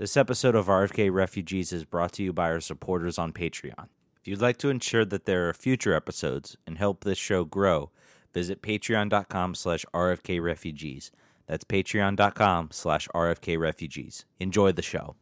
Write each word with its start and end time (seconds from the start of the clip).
This 0.00 0.16
episode 0.16 0.54
of 0.54 0.68
RFK 0.68 1.12
Refugees 1.12 1.74
is 1.74 1.84
brought 1.84 2.12
to 2.12 2.22
you 2.22 2.32
by 2.32 2.50
our 2.50 2.60
supporters 2.60 3.18
on 3.18 3.34
Patreon. 3.34 3.88
If 4.18 4.26
you'd 4.26 4.40
like 4.40 4.56
to 4.60 4.70
ensure 4.70 5.04
that 5.04 5.26
there 5.26 5.46
are 5.46 5.52
future 5.52 5.92
episodes 5.92 6.56
and 6.66 6.78
help 6.78 7.04
this 7.04 7.18
show 7.18 7.44
grow, 7.44 7.90
visit 8.32 8.62
patreon.com 8.62 9.54
slash 9.54 9.84
rfkrefugees. 9.92 11.10
That's 11.46 11.64
patreon.com 11.64 12.70
slash 12.72 13.08
rfkrefugees. 13.14 14.24
Enjoy 14.38 14.72
the 14.72 14.80
show. 14.80 15.16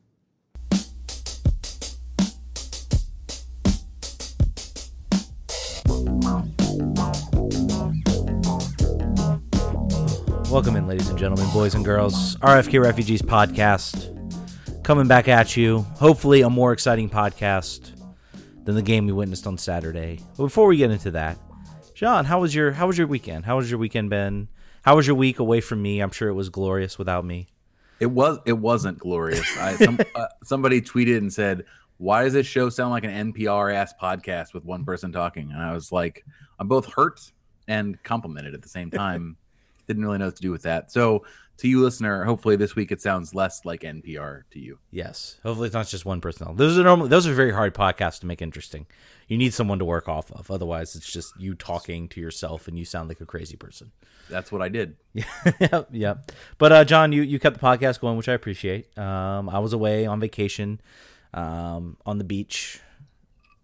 Welcome 10.48 10.76
in, 10.76 10.86
ladies 10.86 11.08
and 11.08 11.18
gentlemen, 11.18 11.52
boys 11.52 11.74
and 11.74 11.84
girls. 11.84 12.36
RFK 12.36 12.80
Refugees 12.80 13.22
podcast 13.22 14.14
coming 14.88 15.06
back 15.06 15.28
at 15.28 15.54
you. 15.54 15.80
Hopefully, 15.96 16.40
a 16.40 16.48
more 16.48 16.72
exciting 16.72 17.10
podcast 17.10 17.90
than 18.64 18.74
the 18.74 18.80
game 18.80 19.04
we 19.04 19.12
witnessed 19.12 19.46
on 19.46 19.58
Saturday. 19.58 20.18
But 20.38 20.44
before 20.44 20.66
we 20.66 20.78
get 20.78 20.90
into 20.90 21.10
that, 21.10 21.36
John, 21.94 22.24
how 22.24 22.40
was 22.40 22.54
your 22.54 22.72
how 22.72 22.86
was 22.86 22.96
your 22.96 23.06
weekend? 23.06 23.44
How 23.44 23.58
was 23.58 23.70
your 23.70 23.78
weekend 23.78 24.08
been? 24.08 24.48
How 24.80 24.96
was 24.96 25.06
your 25.06 25.14
week 25.14 25.40
away 25.40 25.60
from 25.60 25.82
me? 25.82 26.00
I'm 26.00 26.10
sure 26.10 26.30
it 26.30 26.32
was 26.32 26.48
glorious 26.48 26.98
without 26.98 27.26
me. 27.26 27.48
It 28.00 28.06
was. 28.06 28.38
It 28.46 28.54
wasn't 28.54 28.98
glorious. 28.98 29.46
I, 29.58 29.76
some, 29.76 29.98
uh, 30.14 30.28
somebody 30.42 30.80
tweeted 30.80 31.18
and 31.18 31.30
said, 31.30 31.66
"Why 31.98 32.24
does 32.24 32.32
this 32.32 32.46
show 32.46 32.70
sound 32.70 32.90
like 32.92 33.04
an 33.04 33.34
NPR 33.34 33.74
ass 33.74 33.92
podcast 34.00 34.54
with 34.54 34.64
one 34.64 34.86
person 34.86 35.12
talking?" 35.12 35.52
And 35.52 35.60
I 35.60 35.74
was 35.74 35.92
like, 35.92 36.24
"I'm 36.58 36.66
both 36.66 36.90
hurt 36.90 37.30
and 37.66 38.02
complimented 38.04 38.54
at 38.54 38.62
the 38.62 38.70
same 38.70 38.90
time." 38.90 39.36
Didn't 39.86 40.02
really 40.02 40.16
know 40.16 40.26
what 40.26 40.36
to 40.36 40.42
do 40.42 40.50
with 40.50 40.62
that. 40.62 40.90
So, 40.90 41.24
to 41.58 41.68
you, 41.68 41.82
listener, 41.82 42.24
hopefully 42.24 42.56
this 42.56 42.76
week 42.76 42.92
it 42.92 43.02
sounds 43.02 43.34
less 43.34 43.64
like 43.64 43.82
NPR 43.82 44.42
to 44.52 44.60
you. 44.60 44.78
Yes, 44.90 45.38
hopefully 45.42 45.66
it's 45.66 45.74
not 45.74 45.88
just 45.88 46.04
one 46.04 46.20
person. 46.20 46.54
Those 46.56 46.78
are 46.78 46.84
normally 46.84 47.08
those 47.08 47.26
are 47.26 47.34
very 47.34 47.52
hard 47.52 47.74
podcasts 47.74 48.20
to 48.20 48.26
make 48.26 48.40
interesting. 48.40 48.86
You 49.26 49.36
need 49.36 49.52
someone 49.52 49.78
to 49.80 49.84
work 49.84 50.08
off 50.08 50.30
of. 50.32 50.50
Otherwise, 50.50 50.94
it's 50.94 51.12
just 51.12 51.38
you 51.38 51.54
talking 51.54 52.08
to 52.08 52.20
yourself 52.20 52.68
and 52.68 52.78
you 52.78 52.84
sound 52.84 53.08
like 53.08 53.20
a 53.20 53.26
crazy 53.26 53.56
person. 53.56 53.90
That's 54.30 54.50
what 54.52 54.62
I 54.62 54.68
did. 54.68 54.96
Yeah, 55.60 55.82
yeah. 55.90 56.14
But 56.58 56.72
uh, 56.72 56.84
John, 56.84 57.12
you 57.12 57.22
you 57.22 57.38
kept 57.38 57.58
the 57.58 57.66
podcast 57.66 58.00
going, 58.00 58.16
which 58.16 58.28
I 58.28 58.34
appreciate. 58.34 58.96
Um, 58.96 59.48
I 59.48 59.58
was 59.58 59.72
away 59.72 60.06
on 60.06 60.20
vacation, 60.20 60.80
um, 61.34 61.96
on 62.06 62.18
the 62.18 62.24
beach, 62.24 62.80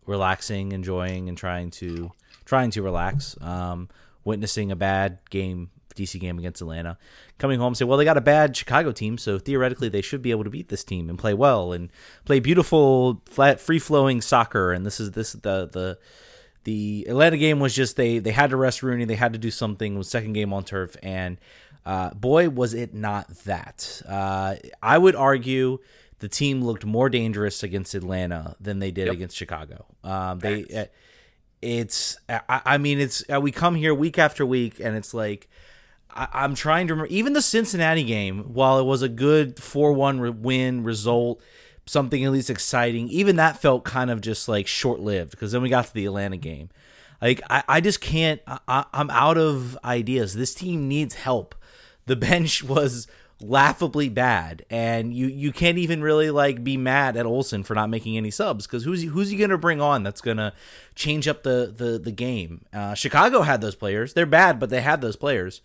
relaxing, 0.06 0.72
enjoying, 0.72 1.28
and 1.28 1.38
trying 1.38 1.70
to 1.72 2.10
trying 2.44 2.70
to 2.72 2.82
relax. 2.82 3.40
Um, 3.40 3.88
witnessing 4.24 4.72
a 4.72 4.76
bad 4.76 5.18
game 5.30 5.70
DC 5.94 6.20
game 6.20 6.38
against 6.38 6.60
Atlanta, 6.60 6.98
coming 7.38 7.60
home 7.60 7.74
say, 7.74 7.84
well, 7.84 7.98
they 7.98 8.04
got 8.04 8.16
a 8.16 8.22
bad 8.22 8.56
Chicago 8.56 8.92
team, 8.92 9.18
so 9.18 9.38
theoretically 9.38 9.88
they 9.88 10.02
should 10.02 10.22
be 10.22 10.30
able 10.30 10.44
to 10.44 10.50
beat 10.50 10.68
this 10.68 10.84
team 10.84 11.08
and 11.08 11.18
play 11.18 11.34
well 11.34 11.72
and 11.72 11.90
play 12.24 12.40
beautiful, 12.40 13.22
flat, 13.26 13.60
free 13.60 13.78
flowing 13.78 14.20
soccer. 14.20 14.72
And 14.72 14.84
this 14.84 15.00
is 15.00 15.12
this 15.12 15.32
the 15.32 15.68
the 15.70 15.98
the 16.64 17.06
Atlanta 17.08 17.36
game 17.36 17.60
was 17.60 17.74
just 17.74 17.96
they 17.96 18.18
they 18.18 18.32
had 18.32 18.50
to 18.50 18.56
rest 18.56 18.82
Rooney, 18.82 19.04
they 19.04 19.14
had 19.14 19.32
to 19.32 19.38
do 19.38 19.50
something. 19.50 19.96
Was 19.96 20.08
second 20.08 20.32
game 20.32 20.52
on 20.52 20.64
turf, 20.64 20.96
and 21.02 21.38
uh, 21.86 22.10
boy 22.14 22.48
was 22.48 22.74
it 22.74 22.94
not 22.94 23.28
that. 23.44 24.02
Uh, 24.08 24.56
I 24.82 24.98
would 24.98 25.14
argue 25.14 25.78
the 26.18 26.28
team 26.28 26.62
looked 26.62 26.84
more 26.84 27.10
dangerous 27.10 27.62
against 27.62 27.94
Atlanta 27.94 28.56
than 28.60 28.78
they 28.78 28.90
did 28.90 29.06
yep. 29.06 29.14
against 29.14 29.36
Chicago. 29.36 29.86
Um, 30.02 30.38
they. 30.38 30.64
Uh, 30.64 30.84
it's 31.64 32.18
I, 32.28 32.60
I, 32.66 32.78
mean 32.78 33.00
it's 33.00 33.24
uh, 33.32 33.40
we 33.40 33.50
come 33.50 33.74
here 33.74 33.94
week 33.94 34.18
after 34.18 34.44
week 34.44 34.80
and 34.80 34.94
it's 34.96 35.14
like 35.14 35.48
I, 36.14 36.44
am 36.44 36.54
trying 36.54 36.86
to 36.86 36.94
remember 36.94 37.12
even 37.12 37.32
the 37.32 37.42
Cincinnati 37.42 38.04
game. 38.04 38.54
While 38.54 38.78
it 38.78 38.84
was 38.84 39.02
a 39.02 39.08
good 39.08 39.58
four-one 39.58 40.42
win 40.42 40.84
result, 40.84 41.42
something 41.86 42.24
at 42.24 42.32
least 42.32 42.50
exciting, 42.50 43.08
even 43.08 43.36
that 43.36 43.60
felt 43.60 43.84
kind 43.84 44.10
of 44.10 44.20
just 44.20 44.48
like 44.48 44.66
short-lived 44.66 45.32
because 45.32 45.52
then 45.52 45.62
we 45.62 45.68
got 45.68 45.86
to 45.86 45.94
the 45.94 46.06
Atlanta 46.06 46.36
game. 46.36 46.70
Like 47.20 47.40
I, 47.48 47.62
I 47.68 47.80
just 47.80 48.00
can't. 48.00 48.40
I, 48.46 48.84
I'm 48.92 49.10
out 49.10 49.38
of 49.38 49.78
ideas. 49.84 50.34
This 50.34 50.54
team 50.54 50.88
needs 50.88 51.14
help. 51.14 51.54
The 52.06 52.16
bench 52.16 52.62
was 52.62 53.06
laughably 53.40 54.08
bad, 54.08 54.64
and 54.70 55.14
you 55.14 55.26
you 55.26 55.52
can't 55.52 55.78
even 55.78 56.02
really 56.02 56.30
like 56.30 56.62
be 56.62 56.76
mad 56.76 57.16
at 57.16 57.26
Olsen 57.26 57.62
for 57.62 57.74
not 57.74 57.90
making 57.90 58.16
any 58.16 58.30
subs 58.30 58.66
because 58.66 58.84
who's 58.84 59.02
he, 59.02 59.06
who's 59.06 59.30
he 59.30 59.36
gonna 59.36 59.58
bring 59.58 59.80
on 59.80 60.02
that's 60.02 60.20
gonna 60.20 60.52
change 60.94 61.26
up 61.26 61.42
the 61.42 61.72
the 61.74 61.98
the 61.98 62.12
game? 62.12 62.64
Uh, 62.72 62.94
Chicago 62.94 63.42
had 63.42 63.60
those 63.60 63.74
players. 63.74 64.14
They're 64.14 64.26
bad, 64.26 64.60
but 64.60 64.70
they 64.70 64.80
had 64.80 65.00
those 65.00 65.16
players. 65.16 65.60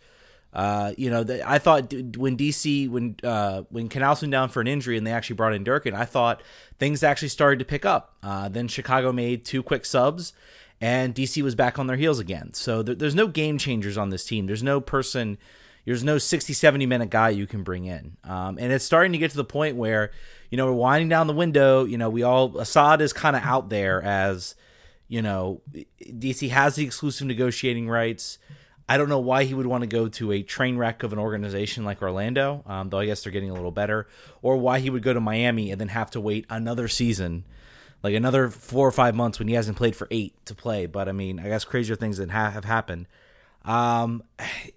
Uh, 0.52 0.94
you 0.98 1.10
know, 1.10 1.24
the, 1.24 1.48
I 1.48 1.60
thought 1.60 1.94
when 2.18 2.36
DC 2.36 2.90
when 2.90 3.16
uh, 3.24 3.64
when 3.70 3.88
Canouse 3.88 4.22
went 4.22 4.32
down 4.32 4.50
for 4.50 4.62
an 4.62 4.68
injury 4.68 4.98
and 4.98 5.06
they 5.06 5.12
actually 5.12 5.36
brought 5.36 5.54
in 5.54 5.64
Durkin, 5.64 5.94
I 5.94 6.06
thought 6.06 6.42
things 6.80 7.04
actually 7.04 7.28
started 7.30 7.60
to 7.60 7.66
pick 7.66 7.86
up. 7.86 8.16
Uh, 8.24 8.50
then 8.50 8.68
Chicago 8.68 9.12
made 9.12 9.46
two 9.46 9.62
quick 9.62 9.86
subs, 9.86 10.34
and 10.82 11.14
DC 11.14 11.44
was 11.44 11.54
back 11.54 11.78
on 11.78 11.86
their 11.86 11.98
heels 11.98 12.18
again. 12.18 12.54
So 12.54 12.82
th- 12.82 12.98
there's 12.98 13.14
no 13.14 13.28
game 13.28 13.60
changers 13.60 13.98
on 13.98 14.10
this 14.10 14.26
team. 14.26 14.48
There's 14.48 14.64
no 14.64 14.82
person. 14.82 15.38
There's 15.86 16.04
no 16.04 16.18
60, 16.18 16.54
70 16.54 16.86
minute 16.86 17.10
guy 17.10 17.30
you 17.30 17.48
can 17.48 17.64
bring 17.64 17.86
in, 17.86 18.18
um, 18.24 18.58
and 18.60 18.72
it's 18.72 18.86
starting 18.86 19.12
to 19.12 19.18
get 19.18 19.32
to 19.32 19.38
the 19.38 19.46
point 19.46 19.76
where 19.76 20.12
you 20.50 20.58
know 20.58 20.66
we're 20.66 20.74
winding 20.74 21.10
down 21.10 21.28
the 21.28 21.34
window. 21.34 21.86
You 21.86 22.00
know, 22.00 22.10
we 22.10 22.24
all 22.24 22.60
Asad 22.60 23.02
is 23.02 23.14
kind 23.14 23.36
of 23.36 23.44
out 23.44 23.70
there 23.70 24.02
as 24.02 24.56
you 25.08 25.22
know 25.22 25.62
DC 26.02 26.50
has 26.50 26.76
the 26.76 26.86
exclusive 26.86 27.28
negotiating 27.28 27.88
rights. 27.88 28.40
I 28.90 28.98
don't 28.98 29.08
know 29.08 29.20
why 29.20 29.44
he 29.44 29.54
would 29.54 29.68
want 29.68 29.84
to 29.84 29.88
go 29.88 30.08
to 30.08 30.32
a 30.32 30.42
train 30.42 30.76
wreck 30.76 31.04
of 31.04 31.14
an 31.14 31.20
organization 31.20 31.86
like 31.86 32.02
Orlando, 32.02 32.64
um, 32.66 32.90
though 32.90 32.98
I 32.98 33.06
guess 33.06 33.22
they're 33.22 33.32
getting 33.32 33.52
a 33.52 33.54
little 33.54 33.70
better, 33.70 34.08
or 34.42 34.58
why 34.58 34.80
he 34.80 34.90
would 34.90 35.04
go 35.04 35.14
to 35.14 35.20
Miami 35.20 35.70
and 35.70 35.80
then 35.80 35.90
have 35.90 36.10
to 36.12 36.20
wait 36.20 36.48
another 36.50 36.88
season, 36.88 37.46
like 38.02 38.16
another 38.16 38.50
four 38.50 38.88
or 38.88 38.92
five 38.92 39.14
months 39.14 39.38
when 39.38 39.48
he 39.48 39.54
hasn't 39.54 39.78
played 39.78 39.96
for 39.96 40.08
eight 40.10 40.34
to 40.48 40.56
play. 40.56 40.88
But 40.88 41.08
I 41.08 41.12
mean, 41.12 41.40
I 41.40 41.44
guess 41.44 41.66
crazier 41.66 41.96
things 41.96 42.18
that 42.18 42.32
ha- 42.32 42.50
have 42.50 42.66
happened. 42.66 43.06
Um, 43.64 44.24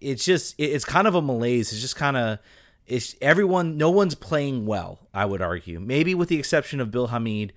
it's 0.03 0.27
just 0.27 0.57
it's 0.59 0.85
kind 0.85 1.07
of 1.07 1.15
a 1.15 1.23
malaise. 1.23 1.73
It's 1.73 1.81
just 1.81 1.97
kind 1.97 2.19
of 2.19 2.39
it's 2.87 3.17
everyone. 3.23 3.79
No 3.79 3.91
one's 3.91 4.15
playing 4.15 4.67
well. 4.67 4.99
I 5.15 5.25
would 5.25 5.41
argue, 5.41 5.81
maybe 5.81 6.15
with 6.15 6.29
the 6.29 6.39
exception 6.39 6.81
of 6.81 6.91
Bill 6.91 7.07
Hamid. 7.07 7.55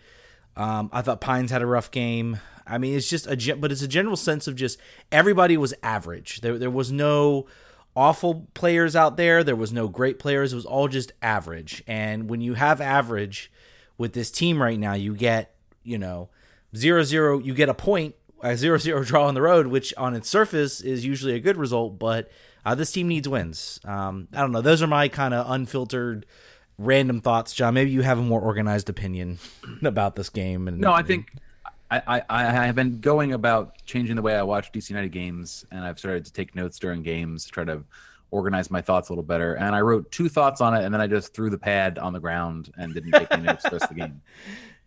Um, 0.57 0.89
I 0.93 1.01
thought 1.01 1.21
Pines 1.21 1.51
had 1.51 1.61
a 1.61 1.66
rough 1.66 1.91
game. 1.91 2.39
I 2.67 2.77
mean, 2.77 2.95
it's 2.95 3.09
just 3.09 3.27
a 3.27 3.55
but 3.55 3.71
it's 3.71 3.81
a 3.81 3.88
general 3.88 4.16
sense 4.16 4.47
of 4.47 4.55
just 4.55 4.79
everybody 5.11 5.57
was 5.57 5.73
average. 5.83 6.41
There 6.41 6.57
there 6.57 6.71
was 6.71 6.91
no 6.91 7.45
awful 7.95 8.47
players 8.53 8.95
out 8.95 9.17
there. 9.17 9.44
There 9.44 9.55
was 9.55 9.71
no 9.71 9.88
great 9.88 10.19
players. 10.19 10.51
It 10.51 10.55
was 10.55 10.65
all 10.65 10.88
just 10.88 11.11
average. 11.21 11.83
And 11.88 12.29
when 12.29 12.41
you 12.41 12.55
have 12.55 12.81
average 12.81 13.51
with 13.97 14.13
this 14.13 14.31
team 14.31 14.61
right 14.61 14.79
now, 14.79 14.94
you 14.94 15.15
get 15.15 15.55
you 15.83 15.97
know 15.97 16.29
zero 16.75 17.03
zero. 17.03 17.39
You 17.39 17.53
get 17.53 17.69
a 17.69 17.73
point 17.73 18.15
a 18.41 18.55
zero 18.57 18.77
zero 18.79 19.03
draw 19.03 19.27
on 19.27 19.33
the 19.33 19.41
road, 19.41 19.67
which 19.67 19.94
on 19.95 20.15
its 20.15 20.29
surface 20.29 20.81
is 20.81 21.05
usually 21.05 21.33
a 21.33 21.39
good 21.39 21.57
result, 21.57 21.99
but 21.99 22.31
uh, 22.65 22.73
this 22.73 22.91
team 22.91 23.07
needs 23.07 23.29
wins. 23.29 23.79
Um, 23.85 24.27
I 24.33 24.41
don't 24.41 24.51
know. 24.51 24.61
Those 24.61 24.81
are 24.81 24.88
my 24.88 25.07
kind 25.07 25.33
of 25.33 25.49
unfiltered 25.49 26.25
random 26.78 27.22
thoughts, 27.22 27.53
John. 27.53 27.74
Maybe 27.74 27.91
you 27.91 28.02
have 28.02 28.19
a 28.19 28.22
more 28.22 28.41
organized 28.41 28.90
opinion 28.90 29.40
about 29.84 30.16
this 30.16 30.30
game. 30.30 30.68
And, 30.68 30.80
no, 30.80 30.91
I 30.91 31.03
think 31.03 31.31
I, 31.91 32.02
I, 32.08 32.24
I 32.30 32.66
have 32.66 32.75
been 32.75 33.00
going 33.00 33.34
about 33.34 33.75
changing 33.86 34.16
the 34.16 34.22
way 34.22 34.36
I 34.36 34.44
watch 34.44 34.72
DC 34.72 34.90
United 34.90 35.12
games, 35.12 35.66
and 35.72 35.81
I've 35.81 36.00
started 36.00 36.25
to 36.25 36.34
take 36.34 36.56
notes 36.56 36.80
during 36.80 37.03
games, 37.03 37.46
to 37.46 37.52
try 37.52 37.63
to 37.66 37.84
organize 38.31 38.69
my 38.69 38.81
thoughts 38.81 39.09
a 39.09 39.12
little 39.13 39.24
better. 39.24 39.53
And 39.56 39.75
I 39.75 39.81
wrote 39.81 40.12
two 40.12 40.30
thoughts 40.30 40.62
on 40.62 40.74
it, 40.74 40.84
and 40.84 40.94
then 40.94 41.02
I 41.02 41.08
just 41.08 41.34
threw 41.34 41.50
the 41.50 41.58
pad 41.58 41.97
on 41.97 42.13
the 42.13 42.19
ground 42.19 42.72
and 42.78 42.94
didn't 42.94 43.12
take 43.12 43.31
any 43.31 43.44
notes 43.44 43.63
the 43.63 43.72
rest 43.72 43.84
of 43.84 43.90
the 43.90 43.96
game. 43.96 44.22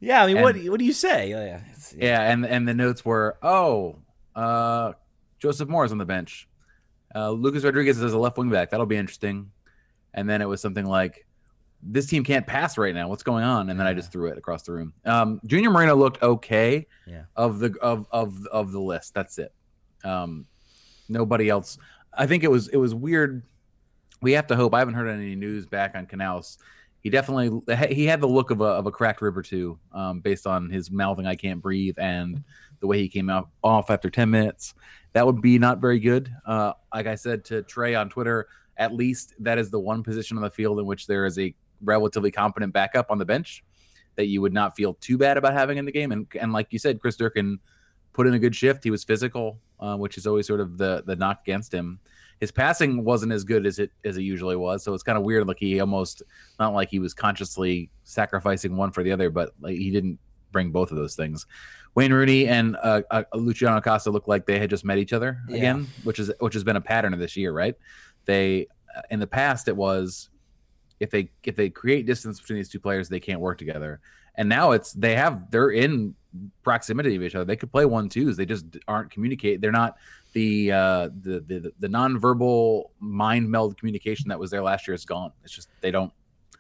Yeah, 0.01 0.23
I 0.23 0.29
mean, 0.29 0.37
and, 0.37 0.45
what 0.45 0.57
what 0.57 0.79
do 0.79 0.85
you 0.85 0.93
say? 0.93 1.33
Oh, 1.35 1.45
yeah, 1.45 1.61
yeah, 1.97 2.31
and 2.31 2.47
and 2.47 2.69
the 2.69 2.73
notes 2.73 3.05
were, 3.05 3.37
oh, 3.43 3.97
uh, 4.37 4.93
Joseph 5.41 5.69
Mora's 5.69 5.91
on 5.91 5.99
the 5.99 6.05
bench. 6.05 6.49
Uh, 7.15 7.31
Lucas 7.31 7.65
Rodriguez 7.65 8.01
is 8.01 8.13
a 8.13 8.19
left 8.19 8.39
wing 8.39 8.51
back. 8.51 8.71
That'll 8.71 8.87
be 8.87 8.97
interesting. 8.97 9.51
And 10.15 10.29
then 10.29 10.43
it 10.43 10.47
was 10.47 10.61
something 10.61 10.85
like, 10.85 11.27
this 11.83 12.07
team 12.07 12.25
can't 12.25 12.47
pass 12.47 12.77
right 12.77 12.95
now. 12.95 13.09
What's 13.09 13.23
going 13.23 13.45
on? 13.45 13.71
And 13.71 13.79
then 13.79 13.87
I 13.87 13.95
just 13.95 14.11
threw 14.11 14.29
it 14.29 14.39
across 14.39 14.63
the 14.63 14.73
room. 14.73 14.93
Um, 15.05 15.41
Junior 15.47 15.71
Moreno 15.71 15.95
looked 15.95 16.23
okay. 16.23 16.87
Yeah. 17.07 17.23
Of 17.37 17.61
the 17.61 17.75
of 17.81 18.07
of 18.11 18.47
of 18.47 18.73
the 18.73 18.81
list, 18.81 19.15
that's 19.15 19.39
it. 19.39 19.53
Um, 20.05 20.47
nobody 21.09 21.49
else. 21.49 21.79
I 22.13 22.27
think 22.27 22.45
it 22.45 22.51
was 22.51 22.69
it 22.69 22.77
was 22.77 22.95
weird. 22.95 23.43
We 24.21 24.33
have 24.33 24.49
to 24.49 24.57
hope. 24.57 24.75
I 24.75 24.81
haven't 24.81 24.95
heard 24.95 25.09
any 25.09 25.37
news 25.37 25.67
back 25.67 25.95
on 25.95 26.07
Canouse. 26.07 26.59
He 27.01 27.11
definitely 27.11 27.61
he 27.95 28.07
had 28.07 28.21
the 28.21 28.27
look 28.27 28.51
of 28.51 28.61
a 28.61 28.65
of 28.65 28.87
a 28.87 28.91
cracked 28.91 29.23
rib 29.23 29.39
or 29.39 29.43
two, 29.43 29.79
um, 29.93 30.21
based 30.21 30.47
on 30.47 30.69
his 30.71 30.91
mouthing 30.91 31.27
"I 31.27 31.37
can't 31.37 31.63
breathe" 31.63 31.95
and 31.99 32.43
the 32.81 32.87
way 32.87 32.99
he 32.99 33.09
came 33.09 33.31
out 33.31 33.51
off 33.63 33.91
after 33.91 34.11
ten 34.11 34.31
minutes. 34.31 34.75
That 35.13 35.25
would 35.25 35.41
be 35.41 35.59
not 35.59 35.79
very 35.81 36.01
good. 36.01 36.33
Uh, 36.45 36.73
like 36.93 37.07
I 37.07 37.15
said 37.15 37.45
to 37.47 37.63
Trey 37.63 37.95
on 37.95 38.09
Twitter, 38.09 38.49
at 38.77 38.93
least 38.93 39.35
that 39.41 39.59
is 39.59 39.71
the 39.71 39.79
one 39.79 40.03
position 40.03 40.37
on 40.37 40.43
the 40.43 40.51
field 40.51 40.79
in 40.81 40.87
which 40.87 41.07
there 41.07 41.25
is 41.25 41.39
a 41.39 41.55
relatively 41.83 42.31
competent 42.31 42.73
backup 42.73 43.11
on 43.11 43.19
the 43.19 43.25
bench 43.25 43.65
that 44.17 44.27
you 44.27 44.41
would 44.41 44.53
not 44.53 44.75
feel 44.77 44.95
too 44.95 45.17
bad 45.17 45.37
about 45.37 45.53
having 45.53 45.79
in 45.79 45.85
the 45.85 45.93
game. 45.93 46.13
And 46.13 46.27
and 46.41 46.53
like 46.53 46.69
you 46.71 46.79
said, 46.79 47.01
Chris 47.01 47.17
Durkin 47.17 47.59
put 48.13 48.27
in 48.27 48.35
a 48.35 48.39
good 48.39 48.55
shift. 48.57 48.83
He 48.85 48.91
was 48.91 49.05
physical, 49.05 49.61
uh, 49.81 49.97
which 49.97 50.19
is 50.19 50.27
always 50.27 50.47
sort 50.47 50.61
of 50.61 50.77
the 50.79 51.03
the 51.07 51.15
knock 51.17 51.41
against 51.45 51.73
him. 51.73 52.01
his 52.41 52.51
passing 52.53 53.05
wasn't 53.05 53.33
as 53.33 53.45
good 53.45 53.65
as 53.67 53.79
it 53.79 53.91
as 54.05 54.17
it 54.17 54.23
usually 54.23 54.57
was. 54.57 54.83
So 54.83 54.93
it's 54.95 55.03
kind 55.05 55.17
of 55.19 55.25
weird. 55.25 55.47
Like 55.47 55.59
he 55.61 55.81
almost 55.81 56.23
not 56.59 56.73
like 56.75 56.89
he 56.91 56.99
was 56.99 57.15
consciously 57.15 57.91
sacrificing 58.05 58.77
one 58.77 58.91
for 58.91 59.03
the 59.03 59.13
other, 59.13 59.31
but 59.31 59.53
like 59.61 59.77
he 59.77 59.91
didn't 59.91 60.19
bring 60.51 60.71
both 60.73 60.91
of 60.91 60.97
those 60.97 61.15
things. 61.15 61.47
Wayne 61.95 62.13
Rooney 62.13 62.47
and 62.49 62.77
uh, 62.83 63.03
uh, 63.11 63.23
Luciano 63.35 63.77
Acosta 63.79 64.11
looked 64.11 64.29
like 64.29 64.47
they 64.47 64.59
had 64.59 64.71
just 64.71 64.85
met 64.85 64.99
each 64.99 65.13
other 65.13 65.41
Yeah. 65.49 65.57
again, 65.57 65.87
which 66.05 66.19
is 66.19 66.33
which 66.41 66.55
has 66.55 66.65
been 66.65 66.77
a 66.77 66.81
pattern 66.81 67.13
of 67.13 67.21
this 67.21 67.37
year, 67.37 67.53
right? 67.53 67.75
They 68.25 68.67
uh, 68.97 69.03
in 69.11 69.21
the 69.21 69.27
past 69.27 69.69
it 69.69 69.77
was 69.77 70.29
if 71.01 71.11
they 71.11 71.31
if 71.45 71.57
they 71.57 71.71
create 71.71 72.07
distance 72.07 72.41
between 72.41 72.57
these 72.57 72.69
two 72.69 72.81
players, 72.81 73.09
they 73.09 73.21
can't 73.21 73.41
work 73.41 73.59
together. 73.59 74.01
And 74.35 74.49
now 74.49 74.73
it's 74.73 74.93
they 74.93 75.17
have 75.17 75.51
they're 75.51 75.71
in 75.71 76.15
proximity 76.63 77.17
of 77.17 77.23
each 77.23 77.35
other. 77.35 77.45
They 77.45 77.57
could 77.57 77.73
play 77.73 77.85
one 77.85 78.09
twos. 78.09 78.37
They 78.37 78.47
just 78.47 78.67
aren't 78.87 79.11
communicate. 79.11 79.61
They're 79.61 79.73
not 79.73 79.97
the 80.33 80.73
uh 80.73 81.09
the 81.23 81.41
the 81.41 81.73
the 81.79 81.89
nonverbal 81.89 82.85
mind 83.01 83.51
meld 83.51 83.79
communication 83.79 84.29
that 84.29 84.39
was 84.39 84.51
there 84.51 84.63
last 84.63 84.87
year 84.87 84.95
is 84.95 85.05
gone. 85.05 85.33
It's 85.43 85.53
just 85.53 85.69
they 85.81 85.91
don't 85.91 86.13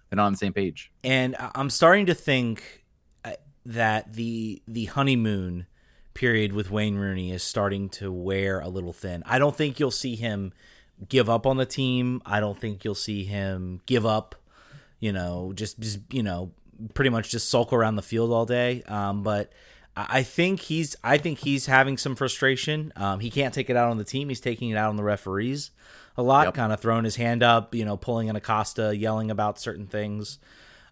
they're 0.08 0.16
not 0.16 0.26
on 0.26 0.32
the 0.32 0.38
same 0.38 0.52
page. 0.52 0.90
and 1.04 1.36
I'm 1.54 1.70
starting 1.70 2.06
to 2.06 2.14
think 2.14 2.84
uh, 3.24 3.32
that 3.66 4.14
the 4.14 4.62
the 4.66 4.86
honeymoon 4.86 5.66
period 6.14 6.52
with 6.52 6.70
Wayne 6.70 6.96
Rooney 6.96 7.30
is 7.30 7.42
starting 7.44 7.88
to 7.90 8.10
wear 8.10 8.58
a 8.58 8.68
little 8.68 8.92
thin. 8.92 9.22
I 9.26 9.38
don't 9.38 9.54
think 9.54 9.78
you'll 9.78 9.90
see 9.92 10.16
him 10.16 10.52
give 11.08 11.28
up 11.30 11.46
on 11.46 11.56
the 11.56 11.66
team. 11.66 12.22
I 12.26 12.40
don't 12.40 12.58
think 12.58 12.84
you'll 12.84 12.94
see 12.94 13.24
him 13.24 13.80
give 13.86 14.06
up. 14.06 14.34
You 15.00 15.12
know, 15.12 15.52
just 15.54 15.78
just 15.78 16.00
you 16.10 16.22
know, 16.22 16.50
pretty 16.94 17.10
much 17.10 17.30
just 17.30 17.48
sulk 17.48 17.72
around 17.72 17.96
the 17.96 18.02
field 18.02 18.32
all 18.32 18.46
day. 18.46 18.82
Um, 18.88 19.22
but 19.22 19.52
I 19.96 20.22
think 20.22 20.60
he's 20.60 20.96
I 21.04 21.18
think 21.18 21.38
he's 21.40 21.66
having 21.66 21.96
some 21.98 22.16
frustration. 22.16 22.92
Um, 22.96 23.20
he 23.20 23.30
can't 23.30 23.54
take 23.54 23.70
it 23.70 23.76
out 23.76 23.90
on 23.90 23.98
the 23.98 24.04
team. 24.04 24.28
He's 24.28 24.40
taking 24.40 24.70
it 24.70 24.76
out 24.76 24.88
on 24.90 24.96
the 24.96 25.02
referees 25.04 25.70
a 26.16 26.22
lot, 26.22 26.46
Yep. 26.46 26.54
kind 26.54 26.72
of 26.72 26.80
throwing 26.80 27.04
his 27.04 27.14
hand 27.16 27.42
up, 27.44 27.74
you 27.76 27.84
know, 27.84 27.96
pulling 27.96 28.28
an 28.28 28.34
Acosta, 28.34 28.96
yelling 28.96 29.30
about 29.30 29.60
certain 29.60 29.86
things. 29.86 30.38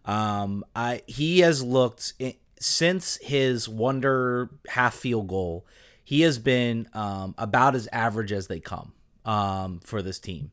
Um, 0.05 0.64
I 0.75 1.03
he 1.06 1.41
has 1.41 1.62
looked 1.64 2.12
since 2.61 3.17
his 3.23 3.69
wonder 3.69 4.50
half 4.69 4.94
field 4.94 5.26
goal. 5.29 5.67
He 6.05 6.20
has 6.20 6.38
been 6.38 6.88
um, 6.94 7.35
about 7.38 7.75
as 7.75 7.88
average 7.93 8.31
as 8.31 8.47
they 8.47 8.61
come 8.61 8.93
um, 9.26 9.81
for 9.84 10.00
this 10.00 10.19
team, 10.19 10.52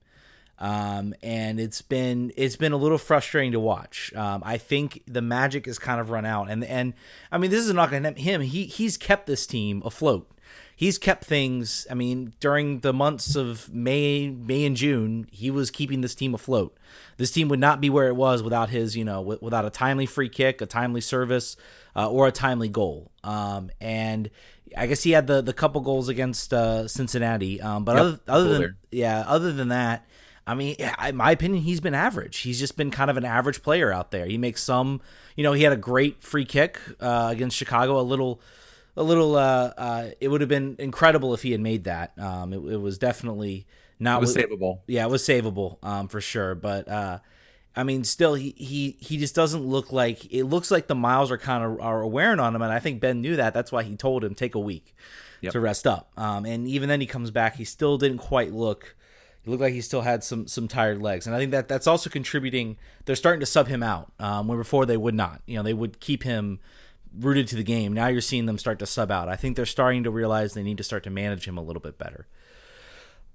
um, 0.60 1.14
and 1.24 1.60
it's 1.60 1.82
been 1.82 2.34
it's 2.36 2.58
been 2.58 2.74
a 2.74 2.78
little 2.78 2.98
frustrating 2.98 3.54
to 3.54 3.60
watch. 3.60 4.14
Um, 4.14 4.44
I 4.46 4.58
think 4.58 5.04
the 5.08 5.22
magic 5.22 5.68
has 5.68 5.80
kind 5.80 6.02
of 6.02 6.10
run 6.10 6.26
out, 6.26 6.50
and 6.50 6.64
and 6.66 6.94
I 7.32 7.38
mean 7.38 7.52
this 7.52 7.66
is 7.66 7.74
not 7.74 7.90
going 7.90 8.04
to 8.04 8.12
him. 8.12 8.42
He 8.42 8.66
he's 8.66 8.98
kept 8.98 9.28
this 9.28 9.48
team 9.48 9.82
afloat. 9.86 10.30
He's 10.76 10.98
kept 10.98 11.24
things. 11.24 11.88
I 11.90 11.94
mean, 11.94 12.34
during 12.40 12.80
the 12.80 12.94
months 12.94 13.36
of 13.36 13.74
May, 13.74 14.30
May 14.30 14.66
and 14.66 14.76
June, 14.76 15.28
he 15.32 15.52
was 15.52 15.72
keeping 15.72 16.02
this 16.02 16.16
team 16.16 16.34
afloat. 16.34 16.78
This 17.18 17.32
team 17.32 17.48
would 17.50 17.60
not 17.60 17.80
be 17.80 17.90
where 17.90 18.08
it 18.08 18.16
was 18.16 18.42
without 18.42 18.70
his, 18.70 18.98
you 18.98 19.06
know, 19.06 19.18
wi- 19.18 19.40
without 19.42 19.66
a 19.66 19.70
timely 19.70 20.06
free 20.06 20.30
kick, 20.30 20.62
a 20.62 20.66
timely 20.66 21.02
service, 21.02 21.56
uh, 21.96 22.10
or 22.10 22.28
a 22.28 22.32
timely 22.32 22.70
goal. 22.70 23.12
Um, 23.24 23.70
and 23.80 24.30
I 24.76 24.88
guess 24.88 25.04
he 25.04 25.12
had 25.12 25.28
the 25.28 25.42
the 25.42 25.54
couple 25.54 25.82
goals 25.82 26.10
against 26.10 26.54
uh, 26.54 26.88
Cincinnati. 26.88 27.62
Um, 27.62 27.84
but 27.86 27.94
Yep, 27.94 28.02
other 28.02 28.20
other 28.28 28.50
than 28.54 28.78
yeah, 28.92 29.24
other 29.28 29.54
than 29.54 29.68
that, 29.70 30.08
I 30.46 30.56
mean, 30.56 30.76
in 30.76 31.16
my 31.16 31.32
opinion, 31.32 31.64
he's 31.64 31.80
been 31.80 31.94
average. 31.94 32.40
He's 32.40 32.60
just 32.60 32.76
been 32.76 32.92
kind 32.92 33.10
of 33.10 33.18
an 33.18 33.26
average 33.26 33.62
player 33.64 33.92
out 33.94 34.12
there. 34.12 34.26
He 34.26 34.38
makes 34.38 34.62
some, 34.62 35.02
you 35.38 35.44
know, 35.44 35.54
he 35.54 35.64
had 35.64 35.72
a 35.72 35.78
great 35.78 36.22
free 36.24 36.46
kick 36.46 36.80
uh, 37.00 37.30
against 37.32 37.56
Chicago. 37.56 38.00
A 38.00 38.02
little, 38.02 38.42
a 38.96 39.04
little. 39.04 39.36
Uh, 39.36 39.74
uh, 39.78 40.10
it 40.20 40.28
would 40.28 40.42
have 40.42 40.50
been 40.50 40.76
incredible 40.80 41.34
if 41.34 41.42
he 41.42 41.52
had 41.52 41.62
made 41.62 41.86
that. 41.86 42.14
Um, 42.20 42.54
it, 42.54 42.58
it 42.74 42.78
was 42.82 42.98
definitely 42.98 43.66
not. 44.00 44.18
It 44.18 44.22
was 44.22 44.36
savable. 44.36 44.80
yeah, 44.88 45.06
it 45.06 45.10
was 45.10 45.24
savable 45.24 45.78
um, 45.84 46.08
for 46.08 46.22
sure. 46.22 46.56
But 46.56 46.88
uh, 46.88 47.20
I 47.76 47.84
mean, 47.84 48.04
still, 48.04 48.34
he 48.36 48.54
he 48.58 48.98
he 49.00 49.18
just 49.18 49.36
doesn't 49.36 49.66
look 49.66 49.92
like. 49.92 50.32
It 50.34 50.44
looks 50.44 50.70
like 50.72 50.88
the 50.88 50.96
miles 50.96 51.32
are 51.32 51.38
kind 51.38 51.64
of 51.64 51.80
are 51.82 52.06
wearing 52.06 52.40
on 52.40 52.56
him, 52.56 52.62
and 52.62 52.72
I 52.72 52.80
think 52.80 53.02
Ben 53.02 53.22
knew 53.22 53.36
that. 53.38 53.54
That's 53.54 53.72
why 53.72 53.84
he 53.84 53.96
told 53.96 54.24
him 54.24 54.36
take 54.36 54.56
a 54.56 54.60
week 54.60 54.96
Yep. 55.42 55.52
to 55.54 55.60
rest 55.60 55.86
up. 55.86 56.10
Um, 56.16 56.46
and 56.46 56.66
even 56.70 56.88
then, 56.88 57.02
he 57.02 57.06
comes 57.08 57.30
back. 57.30 57.58
He 57.58 57.66
still 57.66 57.98
didn't 57.98 58.20
quite 58.20 58.54
look. 58.54 58.96
He 59.44 59.52
looked 59.52 59.60
like 59.62 59.74
he 59.74 59.82
still 59.82 60.00
had 60.02 60.24
some 60.24 60.48
some 60.48 60.70
tired 60.70 61.02
legs, 61.02 61.28
and 61.28 61.36
I 61.36 61.40
think 61.40 61.52
that 61.52 61.68
that's 61.68 61.86
also 61.86 62.10
contributing. 62.10 62.78
They're 63.04 63.18
starting 63.18 63.42
to 63.42 63.46
sub 63.46 63.68
him 63.68 63.84
out 63.84 64.14
um, 64.20 64.48
where 64.48 64.58
before 64.58 64.86
they 64.86 64.96
would 64.96 65.16
not. 65.16 65.42
You 65.46 65.58
know, 65.58 65.64
they 65.64 65.74
would 65.74 66.00
keep 66.00 66.24
him 66.24 66.60
rooted 67.20 67.48
to 67.50 67.56
the 67.56 67.64
game. 67.64 67.94
Now 67.94 68.08
you're 68.08 68.22
seeing 68.22 68.46
them 68.46 68.58
start 68.58 68.80
to 68.80 68.86
sub 68.86 69.12
out. 69.12 69.30
I 69.30 69.36
think 69.36 69.56
they're 69.56 69.66
starting 69.66 70.04
to 70.04 70.12
realize 70.12 70.54
they 70.54 70.64
need 70.64 70.78
to 70.78 70.84
start 70.84 71.04
to 71.04 71.10
manage 71.10 71.48
him 71.48 71.58
a 71.58 71.62
little 71.62 71.82
bit 71.82 71.98
better. 71.98 72.28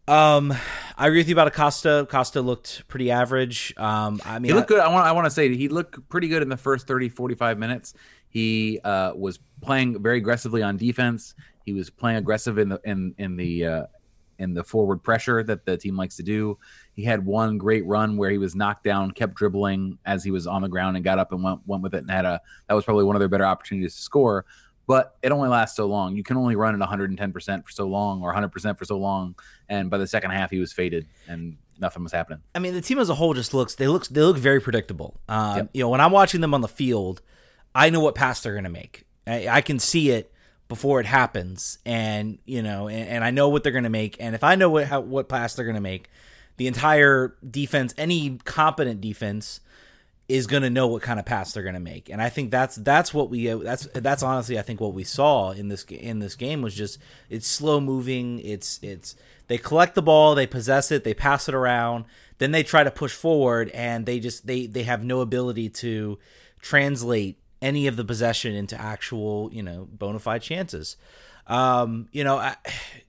Um, 0.08 0.54
I 0.96 1.06
agree 1.06 1.20
with 1.20 1.28
you 1.28 1.34
about 1.34 1.48
Acosta. 1.48 1.98
Acosta 2.00 2.40
looked 2.40 2.88
pretty 2.88 3.10
average. 3.10 3.74
Um, 3.76 4.20
I 4.24 4.38
mean, 4.38 4.50
He 4.50 4.54
looked 4.54 4.68
good. 4.68 4.80
I 4.80 4.88
want 4.88 5.06
I 5.06 5.12
want 5.12 5.26
to 5.26 5.30
say 5.30 5.54
he 5.54 5.68
looked 5.68 6.08
pretty 6.08 6.28
good 6.28 6.40
in 6.40 6.48
the 6.48 6.56
first 6.56 6.86
30 6.86 7.10
45 7.10 7.58
minutes. 7.58 7.92
He 8.30 8.80
uh, 8.84 9.12
was 9.14 9.38
playing 9.60 10.02
very 10.02 10.18
aggressively 10.18 10.62
on 10.62 10.78
defense. 10.78 11.34
He 11.64 11.74
was 11.74 11.90
playing 11.90 12.16
aggressive 12.16 12.58
in 12.58 12.70
the 12.70 12.80
in 12.84 13.14
in 13.18 13.36
the 13.36 13.66
uh, 13.66 13.86
in 14.38 14.54
the 14.54 14.64
forward 14.64 15.02
pressure 15.02 15.42
that 15.42 15.66
the 15.66 15.76
team 15.76 15.96
likes 15.96 16.16
to 16.16 16.22
do. 16.22 16.58
He 16.98 17.04
had 17.04 17.24
one 17.24 17.58
great 17.58 17.86
run 17.86 18.16
where 18.16 18.28
he 18.28 18.38
was 18.38 18.56
knocked 18.56 18.82
down, 18.82 19.12
kept 19.12 19.34
dribbling 19.34 19.98
as 20.04 20.24
he 20.24 20.32
was 20.32 20.48
on 20.48 20.62
the 20.62 20.68
ground 20.68 20.96
and 20.96 21.04
got 21.04 21.20
up 21.20 21.30
and 21.30 21.44
went 21.44 21.60
went 21.64 21.80
with 21.80 21.94
it 21.94 21.98
and 21.98 22.10
had 22.10 22.24
a 22.24 22.40
that 22.66 22.74
was 22.74 22.84
probably 22.84 23.04
one 23.04 23.14
of 23.14 23.20
their 23.20 23.28
better 23.28 23.46
opportunities 23.46 23.94
to 23.94 24.02
score. 24.02 24.44
But 24.88 25.16
it 25.22 25.30
only 25.30 25.48
lasts 25.48 25.76
so 25.76 25.86
long. 25.86 26.16
You 26.16 26.24
can 26.24 26.36
only 26.36 26.56
run 26.56 26.74
at 26.74 26.88
110% 26.88 27.64
for 27.64 27.70
so 27.70 27.86
long 27.86 28.22
or 28.22 28.34
100% 28.34 28.76
for 28.76 28.84
so 28.84 28.98
long. 28.98 29.36
And 29.68 29.90
by 29.90 29.98
the 29.98 30.08
second 30.08 30.32
half, 30.32 30.50
he 30.50 30.58
was 30.58 30.72
faded 30.72 31.06
and 31.28 31.56
nothing 31.78 32.02
was 32.02 32.10
happening. 32.10 32.40
I 32.52 32.58
mean, 32.58 32.74
the 32.74 32.80
team 32.80 32.98
as 32.98 33.10
a 33.10 33.14
whole 33.14 33.32
just 33.32 33.54
looks 33.54 33.76
they 33.76 33.86
look 33.86 34.08
they 34.08 34.22
look 34.22 34.36
very 34.36 34.60
predictable. 34.60 35.20
Um, 35.28 35.56
Yep. 35.56 35.70
You 35.74 35.82
know, 35.84 35.90
when 35.90 36.00
I'm 36.00 36.10
watching 36.10 36.40
them 36.40 36.52
on 36.52 36.62
the 36.62 36.68
field, 36.68 37.22
I 37.76 37.90
know 37.90 38.00
what 38.00 38.16
pass 38.16 38.42
they're 38.42 38.54
going 38.54 38.64
to 38.64 38.70
make. 38.70 39.06
I, 39.24 39.46
I 39.46 39.60
can 39.60 39.78
see 39.78 40.10
it 40.10 40.32
before 40.66 40.98
it 40.98 41.06
happens, 41.06 41.78
and 41.86 42.38
you 42.44 42.62
know, 42.62 42.88
and, 42.88 43.08
and 43.08 43.24
I 43.24 43.30
know 43.30 43.50
what 43.50 43.62
they're 43.62 43.70
going 43.70 43.84
to 43.84 43.90
make. 43.90 44.16
And 44.18 44.34
if 44.34 44.42
I 44.42 44.56
know 44.56 44.68
what 44.68 44.86
how, 44.88 45.00
what 45.00 45.28
pass 45.28 45.54
they're 45.54 45.64
going 45.64 45.76
to 45.76 45.80
make, 45.80 46.10
the 46.58 46.66
entire 46.66 47.36
defense, 47.48 47.94
any 47.96 48.38
competent 48.44 49.00
defense, 49.00 49.60
is 50.28 50.46
going 50.46 50.62
to 50.62 50.68
know 50.68 50.86
what 50.86 51.00
kind 51.00 51.18
of 51.18 51.24
pass 51.24 51.52
they're 51.52 51.62
going 51.62 51.74
to 51.74 51.80
make. 51.80 52.10
And 52.10 52.20
I 52.20 52.28
think 52.28 52.50
that's 52.50 52.76
that's 52.76 53.14
what 53.14 53.30
we 53.30 53.46
that's 53.46 53.88
that's 53.94 54.22
honestly 54.22 54.58
I 54.58 54.62
think 54.62 54.80
what 54.80 54.92
we 54.92 55.04
saw 55.04 55.52
in 55.52 55.68
this 55.68 55.84
in 55.84 56.18
this 56.18 56.34
game 56.34 56.60
was 56.60 56.74
just 56.74 56.98
it's 57.30 57.46
slow 57.46 57.80
moving. 57.80 58.38
It's 58.40 58.78
it's 58.82 59.16
they 59.46 59.56
collect 59.56 59.94
the 59.94 60.02
ball, 60.02 60.34
they 60.34 60.46
possess 60.46 60.90
it, 60.90 61.04
they 61.04 61.14
pass 61.14 61.48
it 61.48 61.54
around, 61.54 62.04
then 62.36 62.50
they 62.50 62.62
try 62.62 62.84
to 62.84 62.90
push 62.90 63.14
forward 63.14 63.70
and 63.70 64.04
they 64.04 64.20
just 64.20 64.46
they 64.46 64.66
they 64.66 64.82
have 64.82 65.02
no 65.02 65.20
ability 65.20 65.70
to 65.70 66.18
translate 66.60 67.38
any 67.62 67.86
of 67.86 67.96
the 67.96 68.04
possession 68.04 68.54
into 68.54 68.78
actual, 68.78 69.48
you 69.52 69.62
know, 69.62 69.88
bona 69.90 70.18
fide 70.18 70.42
chances. 70.42 70.96
Um, 71.46 72.08
you 72.12 72.22
know, 72.22 72.36
I, 72.36 72.56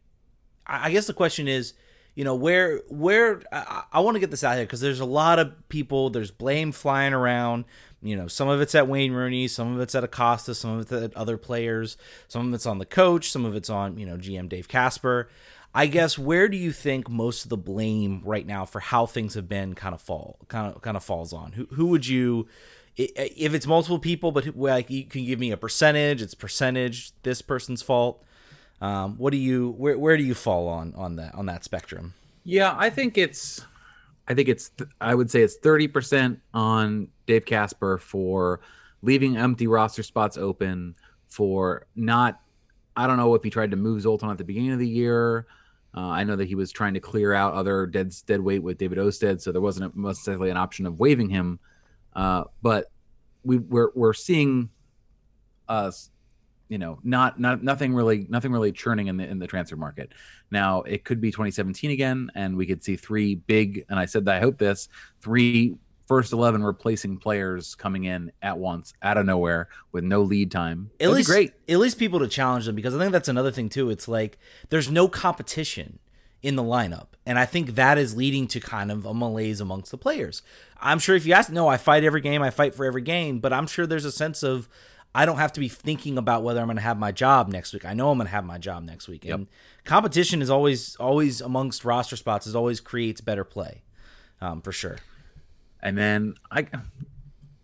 I 0.65 0.91
guess 0.91 1.08
the 1.08 1.13
question 1.13 1.48
is, 1.48 1.74
you 2.16 2.24
know, 2.24 2.36
where 2.36 2.80
where 2.89 3.42
I, 3.51 3.84
I 3.94 4.00
want 4.01 4.16
to 4.16 4.20
get 4.20 4.32
this 4.32 4.44
out 4.44 4.56
here 4.56 4.66
because 4.66 4.82
there's 4.82 5.00
a 5.00 5.06
lot 5.06 5.39
of 5.39 5.70
people. 5.70 6.10
There's 6.10 6.32
blame 6.32 6.72
flying 6.72 7.13
around. 7.13 7.66
You 8.01 8.16
know, 8.16 8.28
some 8.28 8.48
of 8.48 8.62
it's 8.62 8.75
at 8.75 8.88
Wayne 8.88 9.12
Rooney, 9.12 9.48
some 9.48 9.75
of 9.75 9.82
it's 9.82 9.94
at 9.94 10.04
Acosta, 10.04 10.56
some 10.56 10.72
of 10.72 10.82
it's 10.82 10.92
at 10.92 11.16
other 11.16 11.38
players, 11.38 11.98
some 12.28 12.48
of 12.48 12.54
it's 12.54 12.66
on 12.66 12.78
the 12.78 12.86
coach, 12.86 13.32
some 13.32 13.46
of 13.46 13.56
it's 13.56 13.70
on 13.70 13.98
you 13.98 14.06
know 14.06 14.18
GM 14.18 14.50
Dave 14.50 14.68
Kasper. 14.68 15.30
I 15.74 15.86
guess 15.86 16.18
where 16.18 16.48
do 16.48 16.58
you 16.58 16.72
think 16.72 17.10
most 17.10 17.44
of 17.44 17.50
the 17.50 17.58
blame 17.58 18.22
right 18.25 18.46
now 18.46 18.66
for 18.66 18.80
how 18.80 19.06
things 19.06 19.36
have 19.36 19.48
been 19.48 19.75
kind 19.75 19.94
of 19.94 20.01
fall 20.01 20.39
kind 20.48 20.75
of 20.75 20.82
kind 20.82 20.98
of 20.98 21.04
falls 21.04 21.34
on? 21.34 21.54
Who 21.54 21.68
who 21.72 21.88
would 21.88 22.08
you 22.08 22.48
if 22.96 23.54
it's 23.54 23.68
multiple 23.68 24.00
people, 24.00 24.32
but 24.32 24.58
like 24.58 24.89
you 24.89 25.06
can 25.06 25.25
give 25.25 25.39
me 25.39 25.51
a 25.51 25.58
percentage? 25.58 26.22
It's 26.22 26.34
percentage 26.34 27.12
this 27.24 27.42
person's 27.42 27.82
fault. 27.82 28.24
Um, 28.82 29.18
what 29.18 29.32
do 29.32 29.38
you 29.38 29.72
where 29.72 29.98
where 29.98 30.16
do 30.16 30.24
you 30.24 30.34
fall 30.34 30.68
on 30.68 30.94
on 30.96 31.18
that 31.18 31.36
on 31.36 31.46
that 31.48 31.64
spectrum? 31.64 32.14
Yeah, 32.44 32.76
I 32.78 32.90
think 32.90 33.18
it's 33.18 33.62
I 34.28 34.34
think 34.34 34.48
it's 34.48 34.72
I 35.02 35.16
would 35.16 35.30
say 35.30 35.42
it's 35.42 35.58
30% 35.58 36.40
on 36.54 37.10
Dave 37.26 37.46
Kasper 37.46 37.98
for 37.98 38.62
leaving 39.02 39.38
empty 39.38 39.68
roster 39.68 40.04
spots 40.04 40.38
open 40.38 40.96
for 41.28 41.88
not 41.96 42.40
I 42.96 43.08
don't 43.08 43.18
know 43.18 43.34
if 43.34 43.44
he 43.44 43.50
tried 43.50 43.72
to 43.72 43.78
move 43.78 44.02
Zoltan 44.02 44.30
at 44.30 44.38
the 44.38 44.44
beginning 44.44 44.74
of 44.74 44.80
the 44.80 44.88
year. 44.88 45.48
Uh, 45.96 46.02
I 46.02 46.24
know 46.24 46.36
that 46.36 46.48
he 46.48 46.56
was 46.56 46.72
trying 46.72 46.94
to 46.94 47.00
clear 47.00 47.34
out 47.34 47.54
other 47.54 47.86
dead 47.86 48.14
dead 48.28 48.42
weight 48.42 48.62
with 48.62 48.78
David 48.78 49.00
Ousted, 49.00 49.42
so 49.42 49.52
there 49.52 49.62
wasn't 49.62 49.96
necessarily 49.98 50.50
an 50.50 50.58
option 50.58 50.86
of 50.86 51.00
waiving 51.00 51.30
him. 51.30 51.60
Uh, 52.14 52.44
but 52.62 52.92
we, 53.44 53.58
we're 53.58 53.90
we're 53.96 54.14
seeing 54.14 54.70
us, 55.68 56.10
you 56.70 56.78
know, 56.78 57.00
not 57.04 57.40
not 57.40 57.64
nothing 57.64 57.94
really 57.94 58.28
nothing 58.30 58.52
really 58.52 58.72
churning 58.72 59.08
in 59.08 59.18
the 59.18 59.28
in 59.28 59.40
the 59.40 59.48
transfer 59.48 59.76
market. 59.76 60.14
Now 60.52 60.84
it 60.84 61.04
could 61.04 61.20
be 61.20 61.32
2017 61.32 61.92
again, 61.92 62.30
and 62.36 62.56
we 62.56 62.66
could 62.66 62.84
see 62.84 62.96
three 62.96 63.36
big. 63.36 63.86
And 63.90 64.00
I 64.00 64.06
said 64.06 64.26
that 64.26 64.36
I 64.36 64.40
hope 64.40 64.58
this 64.58 64.88
three 65.20 65.76
first 66.08 66.34
11 66.34 66.64
replacing 66.64 67.18
players 67.18 67.76
coming 67.76 68.06
in 68.06 68.32
at 68.42 68.58
once 68.58 68.94
out 69.04 69.18
of 69.18 69.26
nowhere 69.26 69.70
with 69.92 70.04
no 70.04 70.22
lead 70.22 70.50
time. 70.52 70.90
At 70.96 71.06
That'd 71.06 71.16
least 71.16 71.30
great. 71.30 71.54
At 71.68 71.78
least 71.78 72.00
people 72.00 72.20
to 72.20 72.28
challenge 72.28 72.66
them 72.66 72.76
because 72.76 72.96
I 72.96 73.00
think 73.00 73.12
that's 73.12 73.28
another 73.28 73.52
thing 73.52 73.70
too. 73.70 73.90
It's 73.90 74.08
like 74.08 74.38
there's 74.70 74.90
no 74.90 75.08
competition 75.08 76.00
in 76.42 76.56
the 76.56 76.64
lineup. 76.64 77.08
And 77.26 77.38
I 77.38 77.46
think 77.46 77.76
that 77.76 77.98
is 77.98 78.16
leading 78.16 78.48
to 78.48 78.60
kind 78.60 78.92
of 78.92 79.06
a 79.06 79.14
malaise 79.14 79.60
amongst 79.60 79.92
the 79.92 79.98
players. 79.98 80.42
I'm 80.80 81.00
sure 81.00 81.16
if 81.16 81.26
you 81.26 81.34
ask, 81.34 81.52
no, 81.52 81.68
I 81.68 81.78
fight 81.78 82.04
every 82.04 82.22
game, 82.22 82.42
I 82.42 82.50
fight 82.50 82.74
for 82.74 82.86
every 82.86 83.02
game, 83.02 83.40
but 83.40 83.54
I'm 83.54 83.68
sure 83.68 83.86
there's 83.86 84.06
a 84.06 84.12
sense 84.12 84.42
of 84.42 84.70
I 85.13 85.25
don't 85.25 85.38
have 85.38 85.54
to 85.54 85.60
be 85.60 85.70
thinking 85.70 86.18
about 86.18 86.44
whether 86.44 86.60
I'm 86.60 86.68
going 86.68 86.78
to 86.78 86.84
have 86.84 87.00
my 87.00 87.12
job 87.12 87.48
next 87.48 87.74
week. 87.74 87.84
I 87.84 87.94
know 87.94 88.12
I'm 88.12 88.18
going 88.18 88.28
to 88.28 88.32
have 88.32 88.46
my 88.46 88.58
job 88.58 88.84
next 88.84 89.08
week. 89.08 89.25
Yep. 89.25 89.36
And 89.36 89.48
competition 89.84 90.42
is 90.42 90.50
always, 90.50 90.96
always 90.98 91.42
amongst 91.42 91.84
roster 91.84 92.16
spots, 92.16 92.46
is 92.46 92.56
always 92.56 92.80
creates 92.80 93.20
better 93.20 93.44
play, 93.44 93.82
um, 94.39 94.62
for 94.62 94.72
sure. 94.72 94.98
And 95.82 95.98
then 95.98 96.36
I, 96.51 96.68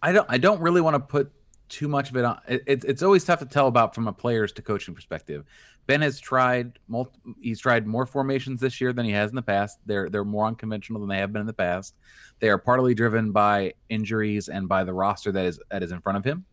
I 0.02 0.12
don't, 0.12 0.26
I 0.30 0.38
don't 0.38 0.60
really 0.62 0.82
want 0.82 0.96
to 0.96 1.00
put 1.00 1.32
too 1.70 1.88
much 1.88 2.10
of 2.10 2.18
it 2.18 2.26
on. 2.26 2.40
It, 2.48 2.84
it's 2.84 3.04
always 3.04 3.24
tough 3.24 3.40
to 3.40 3.46
tell 3.46 3.68
about 3.68 3.94
from 3.94 4.08
a 4.08 4.14
players 4.14 4.52
to 4.54 4.62
coaching 4.62 4.96
perspective. 4.96 5.46
Ben 5.88 6.02
has 6.02 6.20
tried 6.20 6.80
multi, 6.88 7.20
he's 7.40 7.60
tried 7.60 7.86
more 7.86 8.06
formations 8.06 8.60
this 8.60 8.82
year 8.82 8.92
than 8.92 9.06
he 9.06 9.12
has 9.12 9.30
in 9.30 9.36
the 9.36 9.42
past. 9.42 9.80
They're 9.86 10.10
they're 10.10 10.26
more 10.26 10.48
unconventional 10.48 11.00
than 11.00 11.10
they 11.10 11.20
have 11.20 11.32
been 11.32 11.42
in 11.42 11.48
the 11.48 11.54
past. 11.54 11.96
They 12.40 12.50
are 12.50 12.58
partly 12.58 12.96
driven 12.96 13.32
by 13.32 13.74
injuries 13.90 14.50
and 14.50 14.68
by 14.68 14.84
the 14.84 14.94
roster 14.94 15.32
that 15.32 15.46
is 15.46 15.60
that 15.70 15.84
is 15.84 15.92
in 15.92 16.02
front 16.02 16.18
of 16.18 16.24
him, 16.24 16.46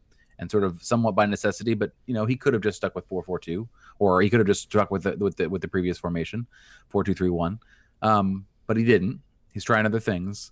and 0.42 0.50
sort 0.50 0.64
of 0.64 0.82
somewhat 0.82 1.14
by 1.14 1.24
necessity. 1.24 1.72
But 1.72 1.92
you 2.04 2.12
know 2.12 2.26
he 2.26 2.36
could 2.36 2.52
have 2.52 2.62
just 2.62 2.76
stuck 2.76 2.94
with 2.94 3.06
four 3.06 3.22
four 3.22 3.38
two, 3.38 3.66
or 3.98 4.20
he 4.20 4.28
could 4.28 4.40
have 4.40 4.46
just 4.46 4.64
stuck 4.64 4.90
with 4.90 5.04
the 5.04 5.16
with 5.16 5.36
the 5.36 5.48
with 5.48 5.62
the 5.62 5.68
previous 5.68 5.96
formation, 5.96 6.46
four 6.88 7.02
two 7.02 7.14
three 7.14 7.30
one. 7.30 7.58
Um, 8.02 8.44
but 8.66 8.76
he 8.76 8.84
didn't. 8.84 9.20
He's 9.52 9.64
trying 9.64 9.86
other 9.86 10.00
things. 10.00 10.50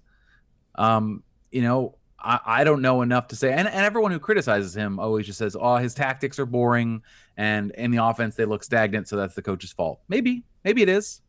Um, 0.76 1.22
you 1.50 1.62
know, 1.62 1.96
I, 2.18 2.40
I 2.44 2.64
don't 2.64 2.82
know 2.82 3.02
enough 3.02 3.28
to 3.28 3.36
say. 3.36 3.52
And, 3.52 3.66
and 3.66 3.84
everyone 3.84 4.12
who 4.12 4.18
criticizes 4.18 4.76
him 4.76 4.98
always 4.98 5.26
just 5.26 5.38
says, 5.38 5.56
oh, 5.58 5.76
his 5.76 5.94
tactics 5.94 6.38
are 6.38 6.46
boring. 6.46 7.02
And 7.36 7.70
in 7.72 7.90
the 7.90 8.04
offense, 8.04 8.34
they 8.34 8.44
look 8.44 8.62
stagnant. 8.62 9.08
So 9.08 9.16
that's 9.16 9.34
the 9.34 9.42
coach's 9.42 9.72
fault. 9.72 10.00
Maybe, 10.08 10.44
maybe 10.64 10.82
it 10.82 10.88
is. 10.88 11.22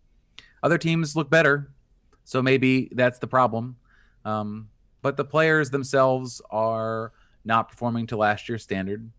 Other 0.63 0.77
teams 0.77 1.15
look 1.15 1.30
better. 1.30 1.72
So 2.24 2.41
maybe 2.41 2.89
that's 2.94 3.20
the 3.20 3.27
problem. 3.27 3.77
Um, 4.25 4.70
but 5.01 5.18
the 5.18 5.25
players 5.25 5.70
themselves 5.70 6.41
are 6.51 7.13
not 7.43 7.69
performing 7.69 8.07
to 8.07 8.17
last 8.17 8.48
year's 8.48 8.63
standard. 8.63 9.10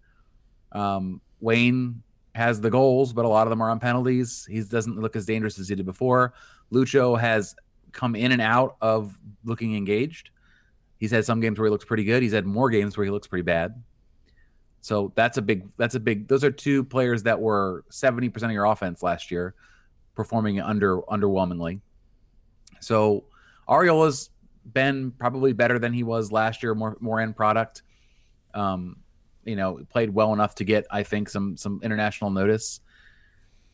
Um, 0.73 1.21
Wayne 1.41 2.03
has 2.35 2.61
the 2.61 2.71
goals, 2.71 3.13
but 3.13 3.25
a 3.25 3.29
lot 3.29 3.47
of 3.47 3.51
them 3.51 3.61
are 3.61 3.71
on 3.71 3.79
penalties. 3.79 4.47
He 4.51 4.61
doesn't 4.63 4.99
look 4.99 5.17
as 5.17 5.27
dangerous 5.27 5.59
as 5.59 5.69
he 5.69 5.75
did 5.75 5.87
before. 5.87 6.35
Lucho 6.73 7.19
has 7.19 7.55
come 7.93 8.15
in 8.15 8.33
and 8.33 8.41
out 8.41 8.77
of 8.81 9.19
looking 9.45 9.77
engaged. 9.77 10.31
He's 10.99 11.11
had 11.11 11.25
some 11.25 11.41
games 11.41 11.59
where 11.59 11.67
he 11.67 11.71
looks 11.71 11.85
pretty 11.85 12.05
good. 12.05 12.23
He's 12.23 12.33
had 12.33 12.47
more 12.47 12.71
games 12.71 12.97
where 12.97 13.05
he 13.05 13.11
looks 13.11 13.27
pretty 13.27 13.43
bad. 13.43 13.83
So 14.81 15.13
that's 15.15 15.39
a 15.39 15.43
big 15.43 15.69
that's 15.77 15.95
a 15.95 16.01
big 16.01 16.27
those 16.27 16.43
are 16.43 16.51
two 16.51 16.83
players 16.83 17.23
that 17.23 17.41
were 17.41 17.85
70% 17.91 18.43
of 18.43 18.51
your 18.51 18.65
offense 18.65 19.03
last 19.03 19.31
year 19.31 19.55
performing 20.15 20.61
under 20.61 21.01
underwhelmingly. 21.03 21.81
So 22.81 23.25
Arriola's 23.69 24.31
been 24.73 25.13
probably 25.13 25.53
better 25.53 25.79
than 25.79 25.93
he 25.93 26.03
was 26.03 26.33
last 26.33 26.63
year, 26.63 26.75
more 26.75 26.97
more 27.01 27.21
end 27.21 27.37
product. 27.37 27.83
Um, 28.55 28.97
you 29.45 29.57
know, 29.57 29.81
played 29.91 30.11
well 30.11 30.33
enough 30.33 30.55
to 30.57 30.65
get 30.65 30.87
I 30.91 31.03
think 31.03 31.29
some 31.29 31.57
some 31.57 31.81
international 31.83 32.31
notice 32.31 32.81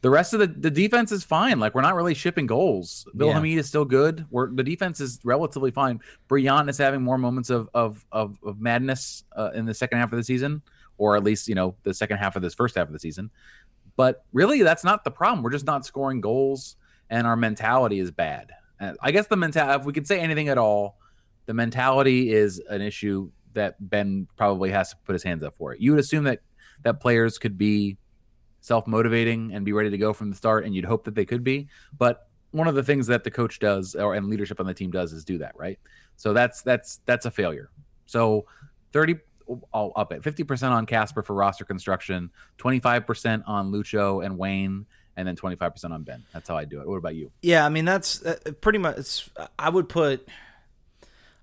the 0.00 0.10
rest 0.10 0.32
of 0.32 0.40
the, 0.40 0.46
the 0.46 0.70
defense 0.70 1.10
is 1.10 1.24
fine. 1.24 1.58
Like 1.58 1.74
we're 1.74 1.82
not 1.82 1.94
really 1.94 2.14
shipping 2.14 2.46
goals. 2.46 3.06
Bill 3.16 3.28
yeah. 3.28 3.34
Hamid 3.34 3.58
is 3.58 3.66
still 3.66 3.84
good. 3.84 4.26
We're 4.30 4.50
the 4.50 4.62
defense 4.62 5.00
is 5.00 5.18
relatively 5.24 5.70
fine. 5.70 6.00
Brillant 6.28 6.68
is 6.68 6.78
having 6.78 7.02
more 7.02 7.18
moments 7.18 7.50
of 7.50 7.68
of 7.74 8.04
of, 8.12 8.38
of 8.44 8.60
madness 8.60 9.24
uh, 9.36 9.50
in 9.54 9.66
the 9.66 9.74
second 9.74 9.98
half 9.98 10.12
of 10.12 10.16
the 10.16 10.24
season, 10.24 10.62
or 10.98 11.16
at 11.16 11.24
least 11.24 11.48
you 11.48 11.54
know 11.54 11.74
the 11.82 11.92
second 11.92 12.18
half 12.18 12.36
of 12.36 12.42
this 12.42 12.54
first 12.54 12.76
half 12.76 12.86
of 12.86 12.92
the 12.92 12.98
season. 12.98 13.30
But 13.96 14.24
really, 14.32 14.62
that's 14.62 14.84
not 14.84 15.02
the 15.02 15.10
problem. 15.10 15.42
We're 15.42 15.50
just 15.50 15.66
not 15.66 15.84
scoring 15.84 16.20
goals, 16.20 16.76
and 17.10 17.26
our 17.26 17.36
mentality 17.36 17.98
is 17.98 18.12
bad. 18.12 18.52
I 19.02 19.10
guess 19.10 19.26
the 19.26 19.36
mentality, 19.36 19.80
if 19.80 19.86
we 19.86 19.92
could 19.92 20.06
say 20.06 20.20
anything 20.20 20.48
at 20.48 20.56
all, 20.56 20.98
the 21.46 21.54
mentality 21.54 22.32
is 22.32 22.62
an 22.70 22.80
issue 22.80 23.28
that 23.58 23.76
Ben 23.78 24.26
probably 24.36 24.70
has 24.70 24.90
to 24.90 24.96
put 25.04 25.12
his 25.12 25.22
hands 25.22 25.42
up 25.42 25.54
for. 25.56 25.74
It. 25.74 25.80
You 25.80 25.92
would 25.92 26.00
assume 26.00 26.24
that 26.24 26.40
that 26.82 27.00
players 27.00 27.38
could 27.38 27.58
be 27.58 27.96
self 28.60 28.86
motivating 28.86 29.52
and 29.52 29.64
be 29.64 29.72
ready 29.72 29.90
to 29.90 29.98
go 29.98 30.12
from 30.12 30.30
the 30.30 30.36
start, 30.36 30.64
and 30.64 30.74
you'd 30.74 30.84
hope 30.84 31.04
that 31.04 31.14
they 31.14 31.24
could 31.24 31.44
be. 31.44 31.68
But 31.96 32.28
one 32.50 32.68
of 32.68 32.74
the 32.74 32.82
things 32.82 33.06
that 33.08 33.24
the 33.24 33.30
coach 33.30 33.58
does, 33.58 33.94
or 33.94 34.14
and 34.14 34.28
leadership 34.28 34.60
on 34.60 34.66
the 34.66 34.74
team 34.74 34.90
does, 34.90 35.12
is 35.12 35.24
do 35.24 35.38
that, 35.38 35.56
right? 35.56 35.78
So 36.16 36.32
that's 36.32 36.62
that's 36.62 37.00
that's 37.04 37.26
a 37.26 37.30
failure. 37.30 37.70
So 38.06 38.46
thirty, 38.92 39.16
I'll 39.72 39.92
up 39.96 40.12
it 40.12 40.22
fifty 40.22 40.44
percent 40.44 40.72
on 40.72 40.86
Kasper 40.86 41.22
for 41.22 41.34
roster 41.34 41.64
construction, 41.64 42.30
twenty 42.56 42.80
five 42.80 43.06
percent 43.06 43.42
on 43.46 43.70
Lucho 43.72 44.24
and 44.24 44.38
Wayne, 44.38 44.86
and 45.16 45.28
then 45.28 45.36
twenty 45.36 45.56
five 45.56 45.74
percent 45.74 45.92
on 45.92 46.02
Ben. 46.02 46.24
That's 46.32 46.48
how 46.48 46.56
I 46.56 46.64
do 46.64 46.80
it. 46.80 46.88
What 46.88 46.96
about 46.96 47.14
you? 47.14 47.30
Yeah, 47.42 47.66
I 47.66 47.68
mean 47.68 47.84
that's 47.84 48.24
uh, 48.24 48.36
pretty 48.60 48.78
much. 48.78 49.28
I 49.58 49.68
would 49.68 49.88
put 49.88 50.26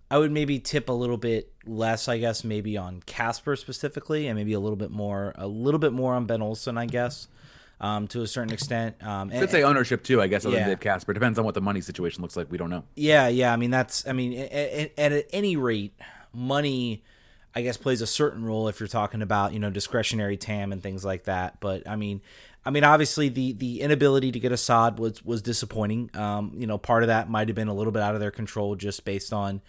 I 0.10 0.18
would 0.18 0.32
maybe 0.32 0.60
tip 0.60 0.90
a 0.90 0.94
little 0.94 1.18
bit 1.18 1.52
less, 1.66 2.08
I 2.08 2.20
guess, 2.20 2.44
maybe 2.44 2.78
on 2.78 3.02
Kasper 3.06 3.56
specifically, 3.56 4.28
and 4.28 4.38
maybe 4.38 4.54
a 4.54 4.60
little 4.60 4.76
bit 4.76 4.92
more, 4.92 5.34
a 5.36 5.48
little 5.48 5.80
bit 5.80 5.94
more 5.94 6.14
on 6.14 6.26
Ben 6.26 6.42
Olsen, 6.42 6.78
I 6.78 6.86
guess, 6.86 7.28
um, 7.82 8.08
to 8.10 8.22
a 8.22 8.28
certain 8.28 8.54
extent. 8.54 9.02
Um, 9.02 9.32
and, 9.32 9.40
Could 9.40 9.50
say 9.50 9.64
ownership 9.64 10.04
too, 10.04 10.22
I 10.22 10.28
guess, 10.28 10.46
other 10.46 10.58
yeah. 10.58 10.70
than 10.70 10.78
Kasper. 10.78 11.14
Depends 11.14 11.40
on 11.40 11.46
what 11.46 11.56
the 11.56 11.62
money 11.62 11.82
situation 11.82 12.22
looks 12.22 12.38
like. 12.38 12.52
We 12.52 12.58
don't 12.58 12.70
know. 12.70 12.84
Yeah, 12.96 13.28
yeah. 13.28 13.52
I 13.52 13.56
mean, 13.56 13.72
that's. 13.72 14.08
I 14.08 14.14
mean, 14.14 14.38
at, 14.38 14.92
at, 14.98 15.12
at 15.12 15.26
any 15.34 15.58
rate, 15.58 15.94
money. 16.34 17.04
I 17.58 17.62
guess 17.62 17.78
plays 17.78 18.02
a 18.02 18.08
certain 18.08 18.44
role 18.44 18.68
if 18.68 18.82
you're 18.82 18.88
talking 18.88 19.22
about 19.22 19.54
you 19.54 19.60
know 19.60 19.70
discretionary 19.70 20.36
TAM 20.36 20.74
and 20.74 20.84
things 20.84 21.06
like 21.06 21.24
that. 21.24 21.62
But 21.62 21.88
I 21.88 21.96
mean, 21.96 22.20
I 22.66 22.72
mean, 22.72 22.84
obviously 22.84 23.30
the 23.30 23.54
the 23.54 23.82
inability 23.82 24.34
to 24.34 24.40
get 24.40 24.52
Asad 24.52 25.00
was 25.00 25.24
was 25.24 25.42
disappointing. 25.42 26.10
Um, 26.16 26.52
you 26.58 26.68
know, 26.68 26.78
part 26.78 27.04
of 27.04 27.08
that 27.08 27.30
might 27.30 27.48
have 27.48 27.56
been 27.56 27.70
a 27.70 27.74
little 27.74 27.94
bit 27.94 28.02
out 28.02 28.14
of 28.14 28.20
their 28.20 28.32
control 28.32 28.76
just 28.76 29.06
based 29.06 29.32
on 29.32 29.62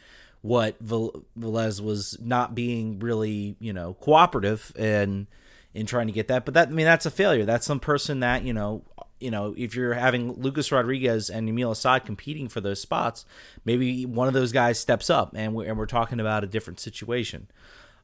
what 0.42 0.82
Velez 0.84 1.80
was 1.80 2.16
not 2.20 2.54
being 2.54 2.98
really, 3.00 3.56
you 3.58 3.72
know, 3.72 3.94
cooperative 3.94 4.72
and 4.76 5.26
in 5.74 5.86
trying 5.86 6.06
to 6.06 6.12
get 6.12 6.28
that. 6.28 6.44
But 6.44 6.54
that 6.54 6.68
I 6.68 6.70
mean 6.70 6.86
that's 6.86 7.06
a 7.06 7.10
failure. 7.10 7.44
That's 7.44 7.66
some 7.66 7.80
person 7.80 8.20
that, 8.20 8.44
you 8.44 8.52
know, 8.52 8.82
you 9.20 9.30
know, 9.30 9.54
if 9.56 9.74
you're 9.74 9.94
having 9.94 10.32
Lucas 10.40 10.70
Rodriguez 10.70 11.30
and 11.30 11.48
Yamil 11.48 11.72
Asad 11.72 12.04
competing 12.04 12.48
for 12.48 12.60
those 12.60 12.80
spots, 12.80 13.24
maybe 13.64 14.06
one 14.06 14.28
of 14.28 14.34
those 14.34 14.52
guys 14.52 14.78
steps 14.78 15.10
up 15.10 15.32
and 15.34 15.54
we're, 15.54 15.66
and 15.66 15.78
we're 15.78 15.86
talking 15.86 16.20
about 16.20 16.44
a 16.44 16.46
different 16.46 16.80
situation. 16.80 17.48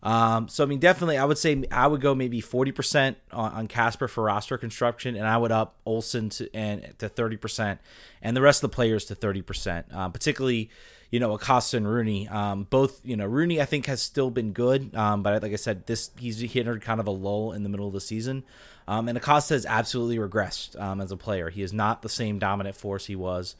Um, 0.02 0.48
so 0.48 0.64
I 0.64 0.66
mean, 0.66 0.80
definitely, 0.80 1.16
I 1.16 1.24
would 1.24 1.38
say 1.38 1.62
I 1.70 1.86
would 1.86 2.00
go 2.00 2.14
maybe 2.14 2.40
forty 2.40 2.72
percent 2.72 3.18
on 3.30 3.68
Kasper 3.68 4.08
for 4.08 4.24
roster 4.24 4.58
construction, 4.58 5.14
and 5.14 5.26
I 5.26 5.36
would 5.36 5.52
up 5.52 5.76
Olsen 5.86 6.28
to 6.30 6.52
and 6.54 6.92
to 6.98 7.08
thirty 7.08 7.36
percent, 7.36 7.80
and 8.20 8.36
the 8.36 8.42
rest 8.42 8.64
of 8.64 8.70
the 8.70 8.74
players 8.74 9.04
to 9.06 9.14
thirty 9.14 9.42
percent. 9.42 9.86
Uh, 9.94 10.08
particularly, 10.08 10.70
you 11.12 11.20
know, 11.20 11.34
Acosta 11.34 11.76
and 11.76 11.86
Rooney. 11.86 12.26
Um, 12.26 12.66
both, 12.68 13.00
you 13.04 13.16
know, 13.16 13.26
Rooney 13.26 13.60
I 13.60 13.66
think 13.66 13.84
has 13.86 14.00
still 14.00 14.30
been 14.30 14.52
good, 14.52 14.96
um, 14.96 15.22
but 15.22 15.42
like 15.42 15.52
I 15.52 15.56
said, 15.56 15.86
this 15.86 16.10
he's 16.18 16.40
hit 16.40 16.66
kind 16.80 17.00
of 17.00 17.06
a 17.06 17.10
lull 17.10 17.52
in 17.52 17.62
the 17.62 17.68
middle 17.68 17.86
of 17.86 17.92
the 17.92 18.00
season. 18.00 18.42
Um, 18.88 19.08
and 19.08 19.16
Acosta 19.16 19.54
has 19.54 19.66
absolutely 19.66 20.16
regressed 20.16 20.80
um, 20.80 21.00
as 21.00 21.12
a 21.12 21.16
player. 21.16 21.50
He 21.50 21.62
is 21.62 21.72
not 21.72 22.02
the 22.02 22.08
same 22.08 22.38
dominant 22.38 22.74
force 22.74 23.06
he 23.06 23.14
was. 23.14 23.54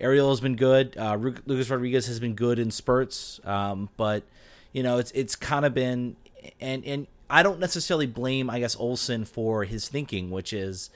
Ariel 0.00 0.28
has 0.30 0.40
been 0.40 0.56
good. 0.56 0.96
Uh, 0.98 1.16
Lucas 1.16 1.70
Rodriguez 1.70 2.06
has 2.08 2.20
been 2.20 2.34
good 2.34 2.58
in 2.58 2.70
spurts, 2.72 3.40
um, 3.44 3.88
but 3.96 4.24
you 4.72 4.82
know, 4.82 4.98
it's 4.98 5.12
it's 5.12 5.36
kind 5.36 5.64
of 5.64 5.72
been 5.72 6.16
and 6.60 6.84
and 6.84 7.06
I 7.30 7.44
don't 7.44 7.60
necessarily 7.60 8.06
blame 8.06 8.50
I 8.50 8.58
guess 8.58 8.74
Olsen 8.74 9.24
for 9.24 9.62
his 9.62 9.88
thinking, 9.88 10.30
which 10.30 10.52
is 10.52 10.90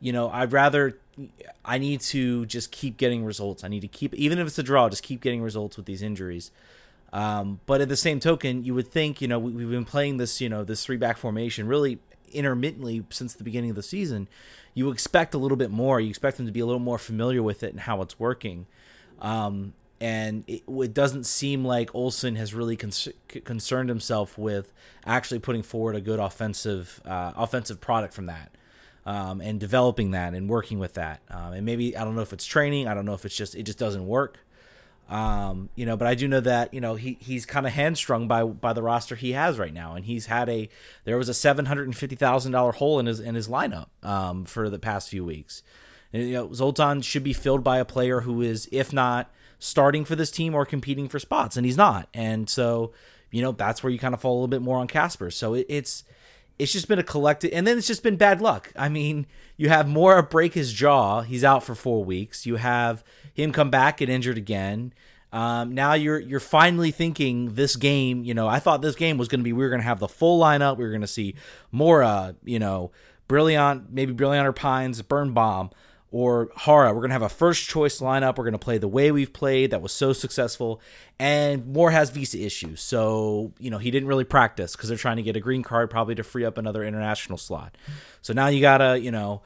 you 0.00 0.12
know, 0.12 0.28
I'd 0.30 0.52
rather 0.52 0.98
I 1.64 1.78
need 1.78 2.00
to 2.02 2.46
just 2.46 2.70
keep 2.70 2.96
getting 2.96 3.24
results. 3.24 3.64
I 3.64 3.68
need 3.68 3.80
to 3.80 3.88
keep 3.88 4.14
even 4.14 4.38
if 4.38 4.46
it's 4.46 4.58
a 4.58 4.62
draw, 4.62 4.88
just 4.88 5.02
keep 5.02 5.20
getting 5.20 5.42
results 5.42 5.76
with 5.76 5.86
these 5.86 6.02
injuries. 6.02 6.50
Um, 7.12 7.60
but 7.66 7.80
at 7.80 7.88
the 7.88 7.96
same 7.96 8.20
token, 8.20 8.64
you 8.64 8.74
would 8.74 8.88
think, 8.88 9.22
you 9.22 9.28
know, 9.28 9.38
we, 9.38 9.62
have 9.62 9.70
been 9.70 9.84
playing 9.84 10.18
this, 10.18 10.40
you 10.40 10.48
know, 10.48 10.64
this 10.64 10.84
three 10.84 10.96
back 10.96 11.16
formation 11.16 11.66
really 11.66 11.98
intermittently 12.32 13.04
since 13.10 13.32
the 13.34 13.44
beginning 13.44 13.70
of 13.70 13.76
the 13.76 13.82
season. 13.82 14.28
You 14.74 14.90
expect 14.90 15.32
a 15.32 15.38
little 15.38 15.56
bit 15.56 15.70
more. 15.70 16.00
You 16.00 16.10
expect 16.10 16.36
them 16.36 16.46
to 16.46 16.52
be 16.52 16.60
a 16.60 16.66
little 16.66 16.80
more 16.80 16.98
familiar 16.98 17.42
with 17.42 17.62
it 17.62 17.70
and 17.70 17.80
how 17.80 18.02
it's 18.02 18.18
working. 18.18 18.66
Um, 19.20 19.72
and 19.98 20.44
it, 20.46 20.64
it, 20.68 20.92
doesn't 20.92 21.24
seem 21.24 21.64
like 21.64 21.94
Olsen 21.94 22.36
has 22.36 22.52
really 22.52 22.76
con- 22.76 22.92
concerned 23.44 23.88
himself 23.88 24.36
with 24.36 24.74
actually 25.06 25.38
putting 25.38 25.62
forward 25.62 25.96
a 25.96 26.02
good 26.02 26.18
offensive 26.18 27.00
uh, 27.06 27.32
offensive 27.34 27.80
product 27.80 28.12
from 28.12 28.26
that 28.26 28.50
um, 29.06 29.40
and 29.40 29.58
developing 29.58 30.10
that 30.10 30.34
and 30.34 30.50
working 30.50 30.78
with 30.78 30.94
that. 30.94 31.22
Um, 31.30 31.54
and 31.54 31.64
maybe 31.64 31.96
I 31.96 32.04
don't 32.04 32.14
know 32.14 32.20
if 32.20 32.34
it's 32.34 32.44
training. 32.44 32.88
I 32.88 32.92
don't 32.92 33.06
know 33.06 33.14
if 33.14 33.24
it's 33.24 33.36
just 33.36 33.54
it 33.54 33.62
just 33.62 33.78
doesn't 33.78 34.06
work. 34.06 34.40
Um, 35.08 35.68
you 35.76 35.86
know, 35.86 35.96
but 35.96 36.08
I 36.08 36.16
do 36.16 36.26
know 36.26 36.40
that 36.40 36.74
you 36.74 36.80
know 36.80 36.96
he 36.96 37.16
he's 37.20 37.46
kind 37.46 37.64
of 37.64 37.72
hamstrung 37.72 38.26
by 38.26 38.42
by 38.44 38.72
the 38.72 38.82
roster 38.82 39.14
he 39.14 39.32
has 39.32 39.58
right 39.58 39.72
now, 39.72 39.94
and 39.94 40.04
he's 40.04 40.26
had 40.26 40.48
a 40.48 40.68
there 41.04 41.16
was 41.16 41.28
a 41.28 41.34
seven 41.34 41.66
hundred 41.66 41.84
and 41.84 41.96
fifty 41.96 42.16
thousand 42.16 42.52
dollar 42.52 42.72
hole 42.72 42.98
in 42.98 43.06
his 43.06 43.20
in 43.20 43.36
his 43.36 43.48
lineup 43.48 43.86
um, 44.02 44.44
for 44.44 44.68
the 44.68 44.80
past 44.80 45.08
few 45.08 45.24
weeks. 45.24 45.62
And, 46.12 46.22
you 46.28 46.34
know, 46.34 46.52
Zoltan 46.52 47.02
should 47.02 47.24
be 47.24 47.32
filled 47.32 47.62
by 47.62 47.78
a 47.78 47.84
player 47.84 48.20
who 48.20 48.40
is, 48.40 48.68
if 48.72 48.92
not 48.92 49.30
starting 49.58 50.04
for 50.04 50.16
this 50.16 50.30
team 50.30 50.54
or 50.54 50.64
competing 50.64 51.08
for 51.08 51.18
spots, 51.18 51.56
and 51.56 51.66
he's 51.66 51.76
not. 51.76 52.08
And 52.14 52.48
so, 52.48 52.92
you 53.30 53.42
know, 53.42 53.52
that's 53.52 53.82
where 53.82 53.90
you 53.90 53.98
kind 53.98 54.14
of 54.14 54.20
fall 54.20 54.32
a 54.32 54.36
little 54.36 54.48
bit 54.48 54.62
more 54.62 54.78
on 54.78 54.86
Kasper. 54.86 55.30
So 55.30 55.54
it, 55.54 55.66
it's 55.68 56.04
it's 56.58 56.72
just 56.72 56.88
been 56.88 56.98
a 56.98 57.04
collective, 57.04 57.50
and 57.52 57.66
then 57.66 57.78
it's 57.78 57.86
just 57.86 58.02
been 58.02 58.16
bad 58.16 58.40
luck. 58.40 58.72
I 58.76 58.88
mean, 58.88 59.26
you 59.56 59.68
have 59.68 59.88
Mora 59.88 60.22
break 60.22 60.54
his 60.54 60.72
jaw; 60.72 61.22
he's 61.22 61.44
out 61.44 61.62
for 61.62 61.74
four 61.74 62.04
weeks. 62.04 62.46
You 62.46 62.56
have 62.56 63.04
him 63.32 63.52
come 63.52 63.70
back 63.70 64.00
and 64.00 64.10
injured 64.10 64.38
again. 64.38 64.92
Um, 65.32 65.74
now 65.74 65.92
you're 65.94 66.18
you're 66.18 66.40
finally 66.40 66.90
thinking 66.90 67.54
this 67.54 67.76
game. 67.76 68.24
You 68.24 68.34
know, 68.34 68.48
I 68.48 68.58
thought 68.58 68.80
this 68.80 68.96
game 68.96 69.18
was 69.18 69.28
going 69.28 69.40
to 69.40 69.44
be 69.44 69.52
we 69.52 69.62
were 69.62 69.70
going 69.70 69.82
to 69.82 69.86
have 69.86 70.00
the 70.00 70.08
full 70.08 70.40
lineup. 70.40 70.78
We 70.78 70.84
were 70.84 70.90
going 70.90 71.00
to 71.02 71.06
see 71.06 71.34
Mora, 71.72 72.36
you 72.44 72.58
know, 72.58 72.90
Brillant, 73.28 73.90
maybe 73.90 74.14
Brillant 74.14 74.44
or 74.44 74.52
Pines, 74.52 75.02
Birnbaum 75.02 75.70
or 76.16 76.48
Jara. 76.64 76.94
We're 76.94 77.00
going 77.00 77.10
to 77.10 77.14
have 77.14 77.20
a 77.20 77.28
first 77.28 77.68
choice 77.68 78.00
lineup. 78.00 78.38
We're 78.38 78.44
going 78.44 78.52
to 78.52 78.58
play 78.58 78.78
the 78.78 78.88
way 78.88 79.12
we've 79.12 79.34
played 79.34 79.70
that 79.70 79.82
was 79.82 79.92
so 79.92 80.14
successful. 80.14 80.80
And 81.18 81.66
Mora 81.66 81.92
has 81.92 82.08
visa 82.08 82.40
issues. 82.40 82.80
So, 82.80 83.52
you 83.58 83.70
know, 83.70 83.76
he 83.76 83.90
didn't 83.90 84.08
really 84.08 84.24
practice 84.24 84.74
because 84.74 84.88
they're 84.88 84.96
trying 84.96 85.18
to 85.18 85.22
get 85.22 85.36
a 85.36 85.40
green 85.40 85.62
card 85.62 85.90
probably 85.90 86.14
to 86.14 86.24
free 86.24 86.46
up 86.46 86.56
another 86.56 86.82
international 86.82 87.36
slot. 87.36 87.76
So 88.22 88.32
now 88.32 88.46
you 88.46 88.62
got 88.62 88.78
to, 88.78 88.98
you 88.98 89.10
know, 89.10 89.42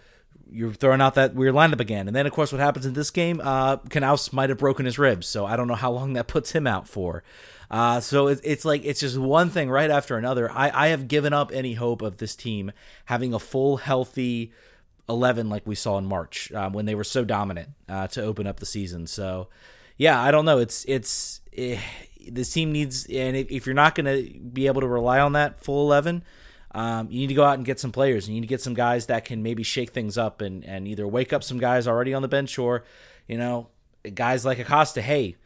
you're 0.49 0.73
throwing 0.73 1.01
out 1.01 1.17
that 1.17 1.35
weird 1.35 1.55
lineup 1.55 1.81
again. 1.81 2.07
And 2.07 2.15
then, 2.15 2.25
of 2.25 2.33
course, 2.33 2.53
what 2.53 2.61
happens 2.61 2.87
in 2.87 2.93
this 2.93 3.11
game? 3.11 3.41
Uh, 3.43 3.79
Canouse 3.79 4.33
might 4.33 4.49
have 4.49 4.59
broken 4.59 4.87
his 4.87 4.97
ribs. 4.97 5.27
So 5.27 5.47
I 5.47 5.57
don't 5.57 5.67
know 5.67 5.75
how 5.75 5.91
long 5.91 6.13
that 6.13 6.29
puts 6.29 6.53
him 6.53 6.69
out 6.69 6.87
for. 6.87 7.25
Uh, 7.69 8.01
so 8.01 8.29
it's, 8.29 8.41
it's 8.45 8.65
like 8.65 8.85
it's 8.85 9.01
just 9.01 9.19
one 9.19 9.51
thing 9.51 9.71
right 9.71 9.91
after 9.91 10.17
another. 10.17 10.51
I, 10.53 10.87
I 10.87 10.89
have 10.89 11.09
given 11.09 11.33
up 11.33 11.51
any 11.53 11.75
hope 11.75 12.01
of 12.01 12.19
this 12.19 12.37
team 12.37 12.71
having 13.07 13.35
a 13.35 13.39
full, 13.39 13.79
healthy, 13.79 14.53
11 15.11 15.51
like 15.51 15.67
we 15.67 15.75
saw 15.75 15.99
in 15.99 16.07
March 16.07 16.51
um, 16.53 16.73
when 16.73 16.87
they 16.87 16.95
were 16.95 17.05
so 17.05 17.25
dominant 17.25 17.71
uh, 17.89 18.07
to 18.09 18.23
open 18.23 18.47
up 18.47 18.61
the 18.61 18.67
season. 18.67 19.07
So, 19.07 19.49
yeah, 19.99 20.21
I 20.21 20.31
don't 20.31 20.45
know. 20.47 20.59
It's 20.59 20.85
it's 20.87 21.41
eh, 21.55 21.79
this 22.31 22.53
team 22.53 22.73
needs, 22.73 23.07
and 23.07 23.37
if 23.37 23.67
you're 23.67 23.75
not 23.75 23.95
going 23.95 24.07
to 24.07 24.39
be 24.39 24.67
able 24.67 24.81
to 24.81 24.89
rely 24.89 25.21
on 25.21 25.33
that 25.33 25.63
full 25.63 25.91
11, 25.91 26.23
um, 26.73 27.09
you 27.11 27.21
need 27.21 27.29
to 27.29 27.35
go 27.35 27.45
out 27.45 27.55
and 27.55 27.67
get 27.67 27.81
some 27.81 27.93
players. 27.93 28.29
You 28.29 28.35
need 28.35 28.43
to 28.43 28.47
get 28.47 28.63
some 28.63 28.75
guys 28.75 29.07
that 29.07 29.25
can 29.25 29.43
maybe 29.43 29.63
shake 29.63 29.91
things 29.91 30.17
up 30.17 30.41
and 30.41 30.65
and 30.65 30.87
either 30.89 31.07
wake 31.07 31.33
up 31.33 31.43
some 31.43 31.59
guys 31.59 31.87
already 31.87 32.15
on 32.15 32.23
the 32.23 32.29
bench 32.29 32.59
or, 32.59 32.85
you 33.27 33.37
know, 33.37 33.69
guys 34.15 34.45
like 34.45 34.59
Acosta. 34.59 35.03
Hey, 35.03 35.37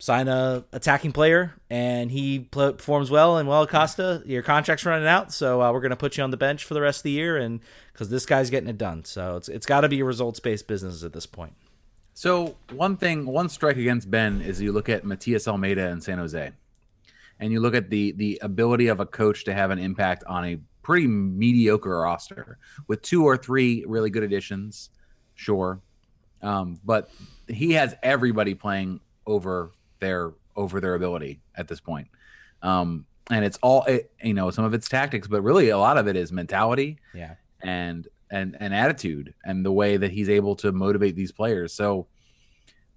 sign 0.00 0.28
a 0.28 0.64
attacking 0.72 1.12
player 1.12 1.54
and 1.68 2.10
he 2.10 2.38
performs 2.38 3.10
well 3.10 3.36
and 3.36 3.46
well 3.46 3.62
Acosta 3.62 4.22
your 4.24 4.42
contract's 4.42 4.86
running 4.86 5.06
out 5.06 5.30
so 5.30 5.62
uh, 5.62 5.70
we're 5.70 5.80
going 5.80 5.90
to 5.90 5.96
put 5.96 6.16
you 6.16 6.24
on 6.24 6.30
the 6.30 6.38
bench 6.38 6.64
for 6.64 6.72
the 6.72 6.80
rest 6.80 7.00
of 7.00 7.02
the 7.04 7.10
year 7.10 7.36
and 7.36 7.60
because 7.92 8.08
this 8.08 8.24
guy's 8.24 8.48
getting 8.48 8.70
it 8.70 8.78
done. 8.78 9.04
So 9.04 9.36
it's 9.36 9.48
it's 9.50 9.66
got 9.66 9.82
to 9.82 9.88
be 9.88 10.00
a 10.00 10.04
results 10.04 10.40
based 10.40 10.66
business 10.66 11.04
at 11.04 11.12
this 11.12 11.26
point. 11.26 11.52
So 12.14 12.56
one 12.72 12.96
thing 12.96 13.26
one 13.26 13.50
strike 13.50 13.76
against 13.76 14.10
ben 14.10 14.40
is 14.40 14.60
you 14.60 14.72
look 14.72 14.88
at 14.88 15.04
matias 15.04 15.46
Almeyda 15.46 15.88
in 15.88 16.00
san 16.00 16.18
jose 16.18 16.50
and 17.38 17.52
you 17.52 17.60
look 17.60 17.74
at 17.74 17.90
the 17.90 18.12
the 18.12 18.38
ability 18.42 18.88
of 18.88 19.00
a 19.00 19.06
coach 19.06 19.44
to 19.44 19.54
have 19.54 19.70
an 19.70 19.78
impact 19.78 20.24
on 20.24 20.44
a 20.46 20.58
pretty 20.82 21.06
mediocre 21.06 22.00
roster 22.00 22.58
with 22.88 23.02
two 23.02 23.24
or 23.24 23.36
three 23.36 23.84
really 23.86 24.10
good 24.10 24.22
additions 24.22 24.90
sure 25.34 25.80
um, 26.42 26.78
but 26.84 27.10
he 27.48 27.72
has 27.72 27.94
everybody 28.02 28.54
playing 28.54 29.00
over 29.26 29.72
their 30.00 30.32
over 30.56 30.80
their 30.80 30.94
ability 30.94 31.40
at 31.56 31.68
this 31.68 31.80
point. 31.80 32.08
Um, 32.62 33.06
and 33.30 33.44
it's 33.44 33.58
all 33.62 33.84
it, 33.84 34.10
you 34.22 34.34
know, 34.34 34.50
some 34.50 34.64
of 34.64 34.74
it's 34.74 34.88
tactics, 34.88 35.28
but 35.28 35.42
really 35.42 35.68
a 35.70 35.78
lot 35.78 35.96
of 35.96 36.08
it 36.08 36.16
is 36.16 36.32
mentality, 36.32 36.98
yeah, 37.14 37.34
and 37.60 38.08
and 38.30 38.56
and 38.60 38.74
attitude 38.74 39.34
and 39.44 39.64
the 39.64 39.72
way 39.72 39.96
that 39.96 40.10
he's 40.10 40.28
able 40.28 40.56
to 40.56 40.72
motivate 40.72 41.16
these 41.16 41.32
players. 41.32 41.72
So 41.72 42.06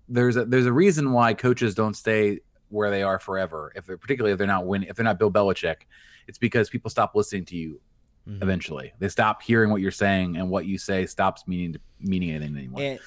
there's 0.10 0.36
a 0.36 0.46
there's 0.46 0.66
a 0.66 0.74
reason 0.74 1.12
why 1.12 1.34
coaches 1.34 1.76
don't 1.76 1.96
stay 1.96 2.40
where 2.70 2.90
they 2.90 3.04
are 3.04 3.20
forever. 3.20 3.72
If 3.76 3.86
they're 3.86 3.98
particularly 3.98 4.34
if 4.34 4.38
they're 4.38 4.48
not 4.48 4.66
winning, 4.66 4.90
if 4.90 4.96
they're 4.96 5.06
not 5.06 5.20
Bill 5.20 5.32
Belichick, 5.32 5.82
it's 6.28 6.38
because 6.38 6.70
people 6.70 6.90
stop 6.90 7.16
listening 7.16 7.46
to 7.46 7.56
you. 7.56 7.80
Mm-hmm. 8.28 8.42
Eventually, 8.42 8.94
they 9.00 9.10
stop 9.10 9.42
hearing 9.42 9.70
what 9.70 9.82
you're 9.82 9.92
saying, 9.92 10.38
and 10.38 10.50
what 10.50 10.66
you 10.66 10.78
say 10.78 11.06
stops 11.06 11.48
meaning 11.48 11.76
meaning 12.00 12.32
anything 12.32 12.58
anymore. 12.58 12.82
And, 12.82 13.00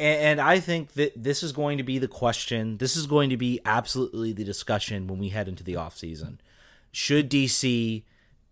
and 0.00 0.40
I 0.40 0.60
think 0.60 0.92
that 0.94 1.12
this 1.22 1.42
is 1.42 1.52
going 1.52 1.78
to 1.78 1.84
be 1.84 1.98
the 1.98 2.08
question. 2.08 2.78
This 2.78 2.96
is 2.96 3.06
going 3.06 3.30
to 3.30 3.36
be 3.36 3.60
absolutely 3.64 4.32
the 4.32 4.44
discussion 4.44 5.06
when 5.06 5.18
we 5.18 5.28
head 5.28 5.48
into 5.48 5.62
the 5.62 5.74
offseason. 5.74 6.38
Should 6.92 7.30
DC 7.30 8.02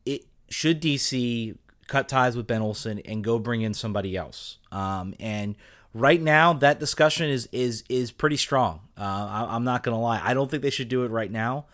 it 0.05 0.27
should 0.49 0.81
DC 0.81 1.57
cut 1.87 2.09
ties 2.09 2.37
with 2.37 2.47
Ben 2.47 2.63
Olsen 2.63 2.99
and 3.01 3.25
go 3.25 3.39
bring 3.39 3.63
in 3.63 3.75
somebody 3.75 4.17
else? 4.17 4.59
Um, 4.71 5.15
and 5.19 5.57
right 5.95 6.21
now, 6.21 6.53
that 6.55 6.79
discussion 6.79 7.29
is 7.29 7.49
is 7.53 7.85
is 7.89 8.13
pretty 8.13 8.37
strong. 8.37 8.81
Uh, 8.97 9.47
I, 9.51 9.57
am 9.57 9.65
not 9.65 9.83
going 9.83 9.97
to 9.97 10.01
lie. 10.01 10.21
I 10.23 10.35
don't 10.35 10.51
think 10.51 10.63
they 10.63 10.71
should 10.71 10.89
do 10.89 11.05
it 11.05 11.11
right 11.11 11.31
now. 11.31 11.67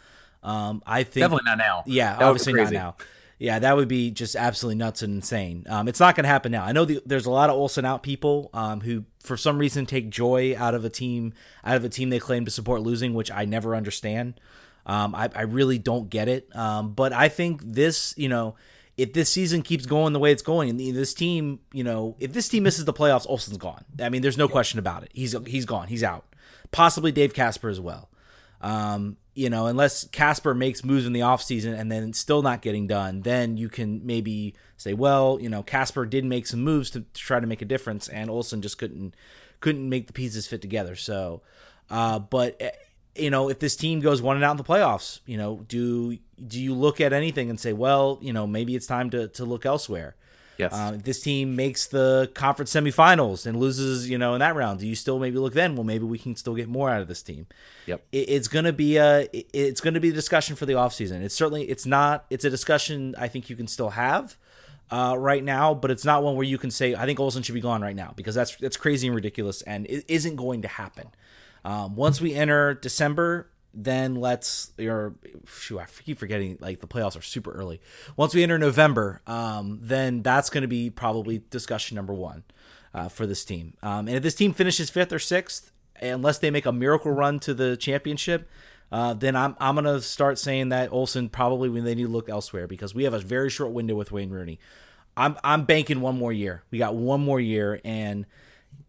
Um, 0.42 0.82
I 0.86 1.04
think 1.04 1.24
definitely 1.24 1.50
not 1.50 1.58
now. 1.58 1.82
Yeah, 1.86 2.18
obviously 2.20 2.52
not 2.52 2.72
now. 2.72 2.96
Yeah, 3.38 3.58
that 3.58 3.76
would 3.76 3.88
be 3.88 4.10
just 4.10 4.36
absolutely 4.36 4.76
nuts 4.76 5.02
and 5.02 5.14
insane. 5.14 5.66
Um, 5.68 5.88
it's 5.88 6.00
not 6.00 6.14
going 6.14 6.24
to 6.24 6.28
happen 6.28 6.52
now. 6.52 6.64
I 6.64 6.72
know 6.72 6.84
the, 6.84 7.02
there's 7.04 7.26
a 7.26 7.30
lot 7.30 7.50
of 7.50 7.56
Olsen 7.56 7.84
out 7.84 8.02
people 8.02 8.50
um, 8.54 8.80
who, 8.80 9.04
for 9.20 9.36
some 9.36 9.58
reason, 9.58 9.86
take 9.86 10.08
joy 10.08 10.56
out 10.56 10.74
of 10.74 10.84
a 10.84 10.90
team 10.90 11.32
out 11.64 11.76
of 11.76 11.84
a 11.84 11.88
team 11.88 12.10
they 12.10 12.20
claim 12.20 12.44
to 12.44 12.50
support 12.50 12.82
losing, 12.82 13.12
which 13.14 13.30
I 13.30 13.44
never 13.44 13.74
understand. 13.74 14.40
Um, 14.86 15.14
I, 15.14 15.30
I, 15.34 15.42
really 15.42 15.78
don't 15.78 16.10
get 16.10 16.28
it. 16.28 16.54
Um, 16.54 16.92
but 16.92 17.14
I 17.14 17.28
think 17.30 17.62
this, 17.64 18.12
you 18.18 18.28
know, 18.28 18.54
if 18.98 19.14
this 19.14 19.30
season 19.30 19.62
keeps 19.62 19.86
going 19.86 20.12
the 20.12 20.18
way 20.18 20.30
it's 20.30 20.42
going, 20.42 20.68
and 20.68 20.78
this 20.78 21.14
team, 21.14 21.60
you 21.72 21.82
know, 21.82 22.16
if 22.20 22.32
this 22.32 22.48
team 22.48 22.64
misses 22.64 22.84
the 22.84 22.92
playoffs, 22.92 23.26
Olsen's 23.28 23.56
gone. 23.56 23.84
I 23.98 24.10
mean, 24.10 24.22
there's 24.22 24.38
no 24.38 24.46
question 24.46 24.78
about 24.78 25.02
it. 25.02 25.10
He's 25.14 25.34
he's 25.46 25.64
gone. 25.64 25.88
He's 25.88 26.02
out. 26.02 26.26
Possibly 26.70 27.12
Dave 27.12 27.34
Kasper 27.34 27.68
as 27.68 27.80
well. 27.80 28.08
Um, 28.64 29.18
you 29.34 29.50
know, 29.50 29.66
unless 29.66 30.06
Kasper 30.08 30.54
makes 30.54 30.84
moves 30.84 31.04
in 31.04 31.12
the 31.12 31.20
offseason 31.20 31.78
and 31.78 31.92
then 31.92 32.14
still 32.14 32.40
not 32.40 32.62
getting 32.62 32.86
done, 32.86 33.20
then 33.20 33.58
you 33.58 33.68
can 33.68 34.06
maybe 34.06 34.54
say, 34.78 34.94
well, 34.94 35.38
you 35.38 35.50
know, 35.50 35.62
Kasper 35.62 36.06
did 36.06 36.24
make 36.24 36.46
some 36.46 36.60
moves 36.60 36.88
to, 36.90 37.00
to 37.00 37.20
try 37.20 37.40
to 37.40 37.46
make 37.46 37.60
a 37.60 37.66
difference, 37.66 38.08
and 38.08 38.30
Olsen 38.30 38.62
just 38.62 38.78
couldn't 38.78 39.14
couldn't 39.60 39.88
make 39.88 40.06
the 40.06 40.14
pieces 40.14 40.46
fit 40.46 40.62
together. 40.62 40.96
So, 40.96 41.42
uh, 41.90 42.18
but 42.20 42.56
eh, 42.58 42.70
you 43.16 43.28
know, 43.28 43.50
if 43.50 43.58
this 43.58 43.76
team 43.76 44.00
goes 44.00 44.22
one 44.22 44.36
and 44.36 44.44
out 44.44 44.52
in 44.52 44.56
the 44.56 44.64
playoffs, 44.64 45.20
you 45.26 45.36
know, 45.36 45.62
do 45.68 46.16
do 46.46 46.58
you 46.58 46.72
look 46.74 47.02
at 47.02 47.12
anything 47.12 47.50
and 47.50 47.60
say, 47.60 47.74
well, 47.74 48.18
you 48.22 48.32
know, 48.32 48.46
maybe 48.46 48.74
it's 48.74 48.86
time 48.86 49.10
to 49.10 49.28
to 49.28 49.44
look 49.44 49.66
elsewhere? 49.66 50.16
Yes. 50.56 50.72
Uh, 50.72 50.98
this 51.02 51.20
team 51.20 51.56
makes 51.56 51.86
the 51.86 52.30
conference 52.34 52.72
semifinals 52.72 53.46
and 53.46 53.58
loses, 53.58 54.08
you 54.08 54.18
know, 54.18 54.34
in 54.34 54.40
that 54.40 54.54
round, 54.54 54.80
do 54.80 54.86
you 54.86 54.94
still 54.94 55.18
maybe 55.18 55.38
look 55.38 55.52
then? 55.52 55.74
Well, 55.74 55.84
maybe 55.84 56.04
we 56.04 56.18
can 56.18 56.36
still 56.36 56.54
get 56.54 56.68
more 56.68 56.90
out 56.90 57.00
of 57.02 57.08
this 57.08 57.22
team. 57.22 57.46
Yep. 57.86 58.04
It, 58.12 58.28
it's 58.28 58.48
going 58.48 58.64
to 58.64 58.72
be 58.72 58.96
a 58.96 59.28
it's 59.32 59.80
going 59.80 59.94
to 59.94 60.00
be 60.00 60.10
a 60.10 60.12
discussion 60.12 60.56
for 60.56 60.66
the 60.66 60.74
offseason. 60.74 61.22
It's 61.22 61.34
certainly 61.34 61.64
it's 61.64 61.86
not 61.86 62.26
it's 62.30 62.44
a 62.44 62.50
discussion 62.50 63.14
I 63.18 63.28
think 63.28 63.50
you 63.50 63.56
can 63.56 63.66
still 63.66 63.90
have 63.90 64.36
uh, 64.90 65.16
right 65.18 65.42
now, 65.42 65.74
but 65.74 65.90
it's 65.90 66.04
not 66.04 66.22
one 66.22 66.36
where 66.36 66.46
you 66.46 66.58
can 66.58 66.70
say 66.70 66.94
I 66.94 67.04
think 67.06 67.18
Olsen 67.18 67.42
should 67.42 67.54
be 67.54 67.60
gone 67.60 67.82
right 67.82 67.96
now 67.96 68.12
because 68.16 68.34
that's 68.34 68.56
that's 68.56 68.76
crazy 68.76 69.08
and 69.08 69.14
ridiculous 69.14 69.62
and 69.62 69.86
it 69.86 70.04
isn't 70.08 70.36
going 70.36 70.62
to 70.62 70.68
happen. 70.68 71.08
Um, 71.64 71.96
once 71.96 72.20
we 72.20 72.34
enter 72.34 72.74
December, 72.74 73.48
then 73.74 74.14
let's 74.14 74.72
or 74.78 75.14
shoot, 75.46 75.78
I 75.78 75.86
keep 76.04 76.18
forgetting 76.18 76.58
like 76.60 76.80
the 76.80 76.86
playoffs 76.86 77.18
are 77.18 77.22
super 77.22 77.52
early. 77.52 77.80
Once 78.16 78.34
we 78.34 78.42
enter 78.42 78.58
November, 78.58 79.20
um, 79.26 79.78
then 79.82 80.22
that's 80.22 80.50
going 80.50 80.62
to 80.62 80.68
be 80.68 80.90
probably 80.90 81.42
discussion 81.50 81.94
number 81.94 82.14
one 82.14 82.44
uh, 82.94 83.08
for 83.08 83.26
this 83.26 83.44
team. 83.44 83.74
Um, 83.82 84.08
and 84.08 84.16
if 84.16 84.22
this 84.22 84.34
team 84.34 84.52
finishes 84.52 84.90
fifth 84.90 85.12
or 85.12 85.18
sixth, 85.18 85.72
unless 86.00 86.38
they 86.38 86.50
make 86.50 86.66
a 86.66 86.72
miracle 86.72 87.10
run 87.10 87.40
to 87.40 87.54
the 87.54 87.76
championship, 87.76 88.48
uh, 88.92 89.14
then 89.14 89.34
I'm 89.34 89.56
I'm 89.58 89.74
gonna 89.74 90.00
start 90.00 90.38
saying 90.38 90.68
that 90.68 90.92
Olsen 90.92 91.28
probably 91.28 91.68
when 91.68 91.84
they 91.84 91.94
need 91.94 92.04
to 92.04 92.08
look 92.08 92.28
elsewhere 92.28 92.66
because 92.66 92.94
we 92.94 93.04
have 93.04 93.14
a 93.14 93.18
very 93.18 93.50
short 93.50 93.72
window 93.72 93.94
with 93.94 94.12
Wayne 94.12 94.30
Rooney. 94.30 94.60
I'm 95.16 95.36
I'm 95.42 95.64
banking 95.64 96.00
one 96.00 96.16
more 96.16 96.32
year. 96.32 96.62
We 96.70 96.78
got 96.78 96.94
one 96.94 97.20
more 97.20 97.40
year 97.40 97.80
and 97.84 98.26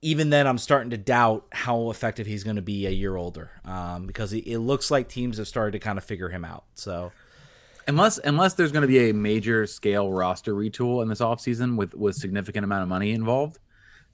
even 0.01 0.29
then, 0.29 0.45
I'm 0.45 0.57
starting 0.57 0.91
to 0.91 0.97
doubt 0.97 1.47
how 1.51 1.89
effective 1.89 2.27
he's 2.27 2.43
going 2.43 2.57
to 2.57 2.61
be 2.61 2.85
a 2.85 2.91
year 2.91 3.15
older 3.15 3.49
um, 3.65 4.05
because 4.05 4.33
it, 4.33 4.45
it, 4.47 4.59
looks 4.59 4.91
like 4.91 5.09
teams 5.09 5.37
have 5.37 5.47
started 5.47 5.71
to 5.71 5.79
kind 5.79 5.97
of 5.97 6.03
figure 6.03 6.29
him 6.29 6.45
out. 6.45 6.65
So, 6.75 7.11
unless 7.87 8.17
unless 8.19 8.53
there's 8.53 8.71
going 8.71 8.83
to 8.83 8.87
be 8.87 9.09
a 9.09 9.13
major 9.13 9.65
scale 9.65 10.11
roster 10.11 10.53
retool 10.53 11.01
in 11.01 11.09
this 11.09 11.21
offseason 11.21 11.75
with 11.75 11.93
with 11.95 12.15
significant 12.15 12.63
amount 12.63 12.83
of 12.83 12.89
money 12.89 13.13
involved, 13.13 13.59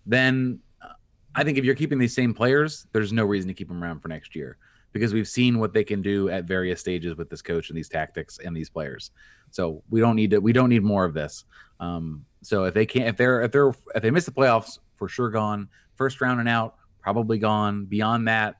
then 0.06 0.60
uh, 0.82 0.94
I 1.36 1.44
think 1.44 1.58
if 1.58 1.66
you're 1.66 1.76
keeping 1.76 2.00
these 2.00 2.16
same 2.16 2.34
players, 2.34 2.88
there's 2.94 3.12
no 3.12 3.26
reason 3.26 3.50
to 3.50 3.54
keep 3.54 3.68
them 3.68 3.84
around 3.84 4.00
for 4.00 4.08
next 4.08 4.36
year 4.36 4.58
because 4.94 5.14
we've 5.14 5.28
seen 5.28 5.60
what 5.60 5.74
they 5.74 5.84
can 5.84 6.02
do 6.02 6.30
at 6.30 6.46
various 6.46 6.80
stages 6.80 7.16
with 7.16 7.30
this 7.30 7.42
coach 7.42 7.70
and 7.70 7.78
these 7.78 7.90
tactics 7.90 8.40
and 8.40 8.56
these 8.56 8.70
players. 8.70 9.12
So 9.52 9.84
we 9.90 10.00
don't 10.00 10.16
need 10.16 10.32
to 10.32 10.40
we 10.40 10.54
don't 10.54 10.70
need 10.70 10.84
more 10.84 11.06
of 11.06 11.14
this. 11.14 11.44
Um, 11.80 12.26
so 12.44 12.66
if 12.66 12.74
they 12.74 12.86
can't 12.86 13.08
if 13.08 13.18
they're 13.18 13.42
if 13.42 13.52
they're 13.52 13.74
if 13.96 14.02
they 14.02 14.12
miss 14.12 14.26
the 14.26 14.32
playoffs 14.32 14.80
for 15.02 15.08
sure 15.08 15.32
gone. 15.32 15.68
First 15.96 16.22
round 16.22 16.40
and 16.40 16.48
out, 16.48 16.76
probably 17.02 17.40
gone. 17.40 17.86
Beyond 17.86 18.28
that, 18.28 18.58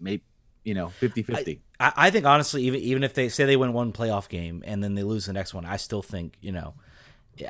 maybe 0.00 0.22
you 0.64 0.72
know 0.72 0.90
50-50. 1.02 1.58
I, 1.78 1.92
I 1.94 2.10
think 2.10 2.24
honestly, 2.24 2.62
even 2.62 2.80
even 2.80 3.04
if 3.04 3.12
they 3.12 3.28
say 3.28 3.44
they 3.44 3.56
win 3.56 3.74
one 3.74 3.92
playoff 3.92 4.30
game 4.30 4.64
and 4.66 4.82
then 4.82 4.94
they 4.94 5.02
lose 5.02 5.26
the 5.26 5.34
next 5.34 5.52
one, 5.52 5.66
I 5.66 5.76
still 5.76 6.00
think 6.00 6.38
you 6.40 6.50
know. 6.50 6.74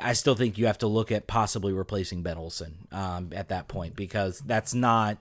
I 0.01 0.13
still 0.13 0.35
think 0.35 0.57
you 0.57 0.65
have 0.65 0.79
to 0.79 0.87
look 0.87 1.11
at 1.11 1.27
possibly 1.27 1.71
replacing 1.71 2.23
Ben 2.23 2.37
Olsen 2.37 2.87
um, 2.91 3.29
at 3.33 3.49
that 3.49 3.67
point 3.67 3.95
because 3.95 4.39
that's 4.39 4.73
not 4.73 5.19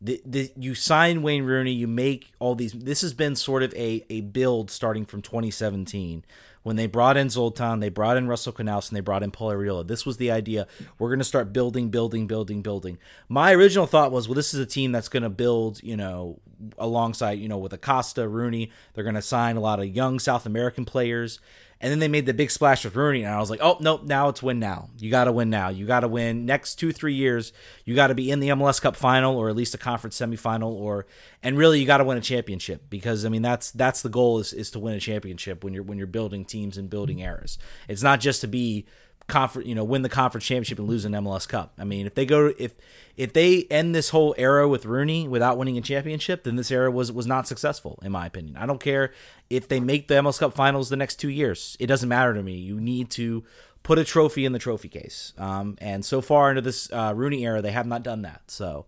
the, 0.00 0.20
the, 0.24 0.50
you 0.56 0.74
sign 0.74 1.20
Wayne 1.20 1.44
Rooney, 1.44 1.72
you 1.72 1.86
make 1.86 2.32
all 2.38 2.54
these. 2.54 2.72
This 2.72 3.02
has 3.02 3.12
been 3.12 3.36
sort 3.36 3.62
of 3.62 3.72
a, 3.74 4.02
a 4.08 4.22
build 4.22 4.70
starting 4.70 5.04
from 5.04 5.20
2017 5.20 6.24
when 6.68 6.76
they 6.76 6.86
brought 6.86 7.16
in 7.16 7.30
Zoltan, 7.30 7.80
they 7.80 7.88
brought 7.88 8.18
in 8.18 8.28
Russell 8.28 8.52
Canouse, 8.52 8.90
and 8.90 8.96
they 8.96 9.00
brought 9.00 9.22
in 9.22 9.30
Paul 9.30 9.52
Arriola. 9.52 9.88
This 9.88 10.04
was 10.04 10.18
the 10.18 10.30
idea. 10.30 10.66
We're 10.98 11.08
going 11.08 11.18
to 11.18 11.24
start 11.24 11.50
building, 11.50 11.88
building, 11.88 12.26
building, 12.26 12.60
building. 12.60 12.98
My 13.26 13.54
original 13.54 13.86
thought 13.86 14.12
was, 14.12 14.28
well, 14.28 14.34
this 14.34 14.52
is 14.52 14.60
a 14.60 14.66
team 14.66 14.92
that's 14.92 15.08
going 15.08 15.22
to 15.22 15.30
build, 15.30 15.82
you 15.82 15.96
know, 15.96 16.40
alongside, 16.76 17.38
you 17.38 17.48
know, 17.48 17.56
with 17.56 17.72
Acosta, 17.72 18.28
Rooney. 18.28 18.70
They're 18.92 19.02
going 19.02 19.14
to 19.14 19.22
sign 19.22 19.56
a 19.56 19.60
lot 19.60 19.80
of 19.80 19.86
young 19.86 20.18
South 20.18 20.44
American 20.44 20.84
players. 20.84 21.40
And 21.80 21.92
then 21.92 22.00
they 22.00 22.08
made 22.08 22.26
the 22.26 22.34
big 22.34 22.50
splash 22.50 22.84
with 22.84 22.96
Rooney, 22.96 23.22
and 23.22 23.32
I 23.32 23.38
was 23.38 23.50
like, 23.50 23.60
oh, 23.62 23.76
nope, 23.80 24.02
now 24.02 24.28
it's 24.28 24.42
win 24.42 24.58
now. 24.58 24.90
You 24.98 25.12
got 25.12 25.24
to 25.24 25.32
win 25.32 25.48
now. 25.48 25.68
You 25.68 25.86
got 25.86 26.00
to 26.00 26.08
win 26.08 26.44
next 26.44 26.74
two, 26.74 26.90
three 26.90 27.14
years. 27.14 27.52
You 27.84 27.94
got 27.94 28.08
to 28.08 28.16
be 28.16 28.32
in 28.32 28.40
the 28.40 28.48
MLS 28.48 28.80
Cup 28.82 28.96
final 28.96 29.36
or 29.36 29.48
at 29.48 29.54
least 29.54 29.74
a 29.74 29.78
conference 29.78 30.18
semifinal, 30.18 30.72
or 30.72 31.06
and 31.42 31.56
really 31.56 31.78
you 31.78 31.86
got 31.86 31.98
to 31.98 32.04
win 32.04 32.18
a 32.18 32.20
championship 32.20 32.90
because 32.90 33.24
I 33.24 33.28
mean 33.28 33.42
that's 33.42 33.70
that's 33.70 34.02
the 34.02 34.08
goal 34.08 34.40
is, 34.40 34.52
is 34.52 34.72
to 34.72 34.80
win 34.80 34.94
a 34.94 35.00
championship 35.00 35.62
when 35.62 35.72
you're 35.72 35.84
when 35.84 35.98
you're 35.98 36.08
building 36.08 36.44
teams 36.44 36.78
and 36.78 36.90
building 36.90 37.20
eras. 37.20 37.58
It's 37.86 38.02
not 38.02 38.18
just 38.18 38.40
to 38.40 38.48
be 38.48 38.86
conference, 39.28 39.68
you 39.68 39.74
know, 39.74 39.84
win 39.84 40.02
the 40.02 40.08
conference 40.08 40.46
championship 40.46 40.78
and 40.78 40.88
lose 40.88 41.04
an 41.04 41.12
MLS 41.12 41.46
Cup. 41.46 41.72
I 41.78 41.84
mean, 41.84 42.06
if 42.06 42.14
they 42.14 42.26
go 42.26 42.52
if 42.58 42.74
if 43.16 43.32
they 43.32 43.64
end 43.70 43.94
this 43.94 44.08
whole 44.08 44.34
era 44.38 44.68
with 44.68 44.86
Rooney 44.86 45.28
without 45.28 45.58
winning 45.58 45.76
a 45.78 45.80
championship, 45.80 46.44
then 46.44 46.56
this 46.56 46.70
era 46.70 46.90
was 46.90 47.12
was 47.12 47.26
not 47.26 47.46
successful, 47.46 47.98
in 48.02 48.10
my 48.10 48.26
opinion. 48.26 48.56
I 48.56 48.66
don't 48.66 48.80
care 48.80 49.12
if 49.50 49.68
they 49.68 49.80
make 49.80 50.08
the 50.08 50.14
MLS 50.14 50.38
Cup 50.38 50.54
Finals 50.54 50.88
the 50.88 50.96
next 50.96 51.16
two 51.16 51.28
years. 51.28 51.76
It 51.78 51.86
doesn't 51.86 52.08
matter 52.08 52.34
to 52.34 52.42
me. 52.42 52.54
You 52.54 52.80
need 52.80 53.10
to 53.12 53.44
put 53.82 53.98
a 53.98 54.04
trophy 54.04 54.44
in 54.44 54.52
the 54.52 54.58
trophy 54.58 54.88
case. 54.88 55.32
Um, 55.38 55.76
and 55.80 56.04
so 56.04 56.20
far 56.20 56.50
into 56.50 56.60
this 56.60 56.92
uh, 56.92 57.12
Rooney 57.14 57.44
era, 57.44 57.62
they 57.62 57.72
have 57.72 57.86
not 57.86 58.02
done 58.02 58.22
that. 58.22 58.42
So, 58.48 58.86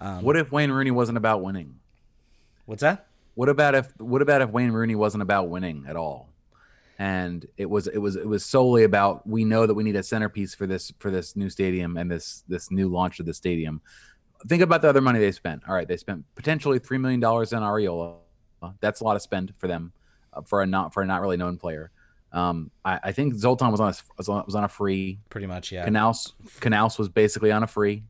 um, 0.00 0.22
what 0.22 0.36
if 0.36 0.52
Wayne 0.52 0.70
Rooney 0.70 0.90
wasn't 0.90 1.18
about 1.18 1.42
winning? 1.42 1.78
What's 2.66 2.82
that? 2.82 3.06
What 3.34 3.48
about 3.48 3.74
if 3.74 3.98
what 4.00 4.22
about 4.22 4.42
if 4.42 4.50
Wayne 4.50 4.72
Rooney 4.72 4.94
wasn't 4.94 5.22
about 5.22 5.48
winning 5.48 5.84
at 5.88 5.96
all? 5.96 6.29
And 7.00 7.46
it 7.56 7.64
was 7.64 7.86
it 7.86 7.96
was 7.96 8.14
it 8.14 8.28
was 8.28 8.44
solely 8.44 8.84
about 8.84 9.26
we 9.26 9.42
know 9.42 9.66
that 9.66 9.72
we 9.72 9.82
need 9.82 9.96
a 9.96 10.02
centerpiece 10.02 10.54
for 10.54 10.66
this 10.66 10.92
for 10.98 11.10
this 11.10 11.34
new 11.34 11.48
stadium 11.48 11.96
and 11.96 12.10
this 12.10 12.44
this 12.46 12.70
new 12.70 12.88
launch 12.88 13.18
of 13.18 13.26
the 13.26 13.32
stadium. 13.32 13.80
Think 14.46 14.62
about 14.62 14.82
the 14.82 14.88
other 14.90 15.00
money 15.00 15.18
they 15.18 15.32
spent. 15.32 15.62
All 15.66 15.74
right, 15.74 15.88
they 15.88 15.96
spent 15.96 16.26
potentially 16.34 16.78
three 16.78 16.98
million 16.98 17.18
dollars 17.18 17.54
on 17.54 17.62
Arriola. 17.62 18.16
That's 18.80 19.00
a 19.00 19.04
lot 19.04 19.16
of 19.16 19.22
spend 19.22 19.54
for 19.56 19.66
them 19.66 19.94
uh, 20.34 20.42
for 20.42 20.60
a 20.60 20.66
not 20.66 20.92
for 20.92 21.02
a 21.02 21.06
not 21.06 21.22
really 21.22 21.38
known 21.38 21.56
player. 21.56 21.90
Um, 22.32 22.70
I, 22.84 23.00
I, 23.04 23.12
think 23.12 23.34
Zoltan 23.34 23.72
was 23.72 23.80
on 23.80 23.88
a, 23.88 24.44
was 24.44 24.54
on 24.54 24.64
a 24.64 24.68
free. 24.68 25.18
Pretty 25.30 25.46
much, 25.46 25.72
yeah. 25.72 25.86
Canouse 25.86 26.32
Canouse 26.60 26.98
was 26.98 27.08
basically 27.08 27.50
on 27.50 27.62
a 27.62 27.66
free. 27.66 28.04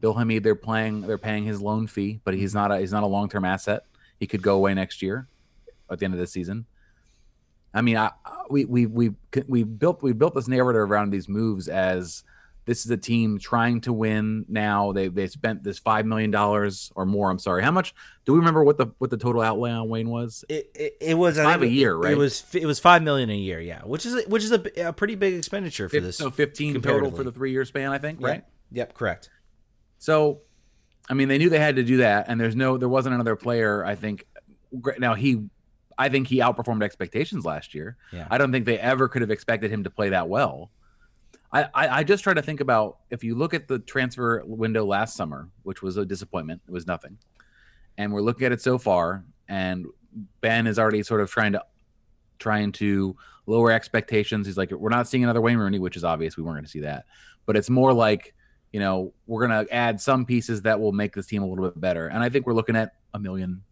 Bill 0.00 0.12
Hamid, 0.12 0.44
they're 0.44 0.54
playing 0.54 1.00
they're 1.00 1.16
paying 1.16 1.44
his 1.44 1.62
loan 1.62 1.86
fee, 1.86 2.20
but 2.24 2.34
he's 2.34 2.54
not 2.54 2.70
a 2.70 2.78
he's 2.80 2.92
not 2.92 3.02
a 3.02 3.06
long 3.06 3.30
term 3.30 3.46
asset. 3.46 3.84
He 4.18 4.26
could 4.26 4.42
go 4.42 4.56
away 4.56 4.74
next 4.74 5.00
year 5.00 5.26
at 5.90 5.98
the 5.98 6.04
end 6.04 6.12
of 6.12 6.20
the 6.20 6.26
season. 6.26 6.66
I 7.72 7.82
mean, 7.82 7.96
I, 7.96 8.10
we 8.48 8.64
we 8.64 8.86
we 8.86 9.12
we 9.46 9.62
built 9.62 10.02
we 10.02 10.12
built 10.12 10.34
this 10.34 10.48
narrative 10.48 10.82
around 10.82 11.10
these 11.10 11.28
moves 11.28 11.68
as 11.68 12.24
this 12.66 12.84
is 12.84 12.90
a 12.90 12.96
team 12.96 13.38
trying 13.38 13.80
to 13.82 13.92
win 13.92 14.44
now. 14.48 14.92
They 14.92 15.08
they 15.08 15.26
spent 15.28 15.62
this 15.62 15.78
five 15.78 16.06
million 16.06 16.30
dollars 16.30 16.92
or 16.94 17.06
more. 17.06 17.30
I'm 17.30 17.38
sorry. 17.38 17.62
How 17.62 17.70
much 17.70 17.94
do 18.24 18.32
we 18.32 18.38
remember 18.38 18.62
what 18.62 18.78
the 18.78 18.86
what 18.98 19.10
the 19.10 19.16
total 19.16 19.42
outlay 19.42 19.70
on 19.70 19.88
Wayne 19.88 20.08
was? 20.08 20.44
It 20.48 20.70
it, 20.74 20.96
it 21.00 21.14
was 21.14 21.36
five 21.36 21.62
a 21.62 21.68
year, 21.68 21.96
right? 21.96 22.12
It 22.12 22.18
was 22.18 22.44
it 22.54 22.66
was 22.66 22.78
five 22.78 23.02
million 23.02 23.30
a 23.30 23.36
year, 23.36 23.60
yeah, 23.60 23.82
which 23.82 24.04
is 24.04 24.26
which 24.26 24.44
is 24.44 24.52
a, 24.52 24.88
a 24.88 24.92
pretty 24.92 25.14
big 25.14 25.34
expenditure 25.34 25.88
for 25.88 26.00
this. 26.00 26.16
So 26.16 26.30
fifteen 26.30 26.80
total 26.80 27.10
for 27.10 27.24
the 27.24 27.32
three 27.32 27.52
year 27.52 27.64
span, 27.64 27.92
I 27.92 27.98
think, 27.98 28.20
right? 28.20 28.44
Yep, 28.72 28.94
correct. 28.94 29.30
So, 29.98 30.42
I 31.08 31.14
mean, 31.14 31.28
they 31.28 31.38
knew 31.38 31.50
they 31.50 31.58
had 31.58 31.76
to 31.76 31.82
do 31.82 31.98
that, 31.98 32.26
and 32.28 32.40
there's 32.40 32.56
no 32.56 32.78
there 32.78 32.88
wasn't 32.88 33.14
another 33.14 33.36
player. 33.36 33.84
I 33.84 33.94
think 33.94 34.26
now 34.98 35.14
he 35.14 35.44
I 36.00 36.08
think 36.08 36.28
he 36.28 36.38
outperformed 36.38 36.82
expectations 36.82 37.44
last 37.44 37.74
year. 37.74 37.98
Yeah. 38.10 38.26
I 38.30 38.38
don't 38.38 38.50
think 38.50 38.64
they 38.64 38.78
ever 38.78 39.06
could 39.06 39.20
have 39.20 39.30
expected 39.30 39.70
him 39.70 39.84
to 39.84 39.90
play 39.90 40.08
that 40.08 40.30
well. 40.30 40.70
I, 41.52 41.64
I, 41.74 41.88
I, 41.98 42.04
just 42.04 42.24
try 42.24 42.32
to 42.32 42.40
think 42.40 42.60
about 42.60 43.00
if 43.10 43.22
you 43.22 43.34
look 43.34 43.52
at 43.52 43.68
the 43.68 43.80
transfer 43.80 44.42
window 44.46 44.86
last 44.86 45.14
summer, 45.14 45.50
which 45.62 45.82
was 45.82 45.98
a 45.98 46.06
disappointment, 46.06 46.62
it 46.66 46.70
was 46.70 46.86
nothing. 46.86 47.18
And 47.98 48.14
we're 48.14 48.22
looking 48.22 48.46
at 48.46 48.52
it 48.52 48.62
so 48.62 48.78
far, 48.78 49.24
and 49.46 49.84
Ben 50.40 50.66
is 50.66 50.78
already 50.78 51.02
sort 51.02 51.20
of 51.20 51.30
trying 51.30 51.52
to 51.52 51.62
trying 52.38 52.72
to 52.72 53.14
lower 53.44 53.70
expectations. 53.70 54.46
He's 54.46 54.56
like, 54.56 54.70
we're 54.70 54.88
not 54.88 55.06
seeing 55.06 55.22
another 55.22 55.42
Wayne 55.42 55.58
Rooney, 55.58 55.80
which 55.80 55.96
is 55.96 56.04
obvious. 56.04 56.38
We 56.38 56.42
weren't 56.42 56.56
going 56.56 56.64
to 56.64 56.70
see 56.70 56.80
that. 56.80 57.04
But 57.44 57.58
it's 57.58 57.68
more 57.68 57.92
like, 57.92 58.32
you 58.72 58.80
know, 58.80 59.12
we're 59.26 59.46
going 59.46 59.66
to 59.66 59.74
add 59.74 60.00
some 60.00 60.24
pieces 60.24 60.62
that 60.62 60.80
will 60.80 60.92
make 60.92 61.14
this 61.14 61.26
team 61.26 61.42
a 61.42 61.46
little 61.46 61.64
bit 61.66 61.78
better. 61.78 62.06
And 62.06 62.22
I 62.22 62.30
think 62.30 62.46
we're 62.46 62.54
looking 62.54 62.76
at 62.76 62.94
a 63.12 63.18
million, 63.18 63.62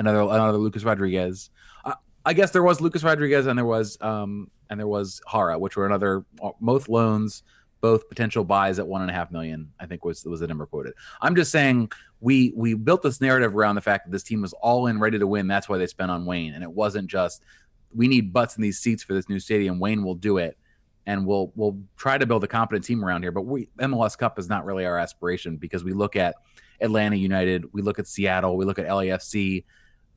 another 0.00 0.20
another 0.22 0.58
Lucas 0.58 0.82
Rodriguez. 0.82 1.50
Uh, 1.84 1.94
I 2.24 2.32
guess 2.32 2.50
there 2.50 2.62
was 2.62 2.80
Lucas 2.80 3.04
Rodriguez 3.04 3.46
and 3.46 3.56
there 3.56 3.66
was 3.66 3.96
um 4.00 4.50
and 4.68 4.80
there 4.80 4.88
was 4.88 5.20
Jara, 5.30 5.58
which 5.58 5.76
were 5.76 5.86
another 5.86 6.24
both 6.60 6.88
loans, 6.88 7.42
both 7.80 8.08
potential 8.08 8.42
buys 8.42 8.78
at 8.78 8.86
one 8.86 9.02
and 9.02 9.10
a 9.10 9.14
half 9.14 9.30
million. 9.30 9.70
I 9.78 9.86
think 9.86 10.04
was 10.04 10.24
was 10.24 10.40
the 10.40 10.48
number 10.48 10.66
quoted. 10.66 10.94
I'm 11.20 11.36
just 11.36 11.52
saying 11.52 11.92
we 12.20 12.52
we 12.56 12.74
built 12.74 13.02
this 13.02 13.20
narrative 13.20 13.54
around 13.54 13.76
the 13.76 13.80
fact 13.80 14.06
that 14.06 14.12
this 14.12 14.22
team 14.22 14.42
was 14.42 14.52
all 14.54 14.86
in, 14.86 14.98
ready 14.98 15.18
to 15.18 15.26
win. 15.26 15.46
That's 15.46 15.68
why 15.68 15.78
they 15.78 15.86
spent 15.86 16.10
on 16.10 16.24
Wayne, 16.24 16.54
and 16.54 16.64
it 16.64 16.72
wasn't 16.72 17.08
just 17.08 17.42
we 17.94 18.08
need 18.08 18.32
butts 18.32 18.56
in 18.56 18.62
these 18.62 18.78
seats 18.78 19.02
for 19.02 19.14
this 19.14 19.28
new 19.28 19.38
stadium. 19.38 19.78
Wayne 19.78 20.02
will 20.02 20.14
do 20.14 20.38
it 20.38 20.56
and 21.06 21.26
we'll 21.26 21.52
we'll 21.56 21.78
try 21.96 22.16
to 22.18 22.26
build 22.26 22.44
a 22.44 22.48
competent 22.48 22.84
team 22.84 23.04
around 23.04 23.22
here. 23.22 23.32
But 23.32 23.42
we 23.42 23.68
MLS 23.78 24.16
Cup 24.16 24.38
is 24.38 24.48
not 24.48 24.64
really 24.64 24.86
our 24.86 24.98
aspiration 24.98 25.56
because 25.56 25.82
we 25.82 25.92
look 25.92 26.16
at 26.16 26.36
Atlanta 26.80 27.16
United, 27.16 27.64
we 27.72 27.82
look 27.82 27.98
at 27.98 28.06
Seattle, 28.06 28.56
we 28.56 28.64
look 28.64 28.78
at 28.78 28.86
LAFC, 28.86 29.64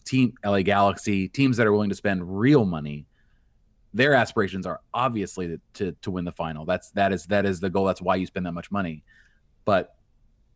team 0.04 0.34
LA 0.46 0.62
Galaxy, 0.62 1.28
teams 1.28 1.58
that 1.58 1.68
are 1.68 1.72
willing 1.72 1.90
to 1.90 1.96
spend 1.96 2.40
real 2.40 2.66
money, 2.66 3.06
their 3.94 4.14
aspirations 4.14 4.66
are 4.66 4.82
obviously 4.94 5.60
to, 5.76 5.92
to, 6.02 6.12
win 6.12 6.26
the 6.26 6.32
final. 6.32 6.66
That's 6.66 6.90
that 6.92 7.14
is 7.14 7.26
that 7.28 7.46
is 7.46 7.60
the 7.60 7.70
goal. 7.70 7.86
That's 7.86 8.02
why 8.02 8.16
you 8.16 8.26
spend 8.26 8.46
that 8.46 8.54
much 8.54 8.72
money. 8.72 9.04
But 9.66 9.96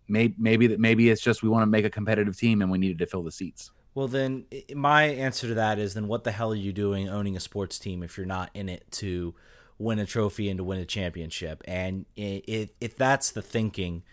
maybe 0.07 0.35
maybe 0.37 0.67
that 0.67 0.79
maybe 0.79 1.09
it's 1.09 1.21
just 1.21 1.43
we 1.43 1.49
want 1.49 1.63
to 1.63 1.67
make 1.67 1.85
a 1.85 1.89
competitive 1.89 2.37
team 2.37 2.61
and 2.61 2.71
we 2.71 2.77
needed 2.77 2.99
to 2.99 3.05
fill 3.05 3.23
the 3.23 3.31
seats. 3.31 3.71
Well, 3.93 4.07
then 4.07 4.45
my 4.75 5.05
answer 5.05 5.47
to 5.47 5.53
that 5.55 5.79
is 5.79 5.95
then 5.95 6.07
what 6.07 6.23
the 6.23 6.31
hell 6.31 6.51
are 6.51 6.55
you 6.55 6.71
doing 6.71 7.09
owning 7.09 7.35
a 7.35 7.39
sports 7.39 7.79
team 7.79 8.03
if 8.03 8.15
you're 8.15 8.27
not 8.27 8.51
in 8.53 8.69
it 8.69 8.85
to 8.91 9.33
win 9.79 9.97
a 9.97 10.05
trophy 10.05 10.49
and 10.49 10.57
to 10.59 10.63
win 10.63 10.79
a 10.79 10.85
championship? 10.85 11.63
And 11.67 12.05
if, 12.15 12.69
if 12.79 12.95
that's 12.95 13.31
the 13.31 13.41
thinking, 13.41 14.03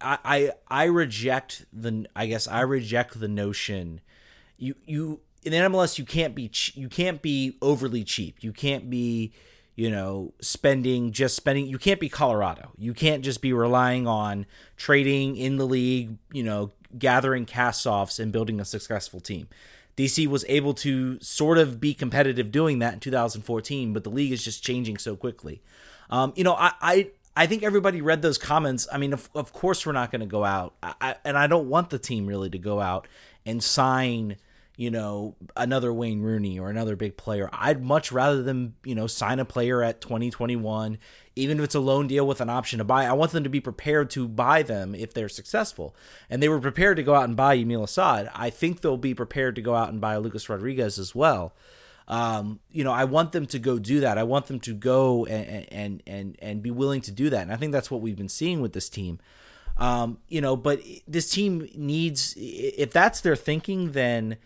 I, 0.00 0.18
I 0.24 0.50
I 0.68 0.84
reject 0.84 1.64
the 1.72 2.06
I 2.14 2.26
guess 2.26 2.46
I 2.48 2.60
reject 2.60 3.18
the 3.18 3.28
notion 3.28 4.00
you 4.58 4.74
you 4.86 5.20
in 5.42 5.52
MLS 5.52 5.98
you 5.98 6.04
can't 6.04 6.34
be 6.34 6.50
you 6.74 6.88
can't 6.88 7.22
be 7.22 7.56
overly 7.62 8.04
cheap. 8.04 8.36
You 8.40 8.52
can't 8.52 8.90
be 8.90 9.32
you 9.76 9.90
know 9.90 10.34
spending 10.40 11.12
just 11.12 11.36
spending 11.36 11.66
you 11.66 11.78
can't 11.78 12.00
be 12.00 12.08
Colorado. 12.08 12.70
You 12.76 12.92
can't 12.92 13.24
just 13.24 13.40
be 13.40 13.52
relying 13.52 14.06
on 14.06 14.46
trading 14.76 15.36
in 15.36 15.56
the 15.56 15.66
league, 15.66 16.16
you 16.32 16.42
know, 16.42 16.72
gathering 16.98 17.46
cast 17.46 17.86
offs 17.86 18.18
and 18.18 18.32
building 18.32 18.60
a 18.60 18.64
successful 18.64 19.20
team. 19.20 19.48
DC 19.96 20.28
was 20.28 20.44
able 20.48 20.74
to 20.74 21.18
sort 21.20 21.58
of 21.58 21.80
be 21.80 21.92
competitive 21.92 22.52
doing 22.52 22.78
that 22.78 22.94
in 22.94 23.00
2014, 23.00 23.92
but 23.92 24.04
the 24.04 24.10
league 24.10 24.30
is 24.30 24.44
just 24.44 24.62
changing 24.62 24.96
so 24.96 25.16
quickly. 25.16 25.60
Um, 26.08 26.32
you 26.36 26.44
know, 26.44 26.54
I, 26.54 26.72
I 26.80 27.10
I 27.36 27.46
think 27.46 27.62
everybody 27.62 28.00
read 28.00 28.22
those 28.22 28.38
comments. 28.38 28.88
I 28.92 28.98
mean, 28.98 29.12
of, 29.12 29.28
of 29.34 29.52
course 29.52 29.86
we're 29.86 29.92
not 29.92 30.10
going 30.10 30.20
to 30.20 30.26
go 30.26 30.44
out, 30.44 30.74
I, 30.82 31.16
and 31.24 31.38
I 31.38 31.46
don't 31.46 31.68
want 31.68 31.90
the 31.90 31.98
team 31.98 32.26
really 32.26 32.50
to 32.50 32.58
go 32.58 32.80
out 32.80 33.06
and 33.46 33.62
sign 33.62 34.36
you 34.78 34.92
know, 34.92 35.34
another 35.56 35.92
Wayne 35.92 36.22
Rooney 36.22 36.60
or 36.60 36.70
another 36.70 36.94
big 36.94 37.16
player. 37.16 37.50
I'd 37.52 37.82
much 37.82 38.12
rather 38.12 38.44
them, 38.44 38.76
you 38.84 38.94
know, 38.94 39.08
sign 39.08 39.40
a 39.40 39.44
player 39.44 39.82
at 39.82 40.00
2021, 40.00 40.98
even 41.34 41.58
if 41.58 41.64
it's 41.64 41.74
a 41.74 41.80
loan 41.80 42.06
deal 42.06 42.24
with 42.28 42.40
an 42.40 42.48
option 42.48 42.78
to 42.78 42.84
buy. 42.84 43.04
I 43.04 43.12
want 43.12 43.32
them 43.32 43.42
to 43.42 43.50
be 43.50 43.60
prepared 43.60 44.08
to 44.10 44.28
buy 44.28 44.62
them 44.62 44.94
if 44.94 45.12
they're 45.12 45.28
successful. 45.28 45.96
And 46.30 46.40
they 46.40 46.48
were 46.48 46.60
prepared 46.60 46.96
to 46.98 47.02
go 47.02 47.16
out 47.16 47.24
and 47.24 47.36
buy 47.36 47.58
Yamil 47.58 47.82
Asad. 47.82 48.30
I 48.32 48.50
think 48.50 48.80
they'll 48.80 48.96
be 48.96 49.14
prepared 49.14 49.56
to 49.56 49.62
go 49.62 49.74
out 49.74 49.88
and 49.88 50.00
buy 50.00 50.16
Lucas 50.16 50.48
Rodriguez 50.48 50.96
as 50.96 51.12
well. 51.12 51.56
Um, 52.06 52.60
you 52.70 52.84
know, 52.84 52.92
I 52.92 53.02
want 53.02 53.32
them 53.32 53.46
to 53.46 53.58
go 53.58 53.80
do 53.80 53.98
that. 53.98 54.16
I 54.16 54.22
want 54.22 54.46
them 54.46 54.60
to 54.60 54.74
go 54.74 55.26
and 55.26 55.66
and 55.72 56.02
and 56.06 56.36
and 56.40 56.62
be 56.62 56.70
willing 56.70 57.00
to 57.00 57.10
do 57.10 57.30
that. 57.30 57.42
And 57.42 57.52
I 57.52 57.56
think 57.56 57.72
that's 57.72 57.90
what 57.90 58.00
we've 58.00 58.16
been 58.16 58.28
seeing 58.28 58.60
with 58.60 58.74
this 58.74 58.88
team. 58.88 59.18
Um, 59.76 60.18
you 60.28 60.40
know, 60.40 60.54
but 60.54 60.80
this 61.08 61.28
team 61.30 61.68
needs 61.74 62.34
if 62.36 62.92
that's 62.92 63.20
their 63.20 63.36
thinking, 63.36 63.90
then 63.90 64.38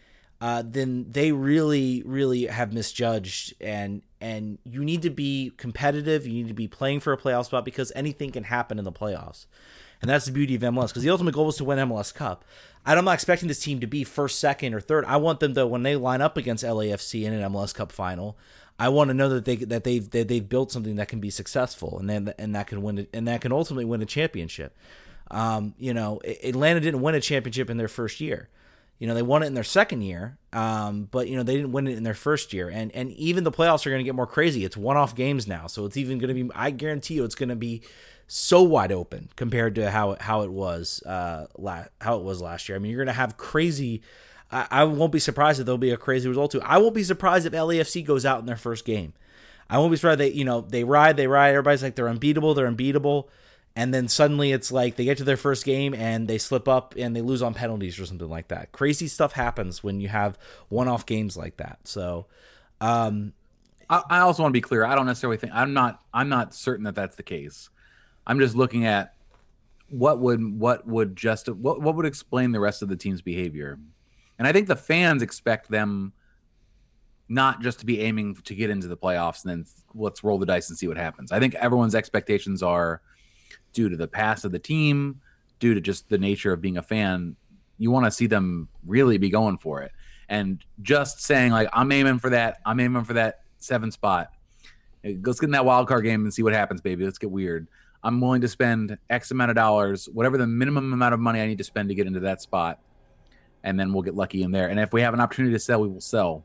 uh, 0.42 0.60
then 0.66 1.06
they 1.08 1.30
really, 1.30 2.02
really 2.04 2.46
have 2.46 2.72
misjudged. 2.72 3.54
And 3.60 4.02
and 4.20 4.58
you 4.64 4.84
need 4.84 5.02
to 5.02 5.10
be 5.10 5.52
competitive. 5.56 6.26
You 6.26 6.32
need 6.32 6.48
to 6.48 6.54
be 6.54 6.66
playing 6.66 6.98
for 6.98 7.12
a 7.12 7.16
playoff 7.16 7.44
spot 7.46 7.64
because 7.64 7.92
anything 7.94 8.32
can 8.32 8.42
happen 8.42 8.76
in 8.76 8.84
the 8.84 8.90
playoffs. 8.90 9.46
And 10.00 10.10
that's 10.10 10.24
the 10.24 10.32
beauty 10.32 10.56
of 10.56 10.62
MLS 10.62 10.88
because 10.88 11.04
the 11.04 11.10
ultimate 11.10 11.34
goal 11.34 11.48
is 11.48 11.56
to 11.56 11.64
win 11.64 11.78
MLS 11.78 12.12
Cup. 12.12 12.44
I'm 12.84 13.04
not 13.04 13.14
expecting 13.14 13.46
this 13.46 13.60
team 13.60 13.78
to 13.78 13.86
be 13.86 14.02
first, 14.02 14.40
second, 14.40 14.74
or 14.74 14.80
third. 14.80 15.04
I 15.04 15.16
want 15.18 15.38
them 15.38 15.54
to 15.54 15.64
when 15.64 15.84
they 15.84 15.94
line 15.94 16.20
up 16.20 16.36
against 16.36 16.64
LAFC 16.64 17.22
in 17.22 17.32
an 17.32 17.52
MLS 17.52 17.72
Cup 17.72 17.92
final. 17.92 18.36
I 18.80 18.88
want 18.88 19.08
to 19.10 19.14
know 19.14 19.28
that 19.28 19.44
they 19.44 19.54
that 19.56 19.84
they've 19.84 20.10
that 20.10 20.26
they've 20.26 20.48
built 20.48 20.72
something 20.72 20.96
that 20.96 21.06
can 21.06 21.20
be 21.20 21.30
successful 21.30 22.00
and 22.00 22.10
then 22.10 22.34
and 22.36 22.56
that 22.56 22.66
can 22.66 22.82
win 22.82 23.06
and 23.14 23.28
that 23.28 23.42
can 23.42 23.52
ultimately 23.52 23.84
win 23.84 24.02
a 24.02 24.06
championship. 24.06 24.76
Um, 25.30 25.74
you 25.78 25.94
know, 25.94 26.20
Atlanta 26.24 26.80
didn't 26.80 27.00
win 27.00 27.14
a 27.14 27.20
championship 27.20 27.70
in 27.70 27.76
their 27.76 27.86
first 27.86 28.20
year. 28.20 28.48
You 29.02 29.08
know, 29.08 29.14
they 29.14 29.22
won 29.22 29.42
it 29.42 29.46
in 29.46 29.54
their 29.54 29.64
second 29.64 30.02
year, 30.02 30.38
um, 30.52 31.08
but 31.10 31.26
you 31.26 31.36
know 31.36 31.42
they 31.42 31.56
didn't 31.56 31.72
win 31.72 31.88
it 31.88 31.96
in 31.96 32.04
their 32.04 32.14
first 32.14 32.52
year. 32.52 32.68
And 32.68 32.94
and 32.94 33.10
even 33.14 33.42
the 33.42 33.50
playoffs 33.50 33.84
are 33.84 33.90
going 33.90 33.98
to 33.98 34.04
get 34.04 34.14
more 34.14 34.28
crazy. 34.28 34.64
It's 34.64 34.76
one-off 34.76 35.16
games 35.16 35.48
now, 35.48 35.66
so 35.66 35.86
it's 35.86 35.96
even 35.96 36.18
going 36.18 36.28
to 36.28 36.44
be. 36.44 36.48
I 36.54 36.70
guarantee 36.70 37.14
you, 37.14 37.24
it's 37.24 37.34
going 37.34 37.48
to 37.48 37.56
be 37.56 37.82
so 38.28 38.62
wide 38.62 38.92
open 38.92 39.28
compared 39.34 39.74
to 39.74 39.90
how 39.90 40.16
how 40.20 40.42
it 40.42 40.52
was 40.52 41.02
uh 41.04 41.48
la- 41.58 41.86
how 42.00 42.16
it 42.18 42.22
was 42.22 42.40
last 42.40 42.68
year. 42.68 42.76
I 42.76 42.78
mean, 42.78 42.92
you're 42.92 43.04
going 43.04 43.12
to 43.12 43.20
have 43.20 43.36
crazy. 43.36 44.02
I, 44.52 44.68
I 44.70 44.84
won't 44.84 45.10
be 45.10 45.18
surprised 45.18 45.58
if 45.58 45.66
there'll 45.66 45.78
be 45.78 45.90
a 45.90 45.96
crazy 45.96 46.28
result 46.28 46.52
too. 46.52 46.62
I 46.62 46.78
won't 46.78 46.94
be 46.94 47.02
surprised 47.02 47.44
if 47.44 47.52
LAFC 47.52 48.04
goes 48.04 48.24
out 48.24 48.38
in 48.38 48.46
their 48.46 48.54
first 48.54 48.84
game. 48.84 49.14
I 49.68 49.80
won't 49.80 49.90
be 49.90 49.96
surprised 49.96 50.20
they 50.20 50.30
you 50.30 50.44
know 50.44 50.60
they 50.60 50.84
ride 50.84 51.16
they 51.16 51.26
ride. 51.26 51.48
Everybody's 51.48 51.82
like 51.82 51.96
they're 51.96 52.08
unbeatable. 52.08 52.54
They're 52.54 52.68
unbeatable 52.68 53.28
and 53.74 53.92
then 53.92 54.08
suddenly 54.08 54.52
it's 54.52 54.70
like 54.70 54.96
they 54.96 55.04
get 55.04 55.18
to 55.18 55.24
their 55.24 55.36
first 55.36 55.64
game 55.64 55.94
and 55.94 56.28
they 56.28 56.38
slip 56.38 56.68
up 56.68 56.94
and 56.96 57.16
they 57.16 57.22
lose 57.22 57.42
on 57.42 57.54
penalties 57.54 57.98
or 57.98 58.06
something 58.06 58.28
like 58.28 58.48
that. 58.48 58.72
Crazy 58.72 59.08
stuff 59.08 59.32
happens 59.32 59.82
when 59.82 60.00
you 60.00 60.08
have 60.08 60.38
one-off 60.68 61.06
games 61.06 61.36
like 61.36 61.56
that. 61.56 61.78
So, 61.84 62.26
um, 62.80 63.32
I, 63.88 64.02
I 64.10 64.18
also 64.20 64.42
want 64.42 64.52
to 64.52 64.56
be 64.56 64.60
clear. 64.60 64.84
I 64.84 64.94
don't 64.94 65.06
necessarily 65.06 65.38
think 65.38 65.52
I'm 65.54 65.72
not. 65.72 66.00
I'm 66.12 66.28
not 66.28 66.54
certain 66.54 66.84
that 66.84 66.94
that's 66.94 67.16
the 67.16 67.22
case. 67.22 67.70
I'm 68.26 68.38
just 68.38 68.54
looking 68.54 68.86
at 68.86 69.14
what 69.88 70.20
would 70.20 70.58
what 70.58 70.86
would 70.86 71.16
just 71.16 71.48
what 71.48 71.80
what 71.80 71.94
would 71.96 72.06
explain 72.06 72.52
the 72.52 72.60
rest 72.60 72.82
of 72.82 72.88
the 72.88 72.96
team's 72.96 73.22
behavior, 73.22 73.78
and 74.38 74.48
I 74.48 74.52
think 74.52 74.68
the 74.68 74.76
fans 74.76 75.22
expect 75.22 75.70
them 75.70 76.12
not 77.28 77.62
just 77.62 77.78
to 77.80 77.86
be 77.86 78.00
aiming 78.00 78.34
to 78.34 78.54
get 78.54 78.68
into 78.68 78.88
the 78.88 78.96
playoffs 78.96 79.44
and 79.44 79.50
then 79.50 79.66
let's 79.94 80.22
roll 80.22 80.38
the 80.38 80.44
dice 80.44 80.68
and 80.68 80.76
see 80.76 80.86
what 80.86 80.98
happens. 80.98 81.32
I 81.32 81.40
think 81.40 81.54
everyone's 81.54 81.94
expectations 81.94 82.62
are 82.62 83.00
due 83.72 83.88
to 83.88 83.96
the 83.96 84.08
past 84.08 84.44
of 84.44 84.52
the 84.52 84.58
team, 84.58 85.20
due 85.58 85.74
to 85.74 85.80
just 85.80 86.08
the 86.08 86.18
nature 86.18 86.52
of 86.52 86.60
being 86.60 86.76
a 86.76 86.82
fan, 86.82 87.36
you 87.78 87.90
want 87.90 88.04
to 88.04 88.10
see 88.10 88.26
them 88.26 88.68
really 88.86 89.18
be 89.18 89.30
going 89.30 89.58
for 89.58 89.82
it. 89.82 89.92
And 90.28 90.64
just 90.82 91.20
saying 91.22 91.52
like 91.52 91.68
I'm 91.72 91.90
aiming 91.92 92.18
for 92.18 92.30
that, 92.30 92.60
I'm 92.64 92.80
aiming 92.80 93.04
for 93.04 93.14
that 93.14 93.40
seven 93.58 93.90
spot. 93.90 94.32
Let's 95.04 95.40
get 95.40 95.46
in 95.46 95.52
that 95.52 95.64
wild 95.64 95.88
card 95.88 96.04
game 96.04 96.22
and 96.22 96.32
see 96.32 96.42
what 96.42 96.52
happens, 96.52 96.80
baby. 96.80 97.04
Let's 97.04 97.18
get 97.18 97.30
weird. 97.30 97.66
I'm 98.04 98.20
willing 98.20 98.40
to 98.40 98.48
spend 98.48 98.98
X 99.10 99.30
amount 99.30 99.50
of 99.50 99.56
dollars, 99.56 100.08
whatever 100.12 100.36
the 100.36 100.46
minimum 100.46 100.92
amount 100.92 101.14
of 101.14 101.20
money 101.20 101.40
I 101.40 101.46
need 101.46 101.58
to 101.58 101.64
spend 101.64 101.88
to 101.88 101.94
get 101.94 102.06
into 102.06 102.20
that 102.20 102.40
spot, 102.40 102.80
and 103.62 103.78
then 103.78 103.92
we'll 103.92 104.02
get 104.02 104.14
lucky 104.14 104.42
in 104.42 104.50
there. 104.50 104.68
And 104.68 104.80
if 104.80 104.92
we 104.92 105.02
have 105.02 105.14
an 105.14 105.20
opportunity 105.20 105.54
to 105.54 105.60
sell, 105.60 105.80
we 105.80 105.88
will 105.88 106.00
sell. 106.00 106.44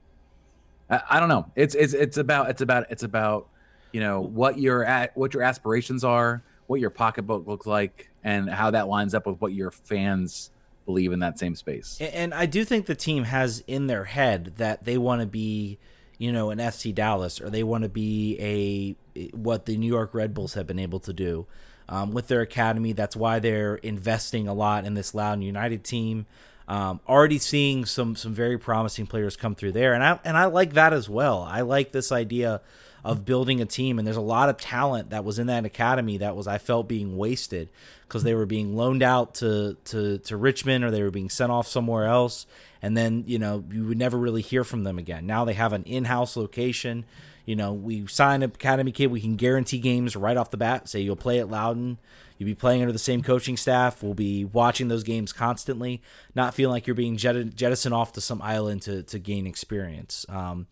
I, 0.89 1.01
I 1.11 1.19
don't 1.19 1.29
know. 1.29 1.51
It's 1.55 1.73
it's 1.73 1.93
it's 1.93 2.17
about 2.17 2.49
it's 2.49 2.61
about 2.61 2.91
it's 2.91 3.03
about 3.03 3.49
you 3.91 3.99
know 3.99 4.21
what 4.21 4.59
your 4.59 4.85
at 4.85 5.15
what 5.17 5.33
your 5.33 5.43
aspirations 5.43 6.03
are, 6.03 6.43
what 6.67 6.79
your 6.79 6.89
pocketbook 6.89 7.47
looks 7.47 7.65
like 7.65 8.09
and 8.23 8.49
how 8.49 8.71
that 8.71 8.87
lines 8.87 9.13
up 9.13 9.25
with 9.25 9.39
what 9.41 9.53
your 9.53 9.71
fans 9.71 10.51
believe 10.85 11.11
in 11.11 11.19
that 11.19 11.39
same 11.39 11.55
space. 11.55 11.97
And 11.99 12.33
I 12.33 12.45
do 12.45 12.63
think 12.63 12.85
the 12.85 12.95
team 12.95 13.23
has 13.23 13.63
in 13.67 13.87
their 13.87 14.05
head 14.05 14.53
that 14.57 14.85
they 14.85 14.97
want 14.97 15.21
to 15.21 15.27
be, 15.27 15.79
you 16.17 16.31
know, 16.31 16.49
an 16.49 16.59
FC 16.59 16.93
Dallas 16.93 17.41
or 17.41 17.49
they 17.49 17.63
want 17.63 17.83
to 17.83 17.89
be 17.89 18.37
a 18.39 19.27
what 19.35 19.65
the 19.65 19.77
New 19.77 19.87
York 19.87 20.13
Red 20.13 20.33
Bulls 20.33 20.53
have 20.53 20.67
been 20.67 20.79
able 20.79 20.99
to 21.01 21.13
do 21.13 21.45
um, 21.89 22.11
with 22.11 22.27
their 22.27 22.41
academy. 22.41 22.93
That's 22.93 23.15
why 23.15 23.39
they're 23.39 23.75
investing 23.75 24.47
a 24.47 24.53
lot 24.53 24.85
in 24.85 24.93
this 24.93 25.13
Loudoun 25.13 25.41
United 25.41 25.83
team. 25.83 26.25
Um, 26.67 26.99
already 27.07 27.39
seeing 27.39 27.85
some 27.85 28.15
some 28.15 28.33
very 28.33 28.57
promising 28.57 29.07
players 29.07 29.37
come 29.37 29.55
through 29.55 29.71
there, 29.71 29.93
and 29.93 30.03
I 30.03 30.19
and 30.25 30.35
I 30.35 30.45
like 30.45 30.73
that 30.73 30.91
as 30.91 31.07
well. 31.07 31.43
I 31.43 31.61
like 31.61 31.93
this 31.93 32.11
idea 32.11 32.61
of 33.07 33.23
building 33.23 33.61
a 33.61 33.65
team. 33.65 33.97
And 33.97 34.05
there's 34.05 34.17
a 34.17 34.21
lot 34.21 34.49
of 34.49 34.57
talent 34.57 35.11
that 35.11 35.23
was 35.23 35.39
in 35.39 35.47
that 35.47 35.63
academy 35.63 36.17
that 36.17 36.35
was 36.35 36.45
I 36.45 36.57
felt 36.57 36.89
being 36.89 37.15
wasted 37.15 37.69
because 38.05 38.23
they 38.23 38.33
were 38.33 38.45
being 38.45 38.75
loaned 38.75 39.01
out 39.01 39.35
to 39.35 39.77
to 39.85 40.17
to 40.17 40.35
Richmond 40.35 40.83
or 40.83 40.91
they 40.91 41.01
were 41.01 41.09
being 41.09 41.29
sent 41.29 41.49
off 41.49 41.69
somewhere 41.69 42.05
else. 42.05 42.45
And 42.81 42.97
then 42.97 43.23
you 43.25 43.39
know 43.39 43.63
you 43.71 43.85
would 43.85 43.97
never 43.97 44.17
really 44.17 44.41
hear 44.41 44.65
from 44.65 44.83
them 44.83 44.99
again. 44.99 45.25
Now 45.25 45.45
they 45.45 45.53
have 45.53 45.71
an 45.71 45.83
in-house 45.83 46.35
location. 46.35 47.05
You 47.45 47.55
know, 47.55 47.71
we 47.71 48.05
sign 48.07 48.43
an 48.43 48.51
academy 48.53 48.91
kid. 48.91 49.07
We 49.07 49.21
can 49.21 49.37
guarantee 49.37 49.79
games 49.79 50.17
right 50.17 50.35
off 50.35 50.51
the 50.51 50.57
bat. 50.57 50.89
Say 50.89 50.99
you'll 50.99 51.15
play 51.15 51.39
at 51.39 51.49
Loudoun. 51.49 51.97
You'll 52.37 52.47
be 52.47 52.55
playing 52.55 52.81
under 52.81 52.91
the 52.91 52.99
same 52.99 53.23
coaching 53.23 53.55
staff. 53.55 54.03
We'll 54.03 54.15
be 54.15 54.43
watching 54.43 54.89
those 54.89 55.03
games 55.03 55.31
constantly, 55.31 56.01
not 56.35 56.53
feeling 56.53 56.73
like 56.73 56.85
you're 56.85 56.93
being 56.93 57.15
jettisoned 57.15 57.95
off 57.95 58.11
to 58.13 58.21
some 58.21 58.41
island 58.41 58.81
to, 58.81 59.03
to 59.03 59.17
gain 59.17 59.47
experience. 59.47 60.25
Um, 60.27 60.67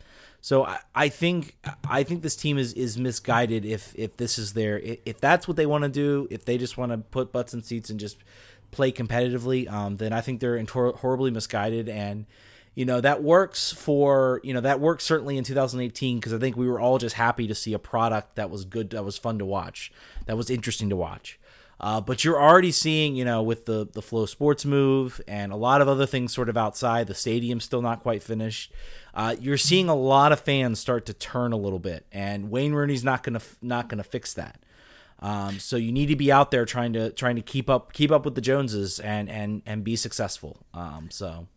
so 0.46 0.64
I, 0.64 0.80
I 0.94 1.10
think 1.10 1.58
I 1.90 2.04
think 2.04 2.22
this 2.22 2.36
team 2.36 2.60
is 2.60 2.72
is 2.74 3.00
misguided 3.00 3.66
if 3.66 3.96
if 3.98 4.16
this 4.18 4.38
is 4.38 4.54
their 4.54 4.78
if 4.80 5.20
that's 5.20 5.48
what 5.48 5.58
they 5.58 5.66
want 5.66 5.86
to 5.86 5.90
do 5.90 6.28
if 6.30 6.46
they 6.46 6.60
just 6.60 6.78
want 6.78 6.92
to 6.92 7.00
put 7.00 7.32
butts 7.32 7.56
in 7.56 7.64
seats 7.64 7.90
and 7.90 8.00
just 8.00 8.18
play 8.70 8.92
competitively 8.92 9.68
um, 9.68 9.98
then 9.98 10.14
I 10.14 10.22
think 10.22 10.42
they're 10.42 10.64
horribly 10.64 11.32
misguided 11.32 11.90
and 11.90 12.28
you 12.76 12.86
know 12.86 13.02
that 13.02 13.24
works 13.24 13.74
for 13.74 14.40
you 14.44 14.54
know 14.54 14.62
that 14.62 14.80
works 14.80 15.04
certainly 15.04 15.40
in 15.40 15.44
2018 15.44 16.20
because 16.20 16.32
I 16.32 16.38
think 16.38 16.56
we 16.56 16.68
were 16.68 16.80
all 16.80 17.00
just 17.00 17.16
happy 17.16 17.48
to 17.48 17.56
see 17.56 17.74
a 17.74 17.80
product 17.80 18.36
that 18.36 18.52
was 18.52 18.66
good 18.66 18.92
that 18.92 19.04
was 19.04 19.18
fun 19.18 19.40
to 19.40 19.46
watch 19.46 19.92
that 20.28 20.38
was 20.38 20.52
interesting 20.52 20.90
to 20.90 20.96
watch. 20.96 21.40
Uh, 21.80 22.00
but 22.00 22.24
you're 22.24 22.42
already 22.42 22.72
seeing, 22.72 23.16
you 23.16 23.26
know, 23.26 23.44
with 23.44 23.66
the 23.66 23.88
the 23.92 24.02
FloSports 24.02 24.66
move 24.66 25.20
and 25.28 25.52
a 25.52 25.58
lot 25.58 25.82
of 25.82 25.88
other 25.88 26.06
things 26.06 26.34
sort 26.34 26.50
of 26.50 26.56
outside. 26.56 27.08
The 27.08 27.16
stadium's 27.16 27.64
still 27.66 27.82
not 27.82 28.02
quite 28.02 28.24
finished 28.24 28.72
uh, 29.16 29.36
you're 29.40 29.58
seeing 29.58 29.88
a 29.88 29.96
lot 29.96 30.34
of 30.34 30.42
fans 30.42 30.78
start 30.78 31.06
to 31.06 31.14
turn 31.14 31.54
a 31.54 31.58
little 31.58 31.80
bit, 31.80 32.06
and 32.12 32.52
Wayne 32.52 32.74
Rooney's 32.74 33.04
not 33.04 33.24
gonna 33.24 33.40
not 33.62 33.88
gonna 33.88 34.04
fix 34.04 34.34
that. 34.34 34.60
Um, 35.20 35.58
so 35.60 35.78
you 35.78 35.94
need 35.94 36.08
to 36.08 36.18
be 36.18 36.32
out 36.32 36.52
there 36.52 36.66
trying 36.66 36.92
to 36.94 37.12
trying 37.12 37.38
to 37.38 37.42
keep 37.42 37.70
up 37.70 37.94
keep 37.94 38.12
up 38.12 38.26
with 38.26 38.36
the 38.36 38.42
Joneses 38.42 39.00
and 39.00 39.30
and 39.30 39.62
and 39.66 39.86
be 39.86 39.96
successful. 39.96 40.66
Um, 40.74 41.08
so 41.10 41.48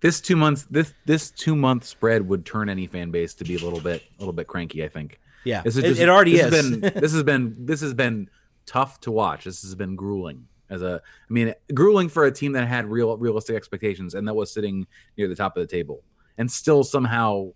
this 0.00 0.20
two 0.20 0.34
months 0.34 0.66
this 0.68 0.92
this 1.06 1.30
two 1.30 1.54
month 1.54 1.84
spread 1.84 2.28
would 2.28 2.44
turn 2.44 2.68
any 2.68 2.88
fan 2.88 3.12
base 3.12 3.32
to 3.34 3.44
be 3.44 3.54
a 3.54 3.60
little 3.60 3.80
bit 3.80 4.02
a 4.18 4.20
little 4.20 4.34
bit 4.34 4.48
cranky. 4.48 4.84
I 4.84 4.88
think. 4.88 5.20
Yeah, 5.44 5.62
this 5.62 5.76
is 5.76 5.84
just, 5.84 6.00
it, 6.00 6.04
it 6.04 6.08
already 6.08 6.36
is. 6.36 6.52
Has 6.52 6.70
been, 6.70 6.80
this 7.00 7.12
has 7.12 7.22
been 7.22 7.54
this 7.60 7.80
has 7.80 7.94
been 7.94 8.28
tough 8.66 9.00
to 9.00 9.10
watch. 9.10 9.44
This 9.44 9.62
has 9.62 9.74
been 9.74 9.96
grueling 9.96 10.46
as 10.70 10.82
a 10.82 11.00
I 11.04 11.32
mean 11.32 11.54
grueling 11.74 12.08
for 12.08 12.24
a 12.24 12.32
team 12.32 12.52
that 12.52 12.66
had 12.66 12.86
real 12.86 13.16
realistic 13.18 13.56
expectations 13.56 14.14
and 14.14 14.26
that 14.26 14.34
was 14.34 14.52
sitting 14.52 14.86
near 15.16 15.28
the 15.28 15.34
top 15.34 15.56
of 15.56 15.62
the 15.62 15.66
table 15.66 16.02
and 16.38 16.50
still 16.50 16.82
somehow 16.82 17.52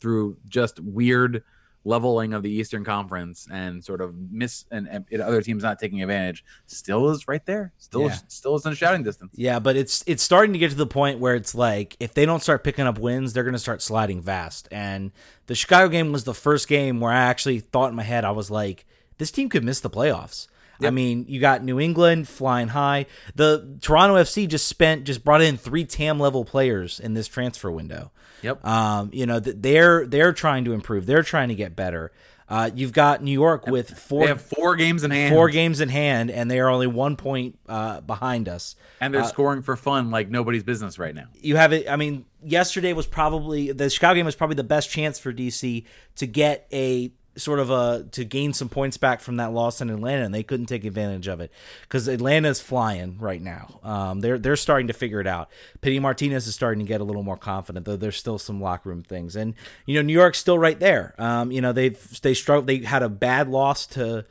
through 0.00 0.36
just 0.48 0.80
weird 0.80 1.42
leveling 1.84 2.32
of 2.32 2.42
the 2.42 2.50
Eastern 2.50 2.84
Conference 2.84 3.48
and 3.50 3.84
sort 3.84 4.00
of 4.00 4.14
miss 4.30 4.64
and, 4.70 5.04
and 5.10 5.20
other 5.20 5.42
teams 5.42 5.62
not 5.62 5.78
taking 5.78 6.02
advantage, 6.02 6.44
still 6.66 7.10
is 7.10 7.26
right 7.26 7.44
there. 7.44 7.72
Still, 7.78 8.02
yeah. 8.02 8.16
still 8.28 8.54
is 8.54 8.64
in 8.66 8.74
shouting 8.74 9.02
distance. 9.02 9.32
Yeah, 9.34 9.58
but 9.58 9.76
it's 9.76 10.04
it's 10.06 10.22
starting 10.22 10.52
to 10.52 10.58
get 10.58 10.70
to 10.70 10.76
the 10.76 10.86
point 10.86 11.18
where 11.18 11.34
it's 11.34 11.54
like 11.54 11.96
if 12.00 12.14
they 12.14 12.26
don't 12.26 12.42
start 12.42 12.64
picking 12.64 12.86
up 12.86 12.98
wins, 12.98 13.32
they're 13.32 13.44
going 13.44 13.52
to 13.54 13.58
start 13.58 13.82
sliding 13.82 14.22
fast. 14.22 14.68
And 14.70 15.12
the 15.46 15.54
Chicago 15.54 15.88
game 15.88 16.12
was 16.12 16.24
the 16.24 16.34
first 16.34 16.68
game 16.68 17.00
where 17.00 17.12
I 17.12 17.20
actually 17.20 17.60
thought 17.60 17.90
in 17.90 17.96
my 17.96 18.02
head, 18.02 18.24
I 18.24 18.30
was 18.30 18.50
like, 18.50 18.86
this 19.22 19.30
team 19.30 19.48
could 19.48 19.62
miss 19.62 19.78
the 19.78 19.88
playoffs. 19.88 20.48
Yep. 20.80 20.88
I 20.88 20.90
mean, 20.90 21.26
you 21.28 21.38
got 21.38 21.62
New 21.62 21.78
England 21.78 22.26
flying 22.26 22.66
high. 22.66 23.06
The 23.36 23.78
Toronto 23.80 24.16
FC 24.16 24.48
just 24.48 24.66
spent 24.66 25.04
just 25.04 25.22
brought 25.22 25.40
in 25.40 25.56
three 25.56 25.84
TAM 25.84 26.18
level 26.18 26.44
players 26.44 26.98
in 26.98 27.14
this 27.14 27.28
transfer 27.28 27.70
window. 27.70 28.10
Yep. 28.42 28.66
Um, 28.66 29.10
you 29.12 29.24
know, 29.24 29.38
they're 29.38 30.04
they're 30.08 30.32
trying 30.32 30.64
to 30.64 30.72
improve. 30.72 31.06
They're 31.06 31.22
trying 31.22 31.50
to 31.50 31.54
get 31.54 31.76
better. 31.76 32.10
Uh, 32.48 32.68
you've 32.74 32.92
got 32.92 33.22
New 33.22 33.32
York 33.32 33.68
with 33.68 33.96
four. 33.96 34.22
They 34.22 34.26
have 34.26 34.42
four 34.42 34.74
games 34.74 35.04
in 35.04 35.12
hand. 35.12 35.32
Four 35.32 35.50
games 35.50 35.80
in 35.80 35.88
hand, 35.88 36.32
and 36.32 36.50
they 36.50 36.58
are 36.58 36.68
only 36.68 36.88
one 36.88 37.14
point 37.14 37.58
uh, 37.68 38.00
behind 38.00 38.48
us. 38.48 38.74
And 39.00 39.14
they're 39.14 39.22
uh, 39.22 39.26
scoring 39.26 39.62
for 39.62 39.76
fun 39.76 40.10
like 40.10 40.28
nobody's 40.28 40.64
business 40.64 40.98
right 40.98 41.14
now. 41.14 41.26
You 41.34 41.56
have 41.56 41.72
it. 41.72 41.88
I 41.88 41.94
mean, 41.94 42.26
yesterday 42.42 42.92
was 42.92 43.06
probably 43.06 43.70
the 43.70 43.88
Chicago 43.88 44.16
game 44.16 44.26
was 44.26 44.34
probably 44.34 44.56
the 44.56 44.64
best 44.64 44.90
chance 44.90 45.18
for 45.20 45.32
DC 45.32 45.84
to 46.16 46.26
get 46.26 46.66
a 46.72 47.12
sort 47.36 47.58
of 47.58 47.70
a 47.70 48.06
to 48.12 48.24
gain 48.24 48.52
some 48.52 48.68
points 48.68 48.96
back 48.96 49.20
from 49.20 49.36
that 49.36 49.52
loss 49.52 49.80
in 49.80 49.90
Atlanta, 49.90 50.24
and 50.24 50.34
they 50.34 50.42
couldn't 50.42 50.66
take 50.66 50.84
advantage 50.84 51.28
of 51.28 51.40
it 51.40 51.50
because 51.82 52.08
Atlanta's 52.08 52.60
flying 52.60 53.16
right 53.18 53.40
now. 53.40 53.80
Um, 53.82 54.20
they're 54.20 54.38
they're 54.38 54.56
starting 54.56 54.88
to 54.88 54.92
figure 54.92 55.20
it 55.20 55.26
out. 55.26 55.48
Pity 55.80 55.98
Martinez 55.98 56.46
is 56.46 56.54
starting 56.54 56.84
to 56.84 56.88
get 56.88 57.00
a 57.00 57.04
little 57.04 57.22
more 57.22 57.36
confident, 57.36 57.86
though. 57.86 57.96
There's 57.96 58.16
still 58.16 58.38
some 58.38 58.60
locker 58.60 58.88
room 58.90 59.02
things, 59.02 59.36
and 59.36 59.54
you 59.86 59.94
know 59.94 60.02
New 60.02 60.12
York's 60.12 60.38
still 60.38 60.58
right 60.58 60.78
there. 60.78 61.14
Um, 61.18 61.50
you 61.50 61.60
know 61.60 61.72
they've 61.72 62.20
they 62.20 62.34
struggled. 62.34 62.66
They 62.66 62.78
had 62.78 63.02
a 63.02 63.08
bad 63.08 63.48
loss 63.48 63.86
to 63.88 64.26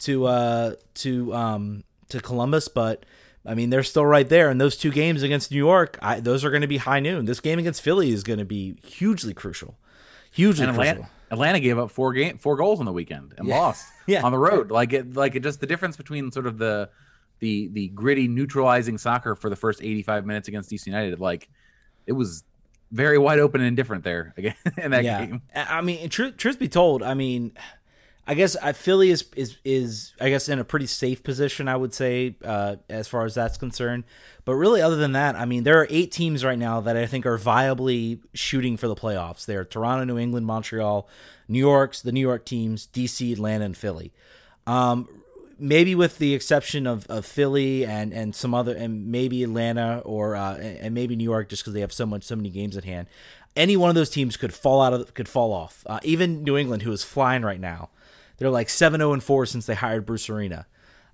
to 0.00 0.26
uh, 0.26 0.74
to 0.94 1.34
um, 1.34 1.84
to 2.08 2.20
Columbus, 2.20 2.68
but. 2.68 3.04
I 3.46 3.52
mean, 3.52 3.68
they're 3.68 3.82
still 3.82 4.06
right 4.06 4.26
there, 4.26 4.48
and 4.48 4.58
those 4.58 4.74
two 4.74 4.90
games 4.90 5.22
against 5.22 5.50
New 5.50 5.58
York, 5.58 5.98
I, 6.00 6.18
those 6.18 6.46
are 6.46 6.50
going 6.50 6.62
to 6.62 6.66
be 6.66 6.78
high 6.78 7.00
noon. 7.00 7.26
This 7.26 7.40
game 7.40 7.58
against 7.58 7.82
Philly 7.82 8.10
is 8.10 8.22
going 8.22 8.38
to 8.38 8.46
be 8.46 8.78
hugely 8.82 9.34
crucial, 9.34 9.76
hugely 10.32 10.64
and 10.64 10.74
crucial. 10.74 11.06
Atlanta 11.34 11.60
gave 11.60 11.78
up 11.78 11.90
four 11.90 12.12
game 12.12 12.38
four 12.38 12.56
goals 12.56 12.80
on 12.80 12.86
the 12.86 12.92
weekend 12.92 13.34
and 13.36 13.46
yeah. 13.46 13.58
lost 13.58 13.86
yeah. 14.06 14.22
on 14.22 14.32
the 14.32 14.38
road. 14.38 14.70
Like 14.70 14.92
it 14.92 15.14
like 15.14 15.34
it 15.34 15.42
just 15.42 15.60
the 15.60 15.66
difference 15.66 15.96
between 15.96 16.32
sort 16.32 16.46
of 16.46 16.58
the 16.58 16.88
the 17.40 17.68
the 17.68 17.88
gritty 17.88 18.26
neutralizing 18.26 18.96
soccer 18.96 19.34
for 19.34 19.50
the 19.50 19.56
first 19.56 19.82
85 19.82 20.24
minutes 20.24 20.48
against 20.48 20.70
DC 20.70 20.86
United 20.86 21.20
like 21.20 21.48
it 22.06 22.12
was 22.12 22.44
very 22.92 23.18
wide 23.18 23.40
open 23.40 23.60
and 23.60 23.76
different 23.76 24.04
there 24.04 24.32
again 24.38 24.54
in 24.78 24.92
that 24.92 25.04
yeah. 25.04 25.26
game. 25.26 25.42
I 25.54 25.80
mean, 25.82 26.08
truth 26.08 26.36
truth 26.36 26.58
be 26.58 26.68
told, 26.68 27.02
I 27.02 27.14
mean, 27.14 27.52
I 28.26 28.34
guess 28.34 28.56
uh, 28.60 28.72
Philly 28.72 29.10
is 29.10 29.24
is 29.36 29.58
is 29.64 30.14
I 30.20 30.30
guess 30.30 30.48
in 30.48 30.58
a 30.58 30.64
pretty 30.64 30.86
safe 30.86 31.22
position. 31.22 31.68
I 31.68 31.76
would 31.76 31.92
say 31.92 32.36
uh, 32.44 32.76
as 32.88 33.06
far 33.06 33.24
as 33.24 33.34
that's 33.34 33.58
concerned. 33.58 34.04
But 34.44 34.54
really, 34.54 34.80
other 34.80 34.96
than 34.96 35.12
that, 35.12 35.36
I 35.36 35.44
mean, 35.44 35.64
there 35.64 35.80
are 35.80 35.86
eight 35.90 36.10
teams 36.12 36.44
right 36.44 36.58
now 36.58 36.80
that 36.80 36.96
I 36.96 37.06
think 37.06 37.26
are 37.26 37.38
viably 37.38 38.20
shooting 38.34 38.76
for 38.76 38.88
the 38.88 38.94
playoffs. 38.94 39.46
They're 39.46 39.64
Toronto, 39.64 40.04
New 40.04 40.18
England, 40.18 40.46
Montreal, 40.46 41.08
New 41.48 41.58
York's 41.58 42.02
the 42.02 42.12
New 42.12 42.20
York 42.20 42.44
teams, 42.44 42.86
DC, 42.92 43.32
Atlanta, 43.32 43.64
and 43.64 43.76
Philly. 43.76 44.12
Um, 44.66 45.08
maybe 45.58 45.94
with 45.94 46.18
the 46.18 46.34
exception 46.34 46.86
of, 46.86 47.06
of 47.08 47.24
Philly 47.24 47.84
and, 47.84 48.12
and 48.12 48.34
some 48.34 48.54
other 48.54 48.74
and 48.74 49.08
maybe 49.08 49.42
Atlanta 49.42 50.00
or 50.04 50.36
uh, 50.36 50.56
and 50.56 50.94
maybe 50.94 51.16
New 51.16 51.24
York 51.24 51.48
just 51.48 51.62
because 51.62 51.74
they 51.74 51.80
have 51.80 51.92
so 51.92 52.06
much 52.06 52.24
so 52.24 52.36
many 52.36 52.50
games 52.50 52.76
at 52.76 52.84
hand. 52.84 53.08
Any 53.56 53.76
one 53.76 53.88
of 53.88 53.94
those 53.94 54.10
teams 54.10 54.36
could 54.36 54.52
fall 54.52 54.82
out 54.82 54.92
of 54.92 55.14
could 55.14 55.28
fall 55.28 55.52
off. 55.52 55.84
Uh, 55.86 56.00
even 56.02 56.42
New 56.42 56.56
England, 56.56 56.82
who 56.82 56.92
is 56.92 57.04
flying 57.04 57.42
right 57.42 57.60
now, 57.60 57.90
they're 58.36 58.50
like 58.50 58.68
seven 58.68 59.00
zero 59.00 59.10
oh 59.10 59.12
and 59.14 59.22
four 59.22 59.46
since 59.46 59.66
they 59.66 59.74
hired 59.74 60.06
Bruce 60.06 60.28
Arena. 60.28 60.66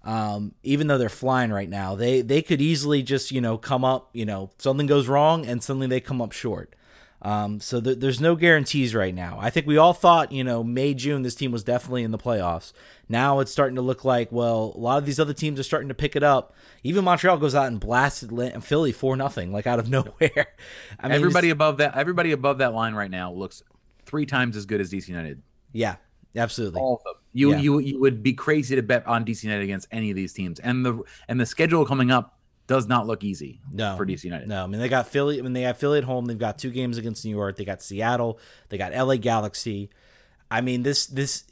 Um, 0.02 0.54
even 0.62 0.86
though 0.86 0.96
they're 0.96 1.08
flying 1.08 1.52
right 1.52 1.68
now, 1.68 1.94
they 1.94 2.22
they 2.22 2.42
could 2.42 2.60
easily 2.60 3.02
just 3.02 3.30
you 3.30 3.40
know 3.40 3.58
come 3.58 3.84
up. 3.84 4.10
You 4.12 4.26
know 4.26 4.50
something 4.58 4.86
goes 4.86 5.08
wrong 5.08 5.46
and 5.46 5.62
suddenly 5.62 5.86
they 5.86 6.00
come 6.00 6.22
up 6.22 6.32
short. 6.32 6.74
Um, 7.22 7.60
so 7.60 7.80
th- 7.80 7.98
there's 7.98 8.20
no 8.20 8.34
guarantees 8.34 8.94
right 8.94 9.14
now. 9.14 9.38
I 9.40 9.50
think 9.50 9.66
we 9.66 9.76
all 9.76 9.92
thought, 9.92 10.32
you 10.32 10.42
know, 10.42 10.64
May, 10.64 10.94
June, 10.94 11.22
this 11.22 11.34
team 11.34 11.52
was 11.52 11.62
definitely 11.62 12.02
in 12.02 12.12
the 12.12 12.18
playoffs. 12.18 12.72
Now 13.08 13.40
it's 13.40 13.52
starting 13.52 13.76
to 13.76 13.82
look 13.82 14.04
like, 14.04 14.32
well, 14.32 14.72
a 14.74 14.78
lot 14.78 14.98
of 14.98 15.04
these 15.04 15.20
other 15.20 15.34
teams 15.34 15.60
are 15.60 15.64
starting 15.64 15.88
to 15.88 15.94
pick 15.94 16.16
it 16.16 16.22
up. 16.22 16.54
Even 16.82 17.04
Montreal 17.04 17.36
goes 17.36 17.54
out 17.54 17.66
and 17.66 17.78
blasted 17.78 18.30
Philly 18.64 18.92
for 18.92 19.16
nothing, 19.16 19.52
like 19.52 19.66
out 19.66 19.78
of 19.78 19.90
nowhere. 19.90 20.46
I 20.98 21.08
mean, 21.08 21.12
everybody 21.12 21.50
above 21.50 21.76
that, 21.78 21.94
everybody 21.94 22.32
above 22.32 22.58
that 22.58 22.72
line 22.72 22.94
right 22.94 23.10
now 23.10 23.32
looks 23.32 23.62
three 24.06 24.24
times 24.24 24.56
as 24.56 24.64
good 24.64 24.80
as 24.80 24.90
DC 24.90 25.08
United. 25.08 25.42
Yeah, 25.72 25.96
absolutely. 26.36 26.80
All 26.80 26.96
of 26.96 27.04
them. 27.04 27.14
You 27.32 27.52
yeah. 27.52 27.58
you 27.58 27.78
you 27.78 28.00
would 28.00 28.22
be 28.22 28.32
crazy 28.32 28.76
to 28.76 28.82
bet 28.82 29.06
on 29.06 29.24
DC 29.24 29.44
United 29.44 29.64
against 29.64 29.88
any 29.90 30.10
of 30.10 30.16
these 30.16 30.32
teams, 30.32 30.58
and 30.60 30.84
the 30.84 31.02
and 31.28 31.40
the 31.40 31.46
schedule 31.46 31.84
coming 31.86 32.10
up 32.10 32.38
does 32.66 32.86
not 32.86 33.04
look 33.04 33.24
easy 33.24 33.60
no, 33.72 33.96
for 33.96 34.06
DC 34.06 34.22
United. 34.24 34.48
No, 34.48 34.62
I 34.62 34.66
mean 34.66 34.80
they 34.80 34.88
got 34.88 35.08
Philly. 35.08 35.38
I 35.38 35.42
mean 35.42 35.52
they 35.52 35.62
have 35.62 35.76
Philly 35.76 35.98
at 35.98 36.04
home. 36.04 36.26
They've 36.26 36.38
got 36.38 36.58
two 36.58 36.70
games 36.70 36.98
against 36.98 37.24
New 37.24 37.32
York. 37.32 37.56
They 37.56 37.64
got 37.64 37.82
Seattle. 37.82 38.38
They 38.68 38.78
got 38.78 38.94
LA 38.94 39.16
Galaxy. 39.16 39.90
I 40.50 40.60
mean 40.60 40.82
this 40.82 41.06
this 41.06 41.44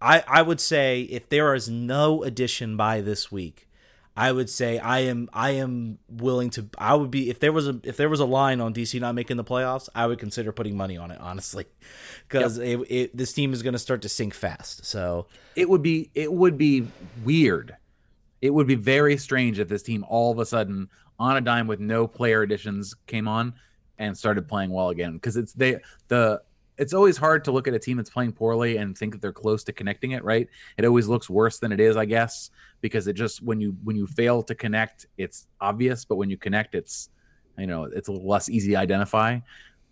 I 0.00 0.24
I 0.26 0.42
would 0.42 0.60
say 0.60 1.02
if 1.02 1.28
there 1.28 1.54
is 1.54 1.68
no 1.68 2.22
addition 2.22 2.76
by 2.76 3.00
this 3.00 3.30
week, 3.30 3.68
I 4.16 4.30
would 4.30 4.50
say 4.50 4.78
I 4.78 5.00
am 5.00 5.30
I 5.32 5.52
am 5.52 5.98
willing 6.08 6.50
to 6.50 6.68
I 6.76 6.94
would 6.94 7.10
be 7.10 7.30
if 7.30 7.40
there 7.40 7.52
was 7.52 7.66
a 7.66 7.80
if 7.82 7.96
there 7.96 8.08
was 8.08 8.20
a 8.20 8.26
line 8.26 8.60
on 8.60 8.74
DC 8.74 9.00
not 9.00 9.14
making 9.14 9.38
the 9.38 9.44
playoffs, 9.44 9.88
I 9.94 10.06
would 10.06 10.18
consider 10.18 10.52
putting 10.52 10.76
money 10.76 10.96
on 10.96 11.10
it 11.10 11.20
honestly, 11.20 11.66
because 12.28 12.58
yep. 12.58 12.80
it, 12.80 12.94
it, 12.94 13.16
this 13.16 13.32
team 13.32 13.52
is 13.52 13.62
going 13.62 13.72
to 13.72 13.78
start 13.78 14.02
to 14.02 14.08
sink 14.08 14.34
fast. 14.34 14.84
So 14.84 15.26
it 15.56 15.68
would 15.68 15.82
be 15.82 16.10
it 16.14 16.32
would 16.32 16.58
be 16.58 16.88
weird 17.24 17.76
it 18.42 18.52
would 18.52 18.66
be 18.66 18.74
very 18.74 19.16
strange 19.16 19.58
if 19.60 19.68
this 19.68 19.84
team 19.84 20.04
all 20.08 20.32
of 20.32 20.38
a 20.38 20.44
sudden 20.44 20.90
on 21.18 21.36
a 21.36 21.40
dime 21.40 21.68
with 21.68 21.80
no 21.80 22.06
player 22.06 22.42
additions 22.42 22.94
came 23.06 23.28
on 23.28 23.54
and 23.98 24.18
started 24.18 24.48
playing 24.48 24.70
well 24.70 24.90
again 24.90 25.14
because 25.14 25.36
it's 25.36 25.52
they 25.52 25.78
the 26.08 26.42
it's 26.82 26.92
always 26.92 27.16
hard 27.16 27.44
to 27.44 27.52
look 27.52 27.66
at 27.66 27.74
a 27.74 27.78
team 27.78 27.96
that's 27.96 28.10
playing 28.10 28.32
poorly 28.32 28.76
and 28.76 28.96
think 28.96 29.12
that 29.12 29.22
they're 29.22 29.32
close 29.32 29.64
to 29.64 29.72
connecting 29.72 30.10
it 30.12 30.22
right 30.24 30.48
it 30.76 30.84
always 30.84 31.08
looks 31.08 31.30
worse 31.30 31.58
than 31.58 31.72
it 31.72 31.80
is 31.80 31.96
i 31.96 32.04
guess 32.04 32.50
because 32.80 33.06
it 33.06 33.14
just 33.14 33.42
when 33.42 33.60
you 33.60 33.76
when 33.84 33.96
you 33.96 34.06
fail 34.06 34.42
to 34.42 34.54
connect 34.54 35.06
it's 35.16 35.46
obvious 35.60 36.04
but 36.04 36.16
when 36.16 36.28
you 36.28 36.36
connect 36.36 36.74
it's 36.74 37.08
you 37.58 37.66
know 37.66 37.84
it's 37.84 38.08
a 38.08 38.12
little 38.12 38.28
less 38.28 38.48
easy 38.48 38.72
to 38.72 38.76
identify 38.76 39.38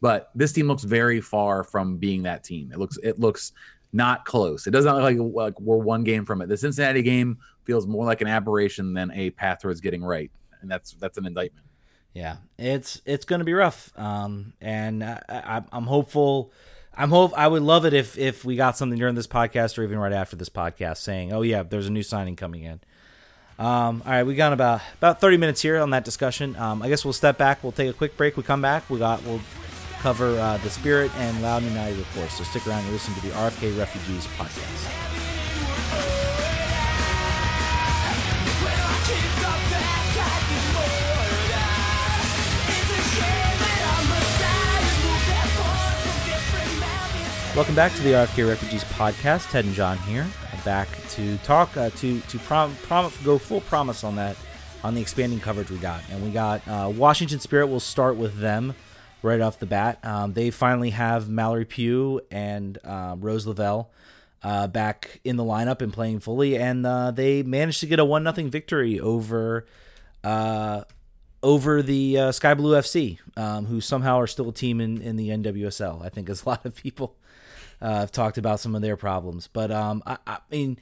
but 0.00 0.30
this 0.34 0.52
team 0.52 0.66
looks 0.66 0.82
very 0.82 1.20
far 1.20 1.64
from 1.64 1.96
being 1.96 2.22
that 2.22 2.44
team 2.44 2.70
it 2.72 2.78
looks 2.78 2.98
it 3.02 3.18
looks 3.18 3.52
not 3.92 4.24
close. 4.24 4.66
It 4.66 4.70
doesn't 4.70 4.92
look 4.92 5.02
like, 5.02 5.18
like 5.18 5.60
we're 5.60 5.76
one 5.76 6.04
game 6.04 6.24
from 6.24 6.42
it. 6.42 6.48
The 6.48 6.56
Cincinnati 6.56 7.02
game 7.02 7.38
feels 7.64 7.86
more 7.86 8.04
like 8.04 8.20
an 8.20 8.28
aberration 8.28 8.94
than 8.94 9.10
a 9.12 9.30
path 9.30 9.60
towards 9.62 9.80
getting 9.80 10.02
right, 10.02 10.30
and 10.60 10.70
that's 10.70 10.92
that's 10.94 11.18
an 11.18 11.26
indictment. 11.26 11.66
Yeah, 12.14 12.36
it's 12.58 13.00
it's 13.04 13.24
going 13.24 13.40
to 13.40 13.44
be 13.44 13.52
rough, 13.52 13.92
um, 13.96 14.52
and 14.60 15.04
I, 15.04 15.62
I'm 15.72 15.86
hopeful. 15.86 16.52
I'm 16.96 17.10
hope 17.10 17.32
I 17.36 17.46
would 17.46 17.62
love 17.62 17.84
it 17.86 17.94
if 17.94 18.18
if 18.18 18.44
we 18.44 18.56
got 18.56 18.76
something 18.76 18.98
during 18.98 19.14
this 19.14 19.26
podcast 19.26 19.78
or 19.78 19.82
even 19.84 19.98
right 19.98 20.12
after 20.12 20.36
this 20.36 20.48
podcast 20.48 20.98
saying, 20.98 21.32
"Oh 21.32 21.42
yeah, 21.42 21.62
there's 21.62 21.86
a 21.86 21.92
new 21.92 22.02
signing 22.02 22.36
coming 22.36 22.62
in." 22.62 22.80
Um, 23.58 24.02
all 24.06 24.12
right, 24.12 24.24
we 24.24 24.34
got 24.34 24.52
about 24.52 24.80
about 24.98 25.20
30 25.20 25.36
minutes 25.36 25.60
here 25.60 25.78
on 25.78 25.90
that 25.90 26.04
discussion. 26.04 26.56
Um, 26.56 26.82
I 26.82 26.88
guess 26.88 27.04
we'll 27.04 27.12
step 27.12 27.36
back. 27.38 27.62
We'll 27.62 27.72
take 27.72 27.90
a 27.90 27.92
quick 27.92 28.16
break. 28.16 28.36
We 28.36 28.42
come 28.42 28.62
back. 28.62 28.88
We 28.90 28.98
got 28.98 29.22
we'll 29.24 29.40
cover 30.00 30.38
uh, 30.38 30.56
the 30.58 30.70
Spirit 30.70 31.14
and 31.16 31.42
Loudoun 31.42 31.68
United, 31.68 32.00
of 32.00 32.14
course. 32.14 32.34
So 32.34 32.44
stick 32.44 32.66
around 32.66 32.84
and 32.84 32.92
listen 32.92 33.14
to 33.14 33.20
the 33.20 33.28
RFK 33.30 33.78
Refugees 33.78 34.26
podcast. 34.38 36.19
Welcome 47.56 47.74
back 47.74 47.92
to 47.94 48.02
the 48.02 48.10
RFK 48.10 48.46
Refugees 48.46 48.84
podcast. 48.84 49.50
Ted 49.50 49.64
and 49.64 49.74
John 49.74 49.98
here, 49.98 50.24
back 50.64 50.88
to 51.10 51.36
talk 51.38 51.76
uh, 51.76 51.90
to 51.90 52.20
to 52.20 52.38
prom, 52.38 52.76
prom, 52.82 53.10
go 53.24 53.38
full 53.38 53.60
promise 53.62 54.04
on 54.04 54.14
that 54.16 54.36
on 54.84 54.94
the 54.94 55.00
expanding 55.00 55.40
coverage 55.40 55.68
we 55.68 55.78
got, 55.78 56.00
and 56.12 56.22
we 56.22 56.30
got 56.30 56.66
uh, 56.68 56.88
Washington 56.94 57.40
Spirit. 57.40 57.66
We'll 57.66 57.80
start 57.80 58.16
with 58.16 58.38
them 58.38 58.76
right 59.22 59.40
off 59.40 59.58
the 59.58 59.66
bat. 59.66 59.98
Um, 60.04 60.32
they 60.32 60.52
finally 60.52 60.90
have 60.90 61.28
Mallory 61.28 61.64
Pugh 61.64 62.20
and 62.30 62.78
uh, 62.84 63.16
Rose 63.18 63.48
Lavelle 63.48 63.90
uh, 64.44 64.68
back 64.68 65.20
in 65.24 65.36
the 65.36 65.44
lineup 65.44 65.82
and 65.82 65.92
playing 65.92 66.20
fully, 66.20 66.56
and 66.56 66.86
uh, 66.86 67.10
they 67.10 67.42
managed 67.42 67.80
to 67.80 67.86
get 67.86 67.98
a 67.98 68.04
one 68.04 68.22
nothing 68.22 68.48
victory 68.48 69.00
over 69.00 69.66
uh, 70.22 70.84
over 71.42 71.82
the 71.82 72.16
uh, 72.16 72.32
Sky 72.32 72.54
Blue 72.54 72.78
FC, 72.78 73.18
um, 73.36 73.66
who 73.66 73.80
somehow 73.80 74.20
are 74.20 74.28
still 74.28 74.50
a 74.50 74.52
team 74.52 74.80
in, 74.80 75.02
in 75.02 75.16
the 75.16 75.30
NWSL. 75.30 76.04
I 76.04 76.10
think 76.10 76.30
as 76.30 76.44
a 76.44 76.48
lot 76.48 76.64
of 76.64 76.76
people 76.76 77.16
uh, 77.80 78.00
have 78.00 78.12
talked 78.12 78.38
about 78.38 78.60
some 78.60 78.74
of 78.74 78.82
their 78.82 78.96
problems, 78.96 79.48
but 79.52 79.70
um, 79.70 80.02
I, 80.06 80.18
I 80.26 80.38
mean 80.50 80.78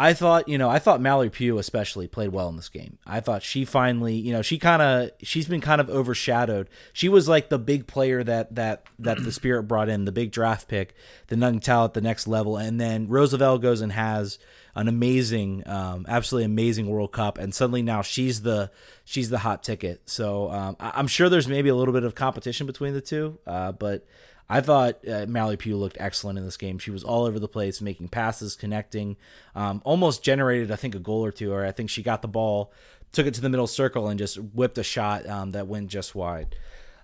I 0.00 0.14
thought, 0.14 0.48
you 0.48 0.56
know, 0.56 0.70
I 0.70 0.78
thought 0.78 1.02
Mallory 1.02 1.28
Pugh 1.28 1.58
especially 1.58 2.08
played 2.08 2.30
well 2.30 2.48
in 2.48 2.56
this 2.56 2.70
game. 2.70 2.96
I 3.06 3.20
thought 3.20 3.42
she 3.42 3.66
finally, 3.66 4.14
you 4.14 4.32
know, 4.32 4.40
she 4.40 4.56
kind 4.56 4.80
of 4.80 5.10
she's 5.22 5.46
been 5.46 5.60
kind 5.60 5.78
of 5.78 5.90
overshadowed. 5.90 6.70
She 6.94 7.10
was 7.10 7.28
like 7.28 7.50
the 7.50 7.58
big 7.58 7.86
player 7.86 8.24
that 8.24 8.54
that 8.54 8.86
that 8.98 9.22
the 9.22 9.30
Spirit 9.30 9.64
brought 9.64 9.90
in, 9.90 10.06
the 10.06 10.12
big 10.12 10.32
draft 10.32 10.68
pick, 10.68 10.94
the 11.26 11.36
young 11.36 11.60
talent 11.60 11.90
at 11.90 11.94
the 11.94 12.00
next 12.00 12.26
level, 12.26 12.56
and 12.56 12.80
then 12.80 13.08
Rose 13.08 13.32
Lavelle 13.32 13.58
goes 13.58 13.82
and 13.82 13.92
has 13.92 14.38
an 14.74 14.88
amazing, 14.88 15.64
um, 15.68 16.06
absolutely 16.08 16.46
amazing 16.46 16.86
World 16.88 17.12
Cup, 17.12 17.36
and 17.36 17.54
suddenly 17.54 17.82
now 17.82 18.00
she's 18.00 18.40
the 18.40 18.70
she's 19.04 19.28
the 19.28 19.38
hot 19.38 19.62
ticket. 19.62 20.08
So 20.08 20.50
um, 20.50 20.76
I, 20.80 20.98
am 20.98 21.08
sure 21.08 21.28
there's 21.28 21.48
maybe 21.48 21.68
a 21.68 21.74
little 21.74 21.92
bit 21.92 22.04
of 22.04 22.14
competition 22.14 22.66
between 22.66 22.94
the 22.94 23.02
two, 23.02 23.38
uh, 23.46 23.72
but 23.72 24.06
I 24.52 24.60
thought 24.60 25.06
uh, 25.08 25.26
Mallory 25.28 25.56
Pugh 25.56 25.76
looked 25.76 25.96
excellent 26.00 26.36
in 26.36 26.44
this 26.44 26.56
game. 26.56 26.78
She 26.78 26.90
was 26.90 27.04
all 27.04 27.24
over 27.24 27.38
the 27.38 27.46
place, 27.46 27.80
making 27.80 28.08
passes, 28.08 28.56
connecting, 28.56 29.16
um, 29.54 29.80
almost 29.84 30.24
generated, 30.24 30.72
I 30.72 30.76
think, 30.76 30.96
a 30.96 30.98
goal 30.98 31.24
or 31.24 31.30
two. 31.30 31.52
Or 31.52 31.64
I 31.64 31.70
think 31.70 31.88
she 31.88 32.02
got 32.02 32.20
the 32.20 32.28
ball, 32.28 32.72
took 33.12 33.26
it 33.26 33.34
to 33.34 33.40
the 33.40 33.48
middle 33.48 33.68
circle, 33.68 34.08
and 34.08 34.18
just 34.18 34.38
whipped 34.38 34.76
a 34.76 34.82
shot 34.82 35.24
um, 35.28 35.52
that 35.52 35.68
went 35.68 35.86
just 35.86 36.16
wide. 36.16 36.56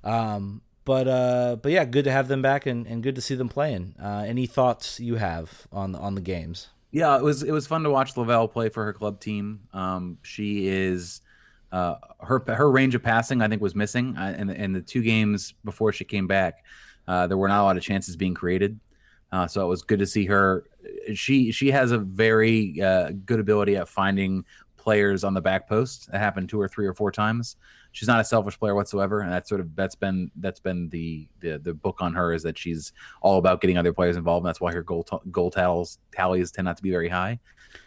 Um, 0.02 0.60
but 0.84 1.06
uh, 1.06 1.56
but 1.62 1.70
yeah, 1.70 1.84
good 1.84 2.04
to 2.06 2.10
have 2.10 2.26
them 2.26 2.42
back 2.42 2.66
and, 2.66 2.84
and 2.86 3.00
good 3.00 3.14
to 3.14 3.20
see 3.20 3.36
them 3.36 3.48
playing. 3.48 3.94
Uh, 4.02 4.24
any 4.26 4.46
thoughts 4.46 4.98
you 4.98 5.14
have 5.14 5.68
on 5.72 5.94
on 5.94 6.16
the 6.16 6.20
games? 6.20 6.68
Yeah, 6.90 7.16
it 7.16 7.22
was 7.22 7.44
it 7.44 7.52
was 7.52 7.68
fun 7.68 7.84
to 7.84 7.90
watch 7.90 8.16
Lavelle 8.16 8.48
play 8.48 8.70
for 8.70 8.84
her 8.84 8.92
club 8.92 9.20
team. 9.20 9.60
Um, 9.72 10.18
she 10.22 10.66
is 10.66 11.20
uh, 11.70 11.96
her 12.20 12.42
her 12.46 12.68
range 12.70 12.96
of 12.96 13.04
passing 13.04 13.40
I 13.40 13.48
think 13.48 13.62
was 13.62 13.74
missing 13.76 14.16
uh, 14.16 14.34
in 14.36 14.50
in 14.50 14.72
the 14.72 14.80
two 14.80 15.02
games 15.02 15.54
before 15.64 15.92
she 15.92 16.04
came 16.04 16.26
back. 16.26 16.64
Uh, 17.08 17.26
there 17.26 17.36
were 17.36 17.48
not 17.48 17.62
a 17.62 17.64
lot 17.64 17.76
of 17.76 17.82
chances 17.82 18.16
being 18.16 18.34
created, 18.34 18.78
uh, 19.32 19.46
so 19.46 19.64
it 19.64 19.68
was 19.68 19.82
good 19.82 19.98
to 19.98 20.06
see 20.06 20.24
her. 20.26 20.64
She 21.14 21.52
she 21.52 21.70
has 21.70 21.92
a 21.92 21.98
very 21.98 22.80
uh, 22.80 23.12
good 23.24 23.40
ability 23.40 23.76
at 23.76 23.88
finding 23.88 24.44
players 24.86 25.24
on 25.24 25.34
the 25.34 25.40
back 25.40 25.68
post. 25.68 26.10
That 26.12 26.18
happened 26.18 26.48
two 26.48 26.60
or 26.60 26.68
three 26.68 26.86
or 26.86 26.94
four 26.94 27.10
times. 27.10 27.56
She's 27.90 28.06
not 28.06 28.20
a 28.20 28.24
selfish 28.24 28.58
player 28.58 28.74
whatsoever, 28.74 29.20
and 29.20 29.32
that's 29.32 29.48
sort 29.48 29.60
of 29.60 29.74
that's 29.74 29.96
been 29.96 30.30
that's 30.36 30.60
been 30.60 30.88
the 30.90 31.26
the, 31.40 31.58
the 31.58 31.74
book 31.74 31.96
on 32.00 32.14
her 32.14 32.32
is 32.32 32.42
that 32.44 32.56
she's 32.56 32.92
all 33.20 33.38
about 33.38 33.60
getting 33.60 33.78
other 33.78 33.92
players 33.92 34.16
involved. 34.16 34.44
And 34.44 34.48
that's 34.48 34.60
why 34.60 34.72
her 34.72 34.82
goal 34.82 35.02
t- 35.02 35.30
goal 35.30 35.50
tallies 35.50 35.98
tallies 36.12 36.52
tend 36.52 36.66
not 36.66 36.76
to 36.76 36.82
be 36.82 36.90
very 36.90 37.08
high. 37.08 37.40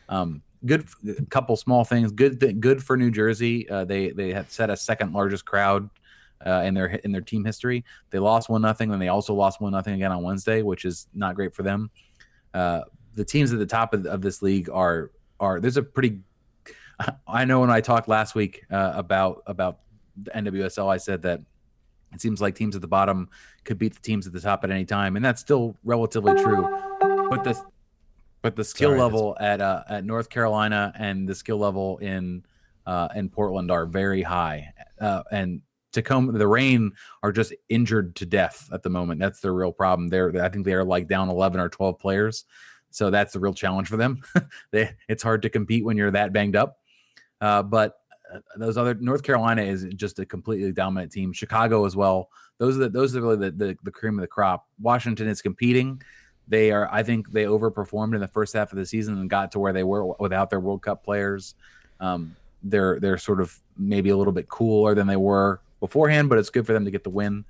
Um, 0.09 0.41
good 0.65 0.87
couple 1.29 1.55
small 1.55 1.85
things. 1.85 2.11
Good 2.11 2.59
good 2.59 2.83
for 2.83 2.97
New 2.97 3.11
Jersey. 3.11 3.69
Uh, 3.69 3.85
they 3.85 4.09
they 4.09 4.33
had 4.33 4.51
set 4.51 4.69
a 4.69 4.75
second 4.75 5.13
largest 5.13 5.45
crowd 5.45 5.89
uh, 6.45 6.61
in 6.65 6.73
their 6.73 6.87
in 6.87 7.11
their 7.11 7.21
team 7.21 7.43
history. 7.43 7.83
They 8.09 8.19
lost 8.19 8.49
one 8.49 8.61
nothing, 8.61 8.91
and 8.91 9.01
they 9.01 9.07
also 9.07 9.33
lost 9.33 9.61
one 9.61 9.71
nothing 9.71 9.95
again 9.95 10.11
on 10.11 10.23
Wednesday, 10.23 10.61
which 10.61 10.85
is 10.85 11.07
not 11.13 11.35
great 11.35 11.53
for 11.53 11.63
them. 11.63 11.89
Uh, 12.53 12.81
the 13.15 13.25
teams 13.25 13.51
at 13.51 13.59
the 13.59 13.65
top 13.65 13.93
of, 13.93 14.05
of, 14.05 14.21
this 14.21 14.41
league 14.41 14.69
are 14.69 15.11
are 15.39 15.59
there's 15.59 15.77
a 15.77 15.83
pretty. 15.83 16.19
I 17.27 17.45
know 17.45 17.61
when 17.61 17.69
I 17.69 17.81
talked 17.81 18.07
last 18.07 18.35
week 18.35 18.65
uh, 18.71 18.93
about 18.95 19.43
about 19.47 19.79
the 20.21 20.31
NWSL, 20.31 20.87
I 20.87 20.97
said 20.97 21.21
that 21.23 21.41
it 22.13 22.21
seems 22.21 22.41
like 22.41 22.55
teams 22.55 22.75
at 22.75 22.81
the 22.81 22.87
bottom 22.87 23.29
could 23.63 23.77
beat 23.77 23.93
the 23.93 24.01
teams 24.01 24.25
at 24.25 24.33
the 24.33 24.41
top 24.41 24.63
at 24.63 24.71
any 24.71 24.85
time, 24.85 25.15
and 25.15 25.23
that's 25.23 25.41
still 25.41 25.75
relatively 25.83 26.33
true. 26.41 26.67
But 27.29 27.43
the 27.43 27.61
but 28.41 28.55
the 28.55 28.63
skill 28.63 28.91
Sorry, 28.91 28.99
level 28.99 29.37
at 29.39 29.61
uh, 29.61 29.83
at 29.89 30.05
North 30.05 30.29
Carolina 30.29 30.93
and 30.97 31.27
the 31.27 31.35
skill 31.35 31.57
level 31.57 31.97
in 31.97 32.43
uh, 32.85 33.09
in 33.15 33.29
Portland 33.29 33.69
are 33.69 33.85
very 33.85 34.21
high. 34.21 34.73
Uh, 34.99 35.23
and 35.31 35.61
Tacoma, 35.91 36.33
the 36.33 36.47
Reign 36.47 36.91
are 37.23 37.31
just 37.31 37.53
injured 37.69 38.15
to 38.17 38.25
death 38.25 38.69
at 38.71 38.83
the 38.83 38.89
moment. 38.89 39.19
That's 39.19 39.39
their 39.39 39.53
real 39.53 39.71
problem. 39.71 40.09
They're 40.09 40.43
I 40.43 40.49
think 40.49 40.65
they 40.65 40.73
are 40.73 40.83
like 40.83 41.07
down 41.07 41.29
eleven 41.29 41.59
or 41.59 41.69
twelve 41.69 41.99
players, 41.99 42.45
so 42.91 43.09
that's 43.09 43.33
the 43.33 43.39
real 43.39 43.53
challenge 43.53 43.87
for 43.87 43.97
them. 43.97 44.21
they, 44.71 44.91
it's 45.07 45.23
hard 45.23 45.41
to 45.43 45.49
compete 45.49 45.83
when 45.83 45.97
you're 45.97 46.11
that 46.11 46.33
banged 46.33 46.55
up. 46.55 46.79
Uh, 47.41 47.63
but 47.63 47.95
uh, 48.33 48.39
those 48.57 48.77
other 48.77 48.93
North 48.95 49.23
Carolina 49.23 49.63
is 49.63 49.85
just 49.95 50.19
a 50.19 50.25
completely 50.25 50.71
dominant 50.71 51.11
team. 51.11 51.33
Chicago 51.33 51.85
as 51.85 51.95
well. 51.95 52.29
Those 52.59 52.75
are 52.75 52.81
the, 52.81 52.89
those 52.89 53.15
are 53.15 53.21
really 53.21 53.37
the, 53.37 53.51
the 53.51 53.77
the 53.83 53.91
cream 53.91 54.15
of 54.15 54.21
the 54.21 54.27
crop. 54.27 54.67
Washington 54.79 55.27
is 55.27 55.41
competing. 55.41 56.01
They 56.47 56.71
are. 56.71 56.87
I 56.91 57.03
think 57.03 57.31
they 57.31 57.45
overperformed 57.45 58.13
in 58.13 58.21
the 58.21 58.27
first 58.27 58.53
half 58.53 58.71
of 58.71 58.77
the 58.77 58.85
season 58.85 59.17
and 59.17 59.29
got 59.29 59.51
to 59.53 59.59
where 59.59 59.73
they 59.73 59.83
were 59.83 60.05
without 60.19 60.49
their 60.49 60.59
World 60.59 60.81
Cup 60.83 61.03
players. 61.03 61.55
Um, 61.99 62.35
they're 62.61 62.99
they're 62.99 63.17
sort 63.17 63.41
of 63.41 63.57
maybe 63.77 64.09
a 64.09 64.17
little 64.17 64.33
bit 64.33 64.49
cooler 64.49 64.93
than 64.93 65.07
they 65.07 65.15
were 65.15 65.61
beforehand, 65.79 66.29
but 66.29 66.37
it's 66.37 66.49
good 66.49 66.65
for 66.65 66.73
them 66.73 66.85
to 66.85 66.91
get 66.91 67.03
the 67.03 67.09
win. 67.09 67.45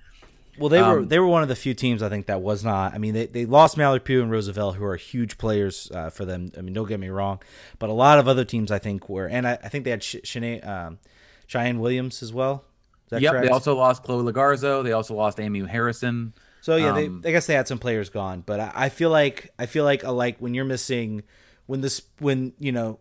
Well, 0.57 0.69
they 0.69 0.82
were 0.82 0.99
Um, 0.99 1.07
they 1.07 1.19
were 1.19 1.27
one 1.27 1.41
of 1.41 1.47
the 1.47 1.55
few 1.55 1.73
teams 1.73 2.03
I 2.03 2.09
think 2.09 2.25
that 2.25 2.41
was 2.41 2.65
not. 2.65 2.93
I 2.93 2.97
mean, 2.97 3.13
they, 3.13 3.27
they 3.27 3.45
lost 3.45 3.77
Mallory 3.77 4.01
Pugh 4.01 4.21
and 4.21 4.30
Rose 4.30 4.47
Lavelle, 4.47 4.73
who 4.73 4.84
are 4.84 4.97
huge 4.97 5.38
players 5.38 5.89
uh, 5.93 6.09
for 6.09 6.25
them. 6.25 6.51
I 6.57 6.61
mean, 6.61 6.73
don't 6.73 6.88
get 6.88 6.99
me 6.99 7.07
wrong, 7.09 7.41
but 7.80 7.89
a 7.89 7.93
lot 7.93 8.19
of 8.19 8.27
other 8.27 8.43
teams 8.43 8.69
I 8.71 8.77
think 8.80 9.07
were, 9.07 9.25
and 9.25 9.47
I, 9.47 9.53
I 9.63 9.69
think 9.69 9.86
they 9.86 9.91
had 9.91 10.03
Sh- 10.03 10.17
Shanae, 10.23 10.67
um, 10.67 10.99
Cheyenne 11.47 11.80
Williams 11.80 12.21
as 12.21 12.34
well. 12.34 12.65
Is 13.05 13.11
that 13.11 13.21
Yep. 13.21 13.32
correct? 13.32 13.45
They 13.47 13.51
also 13.53 13.75
lost 13.75 14.03
Chloe 14.03 14.23
Logarzo. 14.32 14.84
They 14.84 14.91
also 14.91 15.13
lost 15.15 15.39
Amy 15.39 15.61
Harrison. 15.65 16.34
So 16.61 16.75
yeah, 16.75 16.93
Um, 16.93 17.21
they, 17.21 17.30
I 17.30 17.32
guess 17.32 17.47
they 17.47 17.53
had 17.53 17.69
some 17.69 17.80
players 17.80 18.09
gone, 18.09 18.43
but 18.45 18.59
I, 18.59 18.71
I 18.75 18.89
feel 18.89 19.09
like 19.11 19.51
I 19.57 19.65
feel 19.65 19.86
like 19.86 20.03
uh, 20.03 20.11
like 20.11 20.39
when 20.39 20.53
you're 20.53 20.65
missing 20.65 21.23
when 21.67 21.80
this 21.80 22.01
when 22.19 22.51
you 22.59 22.73
know 22.73 22.99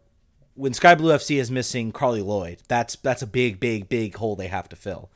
when 0.55 0.73
Sky 0.75 0.95
Blue 0.95 1.13
FC 1.13 1.39
is 1.41 1.51
missing 1.51 1.91
Carli 1.91 2.25
Lloyd, 2.25 2.63
that's 2.69 2.95
that's 2.97 3.21
a 3.21 3.27
big 3.27 3.59
big 3.59 3.89
big 3.89 4.15
hole 4.15 4.37
they 4.37 4.47
have 4.47 4.69
to 4.69 4.77
fill. 4.77 5.11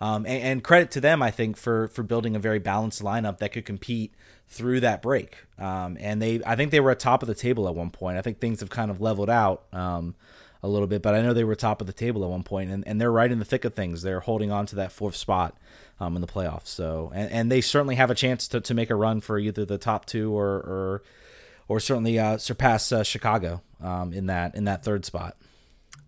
Um, 0.00 0.26
and, 0.26 0.42
and 0.42 0.64
credit 0.64 0.90
to 0.92 1.00
them, 1.00 1.22
I 1.22 1.30
think, 1.30 1.56
for 1.56 1.88
for 1.88 2.02
building 2.02 2.36
a 2.36 2.38
very 2.38 2.58
balanced 2.58 3.02
lineup 3.02 3.38
that 3.38 3.52
could 3.52 3.64
compete 3.64 4.14
through 4.48 4.80
that 4.80 5.02
break. 5.02 5.36
Um, 5.58 5.96
and 6.00 6.20
they, 6.22 6.40
I 6.44 6.54
think 6.56 6.70
they 6.70 6.80
were 6.80 6.90
at 6.90 7.00
top 7.00 7.22
of 7.22 7.28
the 7.28 7.34
table 7.34 7.68
at 7.68 7.74
one 7.74 7.90
point. 7.90 8.16
I 8.16 8.22
think 8.22 8.38
things 8.38 8.60
have 8.60 8.70
kind 8.70 8.90
of 8.90 9.00
leveled 9.00 9.30
out 9.30 9.64
um, 9.72 10.14
a 10.62 10.68
little 10.68 10.86
bit, 10.86 11.02
but 11.02 11.14
I 11.14 11.22
know 11.22 11.32
they 11.32 11.44
were 11.44 11.54
top 11.54 11.80
of 11.80 11.86
the 11.86 11.92
table 11.92 12.22
at 12.24 12.30
one 12.30 12.42
point, 12.42 12.70
and, 12.70 12.86
and 12.86 13.00
they're 13.00 13.12
right 13.12 13.32
in 13.32 13.38
the 13.38 13.44
thick 13.44 13.64
of 13.64 13.74
things. 13.74 14.02
They're 14.02 14.20
holding 14.20 14.52
on 14.52 14.66
to 14.66 14.76
that 14.76 14.92
fourth 14.92 15.16
spot 15.16 15.56
um, 15.98 16.14
in 16.14 16.20
the 16.20 16.28
playoffs. 16.28 16.68
So, 16.68 17.10
and, 17.14 17.30
and 17.32 17.52
they 17.52 17.60
certainly 17.60 17.96
have 17.96 18.10
a 18.10 18.14
chance 18.14 18.46
to, 18.48 18.60
to 18.60 18.74
make 18.74 18.90
a 18.90 18.94
run 18.94 19.20
for 19.20 19.38
either 19.38 19.64
the 19.64 19.78
top 19.78 20.06
two 20.06 20.36
or 20.36 20.46
or, 20.46 21.02
or 21.68 21.80
certainly 21.80 22.18
uh, 22.18 22.38
surpass 22.38 22.92
uh, 22.92 23.02
Chicago 23.02 23.62
um, 23.82 24.12
in 24.12 24.26
that 24.26 24.54
in 24.54 24.64
that 24.64 24.84
third 24.84 25.04
spot. 25.04 25.36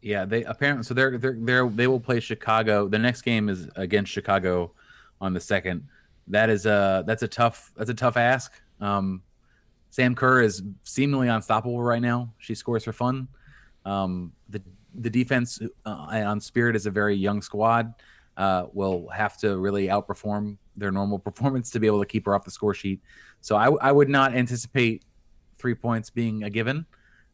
Yeah, 0.00 0.24
they 0.24 0.44
apparently 0.44 0.84
so 0.84 0.94
they're 0.94 1.18
they're, 1.18 1.36
they're 1.38 1.68
they 1.68 1.86
will 1.86 2.00
play 2.00 2.20
Chicago. 2.20 2.88
The 2.88 2.98
next 2.98 3.22
game 3.22 3.48
is 3.48 3.68
against 3.76 4.12
Chicago 4.12 4.72
on 5.20 5.32
the 5.32 5.40
second. 5.40 5.86
That 6.28 6.50
is 6.50 6.66
a 6.66 7.04
that's 7.06 7.22
a 7.22 7.28
tough 7.28 7.72
that's 7.76 7.90
a 7.90 7.94
tough 7.94 8.16
ask. 8.16 8.52
Um, 8.80 9.22
Sam 9.90 10.14
Kerr 10.14 10.42
is 10.42 10.62
seemingly 10.84 11.28
unstoppable 11.28 11.82
right 11.82 12.02
now. 12.02 12.32
She 12.38 12.54
scores 12.54 12.84
for 12.84 12.92
fun. 12.92 13.28
Um, 13.84 14.32
the 14.48 14.62
the 14.94 15.10
defense 15.10 15.60
uh, 15.84 15.90
on 15.90 16.40
Spirit 16.40 16.76
is 16.76 16.86
a 16.86 16.90
very 16.90 17.16
young 17.16 17.42
squad. 17.42 17.94
Uh, 18.36 18.66
will 18.72 19.08
have 19.08 19.36
to 19.38 19.58
really 19.58 19.88
outperform 19.88 20.56
their 20.76 20.92
normal 20.92 21.18
performance 21.28 21.70
to 21.70 21.80
be 21.80 21.88
able 21.88 21.98
to 21.98 22.06
keep 22.06 22.26
her 22.26 22.34
off 22.36 22.44
the 22.44 22.50
score 22.50 22.74
sheet. 22.74 23.00
So 23.40 23.56
I, 23.56 23.70
I 23.80 23.90
would 23.90 24.08
not 24.08 24.34
anticipate 24.34 25.04
three 25.58 25.74
points 25.74 26.08
being 26.08 26.44
a 26.44 26.50
given 26.50 26.86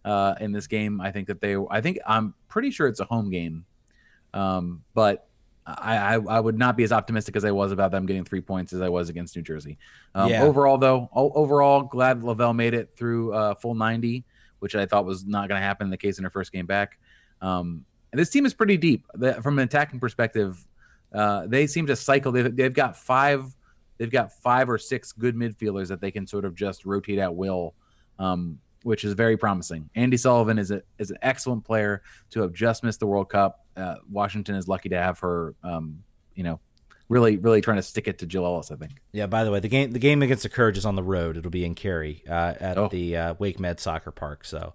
uh, 0.05 0.35
in 0.41 0.53
this 0.53 0.67
game. 0.67 1.01
I 1.01 1.11
think 1.11 1.27
that 1.29 1.41
they, 1.41 1.57
I 1.71 1.81
think 1.81 1.99
I'm 2.07 2.35
pretty 2.49 2.71
sure 2.71 2.87
it's 2.87 3.01
a 3.01 3.05
home 3.05 3.31
game, 3.31 3.65
um, 4.33 4.83
but 4.95 5.29
I, 5.67 5.97
I, 5.97 6.15
I 6.17 6.41
would 6.41 6.59
not 6.59 6.77
be 6.77 6.85
as 6.85 6.93
optimistic 6.93 7.37
as 7.37 7.45
I 7.45 7.51
was 7.51 7.73
about 7.73 7.91
them 7.91 8.05
getting 8.05 8.25
three 8.25 8.43
points 8.43 8.73
as 8.73 8.81
I 8.83 8.89
was 8.89 9.09
against 9.09 9.35
New 9.35 9.43
Jersey. 9.43 9.79
Um, 10.15 10.29
Yeah. 10.31 10.43
Overall, 10.43 10.77
though, 10.79 11.09
overall, 11.15 11.83
glad 11.83 12.23
Lavelle 12.23 12.53
made 12.53 12.75
it 12.75 12.91
through 12.97 13.33
uh, 13.33 13.55
full 13.55 13.75
90, 13.75 14.25
which 14.59 14.75
I 14.75 14.85
thought 14.87 15.07
was 15.07 15.25
not 15.25 15.49
going 15.49 15.59
to 15.61 15.67
happen 15.67 15.87
in 15.87 15.91
the 15.91 15.97
case 15.97 16.19
in 16.19 16.25
her 16.25 16.31
first 16.31 16.53
game 16.53 16.67
back. 16.67 16.99
Um, 17.41 17.85
and 18.13 18.19
this 18.21 18.31
team 18.31 18.45
is 18.47 18.53
pretty 18.55 18.77
deep 18.77 19.07
The- 19.15 19.41
from 19.43 19.59
an 19.59 19.65
attacking 19.65 20.01
perspective. 20.01 20.65
Uh, 21.13 21.47
they 21.47 21.67
seem 21.67 21.87
to 21.87 21.97
cycle. 21.97 22.31
They've, 22.33 22.55
they've 22.55 22.75
got 22.75 22.97
five. 22.97 23.47
They've 23.99 24.11
got 24.11 24.33
five 24.33 24.69
or 24.69 24.77
six 24.77 25.13
good 25.13 25.37
midfielders 25.37 25.89
that 25.89 26.01
they 26.01 26.11
can 26.11 26.27
sort 26.27 26.45
of 26.45 26.55
just 26.57 26.85
rotate 26.85 27.21
at 27.21 27.35
will, 27.35 27.75
um, 28.19 28.59
which 28.85 29.03
is 29.03 29.15
very 29.15 29.37
promising. 29.37 29.91
Andi 29.97 30.19
Sullivan 30.19 30.59
is 30.59 30.71
a 30.71 30.83
is 30.99 31.11
an 31.11 31.19
excellent 31.23 31.65
player 31.65 32.03
to 32.31 32.43
have 32.43 32.53
just 32.53 32.85
missed 32.85 33.01
the 33.01 33.07
World 33.07 33.29
Cup. 33.29 33.65
Uh, 33.77 33.97
Washington 34.09 34.55
is 34.55 34.69
lucky 34.69 34.89
to 34.91 34.97
have 34.97 35.19
her. 35.19 35.55
Um, 35.65 36.05
you 36.37 36.45
know, 36.45 36.61
really, 37.09 37.37
really 37.39 37.61
trying 37.61 37.79
to 37.79 37.83
stick 37.83 38.07
it 38.09 38.19
to 38.19 38.27
Jill 38.27 38.45
Ellis. 38.45 38.71
I 38.71 38.77
think. 38.77 38.93
Yeah. 39.13 39.27
By 39.27 39.43
the 39.45 39.51
way, 39.51 39.59
the 39.61 39.69
game 39.69 39.91
the 39.91 39.99
game 39.99 40.23
against 40.23 40.45
the 40.45 40.49
Courage 40.49 40.79
is 40.79 40.87
on 40.87 40.95
the 40.95 41.03
road. 41.03 41.37
It'll 41.37 41.51
be 41.51 41.65
in 41.65 41.75
Cary 41.75 42.23
uh, 42.29 42.55
at 42.61 42.79
Oh. 42.79 42.89
the 42.89 43.17
uh, 43.17 43.35
WakeMed 43.35 43.81
Soccer 43.81 44.11
Park. 44.13 44.45
So 44.45 44.75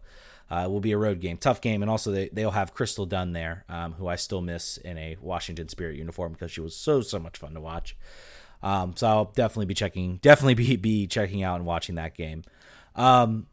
uh, 0.51 0.63
it 0.65 0.69
will 0.71 0.79
be 0.81 0.91
a 0.91 0.97
road 0.97 1.19
game, 1.21 1.37
tough 1.37 1.61
game, 1.61 1.81
and 1.81 1.89
also 1.91 2.11
they 2.11 2.29
they'll 2.33 2.51
have 2.51 2.73
Crystal 2.73 3.05
Dunn 3.05 3.33
there, 3.33 3.63
um, 3.69 3.93
who 3.93 4.07
I 4.07 4.15
still 4.15 4.41
miss 4.41 4.77
in 4.77 4.97
a 4.97 5.15
Washington 5.21 5.69
Spirit 5.69 5.95
uniform 5.97 6.33
because 6.33 6.51
she 6.51 6.61
was 6.61 6.75
so 6.75 7.01
so 7.01 7.19
much 7.19 7.37
fun 7.37 7.53
to 7.53 7.61
watch. 7.61 7.95
Um, 8.61 8.93
so 8.97 9.07
I'll 9.07 9.25
definitely 9.25 9.67
be 9.67 9.73
checking, 9.75 10.17
definitely 10.17 10.55
be 10.55 10.75
be 10.75 11.07
checking 11.07 11.43
out 11.43 11.57
and 11.57 11.65
watching 11.65 11.95
that 11.95 12.15
game. 12.15 12.43
Um, 12.95 13.47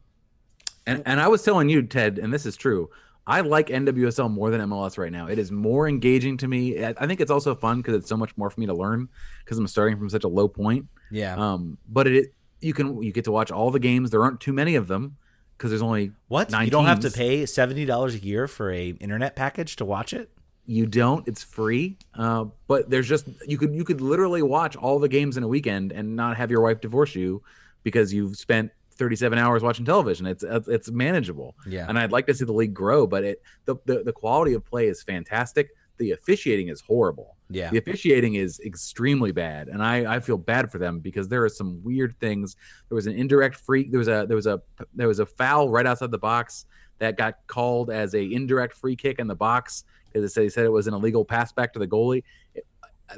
And 0.87 1.03
and 1.05 1.21
I 1.21 1.27
was 1.27 1.43
telling 1.43 1.69
you, 1.69 1.83
Ted, 1.83 2.17
and 2.17 2.33
this 2.33 2.45
is 2.45 2.57
true. 2.57 2.89
I 3.27 3.41
like 3.41 3.67
NWSL 3.67 4.31
more 4.31 4.49
than 4.49 4.61
MLS 4.61 4.97
right 4.97 5.11
now. 5.11 5.27
It 5.27 5.37
is 5.37 5.51
more 5.51 5.89
engaging 5.89 6.37
to 6.37 6.47
me. 6.47 6.83
I 6.83 7.05
think 7.05 7.19
it's 7.19 7.29
also 7.29 7.53
fun 7.53 7.77
because 7.77 7.95
it's 7.95 8.07
so 8.07 8.15
much 8.15 8.35
more 8.37 8.49
for 8.49 8.59
me 8.59 8.65
to 8.67 8.73
learn 8.73 9.09
because 9.43 9.57
I'm 9.57 9.67
starting 9.67 9.97
from 9.97 10.09
such 10.09 10.23
a 10.23 10.29
low 10.29 10.47
point. 10.47 10.87
yeah. 11.11 11.35
Um, 11.35 11.77
but 11.89 12.07
it 12.07 12.33
you 12.61 12.73
can 12.73 13.01
you 13.03 13.11
get 13.11 13.25
to 13.25 13.31
watch 13.31 13.51
all 13.51 13.69
the 13.69 13.79
games. 13.79 14.09
There 14.11 14.23
aren't 14.23 14.39
too 14.39 14.53
many 14.53 14.75
of 14.75 14.87
them 14.87 15.17
because 15.57 15.71
there's 15.71 15.81
only 15.81 16.13
what 16.29 16.51
you 16.51 16.71
don't 16.71 16.85
have 16.85 17.01
to 17.01 17.11
pay 17.11 17.45
seventy 17.45 17.85
dollars 17.85 18.15
a 18.15 18.19
year 18.19 18.47
for 18.47 18.71
a 18.71 18.89
internet 18.89 19.35
package 19.35 19.75
to 19.75 19.85
watch 19.85 20.13
it? 20.13 20.31
you 20.67 20.85
don't. 20.85 21.27
It's 21.27 21.43
free. 21.43 21.97
Uh, 22.13 22.45
but 22.67 22.89
there's 22.89 23.07
just 23.07 23.27
you 23.47 23.57
could 23.57 23.73
you 23.73 23.83
could 23.83 24.01
literally 24.01 24.43
watch 24.43 24.75
all 24.75 24.99
the 24.99 25.07
games 25.07 25.37
in 25.37 25.43
a 25.43 25.47
weekend 25.47 25.91
and 25.91 26.15
not 26.15 26.37
have 26.37 26.51
your 26.51 26.61
wife 26.61 26.81
divorce 26.81 27.15
you 27.15 27.41
because 27.83 28.13
you've 28.13 28.35
spent 28.37 28.71
37 28.97 29.37
hours 29.37 29.63
watching 29.63 29.85
television. 29.85 30.25
It's 30.25 30.43
uh, 30.43 30.61
it's 30.67 30.89
manageable. 30.91 31.55
Yeah. 31.65 31.85
And 31.87 31.97
I'd 31.97 32.11
like 32.11 32.27
to 32.27 32.33
see 32.33 32.45
the 32.45 32.53
league 32.53 32.73
grow, 32.73 33.07
but 33.07 33.23
it 33.23 33.41
the 33.65 33.75
the, 33.85 34.03
the 34.03 34.13
quality 34.13 34.53
of 34.53 34.65
play 34.65 34.87
is 34.87 35.03
fantastic. 35.03 35.69
The 35.97 36.11
officiating 36.11 36.67
is 36.67 36.81
horrible. 36.81 37.35
Yeah. 37.49 37.71
The 37.71 37.77
officiating 37.77 38.35
is 38.35 38.59
extremely 38.59 39.31
bad, 39.31 39.67
and 39.69 39.81
I, 39.81 40.15
I 40.15 40.19
feel 40.19 40.37
bad 40.37 40.71
for 40.71 40.77
them 40.77 40.99
because 40.99 41.27
there 41.27 41.43
are 41.43 41.49
some 41.49 41.81
weird 41.83 42.19
things. 42.19 42.55
There 42.89 42.95
was 42.95 43.07
an 43.07 43.13
indirect 43.13 43.55
free. 43.55 43.89
There 43.89 43.99
was 43.99 44.07
a 44.07 44.25
there 44.27 44.35
was 44.35 44.47
a 44.47 44.61
there 44.93 45.07
was 45.07 45.19
a 45.19 45.25
foul 45.25 45.69
right 45.69 45.85
outside 45.85 46.11
the 46.11 46.17
box 46.17 46.65
that 46.99 47.17
got 47.17 47.35
called 47.47 47.89
as 47.89 48.13
a 48.15 48.21
indirect 48.21 48.75
free 48.75 48.95
kick 48.95 49.19
in 49.19 49.27
the 49.27 49.35
box 49.35 49.85
because 50.07 50.33
they 50.33 50.45
said, 50.45 50.53
said 50.53 50.65
it 50.65 50.71
was 50.71 50.87
an 50.87 50.93
illegal 50.93 51.23
pass 51.23 51.51
back 51.51 51.73
to 51.73 51.79
the 51.79 51.87
goalie. 51.87 52.23
Uh, 52.55 52.61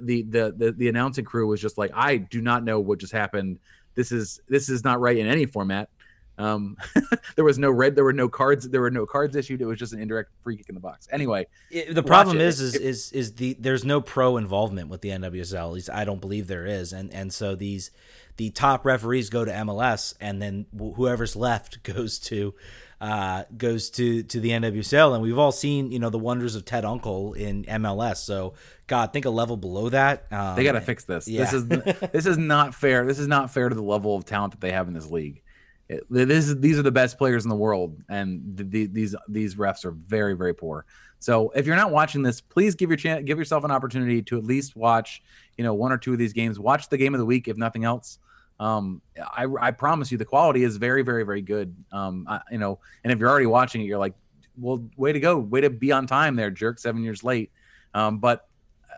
the, 0.01 0.21
the 0.23 0.53
the 0.55 0.71
the 0.73 0.87
announcing 0.87 1.25
crew 1.25 1.47
was 1.47 1.59
just 1.59 1.77
like, 1.77 1.91
I 1.95 2.17
do 2.17 2.41
not 2.41 2.63
know 2.63 2.79
what 2.79 2.99
just 2.99 3.13
happened. 3.13 3.59
This 3.99 4.13
is 4.13 4.39
this 4.47 4.69
is 4.69 4.85
not 4.85 5.01
right 5.01 5.17
in 5.17 5.27
any 5.27 5.45
format. 5.45 5.89
Um, 6.37 6.77
there 7.35 7.43
was 7.43 7.59
no 7.59 7.69
red. 7.69 7.95
There 7.95 8.05
were 8.05 8.13
no 8.13 8.29
cards. 8.29 8.69
There 8.69 8.79
were 8.79 8.89
no 8.89 9.05
cards 9.05 9.35
issued. 9.35 9.59
It 9.61 9.65
was 9.65 9.77
just 9.77 9.91
an 9.91 9.99
indirect 10.01 10.31
free 10.41 10.55
kick 10.55 10.69
in 10.69 10.75
the 10.75 10.79
box. 10.79 11.05
Anyway, 11.11 11.47
It- 11.69 11.93
the 11.93 12.01
problem 12.01 12.37
it. 12.37 12.43
is, 12.43 12.61
is, 12.61 12.75
It- 12.75 12.81
is, 12.81 13.11
is 13.11 13.33
the 13.33 13.57
there's 13.59 13.83
no 13.83 13.99
pro 13.99 14.37
involvement 14.37 14.87
with 14.87 15.01
the 15.01 15.09
NWSL. 15.09 15.65
At 15.67 15.71
least 15.73 15.89
I 15.89 16.05
don't 16.05 16.21
believe 16.21 16.47
there 16.47 16.65
is, 16.65 16.93
and 16.93 17.13
and 17.13 17.33
so 17.33 17.55
these 17.55 17.91
the 18.37 18.51
top 18.51 18.85
referees 18.85 19.29
go 19.29 19.43
to 19.43 19.51
MLS, 19.51 20.13
and 20.21 20.41
then 20.41 20.65
wh- 20.73 20.95
whoever's 20.95 21.35
left 21.35 21.83
goes 21.93 22.17
to 22.19 22.53
uh, 23.01 23.43
goes 23.57 23.89
to 23.91 24.23
to 24.23 24.39
the 24.39 24.49
NWSL, 24.49 25.13
and 25.13 25.21
we've 25.23 25.37
all 25.37 25.51
seen 25.51 25.91
you 25.91 25.99
know 25.99 26.09
the 26.09 26.19
wonders 26.19 26.55
of 26.55 26.65
Ted 26.65 26.83
Unkel 26.83 27.35
in 27.35 27.63
MLS. 27.65 28.17
So 28.17 28.53
God, 28.87 29.13
think 29.13 29.25
a 29.25 29.29
level 29.29 29.55
below 29.57 29.89
that. 29.89 30.25
Um, 30.31 30.55
They 30.55 30.63
got 30.63 30.73
to 30.73 30.81
fix 30.81 31.05
this. 31.05 31.27
yeah. 31.27 31.41
This 31.43 31.53
is 31.53 31.67
this 32.11 32.25
is 32.25 32.37
not 32.37 32.75
fair. 32.75 33.05
This 33.05 33.19
is 33.19 33.27
not 33.27 33.51
fair 33.51 33.69
to 33.69 33.75
the 33.75 33.83
level 33.83 34.15
of 34.15 34.25
talent 34.25 34.51
that 34.51 34.61
they 34.61 34.71
have 34.71 34.87
in 34.87 34.93
this 34.93 35.09
league. 35.09 35.41
It- 35.87 36.05
this 36.09 36.47
is 36.47 36.59
these 36.59 36.77
are 36.77 36.83
the 36.83 36.91
best 36.91 37.17
players 37.17 37.45
in 37.45 37.49
the 37.49 37.55
world, 37.55 38.01
and 38.09 38.57
th- 38.57 38.69
th- 38.71 38.89
these 38.91 39.15
these 39.27 39.55
refs 39.55 39.85
are 39.85 39.91
very 39.91 40.35
very 40.35 40.53
poor. 40.53 40.85
So 41.21 41.49
if 41.49 41.65
you're 41.65 41.75
not 41.75 41.91
watching 41.91 42.21
this, 42.23 42.39
please 42.41 42.75
give 42.75 42.89
your 42.89 42.97
chance, 42.97 43.25
give 43.25 43.37
yourself 43.37 43.63
an 43.65 43.71
opportunity 43.71 44.21
to 44.23 44.37
at 44.37 44.45
least 44.45 44.75
watch, 44.77 45.21
you 45.57 45.63
know, 45.65 45.73
one 45.73 45.91
or 45.91 45.97
two 45.97 46.13
of 46.13 46.17
these 46.19 46.31
games. 46.31 46.57
Watch 46.59 46.87
the 46.89 46.97
game 46.97 47.13
of 47.13 47.19
the 47.19 47.25
week, 47.25 47.47
if 47.49 47.57
nothing 47.57 47.83
else. 47.83 48.19
Um, 48.59 49.01
I, 49.17 49.45
I 49.59 49.71
promise 49.71 50.11
you, 50.11 50.17
the 50.17 50.25
quality 50.25 50.63
is 50.63 50.77
very 50.77 51.01
very 51.01 51.23
very 51.23 51.41
good. 51.41 51.75
Um, 51.91 52.25
I, 52.27 52.41
you 52.51 52.57
know, 52.57 52.79
and 53.03 53.13
if 53.13 53.19
you're 53.19 53.29
already 53.29 53.45
watching 53.45 53.81
it, 53.81 53.85
you're 53.85 53.99
like, 53.99 54.13
well, 54.57 54.83
way 54.97 55.13
to 55.13 55.19
go, 55.19 55.37
way 55.37 55.61
to 55.61 55.69
be 55.69 55.91
on 55.91 56.07
time 56.07 56.35
there, 56.35 56.51
jerk. 56.51 56.79
Seven 56.79 57.03
years 57.03 57.23
late. 57.23 57.51
Um, 57.93 58.19
but 58.19 58.47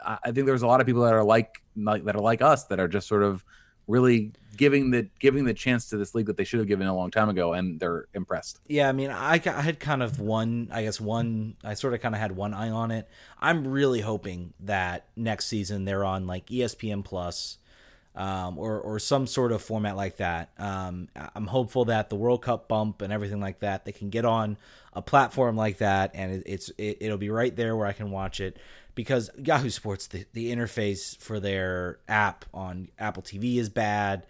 I 0.05 0.17
I 0.25 0.31
think 0.31 0.45
there's 0.47 0.63
a 0.63 0.67
lot 0.67 0.81
of 0.81 0.87
people 0.87 1.03
that 1.03 1.13
are 1.13 1.23
like, 1.23 1.61
like 1.75 2.05
that 2.05 2.15
are 2.15 2.21
like 2.21 2.41
us 2.41 2.65
that 2.65 2.79
are 2.79 2.87
just 2.87 3.07
sort 3.07 3.23
of 3.23 3.43
really 3.87 4.31
giving 4.57 4.91
the 4.91 5.07
giving 5.19 5.45
the 5.45 5.53
chance 5.53 5.89
to 5.89 5.97
this 5.97 6.13
league 6.13 6.27
that 6.27 6.37
they 6.37 6.43
should 6.43 6.59
have 6.59 6.67
given 6.67 6.87
a 6.87 6.95
long 6.95 7.11
time 7.11 7.29
ago, 7.29 7.53
and 7.53 7.79
they're 7.79 8.05
impressed. 8.13 8.59
Yeah, 8.67 8.89
I 8.89 8.91
mean, 8.91 9.09
I, 9.09 9.41
I 9.45 9.61
had 9.61 9.79
kind 9.79 10.03
of 10.03 10.19
one, 10.19 10.69
I 10.71 10.83
guess 10.83 10.99
one, 10.99 11.55
I 11.63 11.73
sort 11.73 11.93
of 11.93 12.01
kind 12.01 12.15
of 12.15 12.21
had 12.21 12.33
one 12.33 12.53
eye 12.53 12.69
on 12.69 12.91
it. 12.91 13.07
I'm 13.39 13.67
really 13.67 14.01
hoping 14.01 14.53
that 14.61 15.07
next 15.15 15.47
season 15.47 15.85
they're 15.85 16.05
on 16.05 16.27
like 16.27 16.47
ESPN 16.47 17.03
Plus. 17.03 17.57
Um, 18.13 18.57
or 18.57 18.77
or 18.81 18.99
some 18.99 19.25
sort 19.25 19.53
of 19.53 19.61
format 19.61 19.95
like 19.95 20.17
that. 20.17 20.49
Um, 20.59 21.07
I'm 21.33 21.47
hopeful 21.47 21.85
that 21.85 22.09
the 22.09 22.17
World 22.17 22.41
Cup 22.41 22.67
bump 22.67 23.01
and 23.01 23.13
everything 23.13 23.39
like 23.39 23.59
that, 23.59 23.85
they 23.85 23.93
can 23.93 24.09
get 24.09 24.25
on 24.25 24.57
a 24.91 25.01
platform 25.01 25.55
like 25.55 25.77
that, 25.77 26.11
and 26.13 26.31
it, 26.33 26.43
it's 26.45 26.69
it, 26.77 26.97
it'll 26.99 27.17
be 27.17 27.29
right 27.29 27.55
there 27.55 27.73
where 27.75 27.87
I 27.87 27.93
can 27.93 28.11
watch 28.11 28.41
it 28.41 28.57
because 28.95 29.29
Yahoo 29.37 29.69
Sports 29.69 30.07
the, 30.07 30.25
the 30.33 30.53
interface 30.53 31.17
for 31.17 31.39
their 31.39 31.99
app 32.07 32.45
on 32.53 32.89
Apple 32.99 33.23
TV 33.23 33.57
is 33.57 33.69
bad. 33.69 34.25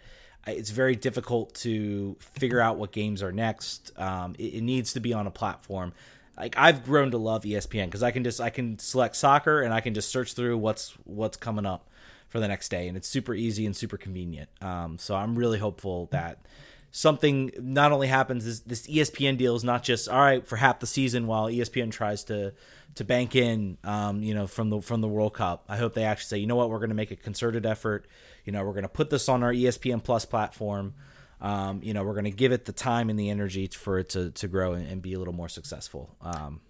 It's 0.46 0.70
very 0.70 0.96
difficult 0.96 1.54
to 1.56 2.16
figure 2.20 2.60
out 2.60 2.76
what 2.76 2.90
games 2.90 3.22
are 3.22 3.32
next. 3.32 3.92
Um, 3.96 4.34
it, 4.38 4.54
it, 4.54 4.60
needs 4.62 4.92
to 4.94 5.00
be 5.00 5.12
on 5.12 5.26
a 5.26 5.30
platform. 5.30 5.92
Like 6.36 6.56
I've 6.58 6.84
grown 6.84 7.12
to 7.12 7.18
love 7.18 7.44
ESPN 7.44 7.86
because 7.86 8.02
I 8.02 8.10
can 8.10 8.24
just 8.24 8.40
I 8.40 8.50
can 8.50 8.78
select 8.78 9.16
soccer 9.16 9.62
and 9.62 9.72
I 9.72 9.80
can 9.80 9.94
just 9.94 10.10
search 10.10 10.34
through 10.34 10.58
what's 10.58 10.94
what's 11.04 11.36
coming 11.36 11.66
up 11.66 11.88
for 12.32 12.40
the 12.40 12.48
next 12.48 12.70
day, 12.70 12.88
and 12.88 12.96
it's 12.96 13.06
super 13.06 13.34
easy 13.34 13.66
and 13.66 13.76
super 13.76 13.98
convenient. 13.98 14.48
Um, 14.62 14.98
so 14.98 15.14
I'm 15.14 15.38
really 15.38 15.58
hopeful 15.58 16.08
that 16.12 16.46
something 16.90 17.50
not 17.60 17.92
only 17.92 18.06
happens 18.06 18.46
this, 18.46 18.60
this 18.60 18.86
ESPN 18.86 19.36
deal 19.36 19.54
is 19.54 19.62
not 19.62 19.82
just 19.82 20.08
all 20.08 20.18
right 20.18 20.46
for 20.46 20.56
half 20.56 20.80
the 20.80 20.86
season 20.86 21.26
while 21.26 21.48
ESPN 21.48 21.92
tries 21.92 22.24
to 22.24 22.54
to 22.94 23.04
bank 23.04 23.36
in 23.36 23.76
um, 23.84 24.22
you 24.22 24.32
know 24.32 24.46
from 24.46 24.70
the 24.70 24.80
from 24.80 25.02
the 25.02 25.08
World 25.08 25.34
Cup. 25.34 25.66
I 25.68 25.76
hope 25.76 25.92
they 25.92 26.04
actually 26.04 26.28
say, 26.28 26.38
you 26.38 26.46
know 26.46 26.56
what, 26.56 26.70
we're 26.70 26.78
going 26.78 26.88
to 26.88 26.96
make 26.96 27.10
a 27.10 27.16
concerted 27.16 27.66
effort. 27.66 28.06
You 28.46 28.52
know, 28.52 28.64
we're 28.64 28.72
going 28.72 28.82
to 28.84 28.88
put 28.88 29.10
this 29.10 29.28
on 29.28 29.42
our 29.42 29.52
ESPN 29.52 30.02
Plus 30.02 30.24
platform. 30.24 30.94
Um, 31.38 31.82
you 31.82 31.92
know, 31.92 32.02
we're 32.02 32.14
going 32.14 32.24
to 32.24 32.30
give 32.30 32.52
it 32.52 32.64
the 32.64 32.72
time 32.72 33.10
and 33.10 33.18
the 33.18 33.28
energy 33.28 33.66
for 33.66 33.98
it 33.98 34.08
to 34.10 34.30
to 34.30 34.48
grow 34.48 34.72
and, 34.72 34.88
and 34.88 35.02
be 35.02 35.12
a 35.12 35.18
little 35.18 35.34
more 35.34 35.50
successful. 35.50 36.16
Um, 36.22 36.62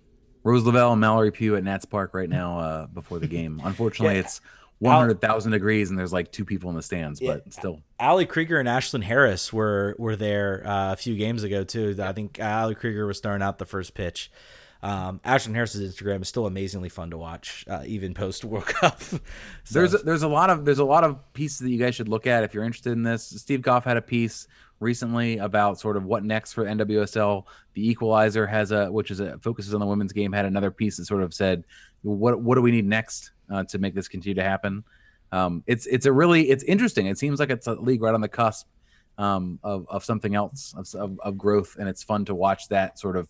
Rose 0.42 0.64
Lavelle 0.64 0.90
and 0.90 1.00
Mallory 1.00 1.30
Pugh 1.30 1.54
at 1.54 1.62
Nats 1.62 1.84
Park 1.84 2.14
right 2.14 2.28
now 2.28 2.58
uh, 2.58 2.86
before 2.86 3.20
the 3.20 3.28
game. 3.28 3.60
Unfortunately, 3.62 4.16
yeah. 4.16 4.22
it's 4.22 4.40
one 4.82 4.96
hundred 4.96 5.20
thousand 5.20 5.52
degrees 5.52 5.90
and 5.90 5.98
there's 5.98 6.12
like 6.12 6.32
two 6.32 6.44
people 6.44 6.70
in 6.70 6.76
the 6.76 6.82
stands, 6.82 7.20
yeah. 7.20 7.34
but 7.34 7.52
still. 7.52 7.80
Ali 8.00 8.26
Krieger 8.26 8.58
and 8.58 8.68
Ashlyn 8.68 9.02
Harris 9.02 9.52
were 9.52 9.94
were 9.98 10.16
there 10.16 10.66
uh, 10.66 10.92
a 10.92 10.96
few 10.96 11.16
games 11.16 11.44
ago 11.44 11.62
too. 11.64 11.96
I 12.00 12.12
think 12.12 12.40
Ali 12.40 12.74
Krieger 12.74 13.06
was 13.06 13.20
throwing 13.20 13.42
out 13.42 13.58
the 13.58 13.66
first 13.66 13.94
pitch. 13.94 14.30
Um, 14.82 15.20
Ashlyn 15.24 15.54
Harris's 15.54 15.94
Instagram 15.94 16.22
is 16.22 16.28
still 16.28 16.46
amazingly 16.46 16.88
fun 16.88 17.10
to 17.10 17.16
watch, 17.16 17.64
uh, 17.68 17.84
even 17.86 18.14
post 18.14 18.44
World 18.44 18.66
Cup. 18.80 19.00
so. 19.00 19.20
There's 19.70 19.94
a, 19.94 19.98
there's 19.98 20.24
a 20.24 20.28
lot 20.28 20.50
of 20.50 20.64
there's 20.64 20.80
a 20.80 20.84
lot 20.84 21.04
of 21.04 21.32
pieces 21.32 21.60
that 21.60 21.70
you 21.70 21.78
guys 21.78 21.94
should 21.94 22.08
look 22.08 22.26
at 22.26 22.42
if 22.42 22.52
you're 22.52 22.64
interested 22.64 22.92
in 22.92 23.04
this. 23.04 23.22
Steve 23.24 23.62
Goff 23.62 23.84
had 23.84 23.96
a 23.96 24.02
piece 24.02 24.48
recently 24.82 25.38
about 25.38 25.80
sort 25.80 25.96
of 25.96 26.04
what 26.04 26.24
next 26.24 26.52
for 26.52 26.64
NWSL. 26.64 27.44
The 27.74 27.88
Equalizer 27.88 28.46
has 28.46 28.72
a 28.72 28.90
which 28.90 29.10
is 29.10 29.20
a 29.20 29.38
focuses 29.38 29.72
on 29.72 29.80
the 29.80 29.86
women's 29.86 30.12
game 30.12 30.32
had 30.32 30.44
another 30.44 30.70
piece 30.70 30.96
that 30.98 31.06
sort 31.06 31.22
of 31.22 31.32
said 31.32 31.64
what 32.02 32.40
what 32.40 32.56
do 32.56 32.62
we 32.62 32.70
need 32.70 32.86
next 32.86 33.30
uh, 33.50 33.64
to 33.64 33.78
make 33.78 33.94
this 33.94 34.08
continue 34.08 34.34
to 34.34 34.42
happen. 34.42 34.84
Um, 35.30 35.62
it's 35.66 35.86
it's 35.86 36.06
a 36.06 36.12
really 36.12 36.50
it's 36.50 36.64
interesting. 36.64 37.06
It 37.06 37.18
seems 37.18 37.40
like 37.40 37.50
it's 37.50 37.66
a 37.66 37.74
league 37.74 38.02
right 38.02 38.14
on 38.14 38.20
the 38.20 38.28
cusp 38.28 38.66
um, 39.18 39.58
of 39.62 39.86
of 39.88 40.04
something 40.04 40.34
else 40.34 40.74
of, 40.76 40.94
of, 40.94 41.20
of 41.20 41.38
growth, 41.38 41.76
and 41.78 41.88
it's 41.88 42.02
fun 42.02 42.24
to 42.26 42.34
watch 42.34 42.68
that 42.68 42.98
sort 42.98 43.16
of 43.16 43.28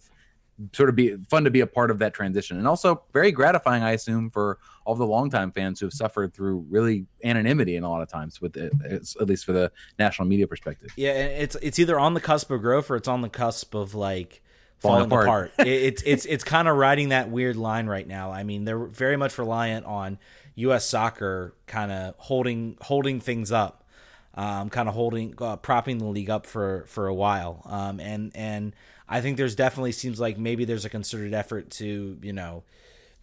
sort 0.73 0.89
of 0.89 0.97
be 0.97 1.17
fun 1.29 1.45
to 1.45 1.51
be 1.51 1.61
a 1.61 1.67
part 1.67 1.91
of 1.91 1.99
that 1.99 2.15
transition. 2.15 2.59
And 2.59 2.69
also 2.69 3.03
very 3.13 3.33
gratifying 3.33 3.83
i 3.83 3.93
assume 3.93 4.31
for 4.31 4.59
all 4.85 4.95
the 4.95 5.07
longtime 5.07 5.53
fans 5.53 5.81
who 5.81 5.87
have 5.87 5.93
suffered 5.93 6.35
through 6.35 6.67
really 6.69 7.07
anonymity 7.25 7.77
in 7.77 7.85
a 7.85 7.91
lot 7.91 8.03
of 8.03 8.09
times 8.09 8.41
with 8.41 8.57
it 8.57 8.73
at 8.85 9.27
least 9.27 9.45
for 9.45 9.53
the 9.53 9.71
national 9.99 10.29
media 10.29 10.47
perspective. 10.47 10.91
Yeah 10.97 11.13
it's 11.13 11.57
it's 11.63 11.79
either 11.79 11.99
on 11.99 12.15
the 12.15 12.21
cusp 12.21 12.51
of 12.51 12.61
growth 12.61 12.91
or 12.91 12.97
it's 12.97 13.09
on 13.09 13.23
the 13.23 13.29
cusp 13.29 13.75
of 13.75 13.95
like 13.95 14.43
falling, 14.79 15.09
falling 15.09 15.27
apart, 15.27 15.53
apart. 15.55 15.67
it, 15.67 15.83
it's 15.83 16.03
it's 16.05 16.25
it's 16.27 16.45
kind 16.45 16.69
of 16.69 16.77
riding 16.77 17.11
that 17.11 17.31
weird 17.31 17.57
line 17.57 17.87
right 17.87 18.07
now. 18.07 18.31
I 18.31 18.43
mean 18.43 18.65
they're 18.65 18.79
very 18.79 19.17
much 19.17 19.39
reliant 19.39 19.87
on 19.87 20.19
us 20.57 20.87
soccer 20.87 21.55
kind 21.67 21.91
of 21.91 22.15
holding 22.19 22.77
holding 22.81 23.21
things 23.21 23.51
up 23.51 23.83
um, 24.35 24.71
kind 24.71 24.89
of 24.89 24.95
holding 24.95 25.35
uh, 25.39 25.57
propping 25.57 25.99
the 25.99 26.07
league 26.07 26.31
up 26.31 26.47
for 26.47 26.85
for 26.87 27.07
a 27.07 27.15
while. 27.15 27.63
Um, 27.67 28.01
and 28.01 28.33
and 28.35 28.75
I 29.13 29.21
think 29.21 29.37
there's 29.37 29.55
definitely 29.55 29.93
seems 29.93 30.19
like 30.19 30.39
maybe 30.39 30.65
there's 30.65 30.87
a 30.87 30.89
concerted 30.89 31.35
effort 31.35 31.71
to 31.73 32.19
you 32.23 32.33
know 32.33 32.65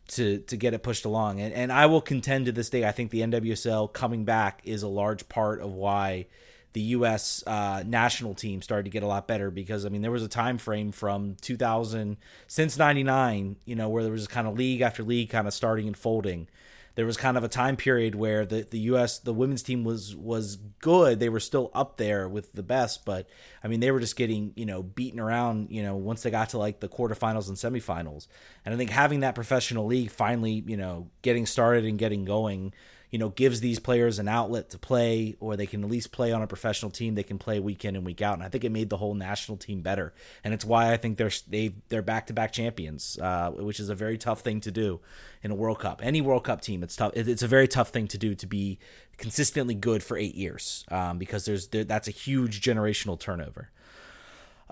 to 0.10 0.38
to 0.38 0.56
get 0.56 0.76
it 0.76 0.84
pushed 0.84 1.04
along. 1.04 1.40
And 1.42 1.52
and 1.52 1.72
I 1.72 1.88
will 1.88 2.00
contend 2.00 2.46
to 2.46 2.52
this 2.52 2.70
day, 2.70 2.86
I 2.86 2.92
think 2.92 3.10
the 3.10 3.22
NWSL 3.22 3.92
coming 3.92 4.24
back 4.24 4.62
is 4.64 4.84
a 4.84 4.88
large 4.88 5.28
part 5.30 5.62
of 5.62 5.74
why 5.74 6.28
the 6.74 6.82
U.S. 6.82 7.44
Uh, 7.48 7.84
national 7.84 8.36
team 8.36 8.62
started 8.62 8.84
to 8.84 8.92
get 8.92 9.02
a 9.02 9.08
lot 9.08 9.28
better 9.28 9.50
because 9.50 9.84
I 9.84 9.90
mean 9.90 10.04
there 10.04 10.12
was 10.12 10.22
a 10.22 10.28
time 10.28 10.60
frame 10.60 10.92
from 10.92 11.36
2000 11.42 12.18
since 12.46 12.78
'99, 12.78 13.56
you 13.66 13.76
know, 13.76 13.90
where 13.90 14.04
there 14.04 14.12
was 14.12 14.28
kind 14.28 14.48
of 14.48 14.56
league 14.56 14.82
after 14.82 15.02
league 15.02 15.32
kind 15.32 15.48
of 15.48 15.56
starting 15.56 15.88
and 15.88 15.98
folding 15.98 16.48
there 16.96 17.06
was 17.06 17.18
kind 17.18 17.38
of 17.38 17.44
a 17.44 17.48
time 17.48 17.76
period 17.76 18.16
where 18.16 18.46
the, 18.46 18.68
the 18.70 18.80
US 18.92 19.20
the 19.20 19.34
women's 19.34 19.64
team 19.64 19.84
was 19.84 20.16
was 20.16 20.58
good. 20.80 21.20
They 21.20 21.30
were 21.30 21.40
still 21.40 21.72
up 21.74 21.98
there 21.98 22.28
with 22.28 22.54
the 22.54 22.64
best, 22.64 23.06
but 23.06 23.28
I 23.64 23.68
mean 23.68 23.80
they 23.80 23.92
were 23.92 24.00
just 24.00 24.16
getting, 24.16 24.54
you 24.56 24.66
know, 24.66 24.84
beaten 24.84 25.20
around, 25.20 25.70
you 25.72 25.84
know, 25.84 25.96
once 25.96 26.24
they 26.24 26.32
got 26.32 26.50
to 26.50 26.58
like 26.58 26.80
the 26.80 26.90
quarterfinals 26.90 27.48
and 27.48 27.58
semifinals. 27.58 28.28
And 28.66 28.74
I 28.74 28.78
think 28.78 28.90
having 28.90 29.22
that 29.22 29.36
professional 29.36 29.86
league 29.86 30.12
finally, 30.12 30.64
you 30.66 30.78
know, 30.78 31.10
getting 31.22 31.46
started 31.46 31.86
and 31.86 31.98
getting 31.98 32.26
going 32.26 32.74
you 33.10 33.18
know 33.18 33.30
gives 33.30 33.60
these 33.60 33.80
players 33.80 34.20
an 34.20 34.28
outlet 34.28 34.70
to 34.70 34.78
play 34.78 35.36
or 35.40 35.56
they 35.56 35.66
can 35.66 35.84
at 35.84 35.90
least 35.90 36.12
play 36.12 36.32
on 36.32 36.42
a 36.42 36.48
professional 36.48 36.92
team 36.92 37.16
they 37.16 37.24
can 37.24 37.38
play 37.38 37.60
week 37.60 37.84
in 37.86 37.96
and 37.96 38.06
week 38.06 38.22
out. 38.22 38.36
And 38.36 38.44
i 38.44 38.50
think 38.50 38.64
it 38.64 38.72
made 38.72 38.90
the 38.90 38.98
whole 38.98 39.16
national 39.16 39.58
team 39.58 39.82
better. 39.82 40.14
And 40.44 40.54
it's 40.54 40.66
why 40.66 40.94
i 40.94 40.98
think 40.98 41.18
they're 41.18 41.32
they 41.48 41.74
they're 41.90 42.02
back-to-back 42.02 42.52
champions 42.52 43.18
uh, 43.22 43.52
which 43.52 43.80
is 43.80 43.90
a 43.90 43.96
very 43.96 44.18
tough 44.18 44.42
thing 44.42 44.62
to 44.62 44.72
do 44.72 45.00
in 45.42 45.52
a 45.52 45.56
world 45.56 45.80
cup. 45.80 46.02
Any 46.04 46.22
world 46.22 46.44
cup 46.44 46.62
team 46.62 46.84
it's 46.84 46.96
tough 46.96 47.14
it's 47.16 47.44
a 47.44 47.48
very 47.48 47.68
tough 47.68 47.90
thing 47.90 48.08
to 48.10 48.18
do 48.18 48.36
to 48.36 48.48
be 48.48 48.80
consistently 49.18 49.76
good 49.76 50.02
for 50.02 50.18
eight 50.18 50.36
years 50.36 50.86
um, 50.90 51.18
because 51.18 51.46
there's 51.46 51.68
there, 51.68 51.84
that's 51.84 52.08
a 52.08 52.12
huge 52.12 52.62
generational 52.62 53.20
turnover. 53.20 53.70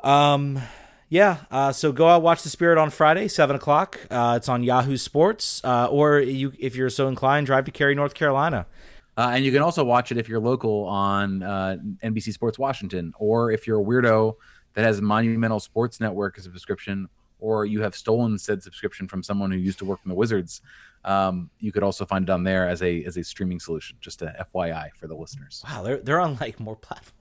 Um 0.03 0.61
yeah, 1.09 1.37
uh, 1.49 1.71
so 1.71 1.91
go 1.91 2.09
out 2.09 2.21
watch 2.21 2.43
the 2.43 2.49
Spirit 2.49 2.77
on 2.77 2.89
Friday, 2.89 3.27
seven 3.27 3.55
o'clock. 3.55 3.99
Uh, 4.11 4.35
it's 4.37 4.49
on 4.49 4.63
Yahoo 4.63 4.97
Sports, 4.97 5.61
uh, 5.63 5.87
or 5.89 6.19
you, 6.19 6.51
if 6.59 6.75
you're 6.75 6.89
so 6.89 7.07
inclined, 7.07 7.47
drive 7.47 7.65
to 7.65 7.71
Cary, 7.71 7.95
North 7.95 8.13
Carolina. 8.13 8.65
Uh, 9.15 9.31
and 9.33 9.45
you 9.45 9.51
can 9.51 9.61
also 9.61 9.83
watch 9.83 10.11
it 10.11 10.17
if 10.17 10.29
you're 10.29 10.39
local 10.39 10.83
on 10.85 11.41
uh, 11.41 11.77
NBC 12.03 12.33
Sports 12.33 12.59
Washington, 12.59 13.13
or 13.17 13.51
if 13.51 13.65
you're 13.65 13.81
a 13.81 13.83
weirdo 13.83 14.35
that 14.73 14.83
has 14.83 15.01
Monumental 15.01 15.59
Sports 15.59 15.99
Network 15.99 16.37
as 16.37 16.45
a 16.45 16.49
subscription, 16.49 17.07
or 17.39 17.65
you 17.65 17.81
have 17.81 17.95
stolen 17.95 18.37
said 18.37 18.61
subscription 18.61 19.07
from 19.07 19.23
someone 19.23 19.49
who 19.49 19.57
used 19.57 19.79
to 19.79 19.85
work 19.85 19.99
in 20.03 20.09
the 20.09 20.15
Wizards. 20.15 20.61
Um, 21.05 21.49
you 21.59 21.71
could 21.71 21.83
also 21.83 22.05
find 22.05 22.27
it 22.27 22.31
on 22.31 22.43
there 22.43 22.67
as 22.67 22.83
a 22.83 23.03
as 23.05 23.17
a 23.17 23.23
streaming 23.23 23.59
solution. 23.59 23.97
Just 24.01 24.21
a 24.21 24.45
FYI 24.53 24.89
for 24.95 25.07
the 25.07 25.15
listeners. 25.15 25.63
Wow, 25.67 25.83
they're 25.83 25.97
they're 25.97 26.19
on 26.19 26.37
like 26.41 26.59
more 26.59 26.75
platforms. 26.75 27.16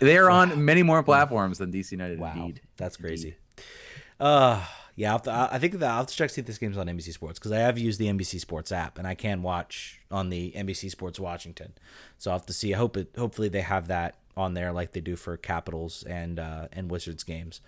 They're 0.00 0.30
on 0.30 0.64
many 0.64 0.82
more 0.82 1.02
platforms 1.02 1.58
than 1.58 1.72
DC 1.72 1.92
United. 1.92 2.18
Wow, 2.18 2.32
indeed. 2.34 2.60
that's 2.76 2.96
crazy. 2.96 3.28
Indeed. 3.28 3.64
Uh 4.20 4.64
yeah, 4.94 5.16
to, 5.16 5.48
I 5.50 5.58
think 5.58 5.74
that 5.74 5.90
I'll 5.90 5.98
have 5.98 6.06
to 6.08 6.14
check 6.14 6.30
see 6.30 6.40
if 6.42 6.46
this 6.46 6.58
game's 6.58 6.76
on 6.76 6.86
NBC 6.86 7.12
Sports 7.12 7.38
because 7.38 7.52
I 7.52 7.58
have 7.58 7.78
used 7.78 7.98
the 7.98 8.08
NBC 8.08 8.38
Sports 8.40 8.70
app 8.70 8.98
and 8.98 9.06
I 9.06 9.14
can 9.14 9.42
watch 9.42 10.00
on 10.10 10.28
the 10.28 10.52
NBC 10.54 10.90
Sports 10.90 11.18
Washington. 11.18 11.72
So 12.18 12.30
I'll 12.30 12.38
have 12.38 12.46
to 12.46 12.52
see. 12.52 12.74
I 12.74 12.76
hope 12.76 12.96
it. 12.96 13.08
Hopefully 13.16 13.48
they 13.48 13.62
have 13.62 13.88
that 13.88 14.16
on 14.36 14.54
there 14.54 14.70
like 14.72 14.92
they 14.92 15.00
do 15.00 15.16
for 15.16 15.36
Capitals 15.36 16.02
and 16.04 16.38
uh, 16.38 16.68
and 16.72 16.90
Wizards 16.90 17.24
games. 17.24 17.62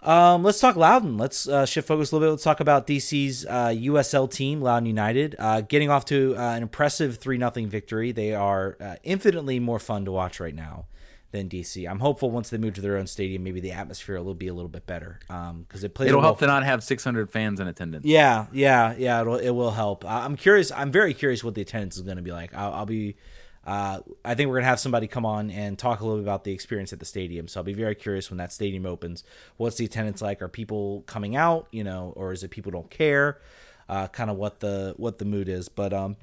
Um, 0.00 0.42
let's 0.42 0.60
talk 0.60 0.76
Loudoun. 0.76 1.16
Let's 1.16 1.48
uh, 1.48 1.64
shift 1.64 1.88
focus 1.88 2.12
a 2.12 2.14
little 2.14 2.28
bit. 2.28 2.32
Let's 2.32 2.44
talk 2.44 2.60
about 2.60 2.86
DC's 2.86 3.46
uh, 3.46 3.68
USL 3.68 4.30
team, 4.30 4.60
Loudoun 4.60 4.84
United, 4.84 5.36
uh, 5.38 5.62
getting 5.62 5.88
off 5.88 6.04
to 6.06 6.36
uh, 6.36 6.40
an 6.40 6.62
impressive 6.62 7.16
three 7.16 7.38
0 7.38 7.50
victory. 7.66 8.12
They 8.12 8.34
are 8.34 8.76
uh, 8.78 8.96
infinitely 9.04 9.58
more 9.58 9.78
fun 9.78 10.04
to 10.04 10.12
watch 10.12 10.38
right 10.38 10.54
now 10.54 10.84
than 11.32 11.48
DC. 11.48 11.88
I'm 11.88 11.98
hopeful 11.98 12.30
once 12.30 12.50
they 12.50 12.58
move 12.58 12.74
to 12.74 12.80
their 12.80 12.96
own 12.96 13.06
stadium, 13.06 13.42
maybe 13.44 13.60
the 13.60 13.72
atmosphere 13.72 14.20
will 14.22 14.34
be 14.34 14.48
a 14.48 14.54
little 14.54 14.68
bit 14.68 14.86
better 14.86 15.18
because 15.20 15.50
um, 15.50 15.66
it 15.70 15.94
plays. 15.94 16.08
It'll 16.08 16.20
help 16.20 16.38
to 16.40 16.46
not 16.46 16.64
have 16.64 16.82
600 16.82 17.30
fans 17.30 17.60
in 17.60 17.68
attendance. 17.68 18.04
Yeah, 18.04 18.46
yeah, 18.52 18.94
yeah. 18.96 19.20
It'll 19.20 19.36
it 19.36 19.50
will 19.50 19.72
help. 19.72 20.04
I'm 20.04 20.36
curious. 20.36 20.70
I'm 20.70 20.90
very 20.90 21.14
curious 21.14 21.42
what 21.42 21.54
the 21.54 21.62
attendance 21.62 21.96
is 21.96 22.02
going 22.02 22.16
to 22.16 22.22
be 22.22 22.32
like. 22.32 22.54
I'll, 22.54 22.72
I'll 22.72 22.86
be. 22.86 23.16
Uh, 23.64 23.98
I 24.24 24.36
think 24.36 24.48
we're 24.48 24.58
gonna 24.58 24.68
have 24.68 24.78
somebody 24.78 25.08
come 25.08 25.26
on 25.26 25.50
and 25.50 25.76
talk 25.76 25.98
a 25.98 26.04
little 26.04 26.18
bit 26.18 26.24
about 26.24 26.44
the 26.44 26.52
experience 26.52 26.92
at 26.92 27.00
the 27.00 27.04
stadium. 27.04 27.48
So 27.48 27.58
I'll 27.58 27.64
be 27.64 27.74
very 27.74 27.96
curious 27.96 28.30
when 28.30 28.38
that 28.38 28.52
stadium 28.52 28.86
opens. 28.86 29.24
What's 29.56 29.76
the 29.76 29.84
attendance 29.84 30.22
like? 30.22 30.40
Are 30.40 30.48
people 30.48 31.02
coming 31.06 31.34
out? 31.34 31.66
You 31.72 31.82
know, 31.82 32.12
or 32.14 32.32
is 32.32 32.44
it 32.44 32.52
people 32.52 32.70
don't 32.70 32.90
care? 32.90 33.40
Uh, 33.88 34.06
kind 34.06 34.30
of 34.30 34.36
what 34.36 34.60
the 34.60 34.94
what 34.98 35.18
the 35.18 35.24
mood 35.24 35.48
is. 35.48 35.68
But 35.68 35.92
um, 35.92 36.16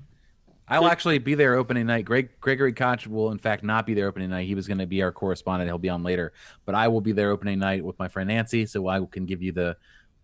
I'll 0.68 0.88
actually 0.88 1.18
be 1.20 1.36
there 1.36 1.56
opening 1.56 1.86
night. 1.88 2.06
Greg 2.06 2.30
Gregory 2.40 2.74
Koch 2.74 3.06
will, 3.08 3.32
in 3.32 3.38
fact, 3.38 3.64
not 3.64 3.86
be 3.86 3.94
there 3.94 4.08
opening 4.08 4.30
night. 4.30 4.48
He 4.48 4.56
was 4.56 4.68
going 4.68 4.78
to 4.78 4.86
be 4.86 5.02
our 5.02 5.12
correspondent. 5.12 5.70
He'll 5.70 5.78
be 5.78 5.90
on 5.90 6.04
later, 6.04 6.34
but 6.66 6.76
I 6.76 6.88
will 6.88 7.02
be 7.02 7.12
there 7.12 7.32
opening 7.32 7.60
night 7.60 7.84
with 7.84 8.00
my 8.00 8.08
friend 8.08 8.30
Nancy, 8.30 8.66
so 8.66 8.88
I 8.88 9.04
can 9.12 9.26
give 9.26 9.42
you 9.42 9.52
the 9.52 9.76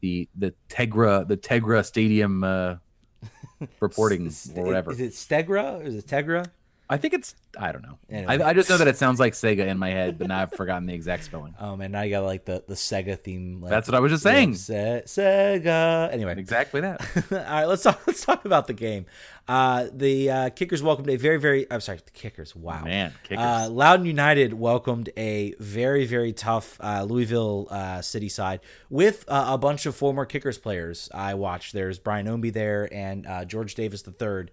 the 0.01 0.29
the 0.37 0.53
Tegra 0.69 1.27
the 1.27 1.37
Tegra 1.37 1.85
Stadium 1.85 2.43
uh, 2.43 2.75
reporting 3.79 4.31
or 4.55 4.63
whatever. 4.63 4.91
Is 4.91 4.99
it 5.01 5.11
Stegra 5.11 5.81
or 5.81 5.83
is 5.83 5.95
it 5.95 6.07
Tegra? 6.07 6.45
I 6.91 6.97
think 6.97 7.13
it's 7.13 7.35
I 7.57 7.71
don't 7.71 7.83
know. 7.83 7.99
Anyway. 8.09 8.39
I, 8.41 8.49
I 8.49 8.53
just 8.53 8.67
know 8.67 8.77
that 8.77 8.87
it 8.87 8.97
sounds 8.97 9.19
like 9.19 9.33
Sega 9.33 9.67
in 9.67 9.77
my 9.77 9.89
head, 9.89 10.17
but 10.17 10.27
now 10.27 10.41
I've 10.41 10.53
forgotten 10.53 10.87
the 10.87 10.93
exact 10.93 11.23
spelling. 11.23 11.53
Oh 11.59 11.75
man, 11.75 11.91
now 11.91 12.01
you 12.01 12.09
got 12.09 12.23
like 12.23 12.45
the 12.45 12.63
the 12.67 12.73
Sega 12.73 13.19
theme. 13.19 13.61
Like, 13.61 13.69
That's 13.69 13.87
what 13.87 13.93
I 13.93 13.99
was 13.99 14.11
just 14.11 14.23
saying. 14.23 14.55
Se- 14.55 15.03
Sega. 15.05 16.11
Anyway, 16.11 16.35
Exactly 16.37 16.81
that. 16.81 17.01
all 17.31 17.37
right, 17.37 17.65
let's 17.65 17.83
talk. 17.83 18.01
Let's 18.07 18.25
talk 18.25 18.45
about 18.45 18.65
the 18.65 18.73
game. 18.73 19.05
Uh, 19.47 19.87
the 19.91 20.29
uh, 20.29 20.49
Kickers 20.51 20.81
welcomed 20.81 21.09
a 21.09 21.15
very, 21.15 21.37
very. 21.37 21.71
I'm 21.71 21.81
sorry, 21.81 21.99
the 22.03 22.11
Kickers. 22.11 22.55
Wow, 22.55 22.83
Man, 22.83 23.13
kickers. 23.23 23.43
Uh, 23.43 23.69
Loudoun 23.71 24.05
United 24.05 24.53
welcomed 24.53 25.09
a 25.17 25.53
very, 25.59 26.05
very 26.05 26.33
tough 26.33 26.79
uh, 26.81 27.03
Louisville 27.03 27.67
uh, 27.69 28.01
City 28.01 28.29
side 28.29 28.61
with 28.89 29.25
uh, 29.27 29.45
a 29.49 29.57
bunch 29.57 29.85
of 29.85 29.95
former 29.95 30.25
Kickers 30.25 30.57
players. 30.57 31.09
I 31.13 31.35
watched. 31.35 31.73
There's 31.73 31.99
Brian 31.99 32.25
Ownby 32.25 32.53
there 32.53 32.91
and 32.91 33.27
uh, 33.27 33.45
George 33.45 33.75
Davis 33.75 34.03
III. 34.07 34.49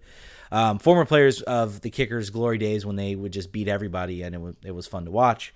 Um, 0.51 0.79
former 0.79 1.05
players 1.05 1.41
of 1.41 1.81
the 1.81 1.89
Kickers' 1.89 2.29
glory 2.29 2.57
days 2.57 2.85
when 2.85 2.95
they 2.95 3.15
would 3.15 3.33
just 3.33 3.51
beat 3.51 3.67
everybody, 3.67 4.23
and 4.23 4.33
it 4.35 4.41
was 4.41 4.55
it 4.63 4.71
was 4.71 4.87
fun 4.87 5.05
to 5.05 5.11
watch. 5.11 5.53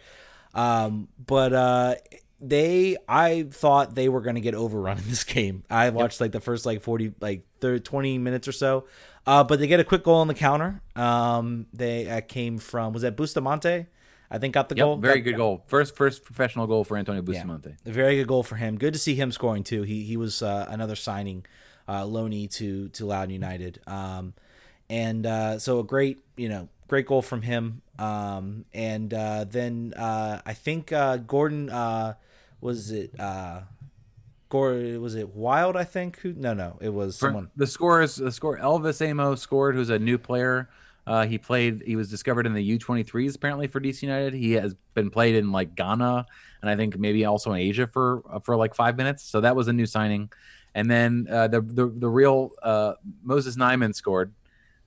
Um, 0.54 1.08
but 1.26 1.54
uh, 1.54 1.96
they, 2.40 2.98
I 3.08 3.44
thought 3.50 3.96
they 3.96 4.10
were 4.10 4.22
going 4.22 4.36
to 4.36 4.42
get 4.42 4.56
overrun 4.56 4.98
in 4.98 5.08
this 5.08 5.24
game. 5.38 5.64
I 5.70 5.90
watched 5.92 6.20
like 6.20 6.32
the 6.32 6.40
first 6.42 6.66
like 6.66 6.82
forty, 6.82 7.14
like 7.22 7.46
30, 7.62 7.82
20 7.82 8.18
minutes 8.18 8.48
or 8.48 8.52
so. 8.52 8.86
Uh, 9.26 9.44
but 9.44 9.60
they 9.60 9.68
get 9.68 9.80
a 9.80 9.84
quick 9.84 10.04
goal 10.04 10.16
on 10.16 10.28
the 10.28 10.34
counter. 10.34 10.82
Um, 10.96 11.68
they 11.74 12.10
uh, 12.10 12.22
came 12.22 12.58
from 12.58 12.92
was 12.94 13.04
that 13.04 13.16
Bustamante? 13.16 13.86
I 14.34 14.38
think 14.40 14.54
got 14.54 14.70
the 14.70 14.76
Yep, 14.76 14.84
goal. 14.86 14.98
very 14.98 15.20
Got- 15.20 15.32
good 15.32 15.38
goal. 15.38 15.64
First 15.68 15.96
first 15.96 16.24
professional 16.26 16.66
goal 16.66 16.84
for 16.84 16.98
Antonio 16.98 17.22
Bustamante. 17.22 17.76
a 17.86 17.92
very 17.92 18.16
good 18.16 18.28
goal 18.28 18.44
for 18.44 18.56
him. 18.56 18.78
Good 18.78 18.94
to 18.94 19.00
see 19.00 19.14
him 19.14 19.32
scoring 19.32 19.64
too. 19.64 19.84
He 19.84 20.04
he 20.04 20.18
was 20.18 20.42
uh, 20.42 20.66
another 20.70 20.96
signing, 20.96 21.46
uh, 21.88 22.04
loanee 22.04 22.50
to 22.56 22.90
to 22.90 23.06
Loudoun 23.06 23.30
United. 23.30 23.80
Um, 23.86 24.34
and 24.92 25.26
uh, 25.26 25.58
so 25.58 25.80
a 25.80 25.84
great 25.84 26.20
you 26.36 26.50
know 26.50 26.68
great 26.88 27.08
goal 27.08 27.22
from 27.22 27.42
him. 27.42 27.82
Um, 27.98 28.66
and 28.74 29.14
uh, 29.14 29.46
then 29.46 29.94
uh, 29.96 30.42
I 30.46 30.54
think 30.54 30.92
uh, 30.92 31.18
Gordon 31.18 31.70
uh, 31.70 32.16
was 32.60 32.92
it 32.92 33.18
uh, 33.20 33.62
Gordon 34.50 35.02
was 35.02 35.16
it 35.16 35.30
Wild? 35.30 35.78
I 35.78 35.86
think 35.86 36.20
who? 36.20 36.34
No, 36.34 36.54
no, 36.54 36.78
it 36.82 36.90
was 36.90 37.18
For- 37.18 37.28
someone. 37.28 37.50
The 37.56 37.68
score 37.68 38.02
is 38.02 38.18
the 38.18 38.32
score. 38.32 38.58
Elvis 38.58 39.02
Amoh 39.02 39.38
scored, 39.38 39.76
who's 39.76 39.90
a 39.90 40.00
new 40.00 40.18
player. 40.18 40.70
Uh, 41.08 41.26
he 41.26 41.38
played. 41.38 41.82
He 41.86 41.96
was 41.96 42.10
discovered 42.10 42.46
in 42.46 42.54
the 42.54 42.78
U23s 42.78 43.36
apparently 43.36 43.68
for 43.68 43.80
DC 43.80 44.04
United. 44.04 44.34
He 44.34 44.52
has 44.54 44.76
been 44.94 45.10
played 45.10 45.36
in 45.36 45.52
like 45.52 45.76
Ghana 45.76 46.26
and 46.62 46.70
I 46.70 46.76
think 46.76 46.98
maybe 46.98 47.26
also 47.26 47.52
in 47.54 47.60
Asia 47.60 47.88
for 47.88 48.24
uh, 48.30 48.40
for 48.40 48.56
like 48.56 48.76
five 48.76 48.98
minutes. 48.98 49.24
So 49.24 49.42
that 49.42 49.56
was 49.56 49.68
a 49.68 49.74
new 49.74 49.86
signing. 49.86 50.32
And 50.76 50.90
then 50.90 51.28
uh, 51.30 51.48
the 51.48 51.62
the 51.62 51.88
the 51.88 52.08
real 52.08 52.52
uh, 52.62 52.94
Moses 53.24 53.56
Nyeman 53.58 53.94
scored, 53.94 54.34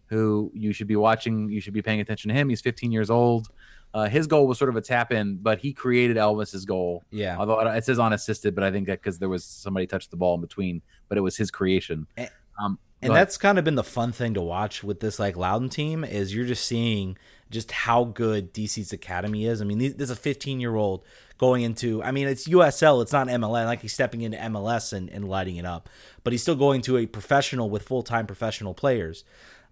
who 0.06 0.50
you 0.54 0.72
should 0.72 0.86
be 0.86 0.96
watching. 0.96 1.48
You 1.50 1.60
should 1.60 1.74
be 1.74 1.82
paying 1.82 2.00
attention 2.00 2.28
to 2.28 2.34
him. 2.34 2.48
He's 2.48 2.60
15 2.60 2.92
years 2.92 3.10
old. 3.10 3.48
Uh, 3.92 4.08
his 4.08 4.26
goal 4.26 4.48
was 4.48 4.58
sort 4.58 4.68
of 4.68 4.76
a 4.76 4.80
tap 4.80 5.12
in, 5.12 5.36
but 5.36 5.60
he 5.60 5.72
created 5.72 6.16
Elvis's 6.16 6.64
goal. 6.64 7.04
Yeah. 7.12 7.36
Although 7.38 7.60
it 7.60 7.84
says 7.84 8.00
unassisted, 8.00 8.54
but 8.54 8.64
I 8.64 8.72
think 8.72 8.88
that 8.88 9.00
because 9.00 9.20
there 9.20 9.28
was 9.28 9.44
somebody 9.44 9.86
touched 9.86 10.10
the 10.10 10.16
ball 10.16 10.34
in 10.34 10.40
between, 10.40 10.82
but 11.08 11.16
it 11.16 11.20
was 11.20 11.36
his 11.36 11.50
creation. 11.50 12.06
Eh, 12.16 12.26
Um, 12.62 12.78
and 13.02 13.14
that's 13.14 13.36
kind 13.36 13.58
of 13.58 13.64
been 13.64 13.74
the 13.74 13.84
fun 13.84 14.12
thing 14.12 14.34
to 14.34 14.40
watch 14.40 14.82
with 14.82 15.00
this 15.00 15.18
like 15.18 15.36
Loudoun 15.36 15.68
team 15.68 16.04
is 16.04 16.34
you're 16.34 16.46
just 16.46 16.64
seeing 16.64 17.18
just 17.50 17.70
how 17.70 18.04
good 18.04 18.52
DC's 18.54 18.92
academy 18.92 19.46
is. 19.46 19.60
I 19.60 19.64
mean, 19.64 19.78
this 19.78 19.94
is 19.98 20.10
a 20.10 20.16
15 20.16 20.58
year 20.58 20.74
old 20.74 21.04
going 21.38 21.62
into. 21.62 22.02
I 22.02 22.10
mean, 22.10 22.26
it's 22.26 22.48
USL, 22.48 23.02
it's 23.02 23.12
not 23.12 23.28
MLS. 23.28 23.66
Like 23.66 23.80
he's 23.82 23.92
stepping 23.92 24.22
into 24.22 24.38
MLS 24.38 24.92
and, 24.92 25.10
and 25.10 25.28
lighting 25.28 25.56
it 25.56 25.66
up, 25.66 25.88
but 26.22 26.32
he's 26.32 26.42
still 26.42 26.56
going 26.56 26.80
to 26.82 26.96
a 26.96 27.06
professional 27.06 27.70
with 27.70 27.82
full 27.82 28.02
time 28.02 28.26
professional 28.26 28.74
players. 28.74 29.24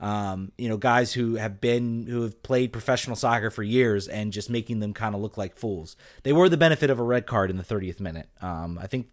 Um, 0.02 0.50
you 0.58 0.68
know, 0.68 0.76
guys 0.76 1.12
who 1.12 1.36
have 1.36 1.60
been 1.60 2.06
who 2.08 2.22
have 2.22 2.42
played 2.42 2.72
professional 2.72 3.14
soccer 3.14 3.50
for 3.50 3.62
years 3.62 4.08
and 4.08 4.32
just 4.32 4.50
making 4.50 4.80
them 4.80 4.92
kind 4.92 5.14
of 5.14 5.20
look 5.20 5.36
like 5.36 5.56
fools. 5.56 5.96
They 6.24 6.32
were 6.32 6.48
the 6.48 6.56
benefit 6.56 6.90
of 6.90 6.98
a 6.98 7.04
red 7.04 7.24
card 7.24 7.50
in 7.50 7.56
the 7.56 7.62
30th 7.62 8.00
minute. 8.00 8.28
Um, 8.40 8.80
I 8.82 8.88
think 8.88 9.06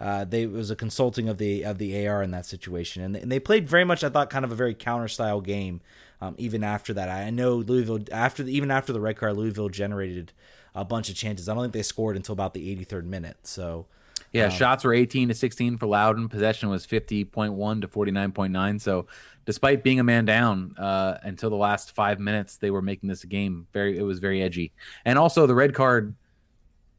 uh, 0.00 0.24
they 0.24 0.42
it 0.42 0.50
was 0.50 0.72
a 0.72 0.76
consulting 0.76 1.28
of 1.28 1.38
the 1.38 1.64
of 1.64 1.78
the 1.78 2.06
AR 2.06 2.20
in 2.20 2.32
that 2.32 2.46
situation, 2.46 3.02
and 3.02 3.14
they, 3.14 3.20
and 3.20 3.30
they 3.30 3.38
played 3.38 3.68
very 3.68 3.84
much. 3.84 4.02
I 4.02 4.08
thought 4.08 4.28
kind 4.28 4.44
of 4.44 4.50
a 4.50 4.56
very 4.56 4.74
counter 4.74 5.08
style 5.08 5.40
game. 5.40 5.80
Um, 6.20 6.34
even 6.36 6.64
after 6.64 6.92
that, 6.94 7.08
I 7.08 7.30
know 7.30 7.54
Louisville 7.54 8.00
after 8.10 8.42
the, 8.42 8.52
even 8.52 8.72
after 8.72 8.92
the 8.92 9.00
red 9.00 9.16
card, 9.16 9.36
Louisville 9.36 9.68
generated 9.68 10.32
a 10.74 10.84
bunch 10.84 11.08
of 11.08 11.14
chances. 11.14 11.48
I 11.48 11.54
don't 11.54 11.62
think 11.62 11.74
they 11.74 11.82
scored 11.82 12.16
until 12.16 12.32
about 12.32 12.54
the 12.54 12.76
83rd 12.76 13.04
minute. 13.04 13.36
So 13.44 13.86
Yeah, 14.34 14.48
shots 14.48 14.82
were 14.82 14.92
18 14.92 15.28
to 15.28 15.34
16 15.34 15.78
for 15.78 15.86
Loudoun. 15.86 16.28
Possession 16.28 16.68
was 16.68 16.84
50.1 16.84 17.80
to 17.80 17.88
49.9. 17.88 18.80
So, 18.80 19.06
despite 19.44 19.84
being 19.84 20.00
a 20.00 20.04
man 20.04 20.24
down 20.24 20.74
uh, 20.76 21.18
until 21.22 21.50
the 21.50 21.56
last 21.56 21.94
five 21.94 22.18
minutes, 22.18 22.56
they 22.56 22.70
were 22.70 22.82
making 22.82 23.08
this 23.08 23.22
a 23.22 23.28
game. 23.28 23.68
Very, 23.72 23.96
it 23.96 24.02
was 24.02 24.18
very 24.18 24.42
edgy. 24.42 24.72
And 25.04 25.18
also 25.18 25.46
the 25.46 25.54
red 25.54 25.72
card. 25.72 26.16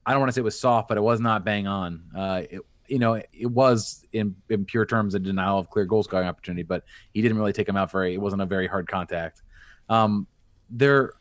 I 0.05 0.11
don't 0.11 0.21
want 0.21 0.29
to 0.29 0.33
say 0.33 0.41
it 0.41 0.45
was 0.45 0.57
soft, 0.57 0.87
but 0.87 0.97
it 0.97 1.01
was 1.01 1.19
not 1.19 1.43
bang 1.43 1.67
on. 1.67 2.03
Uh, 2.15 2.43
it, 2.49 2.61
you 2.87 2.99
know, 2.99 3.15
it 3.15 3.47
was 3.47 4.05
in 4.13 4.35
in 4.49 4.63
pure 4.63 4.85
terms 4.85 5.15
a 5.15 5.19
denial 5.19 5.59
of 5.59 5.69
clear 5.69 5.85
goal 5.85 6.03
scoring 6.03 6.27
opportunity, 6.27 6.63
but 6.63 6.83
he 7.13 7.21
didn't 7.21 7.37
really 7.37 7.53
take 7.53 7.67
him 7.67 7.75
out 7.75 7.91
very. 7.91 8.13
It 8.13 8.21
wasn't 8.21 8.43
a 8.43 8.45
very 8.45 8.67
hard 8.67 8.87
contact. 8.87 9.41
Um, 9.89 10.27
there. 10.69 11.13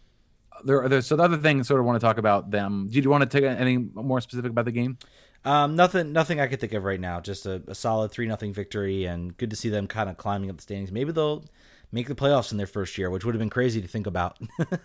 There, 0.65 0.89
there, 0.89 1.03
so 1.03 1.17
the 1.17 1.25
other 1.25 1.37
thing, 1.37 1.59
I 1.59 1.63
sort 1.63 1.81
of 1.81 1.87
want 1.87 2.01
to 2.01 2.07
talk 2.07 2.17
about 2.17 2.53
them. 2.53 2.87
Do 2.89 3.01
you 3.01 3.11
want 3.11 3.29
to 3.29 3.29
take 3.29 3.43
anything 3.45 3.91
more 3.93 4.21
specific 4.21 4.53
about 4.53 4.67
the 4.67 4.71
game? 4.71 4.97
Um, 5.45 5.77
nothing, 5.77 6.13
nothing 6.13 6.41
I 6.41 6.47
could 6.47 6.61
think 6.61 6.73
of 6.73 6.85
right 6.85 7.01
now. 7.01 7.21
Just 7.21 7.45
a, 7.45 7.63
a 7.67 7.75
solid 7.75 8.11
three 8.11 8.27
nothing 8.27 8.53
victory, 8.53 9.05
and 9.05 9.37
good 9.37 9.51
to 9.51 9.57
see 9.57 9.69
them 9.69 9.87
kind 9.87 10.09
of 10.09 10.17
climbing 10.17 10.51
up 10.51 10.57
the 10.57 10.63
standings. 10.63 10.91
Maybe 10.91 11.13
they'll 11.13 11.45
make 11.93 12.09
the 12.09 12.15
playoffs 12.15 12.51
in 12.51 12.59
their 12.59 12.67
first 12.67 12.97
year, 12.99 13.11
which 13.11 13.25
would 13.25 13.35
have 13.35 13.41
been 13.41 13.51
crazy 13.51 13.81
to 13.81 13.89
think 13.89 14.07
about, 14.07 14.39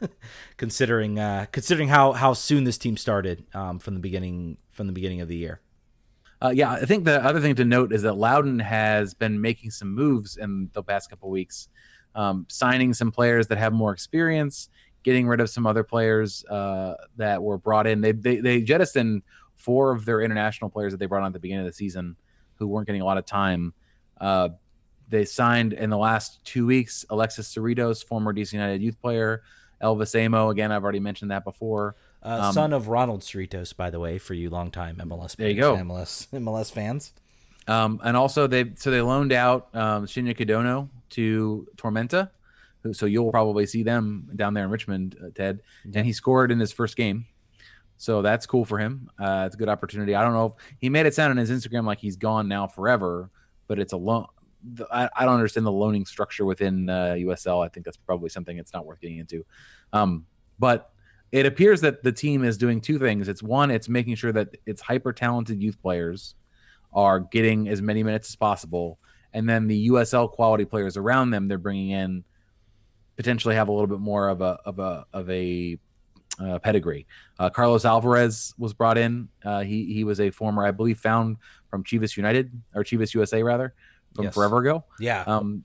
considering 0.58 1.18
uh, 1.18 1.46
considering 1.52 1.88
how 1.88 2.12
how 2.12 2.34
soon 2.34 2.66
this 2.66 2.78
team 2.78 2.98
started 2.98 3.46
um, 3.54 3.80
from 3.80 3.94
the 3.94 4.00
beginning 4.00 4.58
from 4.72 4.88
the 4.88 4.94
beginning 4.94 5.22
of 5.22 5.28
the 5.28 5.36
year. 5.38 5.62
Uh, 6.42 6.52
yeah, 6.54 6.72
I 6.72 6.86
think 6.86 7.04
the 7.04 7.24
other 7.24 7.42
thing 7.42 7.56
to 7.56 7.66
note 7.66 7.92
is 7.92 8.04
that 8.04 8.14
Loudoun 8.14 8.60
has 8.60 9.14
been 9.14 9.42
making 9.42 9.72
some 9.72 9.94
moves 9.94 10.38
in 10.38 10.70
the 10.72 10.82
past 10.82 11.10
couple 11.10 11.30
weeks, 11.30 11.68
um, 12.16 12.46
signing 12.50 12.94
some 12.94 13.12
players 13.12 13.48
that 13.48 13.58
have 13.58 13.74
more 13.74 13.92
experience, 13.92 14.70
getting 15.04 15.28
rid 15.28 15.42
of 15.42 15.50
some 15.50 15.68
other 15.68 15.84
players 15.84 16.46
uh, 16.46 16.96
that 17.18 17.44
were 17.44 17.58
brought 17.58 17.88
in. 17.88 18.02
They, 18.02 18.14
they 18.14 18.38
they 18.38 18.62
jettisoned 18.62 19.24
four 19.60 19.92
of 19.92 20.06
their 20.06 20.22
international 20.22 20.72
players 20.72 20.92
that 20.94 20.98
they 20.98 21.06
brought 21.06 21.22
on 21.22 21.28
at 21.28 21.34
the 21.34 21.40
beginning 21.40 21.66
of 21.66 21.72
the 21.72 21.76
season, 21.78 22.16
who 22.56 22.66
weren't 22.68 22.88
getting 22.88 23.02
a 23.02 23.06
lot 23.06 23.18
of 23.20 23.26
time. 23.26 23.74
Uh, 24.20 24.50
they 25.08 25.26
signed 25.26 25.74
in 25.74 25.90
the 25.92 25.98
last 25.98 26.44
two 26.44 26.66
weeks 26.66 27.06
Alexis 27.10 27.54
Cerritos, 27.54 28.04
former 28.04 28.34
DC 28.34 28.54
United 28.54 28.82
youth 28.82 29.00
player, 29.02 29.44
Elvis 29.82 30.16
Amoh. 30.16 30.52
Again, 30.52 30.72
I've 30.72 30.84
already 30.84 31.00
mentioned 31.00 31.32
that 31.32 31.44
before. 31.44 31.96
Uh, 32.24 32.40
Um, 32.48 32.54
son 32.54 32.74
of 32.74 32.88
Ronald 32.90 33.22
Cerritos, 33.22 33.76
by 33.76 33.90
the 33.90 34.00
way, 34.00 34.18
for 34.18 34.34
you 34.34 34.50
longtime 34.50 34.98
MLS 34.98 35.36
There 35.36 35.50
you 35.50 35.56
go. 35.56 35.76
MLS 35.78 36.28
MLS 36.34 36.72
fans. 36.72 37.14
Um, 37.68 38.02
and 38.04 38.18
also 38.18 38.48
they 38.48 38.72
so 38.76 38.90
they 38.90 39.02
loaned 39.02 39.32
out 39.32 39.70
um, 39.76 40.06
Shinya 40.06 40.36
Kadono 40.36 40.90
to 41.12 41.68
Tormenta, 41.78 42.30
who, 42.84 42.94
so 42.94 43.06
you'll 43.06 43.32
probably 43.32 43.66
see 43.68 43.84
them 43.84 44.28
down 44.36 44.54
there 44.54 44.64
in 44.66 44.70
Richmond, 44.72 45.16
uh, 45.24 45.30
Ted. 45.34 45.62
And 45.94 46.06
he 46.06 46.14
scored 46.14 46.52
in 46.52 46.60
his 46.60 46.72
first 46.72 46.96
game, 46.96 47.26
so 48.00 48.22
that's 48.22 48.46
cool 48.46 48.64
for 48.64 48.78
him. 48.78 49.10
Uh, 49.20 49.44
it's 49.46 49.56
a 49.56 49.58
good 49.58 49.68
opportunity. 49.68 50.16
I 50.16 50.24
don't 50.24 50.32
know 50.32 50.46
if 50.46 50.54
he 50.80 50.88
made 50.88 51.06
it 51.06 51.14
sound 51.14 51.32
on 51.32 51.38
his 51.38 51.52
Instagram 51.52 51.84
like 51.86 52.00
he's 52.00 52.16
gone 52.16 52.48
now 52.48 52.66
forever, 52.66 53.30
but 53.68 53.78
it's 53.78 53.92
a 53.92 53.98
loan. 53.98 54.26
I, 54.90 55.10
I 55.14 55.26
don't 55.26 55.34
understand 55.34 55.66
the 55.66 55.74
loaning 55.74 56.06
structure 56.06 56.46
within 56.46 56.90
uh, 56.90 57.16
USL. 57.18 57.64
I 57.64 57.68
think 57.68 57.86
that's 57.86 57.98
probably 57.98 58.30
something 58.30 58.58
it's 58.58 58.74
not 58.74 58.86
worth 58.86 59.02
getting 59.02 59.18
into. 59.18 59.46
Um, 59.92 60.26
but 60.60 60.94
it 61.34 61.46
appears 61.46 61.82
that 61.82 62.02
the 62.02 62.14
team 62.14 62.46
is 62.46 62.58
doing 62.58 62.80
two 62.80 63.00
things. 63.00 63.28
It's 63.28 63.44
one, 63.44 63.70
it's 63.70 63.90
making 63.90 64.16
sure 64.16 64.32
that 64.32 64.56
its 64.66 64.82
hyper 64.82 65.12
talented 65.12 65.62
youth 65.62 65.82
players 65.82 66.36
are 66.94 67.20
getting 67.20 67.68
as 67.68 67.82
many 67.82 68.02
minutes 68.02 68.30
as 68.30 68.38
possible, 68.38 68.98
and 69.34 69.48
then 69.48 69.68
the 69.68 69.90
USL 69.90 70.32
quality 70.32 70.64
players 70.64 70.96
around 70.96 71.32
them 71.32 71.50
they're 71.50 71.58
bringing 71.58 71.90
in 71.90 72.24
potentially 73.18 73.56
have 73.56 73.68
a 73.68 73.74
little 73.74 73.88
bit 73.88 74.00
more 74.00 74.30
of 74.30 74.40
a 74.40 74.58
of 74.64 74.80
a 74.80 75.06
of 75.12 75.30
a 75.30 75.78
uh, 76.40 76.60
pedigree. 76.60 77.06
Uh, 77.38 77.50
Carlos 77.50 77.86
Alvarez 77.86 78.54
was 78.58 78.74
brought 78.74 78.98
in. 78.98 79.28
Uh, 79.44 79.62
he 79.62 79.86
he 79.94 80.04
was 80.04 80.20
a 80.20 80.30
former, 80.32 80.66
I 80.66 80.72
believe, 80.72 81.00
found 81.00 81.38
from 81.70 81.84
Chivas 81.84 82.16
United 82.18 82.52
or 82.74 82.84
Chivas 82.84 83.14
USA 83.14 83.44
rather 83.44 83.74
from 84.16 84.26
Yes. 84.26 84.34
forever 84.34 84.58
ago. 84.60 84.84
Yeah, 85.00 85.24
Um, 85.28 85.64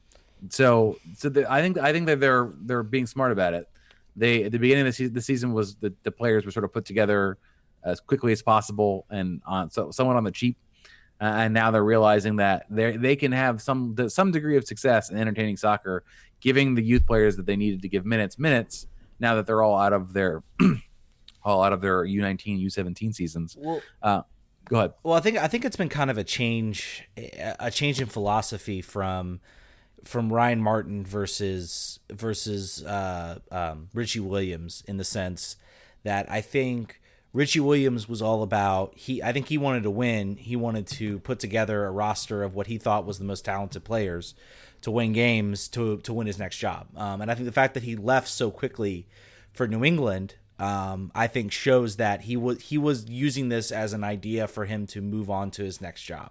so 0.51 0.99
so 1.17 1.29
the, 1.31 1.51
I 1.51 1.63
think 1.63 1.79
I 1.79 1.93
think 1.93 2.07
that 2.07 2.21
they're 2.21 2.53
they're 2.61 2.83
being 2.83 3.07
smart 3.07 3.33
about 3.33 3.55
it. 3.55 3.69
They 4.17 4.45
at 4.45 4.53
the 4.53 4.59
beginning 4.59 4.83
of 4.83 4.87
the 4.89 4.93
season, 4.93 5.15
the 5.15 5.23
season 5.23 5.53
was 5.53 5.77
the, 5.77 5.93
the 6.03 6.11
players 6.11 6.45
were 6.45 6.51
sort 6.53 6.65
of 6.65 6.73
put 6.73 6.85
together 6.85 7.39
as 7.85 8.01
quickly 8.01 8.33
as 8.33 8.43
possible 8.43 9.07
and 9.11 9.41
on 9.47 9.71
so 9.71 9.91
somewhat 9.91 10.17
on 10.17 10.25
the 10.25 10.31
cheap. 10.33 10.57
Uh, 11.21 11.25
and 11.25 11.55
now 11.55 11.71
they're 11.71 11.85
realizing 11.85 12.37
that 12.37 12.67
they 12.69 12.97
they 12.97 13.17
can 13.17 13.33
have 13.33 13.63
some 13.63 13.97
some 14.09 14.33
degree 14.33 14.57
of 14.57 14.67
success 14.67 15.11
in 15.11 15.17
entertaining 15.17 15.57
soccer, 15.57 16.05
giving 16.41 16.75
the 16.75 16.83
youth 16.83 17.07
players 17.07 17.37
that 17.37 17.47
they 17.47 17.57
needed 17.57 17.81
to 17.83 17.89
give 17.89 18.05
minutes 18.05 18.39
minutes. 18.39 18.87
Now 19.21 19.37
that 19.37 19.47
they're 19.47 19.63
all 19.63 19.79
out 19.79 19.93
of 19.93 20.13
their 20.13 20.43
all 21.43 21.63
out 21.63 21.73
of 21.73 21.81
their 21.81 22.05
U 22.05 22.21
nineteen 22.21 22.59
U 22.59 22.71
seventeen 22.71 23.13
seasons. 23.13 23.57
well, 23.59 23.81
Go 24.67 24.79
ahead. 24.79 24.95
Well, 25.03 25.15
I 25.15 25.21
think 25.21 25.37
I 25.37 25.47
think 25.47 25.65
it's 25.65 25.77
been 25.77 25.89
kind 25.89 26.11
of 26.11 26.17
a 26.17 26.25
change, 26.25 27.07
a 27.59 27.71
change 27.71 28.01
in 28.01 28.07
philosophy 28.07 28.81
from 28.81 29.41
from 30.05 30.33
Ryan 30.33 30.63
Martin 30.63 31.05
versus 31.05 31.99
versus 32.11 32.85
uh, 32.85 33.41
um, 33.51 33.89
Richie 33.93 34.21
Williams 34.21 34.83
in 34.87 34.97
the 34.97 35.05
sense 35.05 35.57
that 36.03 36.31
I 36.31 36.41
think 36.41 37.01
Richie 37.33 37.61
Williams 37.61 38.09
was 38.09 38.23
all 38.23 38.43
about 38.43 38.95
he 38.97 39.23
I 39.23 39.33
think 39.33 39.49
he 39.49 39.59
wanted 39.59 39.83
to 39.83 39.91
win. 39.91 40.37
He 40.37 40.57
wanted 40.57 40.87
to 40.89 41.19
put 41.21 41.39
together 41.41 41.85
a 41.85 41.91
roster 41.91 42.43
of 42.43 42.55
what 42.55 42.67
he 42.67 42.79
thought 42.79 43.05
was 43.05 43.19
the 43.19 43.25
most 43.25 43.45
talented 43.45 43.85
players 43.85 44.35
to 44.85 44.91
win 44.91 45.13
games 45.13 45.69
to 45.69 45.99
to 45.99 46.13
win 46.13 46.27
his 46.27 46.39
next 46.39 46.59
job. 46.59 46.87
Um, 46.97 47.21
and 47.21 47.31
I 47.31 47.35
think 47.35 47.47
the 47.47 47.53
fact 47.53 47.75
that 47.75 47.83
he 47.83 47.97
left 47.97 48.29
so 48.29 48.51
quickly 48.51 49.07
for 49.53 49.67
New 49.67 49.85
England 49.85 50.37
um, 50.59 51.11
I 51.15 51.27
think 51.27 51.51
shows 51.51 51.97
that 51.97 52.23
he 52.23 52.37
was 52.37 52.63
he 52.63 52.79
was 52.79 53.09
using 53.09 53.49
this 53.49 53.73
as 53.73 53.93
an 53.93 54.05
idea 54.05 54.47
for 54.47 54.67
him 54.67 54.87
to 54.89 55.01
move 55.01 55.29
on 55.29 55.51
to 55.53 55.65
his 55.65 55.81
next 55.81 56.03
job. 56.03 56.31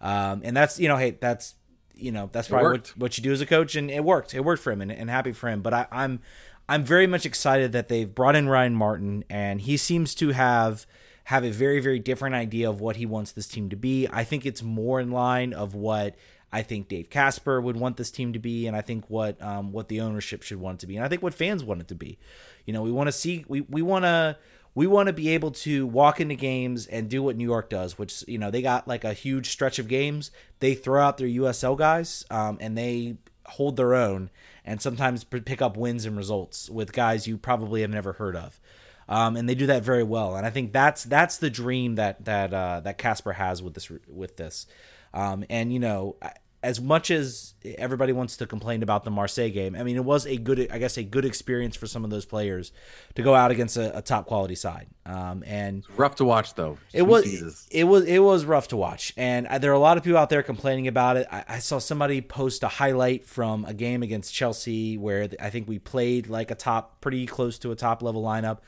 Um, 0.00 0.42
and 0.44 0.56
that's 0.56 0.80
you 0.80 0.88
know 0.88 0.96
hey 0.96 1.12
that's 1.12 1.54
you 1.94 2.10
know 2.10 2.28
that's 2.32 2.48
probably 2.48 2.72
what, 2.72 2.88
what, 2.96 3.18
you 3.18 3.22
do 3.22 3.32
as 3.32 3.40
a 3.40 3.46
coach 3.46 3.76
and 3.76 3.90
it 3.90 4.04
worked 4.04 4.34
it 4.34 4.40
worked 4.40 4.62
for 4.62 4.72
him 4.72 4.80
and, 4.80 4.90
and 4.90 5.08
happy 5.08 5.30
for 5.30 5.48
him 5.48 5.60
but 5.60 5.74
I, 5.74 5.86
i'm 5.92 6.20
i'm 6.68 6.84
very 6.84 7.06
much 7.06 7.26
excited 7.26 7.72
that 7.72 7.88
they've 7.88 8.12
brought 8.12 8.34
in 8.34 8.48
ryan 8.48 8.74
martin 8.74 9.24
and 9.28 9.60
he 9.60 9.76
seems 9.76 10.14
to 10.16 10.30
have 10.30 10.86
have 11.24 11.44
a 11.44 11.50
very 11.50 11.80
very 11.80 11.98
different 11.98 12.34
idea 12.34 12.68
of 12.68 12.80
what 12.80 12.96
he 12.96 13.06
wants 13.06 13.32
this 13.32 13.46
team 13.46 13.68
to 13.68 13.76
be 13.76 14.08
i 14.10 14.24
think 14.24 14.46
it's 14.46 14.62
more 14.62 15.00
in 15.00 15.10
line 15.10 15.52
of 15.52 15.74
what 15.74 16.16
I 16.52 16.62
think 16.62 16.88
Dave 16.88 17.08
Kasper 17.08 17.60
would 17.60 17.76
want 17.76 17.96
this 17.96 18.10
team 18.10 18.34
to 18.34 18.38
be, 18.38 18.66
and 18.66 18.76
I 18.76 18.82
think 18.82 19.08
what 19.08 19.40
um, 19.42 19.72
what 19.72 19.88
the 19.88 20.00
ownership 20.02 20.42
should 20.42 20.60
want 20.60 20.76
it 20.76 20.80
to 20.80 20.86
be, 20.86 20.96
and 20.96 21.04
I 21.04 21.08
think 21.08 21.22
what 21.22 21.34
fans 21.34 21.64
want 21.64 21.80
it 21.80 21.88
to 21.88 21.94
be. 21.94 22.18
You 22.66 22.72
know, 22.72 22.82
we 22.82 22.92
want 22.92 23.08
to 23.08 23.12
see 23.12 23.44
we 23.48 23.62
we 23.62 23.80
want 23.80 24.04
to 24.04 24.36
we 24.74 24.86
want 24.86 25.06
to 25.06 25.12
be 25.12 25.30
able 25.30 25.50
to 25.50 25.86
walk 25.86 26.20
into 26.20 26.34
games 26.34 26.86
and 26.86 27.08
do 27.08 27.22
what 27.22 27.36
New 27.36 27.44
York 27.44 27.70
does, 27.70 27.98
which 27.98 28.22
you 28.28 28.38
know 28.38 28.50
they 28.50 28.60
got 28.60 28.86
like 28.86 29.04
a 29.04 29.14
huge 29.14 29.48
stretch 29.48 29.78
of 29.78 29.88
games. 29.88 30.30
They 30.60 30.74
throw 30.74 31.02
out 31.02 31.16
their 31.16 31.28
USL 31.28 31.76
guys 31.76 32.24
um, 32.30 32.58
and 32.60 32.76
they 32.76 33.16
hold 33.46 33.76
their 33.76 33.94
own, 33.94 34.30
and 34.64 34.80
sometimes 34.82 35.24
pick 35.24 35.62
up 35.62 35.76
wins 35.76 36.04
and 36.04 36.16
results 36.18 36.68
with 36.68 36.92
guys 36.92 37.26
you 37.26 37.38
probably 37.38 37.80
have 37.80 37.90
never 37.90 38.14
heard 38.14 38.36
of. 38.36 38.60
Um, 39.08 39.36
and 39.36 39.48
they 39.48 39.54
do 39.54 39.66
that 39.66 39.82
very 39.82 40.04
well. 40.04 40.36
And 40.36 40.46
I 40.46 40.50
think 40.50 40.72
that's 40.72 41.04
that's 41.04 41.38
the 41.38 41.50
dream 41.50 41.96
that 41.96 42.24
that 42.24 42.54
uh, 42.54 42.80
that 42.80 42.98
Kasper 42.98 43.32
has 43.32 43.62
with 43.62 43.74
this 43.74 43.90
with 44.06 44.36
this. 44.36 44.66
Um, 45.14 45.44
and 45.50 45.72
you 45.72 45.78
know, 45.78 46.16
as 46.62 46.80
much 46.80 47.10
as 47.10 47.54
everybody 47.64 48.12
wants 48.12 48.36
to 48.36 48.46
complain 48.46 48.84
about 48.84 49.02
the 49.02 49.10
Marseille 49.10 49.50
game, 49.50 49.74
I 49.74 49.82
mean, 49.82 49.96
it 49.96 50.04
was 50.04 50.26
a 50.26 50.36
good, 50.36 50.68
I 50.70 50.78
guess, 50.78 50.96
a 50.96 51.02
good 51.02 51.24
experience 51.24 51.74
for 51.74 51.88
some 51.88 52.04
of 52.04 52.10
those 52.10 52.24
players 52.24 52.70
to 53.16 53.22
go 53.22 53.34
out 53.34 53.50
against 53.50 53.76
a, 53.76 53.98
a 53.98 54.02
top 54.02 54.26
quality 54.26 54.54
side. 54.54 54.86
Um, 55.04 55.42
and 55.44 55.84
rough 55.96 56.16
to 56.16 56.24
watch, 56.24 56.54
though. 56.54 56.78
Sweet 56.90 57.00
it 57.00 57.02
was, 57.02 57.24
Jesus. 57.24 57.68
it 57.72 57.84
was, 57.84 58.04
it 58.04 58.20
was 58.20 58.44
rough 58.44 58.68
to 58.68 58.76
watch. 58.76 59.12
And 59.16 59.48
there 59.60 59.72
are 59.72 59.74
a 59.74 59.80
lot 59.80 59.96
of 59.96 60.04
people 60.04 60.18
out 60.18 60.30
there 60.30 60.44
complaining 60.44 60.86
about 60.86 61.16
it. 61.16 61.26
I, 61.32 61.44
I, 61.48 61.58
saw 61.58 61.78
somebody 61.78 62.20
post 62.20 62.62
a 62.62 62.68
highlight 62.68 63.26
from 63.26 63.64
a 63.64 63.74
game 63.74 64.04
against 64.04 64.32
Chelsea 64.32 64.96
where 64.96 65.28
I 65.40 65.50
think 65.50 65.66
we 65.66 65.80
played 65.80 66.28
like 66.28 66.52
a 66.52 66.54
top, 66.54 67.00
pretty 67.00 67.26
close 67.26 67.58
to 67.60 67.72
a 67.72 67.76
top 67.76 68.02
level 68.02 68.22
lineup. 68.22 68.58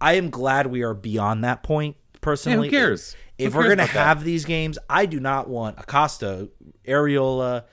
I 0.00 0.14
am 0.14 0.30
glad 0.30 0.66
we 0.66 0.82
are 0.82 0.94
beyond 0.94 1.44
that 1.44 1.62
point. 1.62 1.96
Personally, 2.24 2.68
who 2.68 2.70
cares? 2.70 3.16
If 3.36 3.54
we're 3.54 3.64
going 3.64 3.78
to 3.78 3.84
have 3.84 4.20
that? 4.20 4.24
these 4.24 4.46
games, 4.46 4.78
I 4.88 5.04
do 5.04 5.20
not 5.20 5.46
want 5.46 5.78
Acosta, 5.78 6.48
Arriola, 6.88 7.64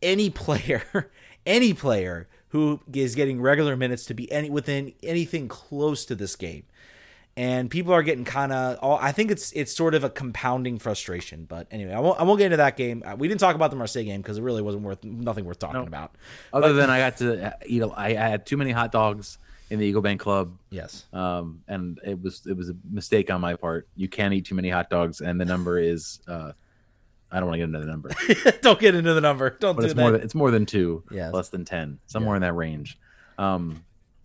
any 0.00 0.30
player, 0.30 1.10
any 1.46 1.74
player 1.74 2.26
who 2.48 2.80
is 2.90 3.14
getting 3.14 3.42
regular 3.42 3.76
minutes 3.76 4.06
to 4.06 4.14
be 4.14 4.30
any 4.32 4.48
within 4.48 4.94
anything 5.02 5.46
close 5.46 6.06
to 6.06 6.14
this 6.14 6.36
game. 6.36 6.62
And 7.36 7.70
people 7.70 7.92
are 7.92 8.02
getting 8.02 8.24
kind 8.24 8.50
of. 8.50 8.78
I 8.82 9.12
think 9.12 9.30
it's 9.30 9.52
it's 9.52 9.76
sort 9.76 9.94
of 9.94 10.04
a 10.04 10.10
compounding 10.10 10.78
frustration. 10.78 11.44
But 11.44 11.68
anyway, 11.70 11.92
I 11.92 12.00
won't, 12.00 12.18
I 12.18 12.22
won't 12.22 12.38
get 12.38 12.46
into 12.46 12.56
that 12.56 12.78
game. 12.78 13.02
Uh, 13.06 13.14
we 13.14 13.28
didn't 13.28 13.40
talk 13.40 13.54
about 13.54 13.70
the 13.70 13.76
Marseille 13.76 14.04
game 14.04 14.22
because 14.22 14.38
it 14.38 14.42
really 14.42 14.62
wasn't 14.62 14.84
worth 14.84 15.04
nothing 15.04 15.44
worth 15.44 15.58
talking 15.58 15.86
about. 15.86 16.16
Other 16.52 16.68
but, 16.68 16.72
than 16.72 16.88
I 16.90 16.98
got 16.98 17.18
to 17.18 17.56
eat, 17.66 17.82
I 17.94 18.14
had 18.14 18.46
too 18.46 18.56
many 18.56 18.70
hot 18.70 18.90
dogs 18.90 19.38
in 19.70 19.78
the 19.78 19.86
Eagle 19.86 20.02
Bank 20.02 20.20
Club. 20.20 20.56
Yes. 20.70 21.04
Um, 21.12 21.62
and 21.68 22.00
it 22.04 22.20
was 22.20 22.42
it 22.46 22.56
was 22.56 22.70
a 22.70 22.76
mistake 22.90 23.30
on 23.30 23.40
my 23.40 23.54
part. 23.54 23.88
You 23.96 24.08
can't 24.08 24.32
eat 24.34 24.46
too 24.46 24.54
many 24.54 24.70
hot 24.70 24.90
dogs, 24.90 25.20
and 25.20 25.40
the 25.40 25.44
number 25.44 25.78
is. 25.78 26.20
Uh, 26.26 26.52
I 27.30 27.40
don't 27.40 27.48
want 27.50 27.56
to 27.56 27.58
get 27.58 27.64
into 27.64 27.80
the 27.80 27.86
number. 27.86 28.10
don't 28.62 28.80
get 28.80 28.94
into 28.94 29.12
the 29.12 29.20
number. 29.20 29.50
Don't 29.50 29.76
but 29.76 29.82
do 29.82 29.86
it's 29.86 29.94
that. 29.94 30.00
More 30.00 30.12
than, 30.12 30.22
it's 30.22 30.34
more 30.34 30.50
than 30.50 30.64
two. 30.64 31.04
Yeah. 31.10 31.28
Less 31.28 31.50
than 31.50 31.64
ten. 31.64 31.98
Somewhere 32.06 32.34
yeah. 32.34 32.36
in 32.36 32.42
that 32.42 32.54
range. 32.54 32.98
Um, 33.36 33.84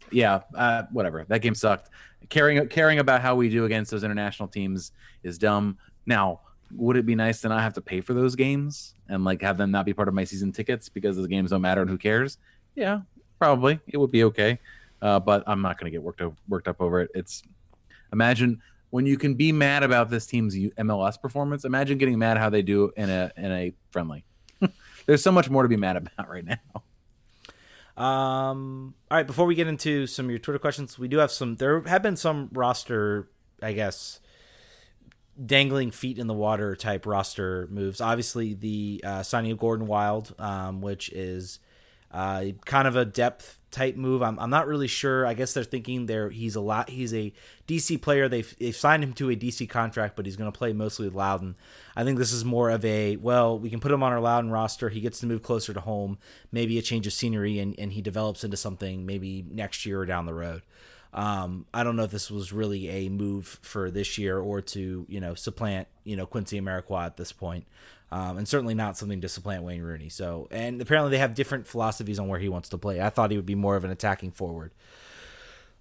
yeah. 0.09 0.41
Uh, 0.55 0.83
whatever. 0.91 1.25
That 1.27 1.41
game 1.41 1.53
sucked. 1.53 1.89
Caring 2.29 2.65
caring 2.69 2.99
about 2.99 3.21
how 3.21 3.35
we 3.35 3.49
do 3.49 3.65
against 3.65 3.91
those 3.91 4.05
international 4.05 4.47
teams 4.47 4.93
is 5.21 5.37
dumb. 5.37 5.77
Now, 6.05 6.39
would 6.73 6.95
it 6.95 7.05
be 7.05 7.13
nice 7.13 7.41
to 7.41 7.49
not 7.49 7.59
have 7.59 7.73
to 7.73 7.81
pay 7.81 7.99
for 7.99 8.13
those 8.13 8.35
games 8.35 8.93
and 9.09 9.25
like 9.25 9.41
have 9.41 9.57
them 9.57 9.69
not 9.69 9.85
be 9.85 9.93
part 9.93 10.07
of 10.07 10.13
my 10.13 10.23
season 10.23 10.53
tickets 10.53 10.87
because 10.87 11.17
the 11.17 11.27
games 11.27 11.51
don't 11.51 11.61
matter 11.61 11.81
and 11.81 11.89
who 11.89 11.97
cares? 11.97 12.37
Yeah, 12.73 13.01
probably. 13.37 13.81
It 13.87 13.97
would 13.97 14.11
be 14.11 14.23
okay 14.23 14.59
uh, 15.03 15.19
but 15.19 15.43
I'm 15.45 15.61
not 15.61 15.77
going 15.77 15.91
to 15.91 15.91
get 15.91 16.01
worked 16.01 16.21
up, 16.21 16.33
worked 16.47 16.67
up 16.67 16.81
over 16.81 17.01
it. 17.01 17.11
It's 17.13 17.43
imagine 18.13 18.61
when 18.89 19.05
you 19.05 19.17
can 19.17 19.35
be 19.35 19.51
mad 19.51 19.83
about 19.83 20.09
this 20.09 20.25
team's 20.25 20.55
MLS 20.55 21.21
performance. 21.21 21.65
Imagine 21.65 21.97
getting 21.97 22.17
mad 22.17 22.37
how 22.37 22.49
they 22.49 22.61
do 22.61 22.89
in 22.95 23.09
a 23.09 23.31
in 23.35 23.51
a 23.51 23.73
friendly. 23.91 24.23
There's 25.05 25.21
so 25.21 25.31
much 25.31 25.49
more 25.49 25.61
to 25.63 25.69
be 25.69 25.75
mad 25.75 25.97
about 25.97 26.29
right 26.29 26.45
now. 26.45 26.83
Um. 28.01 28.95
All 29.11 29.17
right. 29.17 29.27
Before 29.27 29.45
we 29.45 29.55
get 29.55 29.67
into 29.67 30.07
some 30.07 30.25
of 30.25 30.31
your 30.31 30.39
Twitter 30.39 30.57
questions, 30.57 30.97
we 30.97 31.09
do 31.09 31.17
have 31.17 31.31
some. 31.31 31.57
There 31.57 31.81
have 31.81 32.01
been 32.01 32.15
some 32.15 32.49
roster, 32.53 33.27
I 33.61 33.73
guess, 33.73 34.21
dangling 35.45 35.91
feet 35.91 36.17
in 36.17 36.27
the 36.27 36.33
water 36.33 36.77
type 36.77 37.05
roster 37.05 37.67
moves. 37.69 37.99
Obviously, 37.99 38.53
the 38.53 39.03
uh, 39.03 39.21
signing 39.21 39.51
of 39.51 39.59
Gordon 39.59 39.85
Wild, 39.85 40.33
um, 40.39 40.81
which 40.81 41.09
is 41.09 41.59
uh, 42.09 42.45
kind 42.65 42.87
of 42.87 42.95
a 42.95 43.05
depth 43.05 43.59
type 43.73 43.97
move. 43.97 44.21
I'm, 44.21 44.39
I'm 44.39 44.49
not 44.49 44.67
really 44.67 44.87
sure. 44.87 45.25
I 45.25 45.33
guess 45.33 45.53
they're 45.53 45.63
thinking 45.63 46.05
there 46.05 46.29
he's 46.29 46.55
a 46.55 46.61
lot. 46.61 46.89
He's 46.89 47.13
a 47.13 47.33
DC 47.67 48.01
player. 48.01 48.29
They've 48.29 48.55
they've 48.59 48.75
signed 48.75 49.03
him 49.03 49.13
to 49.13 49.29
a 49.29 49.35
DC 49.35 49.69
contract, 49.69 50.15
but 50.15 50.25
he's 50.25 50.37
going 50.37 50.51
to 50.51 50.57
play 50.57 50.71
mostly 50.71 51.07
with 51.07 51.15
Loudoun. 51.15 51.55
I 51.95 52.03
think 52.03 52.17
this 52.17 52.31
is 52.31 52.45
more 52.45 52.69
of 52.69 52.85
a 52.85 53.17
well, 53.17 53.59
we 53.59 53.69
can 53.69 53.79
put 53.79 53.91
him 53.91 54.03
on 54.03 54.13
our 54.13 54.21
Loudoun 54.21 54.51
roster. 54.51 54.89
He 54.89 55.01
gets 55.01 55.19
to 55.19 55.25
move 55.25 55.43
closer 55.43 55.73
to 55.73 55.81
home, 55.81 56.17
maybe 56.51 56.77
a 56.77 56.81
change 56.81 57.07
of 57.07 57.13
scenery, 57.13 57.59
and 57.59 57.75
and 57.77 57.91
he 57.91 58.01
develops 58.01 58.43
into 58.43 58.57
something 58.57 59.05
maybe 59.05 59.43
next 59.49 59.85
year 59.85 59.99
or 59.99 60.05
down 60.05 60.25
the 60.25 60.33
road. 60.33 60.61
Um, 61.13 61.67
I 61.73 61.83
don't 61.83 61.95
know 61.95 62.03
if 62.03 62.11
this 62.11 62.31
was 62.31 62.51
really 62.51 62.89
a 62.89 63.09
move 63.09 63.59
for 63.61 63.91
this 63.91 64.17
year 64.17 64.39
or 64.39 64.61
to 64.61 65.05
you 65.07 65.19
know 65.19 65.35
supplant 65.35 65.87
you 66.03 66.15
know 66.15 66.25
Quincy 66.25 66.59
Amarikwa 66.59 67.05
at 67.05 67.17
this 67.17 67.31
point 67.31 67.65
um, 68.13 68.37
and 68.37 68.47
certainly 68.47 68.75
not 68.75 68.95
something 68.95 69.21
to 69.21 69.27
supplant 69.27 69.63
Wayne 69.63 69.81
Rooney. 69.81 70.07
So, 70.07 70.47
and 70.51 70.79
apparently 70.79 71.09
they 71.09 71.17
have 71.17 71.33
different 71.33 71.65
philosophies 71.65 72.19
on 72.19 72.27
where 72.27 72.37
he 72.37 72.47
wants 72.47 72.69
to 72.69 72.77
play. 72.77 73.01
I 73.01 73.09
thought 73.09 73.31
he 73.31 73.37
would 73.37 73.45
be 73.47 73.55
more 73.55 73.75
of 73.75 73.83
an 73.83 73.89
attacking 73.89 74.33
forward. 74.33 74.71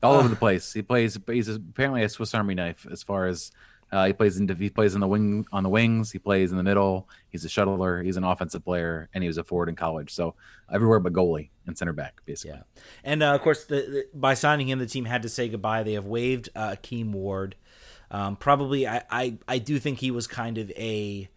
All 0.03 0.15
uh, 0.15 0.19
over 0.21 0.29
the 0.29 0.37
place. 0.37 0.73
He 0.73 0.81
plays. 0.81 1.19
He's 1.27 1.49
apparently 1.49 2.03
a 2.05 2.09
Swiss 2.09 2.35
Army 2.35 2.55
knife 2.55 2.87
as 2.91 3.03
far 3.03 3.27
as 3.27 3.53
uh, 3.93 4.07
he 4.07 4.15
plays 4.15 4.39
in. 4.39 4.49
He 4.49 4.71
plays 4.71 4.95
in 4.95 5.03
the 5.03 5.07
wing 5.07 5.45
on 5.53 5.63
the 5.63 5.69
wings. 5.69 6.11
He 6.11 6.19
plays 6.19 6.53
in 6.53 6.57
the 6.57 6.63
middle. 6.63 7.07
He's 7.29 7.45
a 7.45 7.49
shuttler. 7.49 8.03
He's 8.03 8.17
an 8.17 8.25
offensive 8.25 8.65
player, 8.65 9.11
and 9.13 9.23
he 9.23 9.29
was 9.29 9.37
a 9.37 9.45
forward 9.45 9.69
in 9.69 9.77
college. 9.77 10.15
So 10.15 10.35
everywhere 10.73 11.01
but 11.01 11.13
goalie 11.13 11.51
and 11.67 11.77
center 11.77 11.93
back, 11.93 12.23
basically. 12.25 12.57
Yeah, 12.57 12.83
and 13.05 13.23
uh, 13.23 13.35
of 13.35 13.43
course, 13.43 13.67
the, 13.67 13.75
the, 13.75 14.07
by 14.15 14.33
signing 14.33 14.71
him, 14.71 14.79
the 14.79 14.87
team 14.87 15.05
had 15.05 15.21
to 15.25 15.29
say 15.29 15.51
goodbye. 15.51 15.83
They 15.83 15.93
have 15.93 16.07
waived 16.07 16.49
uh, 16.57 16.77
Akeem 16.77 17.13
Ward. 17.13 17.57
Um, 18.11 18.37
probably, 18.37 18.89
I, 18.89 19.03
I 19.11 19.37
I 19.47 19.59
do 19.59 19.79
think 19.79 19.99
he 19.99 20.11
was 20.11 20.27
kind 20.27 20.57
of 20.57 20.71
a 20.71 21.29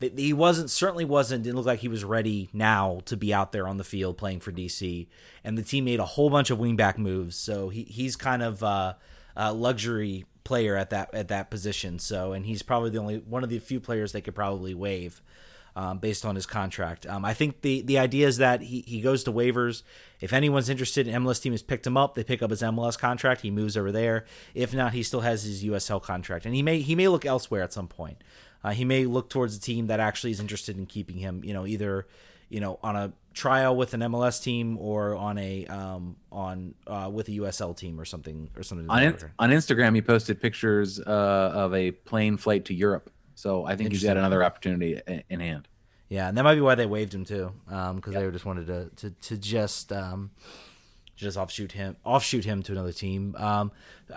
he 0.00 0.32
wasn't 0.32 0.70
certainly 0.70 1.04
wasn't 1.04 1.44
didn't 1.44 1.56
look 1.56 1.66
like 1.66 1.80
he 1.80 1.88
was 1.88 2.04
ready 2.04 2.48
now 2.52 3.00
to 3.04 3.16
be 3.16 3.34
out 3.34 3.52
there 3.52 3.68
on 3.68 3.76
the 3.76 3.84
field 3.84 4.16
playing 4.16 4.40
for 4.40 4.50
DC. 4.50 5.06
And 5.44 5.58
the 5.58 5.62
team 5.62 5.84
made 5.84 6.00
a 6.00 6.06
whole 6.06 6.30
bunch 6.30 6.50
of 6.50 6.58
wingback 6.58 6.96
moves, 6.96 7.36
so 7.36 7.68
he 7.68 7.84
he's 7.84 8.16
kind 8.16 8.42
of 8.42 8.62
uh, 8.62 8.94
a 9.36 9.52
luxury 9.52 10.24
player 10.42 10.76
at 10.76 10.90
that 10.90 11.14
at 11.14 11.28
that 11.28 11.50
position. 11.50 11.98
So 11.98 12.32
and 12.32 12.46
he's 12.46 12.62
probably 12.62 12.90
the 12.90 12.98
only 12.98 13.18
one 13.18 13.44
of 13.44 13.50
the 13.50 13.58
few 13.58 13.78
players 13.78 14.12
they 14.12 14.20
could 14.20 14.34
probably 14.34 14.74
waive. 14.74 15.22
Um, 15.76 15.98
based 15.98 16.26
on 16.26 16.34
his 16.34 16.46
contract. 16.46 17.06
Um, 17.06 17.24
I 17.24 17.32
think 17.32 17.60
the 17.62 17.80
the 17.82 17.96
idea 17.96 18.26
is 18.26 18.38
that 18.38 18.60
he, 18.60 18.82
he 18.88 19.00
goes 19.00 19.22
to 19.22 19.32
waivers. 19.32 19.82
If 20.20 20.32
anyone's 20.32 20.68
interested, 20.68 21.06
in 21.06 21.22
MLS 21.22 21.40
team 21.40 21.52
has 21.52 21.62
picked 21.62 21.86
him 21.86 21.96
up. 21.96 22.16
They 22.16 22.24
pick 22.24 22.42
up 22.42 22.50
his 22.50 22.60
MLS 22.60 22.98
contract. 22.98 23.42
He 23.42 23.52
moves 23.52 23.76
over 23.76 23.92
there. 23.92 24.24
If 24.52 24.74
not, 24.74 24.94
he 24.94 25.04
still 25.04 25.20
has 25.20 25.44
his 25.44 25.62
USL 25.62 26.02
contract, 26.02 26.44
and 26.44 26.56
he 26.56 26.62
may 26.62 26.80
he 26.80 26.96
may 26.96 27.06
look 27.06 27.24
elsewhere 27.24 27.62
at 27.62 27.72
some 27.72 27.86
point. 27.86 28.20
Uh, 28.62 28.70
he 28.70 28.84
may 28.84 29.06
look 29.06 29.30
towards 29.30 29.56
a 29.56 29.60
team 29.60 29.86
that 29.86 30.00
actually 30.00 30.30
is 30.30 30.40
interested 30.40 30.76
in 30.76 30.86
keeping 30.86 31.16
him. 31.16 31.42
You 31.44 31.54
know, 31.54 31.66
either 31.66 32.06
you 32.48 32.60
know 32.60 32.78
on 32.82 32.96
a 32.96 33.12
trial 33.32 33.76
with 33.76 33.94
an 33.94 34.00
MLS 34.00 34.42
team 34.42 34.76
or 34.78 35.16
on 35.16 35.38
a 35.38 35.66
um, 35.66 36.16
on 36.30 36.74
uh, 36.86 37.10
with 37.12 37.28
a 37.28 37.32
USL 37.32 37.76
team 37.76 38.00
or 38.00 38.04
something 38.04 38.50
or 38.56 38.62
something. 38.62 38.88
On, 38.90 39.02
in, 39.02 39.16
on 39.38 39.50
Instagram, 39.50 39.94
he 39.94 40.02
posted 40.02 40.40
pictures 40.40 41.00
uh, 41.00 41.10
of 41.54 41.74
a 41.74 41.92
plane 41.92 42.36
flight 42.36 42.66
to 42.66 42.74
Europe. 42.74 43.10
So 43.34 43.64
I 43.64 43.76
think 43.76 43.92
he's 43.92 44.04
got 44.04 44.16
another 44.18 44.44
opportunity 44.44 45.00
in 45.30 45.40
hand. 45.40 45.66
Yeah, 46.10 46.28
and 46.28 46.36
that 46.36 46.42
might 46.42 46.56
be 46.56 46.60
why 46.60 46.74
they 46.74 46.86
waived 46.86 47.14
him 47.14 47.24
too, 47.24 47.52
because 47.64 47.90
um, 47.90 48.02
yep. 48.12 48.22
they 48.22 48.30
just 48.30 48.44
wanted 48.44 48.66
to 48.66 48.90
to, 48.96 49.10
to 49.10 49.38
just 49.38 49.92
um, 49.92 50.32
just 51.20 51.36
offshoot 51.36 51.72
him 51.72 51.96
offshoot 52.04 52.44
him 52.44 52.62
to 52.62 52.72
another 52.72 52.92
team. 52.92 53.34
Um, 53.36 53.72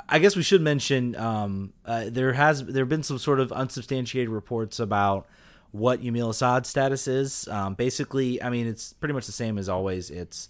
I 0.09 0.19
guess 0.19 0.35
we 0.35 0.43
should 0.43 0.61
mention 0.61 1.15
um, 1.15 1.73
uh, 1.85 2.05
there 2.07 2.33
has 2.33 2.65
there 2.65 2.83
have 2.83 2.89
been 2.89 3.03
some 3.03 3.17
sort 3.17 3.39
of 3.39 3.51
unsubstantiated 3.51 4.29
reports 4.29 4.79
about 4.79 5.27
what 5.71 6.01
Yamil 6.01 6.29
Asad's 6.29 6.69
status 6.69 7.07
is. 7.07 7.47
Um, 7.47 7.73
basically, 7.73 8.41
I 8.41 8.49
mean, 8.49 8.67
it's 8.67 8.93
pretty 8.93 9.13
much 9.13 9.25
the 9.25 9.31
same 9.31 9.57
as 9.57 9.67
always. 9.69 10.09
It's 10.09 10.49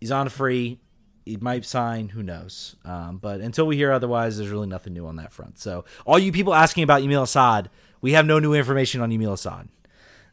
he's 0.00 0.10
on 0.10 0.26
a 0.26 0.30
free. 0.30 0.80
He 1.24 1.36
might 1.36 1.64
sign. 1.64 2.08
Who 2.10 2.22
knows? 2.22 2.76
Um, 2.84 3.18
but 3.18 3.40
until 3.40 3.66
we 3.66 3.76
hear 3.76 3.90
otherwise, 3.90 4.38
there's 4.38 4.50
really 4.50 4.68
nothing 4.68 4.92
new 4.92 5.06
on 5.06 5.16
that 5.16 5.32
front. 5.32 5.58
So, 5.58 5.84
all 6.06 6.18
you 6.18 6.30
people 6.30 6.54
asking 6.54 6.84
about 6.84 7.02
Yamil 7.02 7.22
Asad, 7.22 7.68
we 8.00 8.12
have 8.12 8.26
no 8.26 8.38
new 8.38 8.54
information 8.54 9.00
on 9.00 9.10
Yamil 9.10 9.32
Asad. 9.32 9.68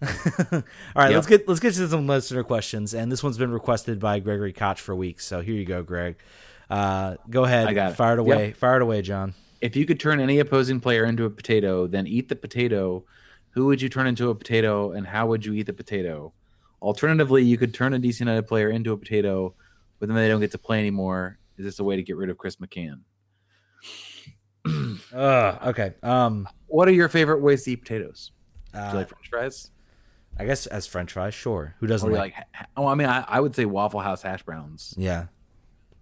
All 0.01 0.63
right, 0.95 1.09
Yep. 1.09 1.11
let's 1.15 1.27
get 1.27 1.47
let's 1.47 1.59
get 1.59 1.73
to 1.75 1.87
some 1.87 2.07
listener 2.07 2.43
questions, 2.43 2.93
and 2.93 3.11
this 3.11 3.23
one's 3.23 3.37
been 3.37 3.51
requested 3.51 3.99
by 3.99 4.19
Gregory 4.19 4.53
Koch 4.53 4.79
for 4.79 4.95
weeks. 4.95 5.25
So 5.25 5.41
here 5.41 5.55
you 5.55 5.65
go, 5.65 5.83
Greg. 5.83 6.17
Uh, 6.69 7.15
go 7.29 7.43
ahead, 7.45 7.67
I 7.67 7.73
got 7.73 7.91
it. 7.91 7.95
fire 7.95 8.13
it 8.17 8.25
Yep. 8.25 8.35
away, 8.35 8.51
fire 8.53 8.75
it 8.77 8.81
away, 8.81 9.01
John. 9.01 9.33
If 9.61 9.75
you 9.75 9.85
could 9.85 9.99
turn 9.99 10.19
any 10.19 10.39
opposing 10.39 10.79
player 10.79 11.05
into 11.05 11.23
a 11.25 11.29
potato, 11.29 11.87
then 11.87 12.05
eat 12.07 12.27
the 12.29 12.35
potato, 12.35 13.05
who 13.51 13.65
would 13.67 13.81
you 13.81 13.87
turn 13.89 14.07
into 14.07 14.29
a 14.29 14.35
potato 14.35 14.91
and 14.91 15.07
how 15.07 15.27
would 15.27 15.45
you 15.45 15.53
eat 15.53 15.67
the 15.67 15.73
potato? 15.73 16.33
Alternatively, 16.81 17.43
you 17.43 17.57
could 17.57 17.73
turn 17.73 17.93
a 17.93 17.99
DC 17.99 18.19
United 18.19 18.47
player 18.47 18.69
into 18.69 18.91
a 18.91 18.97
potato, 18.97 19.53
but 19.99 20.07
then 20.09 20.15
they 20.17 20.27
don't 20.27 20.41
get 20.41 20.51
to 20.51 20.57
play 20.57 20.79
anymore. 20.79 21.37
Is 21.57 21.63
this 21.65 21.79
a 21.79 21.83
way 21.83 21.95
to 21.95 22.03
get 22.03 22.17
rid 22.17 22.29
of 22.29 22.37
Chris 22.37 22.57
McCann? 22.57 23.01
Uh, 25.13 25.57
okay. 25.67 25.93
Um, 26.01 26.47
What 26.67 26.87
are 26.87 26.91
your 26.93 27.09
favorite 27.09 27.41
ways 27.41 27.63
to 27.65 27.71
eat 27.71 27.81
potatoes? 27.83 28.31
Do 28.73 28.79
you 28.79 28.85
uh, 28.85 28.93
like 28.95 29.09
French 29.09 29.29
fries? 29.29 29.71
I 30.39 30.45
guess 30.45 30.65
as 30.67 30.87
French 30.87 31.11
fries, 31.13 31.33
sure. 31.33 31.75
Who 31.79 31.87
doesn't 31.87 32.09
Or 32.09 32.11
like? 32.13 32.33
like? 32.35 32.45
ha- 32.53 32.65
Oh, 32.75 32.87
I 32.87 32.95
mean, 32.95 33.07
I, 33.07 33.23
I 33.27 33.39
would 33.39 33.55
say 33.55 33.65
Waffle 33.65 33.99
House 33.99 34.21
hash 34.23 34.43
browns. 34.43 34.93
Yeah, 34.97 35.25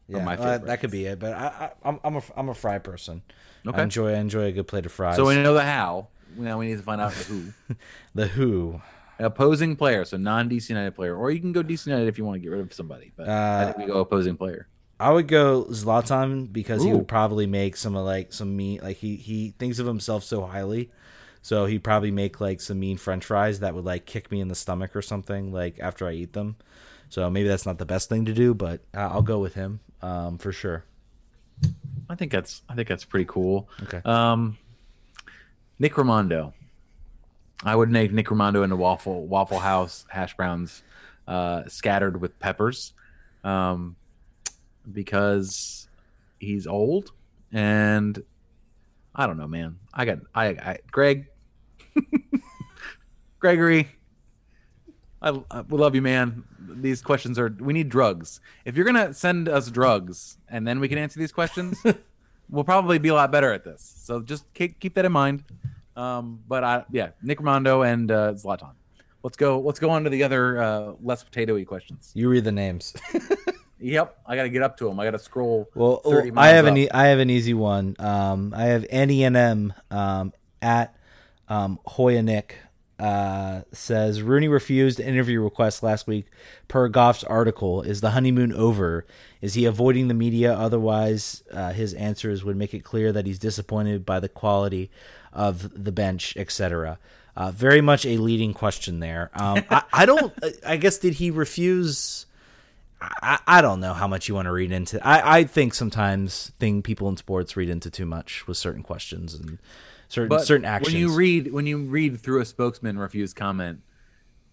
yeah. 0.07 0.23
my 0.23 0.35
well, 0.35 0.45
that- 0.45 0.65
that 0.67 0.79
could 0.79 0.91
be 0.91 1.05
it. 1.05 1.19
But 1.19 1.33
I, 1.33 1.45
I, 1.47 1.71
I'm 1.83 1.99
I'm 2.03 2.15
a 2.17 2.21
I'm 2.37 2.49
a 2.49 2.53
fry 2.53 2.77
person. 2.79 3.21
Okay. 3.67 3.77
I 3.79 3.83
enjoy 3.83 4.13
I 4.13 4.17
enjoy 4.19 4.43
a 4.45 4.51
good 4.51 4.67
plate 4.67 4.85
of 4.85 4.91
fries. 4.91 5.15
So 5.17 5.27
we 5.27 5.35
know 5.35 5.53
the 5.53 5.63
how. 5.63 6.07
Now 6.37 6.57
we 6.59 6.67
need 6.69 6.77
to 6.77 6.83
find 6.83 7.01
out 7.01 7.11
the 7.13 7.23
who. 7.25 7.43
the 8.15 8.27
Who. 8.27 8.81
opposing 9.19 9.75
player, 9.75 10.03
so 10.05 10.17
non 10.17 10.49
DC 10.49 10.69
United 10.69 10.95
player, 10.95 11.15
or 11.15 11.29
you 11.29 11.39
can 11.39 11.51
go 11.51 11.61
DC 11.61 11.85
United 11.87 12.07
if 12.07 12.17
you 12.17 12.25
want 12.25 12.35
to 12.35 12.39
get 12.39 12.49
rid 12.51 12.61
of 12.61 12.73
somebody. 12.73 13.11
But 13.15 13.27
I 13.29 13.33
Uh, 13.33 13.65
think 13.73 13.77
we 13.79 13.85
go 13.93 13.99
opposing 13.99 14.37
player. 14.37 14.67
I 14.99 15.11
would 15.11 15.27
go 15.27 15.65
Zlatan 15.65 16.51
because 16.53 16.83
he 16.83 16.89
Ooh. 16.91 16.97
would 16.97 17.07
probably 17.07 17.47
make 17.47 17.75
some 17.75 17.95
of 17.95 18.05
like 18.05 18.31
some 18.33 18.55
meat. 18.55 18.81
like 18.81 18.97
he 18.97 19.15
he 19.17 19.53
thinks 19.59 19.77
of 19.79 19.85
himself 19.85 20.23
so 20.23 20.45
highly. 20.45 20.89
So 21.41 21.65
he'd 21.65 21.83
probably 21.83 22.11
make 22.11 22.39
like 22.39 22.61
some 22.61 22.79
mean 22.79 22.97
French 22.97 23.25
fries 23.25 23.61
that 23.61 23.73
would 23.73 23.85
like 23.85 24.05
kick 24.05 24.31
me 24.31 24.41
in 24.41 24.47
the 24.47 24.55
stomach 24.55 24.95
or 24.95 25.01
something 25.01 25.51
like 25.51 25.79
after 25.79 26.07
I 26.07 26.13
eat 26.13 26.33
them. 26.33 26.55
So 27.09 27.29
maybe 27.29 27.47
that's 27.47 27.65
not 27.65 27.77
the 27.77 27.85
best 27.85 28.09
thing 28.09 28.25
to 28.25 28.33
do, 28.33 28.53
but 28.53 28.81
I'll 28.93 29.21
go 29.21 29.39
with 29.39 29.53
him 29.55 29.79
um, 30.01 30.37
for 30.37 30.51
sure. 30.51 30.85
I 32.09 32.15
think 32.15 32.31
that's 32.31 32.61
I 32.69 32.75
think 32.75 32.87
that's 32.87 33.05
pretty 33.05 33.25
cool. 33.25 33.69
Okay. 33.83 34.01
Um, 34.05 34.57
Nick 35.79 35.93
Rimando. 35.93 36.53
I 37.63 37.75
would 37.75 37.89
make 37.89 38.11
Nick 38.11 38.27
Rimando 38.27 38.63
into 38.63 38.75
waffle 38.75 39.25
Waffle 39.25 39.59
House 39.59 40.05
hash 40.09 40.35
browns, 40.35 40.83
uh, 41.27 41.63
scattered 41.67 42.19
with 42.19 42.39
peppers, 42.39 42.93
um, 43.43 43.95
because 44.91 45.87
he's 46.39 46.65
old 46.65 47.11
and 47.51 48.23
I 49.13 49.27
don't 49.27 49.37
know, 49.37 49.47
man. 49.47 49.77
I 49.93 50.05
got 50.05 50.19
I, 50.33 50.45
I 50.47 50.79
Greg, 50.91 51.27
Gregory. 53.39 53.87
I, 55.21 55.39
I 55.51 55.61
we 55.61 55.77
love 55.77 55.95
you, 55.95 56.01
man. 56.01 56.43
These 56.59 57.01
questions 57.01 57.37
are 57.37 57.53
we 57.59 57.73
need 57.73 57.89
drugs. 57.89 58.39
If 58.65 58.75
you're 58.75 58.85
gonna 58.85 59.13
send 59.13 59.47
us 59.49 59.69
drugs 59.69 60.37
and 60.49 60.67
then 60.67 60.79
we 60.79 60.87
can 60.87 60.97
answer 60.97 61.19
these 61.19 61.31
questions, 61.31 61.77
we'll 62.49 62.63
probably 62.63 62.97
be 62.97 63.09
a 63.09 63.13
lot 63.13 63.31
better 63.31 63.51
at 63.51 63.63
this. 63.63 63.81
So 64.03 64.21
just 64.21 64.51
keep, 64.53 64.79
keep 64.79 64.93
that 64.95 65.05
in 65.05 65.11
mind. 65.11 65.43
Um, 65.95 66.41
but 66.47 66.63
I 66.63 66.85
yeah, 66.91 67.09
Nick 67.21 67.39
Rimando 67.39 67.85
and 67.87 68.09
uh, 68.11 68.33
Zlatan. 68.33 68.73
Let's 69.23 69.37
go. 69.37 69.59
Let's 69.59 69.79
go 69.79 69.89
on 69.91 70.03
to 70.05 70.09
the 70.09 70.23
other 70.23 70.61
uh, 70.61 70.93
less 71.01 71.23
potatoy 71.23 71.67
questions. 71.67 72.11
You 72.15 72.29
read 72.29 72.43
the 72.43 72.51
names. 72.51 72.95
Yep, 73.81 74.15
I 74.27 74.35
got 74.35 74.43
to 74.43 74.49
get 74.49 74.61
up 74.61 74.77
to 74.77 74.85
them. 74.85 74.99
I 74.99 75.05
got 75.05 75.11
to 75.11 75.19
scroll. 75.19 75.67
Well, 75.73 75.97
30 76.05 76.33
I 76.37 76.49
have 76.49 76.67
an 76.67 76.73
up. 76.73 76.77
e- 76.77 76.91
I 76.91 77.07
have 77.07 77.17
an 77.19 77.31
easy 77.31 77.55
one. 77.55 77.95
Um, 77.97 78.53
I 78.55 78.65
have 78.65 78.85
Annie 78.91 79.23
and 79.23 79.35
M 79.35 79.73
um, 79.89 80.33
at 80.61 80.95
um, 81.51 81.79
Hoya 81.85 82.23
Nick 82.23 82.55
uh, 82.97 83.63
says 83.73 84.21
Rooney 84.21 84.47
refused 84.47 85.01
interview 85.01 85.41
requests 85.41 85.83
last 85.83 86.07
week 86.07 86.27
per 86.69 86.87
Goff's 86.87 87.25
article. 87.25 87.81
Is 87.81 87.99
the 87.99 88.11
honeymoon 88.11 88.53
over? 88.53 89.05
Is 89.41 89.55
he 89.55 89.65
avoiding 89.65 90.07
the 90.07 90.13
media? 90.13 90.53
Otherwise, 90.53 91.43
uh, 91.51 91.73
his 91.73 91.93
answers 91.95 92.45
would 92.45 92.55
make 92.55 92.73
it 92.73 92.85
clear 92.85 93.11
that 93.11 93.25
he's 93.25 93.37
disappointed 93.37 94.05
by 94.05 94.21
the 94.21 94.29
quality 94.29 94.89
of 95.33 95.83
the 95.83 95.91
bench, 95.91 96.37
etc. 96.37 96.99
Uh, 97.35 97.51
very 97.51 97.81
much 97.81 98.05
a 98.05 98.15
leading 98.15 98.53
question 98.53 99.01
there. 99.01 99.29
Um, 99.33 99.65
I, 99.69 99.83
I 99.91 100.05
don't. 100.05 100.33
I 100.65 100.77
guess 100.77 100.99
did 100.99 101.15
he 101.15 101.31
refuse? 101.31 102.27
I, 103.01 103.39
I 103.45 103.61
don't 103.61 103.81
know 103.81 103.93
how 103.93 104.07
much 104.07 104.29
you 104.29 104.35
want 104.35 104.45
to 104.45 104.53
read 104.53 104.71
into. 104.71 105.05
I, 105.05 105.39
I 105.39 105.43
think 105.43 105.73
sometimes 105.73 106.53
thing 106.59 106.81
people 106.81 107.09
in 107.09 107.17
sports 107.17 107.57
read 107.57 107.67
into 107.67 107.89
too 107.89 108.05
much 108.05 108.47
with 108.47 108.55
certain 108.55 108.83
questions 108.83 109.33
and 109.33 109.57
certain 110.11 110.29
But 110.29 110.45
certain 110.45 110.65
actions. 110.65 110.93
When 110.93 111.01
you 111.01 111.13
read 111.15 111.51
when 111.53 111.65
you 111.65 111.77
read 111.79 112.19
through 112.19 112.41
a 112.41 112.45
spokesman 112.45 112.97
refused 112.97 113.35
comment, 113.35 113.81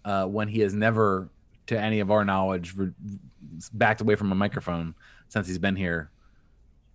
uh, 0.05 0.25
when 0.25 0.47
he 0.47 0.61
has 0.61 0.73
never, 0.73 1.29
to 1.67 1.79
any 1.79 1.99
of 1.99 2.11
our 2.11 2.23
knowledge, 2.23 2.75
re- 2.75 2.91
backed 3.73 4.01
away 4.01 4.15
from 4.15 4.31
a 4.31 4.35
microphone 4.35 4.95
since 5.27 5.47
he's 5.47 5.57
been 5.57 5.75
here, 5.75 6.11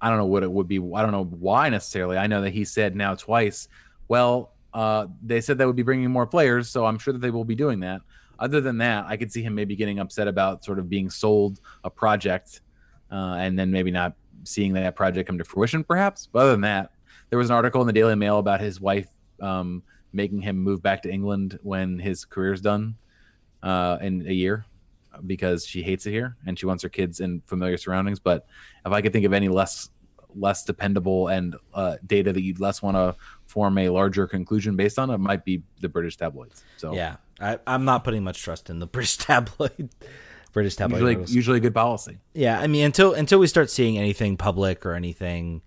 I 0.00 0.08
don't 0.08 0.18
know 0.18 0.26
what 0.26 0.42
it 0.42 0.50
would 0.50 0.68
be. 0.68 0.78
I 0.78 1.02
don't 1.02 1.12
know 1.12 1.24
why 1.24 1.68
necessarily. 1.68 2.16
I 2.16 2.26
know 2.26 2.42
that 2.42 2.50
he 2.50 2.64
said 2.64 2.96
now 2.96 3.14
twice. 3.14 3.68
Well, 4.08 4.52
uh, 4.72 5.06
they 5.22 5.40
said 5.40 5.58
they 5.58 5.66
would 5.66 5.76
be 5.76 5.82
bringing 5.82 6.10
more 6.10 6.26
players, 6.26 6.68
so 6.68 6.84
I'm 6.84 6.98
sure 6.98 7.12
that 7.12 7.20
they 7.20 7.30
will 7.30 7.44
be 7.44 7.54
doing 7.54 7.80
that. 7.80 8.00
Other 8.38 8.60
than 8.60 8.78
that, 8.78 9.06
I 9.06 9.16
could 9.16 9.30
see 9.30 9.42
him 9.42 9.54
maybe 9.54 9.76
getting 9.76 10.00
upset 10.00 10.26
about 10.26 10.64
sort 10.64 10.78
of 10.78 10.90
being 10.90 11.08
sold 11.08 11.60
a 11.84 11.90
project, 11.90 12.60
uh, 13.10 13.36
and 13.38 13.58
then 13.58 13.70
maybe 13.70 13.90
not 13.90 14.14
seeing 14.42 14.72
that 14.72 14.96
project 14.96 15.28
come 15.28 15.38
to 15.38 15.44
fruition, 15.44 15.84
perhaps. 15.84 16.28
But 16.30 16.40
other 16.40 16.50
than 16.52 16.62
that, 16.62 16.90
there 17.34 17.38
was 17.40 17.50
an 17.50 17.56
article 17.56 17.80
in 17.80 17.88
the 17.88 17.92
Daily 17.92 18.14
Mail 18.14 18.38
about 18.38 18.60
his 18.60 18.80
wife 18.80 19.08
um, 19.40 19.82
making 20.12 20.40
him 20.40 20.56
move 20.56 20.80
back 20.80 21.02
to 21.02 21.10
England 21.10 21.58
when 21.64 21.98
his 21.98 22.24
career's 22.24 22.60
done 22.60 22.94
uh, 23.60 23.98
in 24.00 24.24
a 24.28 24.32
year 24.32 24.66
because 25.26 25.66
she 25.66 25.82
hates 25.82 26.06
it 26.06 26.12
here 26.12 26.36
and 26.46 26.56
she 26.56 26.64
wants 26.64 26.84
her 26.84 26.88
kids 26.88 27.18
in 27.18 27.42
familiar 27.44 27.76
surroundings. 27.76 28.20
But 28.20 28.46
if 28.86 28.92
I 28.92 29.02
could 29.02 29.12
think 29.12 29.26
of 29.26 29.32
any 29.32 29.48
less 29.48 29.90
less 30.36 30.62
dependable 30.62 31.26
and 31.26 31.56
uh, 31.74 31.96
data 32.06 32.32
that 32.32 32.40
you'd 32.40 32.60
less 32.60 32.80
want 32.80 32.96
to 32.96 33.16
form 33.46 33.78
a 33.78 33.88
larger 33.88 34.28
conclusion 34.28 34.76
based 34.76 34.96
on, 34.96 35.10
it 35.10 35.18
might 35.18 35.44
be 35.44 35.64
the 35.80 35.88
British 35.88 36.16
tabloids. 36.16 36.62
So 36.76 36.94
yeah, 36.94 37.16
I, 37.40 37.58
I'm 37.66 37.84
not 37.84 38.04
putting 38.04 38.22
much 38.22 38.40
trust 38.40 38.70
in 38.70 38.78
the 38.78 38.86
British 38.96 39.16
tabloid. 39.16 39.90
British 40.52 40.76
tabloid. 40.76 41.00
usually 41.00 41.34
usually 41.34 41.58
good 41.58 41.74
policy. 41.74 42.18
Yeah, 42.32 42.60
I 42.60 42.68
mean 42.68 42.84
until 42.84 43.12
until 43.12 43.40
we 43.40 43.48
start 43.48 43.70
seeing 43.70 43.98
anything 43.98 44.36
public 44.36 44.86
or 44.86 44.94
anything 44.94 45.62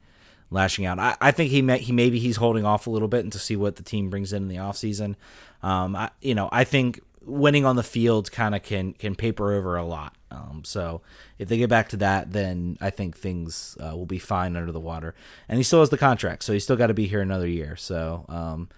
lashing 0.49 0.85
out, 0.85 0.99
I, 0.99 1.15
I 1.19 1.31
think 1.31 1.51
he 1.51 1.61
may, 1.61 1.79
he 1.79 1.91
maybe 1.91 2.19
he's 2.19 2.37
holding 2.37 2.65
off 2.65 2.87
a 2.87 2.89
little 2.89 3.07
bit 3.07 3.23
and 3.23 3.31
to 3.33 3.39
see 3.39 3.55
what 3.55 3.75
the 3.75 3.83
team 3.83 4.09
brings 4.09 4.33
in 4.33 4.43
in 4.43 4.49
the 4.49 4.57
offseason. 4.57 5.15
Um, 5.63 5.95
I, 5.95 6.11
you 6.21 6.35
know, 6.35 6.49
I 6.51 6.63
think 6.63 7.01
winning 7.27 7.65
on 7.65 7.75
the 7.75 7.83
field 7.83 8.31
kind 8.31 8.55
of 8.55 8.63
can 8.63 8.93
can 8.93 9.13
paper 9.13 9.53
over 9.53 9.75
a 9.75 9.85
lot. 9.85 10.15
Um, 10.31 10.61
so 10.63 11.01
if 11.37 11.47
they 11.49 11.57
get 11.57 11.69
back 11.69 11.89
to 11.89 11.97
that, 11.97 12.31
then 12.31 12.77
I 12.81 12.89
think 12.89 13.17
things 13.17 13.77
uh, 13.79 13.95
will 13.95 14.05
be 14.05 14.19
fine 14.19 14.55
under 14.55 14.71
the 14.71 14.79
water. 14.79 15.15
And 15.47 15.57
he 15.57 15.63
still 15.63 15.79
has 15.81 15.89
the 15.89 15.97
contract, 15.97 16.43
so 16.43 16.53
he's 16.53 16.63
still 16.63 16.75
got 16.75 16.87
to 16.87 16.93
be 16.93 17.07
here 17.07 17.21
another 17.21 17.47
year. 17.47 17.75
So 17.75 18.25
um, 18.29 18.69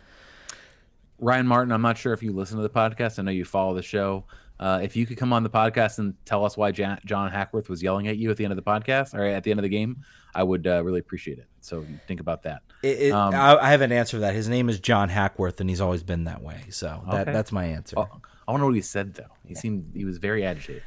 Ryan 1.19 1.47
Martin, 1.47 1.71
I'm 1.71 1.81
not 1.81 1.97
sure 1.97 2.13
if 2.13 2.23
you 2.23 2.31
listen 2.31 2.57
to 2.57 2.63
the 2.63 2.69
podcast. 2.69 3.19
I 3.19 3.23
know 3.23 3.31
you 3.31 3.45
follow 3.45 3.73
the 3.73 3.81
show. 3.81 4.25
Uh, 4.59 4.79
if 4.83 4.95
you 4.95 5.05
could 5.05 5.17
come 5.17 5.31
on 5.31 5.43
the 5.43 5.49
podcast 5.49 5.99
and 5.99 6.13
tell 6.25 6.43
us 6.43 6.57
why 6.57 6.71
Jan- 6.71 6.99
John 7.05 7.31
Hackworth 7.31 7.69
was 7.69 7.81
yelling 7.81 8.07
at 8.07 8.17
you 8.17 8.29
at 8.29 8.37
the 8.37 8.43
end 8.43 8.51
of 8.51 8.57
the 8.57 8.63
podcast 8.63 9.13
or 9.13 9.23
at 9.23 9.43
the 9.43 9.51
end 9.51 9.59
of 9.59 9.63
the 9.63 9.69
game, 9.69 10.03
I 10.35 10.43
would 10.43 10.67
uh, 10.67 10.83
really 10.83 10.99
appreciate 10.99 11.39
it. 11.39 11.45
So 11.61 11.85
think 12.07 12.19
about 12.19 12.43
that. 12.43 12.61
it, 12.83 12.99
it, 13.01 13.11
Um, 13.11 13.33
I, 13.33 13.57
I 13.57 13.71
have 13.71 13.81
an 13.81 13.91
answer 13.91 14.17
for 14.17 14.21
that. 14.21 14.33
His 14.33 14.47
name 14.47 14.69
is 14.69 14.79
John 14.79 15.09
Hackworth, 15.09 15.59
and 15.59 15.69
he's 15.69 15.81
always 15.81 16.03
been 16.03 16.25
that 16.25 16.41
way. 16.41 16.65
So 16.69 17.03
that, 17.11 17.21
Okay. 17.21 17.33
that's 17.33 17.51
my 17.51 17.65
answer. 17.65 17.95
Oh, 17.99 18.07
I 18.47 18.51
wonder 18.51 18.65
what 18.65 18.75
he 18.75 18.81
said 18.81 19.13
though. 19.15 19.35
He 19.45 19.55
seemed 19.55 19.91
he 19.95 20.05
was 20.05 20.17
very 20.17 20.45
agitated. 20.45 20.83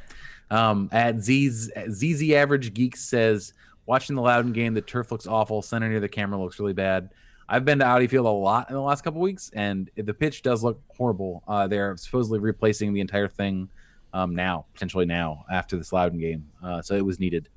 Um, 0.49 0.89
at 0.91 1.19
Z's 1.21 1.71
ZZ 1.91 2.31
Average 2.31 2.73
Geek 2.73 2.95
says, 2.95 3.53
watching 3.85 4.15
the 4.15 4.21
Loudoun 4.21 4.53
game, 4.53 4.73
the 4.73 4.81
turf 4.81 5.11
looks 5.11 5.27
awful. 5.27 5.61
Center 5.61 5.89
near 5.89 5.99
the 5.99 6.09
camera 6.09 6.39
looks 6.39 6.59
really 6.59 6.73
bad. 6.73 7.09
I've 7.49 7.65
been 7.65 7.79
to 7.79 7.85
Audi 7.85 8.07
Field 8.07 8.25
a 8.25 8.29
lot 8.29 8.69
in 8.69 8.75
the 8.75 8.81
last 8.81 9.03
couple 9.03 9.19
weeks, 9.21 9.51
and 9.53 9.89
the 9.95 10.13
pitch 10.13 10.41
does 10.43 10.63
look 10.63 10.81
horrible. 10.95 11.43
Uh, 11.47 11.67
they're 11.67 11.95
supposedly 11.97 12.39
replacing 12.39 12.93
the 12.93 13.01
entire 13.01 13.27
thing 13.27 13.69
um, 14.13 14.33
now, 14.35 14.65
potentially 14.73 15.05
now 15.05 15.45
after 15.51 15.75
this 15.75 15.91
Loudoun 15.91 16.19
game. 16.19 16.49
Uh, 16.63 16.81
so 16.81 16.95
it 16.95 17.05
was 17.05 17.19
needed. 17.19 17.49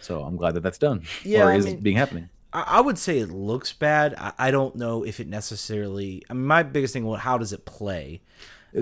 So 0.00 0.22
I'm 0.22 0.36
glad 0.36 0.54
that 0.54 0.62
that's 0.62 0.78
done. 0.78 1.02
Yeah, 1.24 1.44
or 1.44 1.50
I 1.52 1.56
is 1.56 1.66
mean- 1.66 1.80
being 1.80 1.96
happening. 1.96 2.28
I, 2.52 2.62
I 2.78 2.80
would 2.80 2.96
say 2.98 3.18
it 3.18 3.30
looks 3.30 3.72
bad. 3.72 4.14
I, 4.16 4.32
I 4.38 4.50
don't 4.50 4.76
know 4.76 5.02
if 5.04 5.18
it 5.20 5.26
necessarily. 5.28 6.22
I 6.30 6.34
mean, 6.34 6.46
my 6.46 6.62
biggest 6.62 6.92
thing, 6.92 7.04
well, 7.04 7.18
how 7.18 7.38
does 7.38 7.52
it 7.52 7.64
play? 7.64 8.20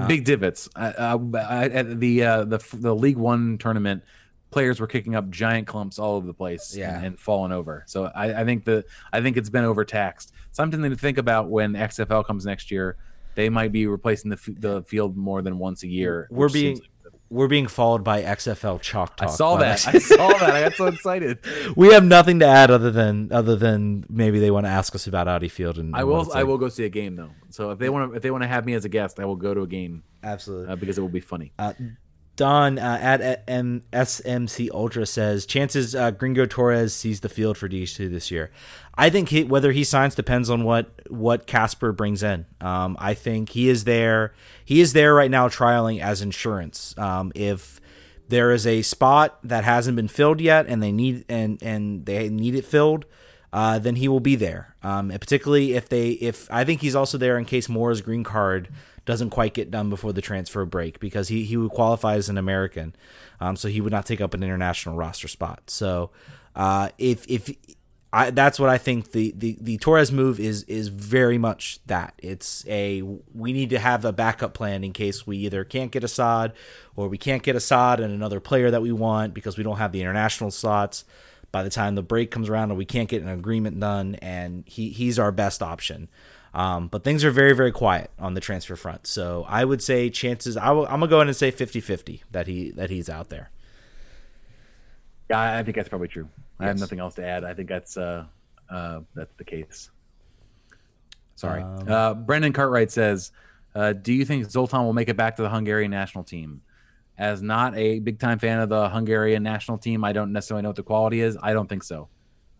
big 0.08 0.24
divots. 0.24 0.68
Uh, 0.74 0.92
uh, 0.98 1.36
at 1.72 2.00
the 2.00 2.24
uh, 2.24 2.44
the 2.44 2.58
the 2.74 2.94
League 2.94 3.16
One 3.16 3.58
tournament, 3.58 4.02
players 4.50 4.80
were 4.80 4.86
kicking 4.88 5.14
up 5.14 5.30
giant 5.30 5.66
clumps 5.68 5.98
all 5.98 6.16
over 6.16 6.26
the 6.26 6.34
place 6.34 6.74
Yeah. 6.76 6.96
and, 6.96 7.06
and 7.06 7.18
falling 7.20 7.52
over. 7.52 7.84
So 7.86 8.06
I, 8.14 8.40
I 8.40 8.44
think 8.44 8.64
the 8.64 8.84
I 9.12 9.20
think 9.20 9.36
it's 9.36 9.50
been 9.50 9.64
overtaxed. 9.64 10.32
Something 10.52 10.82
to 10.82 10.96
think 10.96 11.18
about 11.18 11.48
when 11.48 11.72
XFL 11.74 12.24
comes 12.26 12.44
next 12.44 12.70
year. 12.70 12.96
they 13.36 13.48
might 13.48 13.72
be 13.72 13.86
replacing 13.86 14.30
the 14.30 14.36
f- 14.36 14.56
the 14.60 14.82
field 14.82 15.16
more 15.16 15.42
than 15.42 15.58
once 15.58 15.82
a 15.84 15.88
year. 15.88 16.28
We're 16.30 16.48
being 16.48 16.76
like- 16.76 16.88
we're 17.34 17.48
being 17.48 17.66
followed 17.66 18.04
by 18.04 18.22
XFL 18.22 18.80
chalk 18.80 19.16
talk. 19.16 19.28
I 19.28 19.32
saw 19.32 19.56
that. 19.56 19.86
I 19.94 19.98
saw 19.98 20.28
that. 20.28 20.54
I 20.54 20.62
got 20.62 20.74
so 20.74 20.86
excited. 20.86 21.38
we 21.76 21.92
have 21.92 22.04
nothing 22.04 22.38
to 22.38 22.46
add 22.46 22.70
other 22.70 22.90
than 22.90 23.32
other 23.32 23.56
than 23.56 24.04
maybe 24.08 24.38
they 24.38 24.50
want 24.50 24.66
to 24.66 24.70
ask 24.70 24.94
us 24.94 25.06
about 25.06 25.26
Audi 25.26 25.48
Field 25.48 25.78
and 25.78 25.94
I 25.94 26.00
and 26.00 26.08
will. 26.08 26.32
I 26.32 26.38
like. 26.38 26.46
will 26.46 26.58
go 26.58 26.68
see 26.68 26.84
a 26.84 26.88
game 26.88 27.16
though. 27.16 27.30
So 27.50 27.72
if 27.72 27.78
they 27.78 27.88
want 27.88 28.12
to, 28.12 28.16
if 28.16 28.22
they 28.22 28.30
want 28.30 28.42
to 28.44 28.48
have 28.48 28.64
me 28.64 28.74
as 28.74 28.84
a 28.84 28.88
guest, 28.88 29.18
I 29.18 29.24
will 29.24 29.36
go 29.36 29.52
to 29.52 29.62
a 29.62 29.66
game 29.66 30.04
absolutely. 30.22 30.72
uh, 30.72 30.76
because 30.76 30.96
it 30.96 31.00
will 31.00 31.08
be 31.08 31.20
funny. 31.20 31.52
Don 32.36 32.78
uh, 32.78 32.98
at 33.00 33.46
SMC 33.46 34.70
Ultra 34.72 35.06
says 35.06 35.46
chances 35.46 35.94
uh, 35.94 36.10
Gringo 36.10 36.46
Torres 36.46 36.92
sees 36.92 37.20
the 37.20 37.28
field 37.28 37.56
for 37.56 37.68
DC 37.68 38.10
this 38.10 38.30
year. 38.30 38.50
I 38.96 39.10
think 39.10 39.28
he, 39.28 39.44
whether 39.44 39.72
he 39.72 39.84
signs 39.84 40.14
depends 40.14 40.50
on 40.50 40.64
what 40.64 41.00
what 41.08 41.46
Kasper 41.46 41.92
brings 41.92 42.22
in. 42.22 42.46
Um, 42.60 42.96
I 42.98 43.14
think 43.14 43.50
he 43.50 43.68
is 43.68 43.84
there. 43.84 44.32
He 44.64 44.80
is 44.80 44.92
there 44.92 45.14
right 45.14 45.30
now 45.30 45.48
trialing 45.48 46.00
as 46.00 46.22
insurance. 46.22 46.96
Um, 46.98 47.30
if 47.34 47.80
there 48.28 48.52
is 48.52 48.66
a 48.66 48.82
spot 48.82 49.38
that 49.44 49.64
hasn't 49.64 49.96
been 49.96 50.08
filled 50.08 50.40
yet 50.40 50.66
and 50.66 50.82
they 50.82 50.92
need 50.92 51.24
and 51.28 51.62
and 51.62 52.04
they 52.04 52.28
need 52.28 52.56
it 52.56 52.64
filled, 52.64 53.04
uh, 53.52 53.78
then 53.78 53.94
he 53.96 54.08
will 54.08 54.20
be 54.20 54.34
there. 54.34 54.74
Um, 54.82 55.12
and 55.12 55.20
particularly 55.20 55.74
if 55.74 55.88
they 55.88 56.10
if 56.10 56.50
I 56.50 56.64
think 56.64 56.80
he's 56.80 56.96
also 56.96 57.16
there 57.16 57.38
in 57.38 57.44
case 57.44 57.68
Mora's 57.68 58.00
green 58.00 58.24
card 58.24 58.68
doesn't 59.06 59.30
quite 59.30 59.54
get 59.54 59.70
done 59.70 59.90
before 59.90 60.12
the 60.12 60.22
transfer 60.22 60.64
break 60.64 61.00
because 61.00 61.28
he 61.28 61.44
he 61.44 61.56
would 61.56 61.70
qualify 61.70 62.14
as 62.14 62.28
an 62.28 62.38
American, 62.38 62.94
um, 63.40 63.56
so 63.56 63.68
he 63.68 63.80
would 63.80 63.92
not 63.92 64.06
take 64.06 64.20
up 64.20 64.34
an 64.34 64.42
international 64.42 64.96
roster 64.96 65.28
spot. 65.28 65.62
So 65.68 66.10
uh, 66.56 66.90
if 66.98 67.28
if 67.28 67.50
I, 68.14 68.30
that's 68.30 68.60
what 68.60 68.70
I 68.70 68.78
think 68.78 69.10
the, 69.10 69.34
the, 69.36 69.58
the 69.60 69.76
Torres 69.78 70.12
move 70.12 70.38
is 70.38 70.62
is 70.64 70.86
very 70.86 71.36
much 71.36 71.80
that 71.86 72.14
it's 72.18 72.64
a 72.68 73.02
we 73.34 73.52
need 73.52 73.70
to 73.70 73.78
have 73.80 74.04
a 74.04 74.12
backup 74.12 74.54
plan 74.54 74.84
in 74.84 74.92
case 74.92 75.26
we 75.26 75.38
either 75.38 75.64
can't 75.64 75.90
get 75.90 76.04
Asad 76.04 76.52
or 76.94 77.08
we 77.08 77.18
can't 77.18 77.42
get 77.42 77.56
Asad 77.56 77.98
and 77.98 78.14
another 78.14 78.38
player 78.38 78.70
that 78.70 78.82
we 78.82 78.92
want 78.92 79.34
because 79.34 79.58
we 79.58 79.64
don't 79.64 79.78
have 79.78 79.90
the 79.90 80.00
international 80.00 80.52
slots 80.52 81.04
by 81.50 81.64
the 81.64 81.70
time 81.70 81.96
the 81.96 82.02
break 82.02 82.30
comes 82.30 82.48
around 82.48 82.70
or 82.70 82.76
we 82.76 82.84
can't 82.84 83.08
get 83.08 83.20
an 83.20 83.28
agreement 83.28 83.80
done 83.80 84.14
and 84.22 84.62
he 84.68 84.90
he's 84.90 85.18
our 85.18 85.32
best 85.32 85.60
option. 85.60 86.08
Um, 86.54 86.86
but 86.88 87.02
things 87.02 87.24
are 87.24 87.32
very 87.32 87.52
very 87.52 87.72
quiet 87.72 88.10
on 88.18 88.34
the 88.34 88.40
transfer 88.40 88.76
front, 88.76 89.06
so 89.06 89.44
I 89.48 89.64
would 89.64 89.82
say 89.82 90.08
chances 90.08 90.56
I 90.56 90.70
will, 90.70 90.84
I'm 90.84 91.00
gonna 91.00 91.08
go 91.08 91.16
ahead 91.16 91.26
and 91.26 91.36
say 91.36 91.50
50-50 91.50 92.20
that 92.30 92.46
he 92.46 92.70
that 92.70 92.90
he's 92.90 93.10
out 93.10 93.28
there. 93.28 93.50
Yeah, 95.28 95.40
I 95.40 95.58
I 95.58 95.62
think 95.64 95.76
that's 95.76 95.88
probably 95.88 96.08
true. 96.08 96.28
I 96.60 96.66
have 96.66 96.78
nothing 96.78 97.00
else 97.00 97.14
to 97.16 97.26
add. 97.26 97.44
I 97.44 97.54
think 97.54 97.68
that's 97.68 97.96
uh, 97.96 98.24
uh, 98.70 99.00
that's 99.14 99.34
the 99.34 99.44
case. 99.44 99.90
Sorry. 101.34 101.62
Um, 101.62 101.88
uh, 101.88 102.14
Brendan 102.14 102.52
Cartwright 102.52 102.90
says, 102.90 103.32
uh, 103.74 103.92
"Do 103.92 104.12
you 104.12 104.24
think 104.24 104.48
Zoltan 104.50 104.84
will 104.84 104.92
make 104.92 105.08
it 105.08 105.16
back 105.16 105.36
to 105.36 105.42
the 105.42 105.50
Hungarian 105.50 105.90
national 105.90 106.24
team?" 106.24 106.62
As 107.16 107.42
not 107.42 107.76
a 107.76 108.00
big 108.00 108.18
time 108.18 108.38
fan 108.38 108.60
of 108.60 108.68
the 108.68 108.88
Hungarian 108.88 109.42
national 109.42 109.78
team, 109.78 110.04
I 110.04 110.12
don't 110.12 110.32
necessarily 110.32 110.62
know 110.62 110.70
what 110.70 110.76
the 110.76 110.82
quality 110.82 111.20
is. 111.20 111.36
I 111.40 111.52
don't 111.52 111.68
think 111.68 111.84
so. 111.84 112.08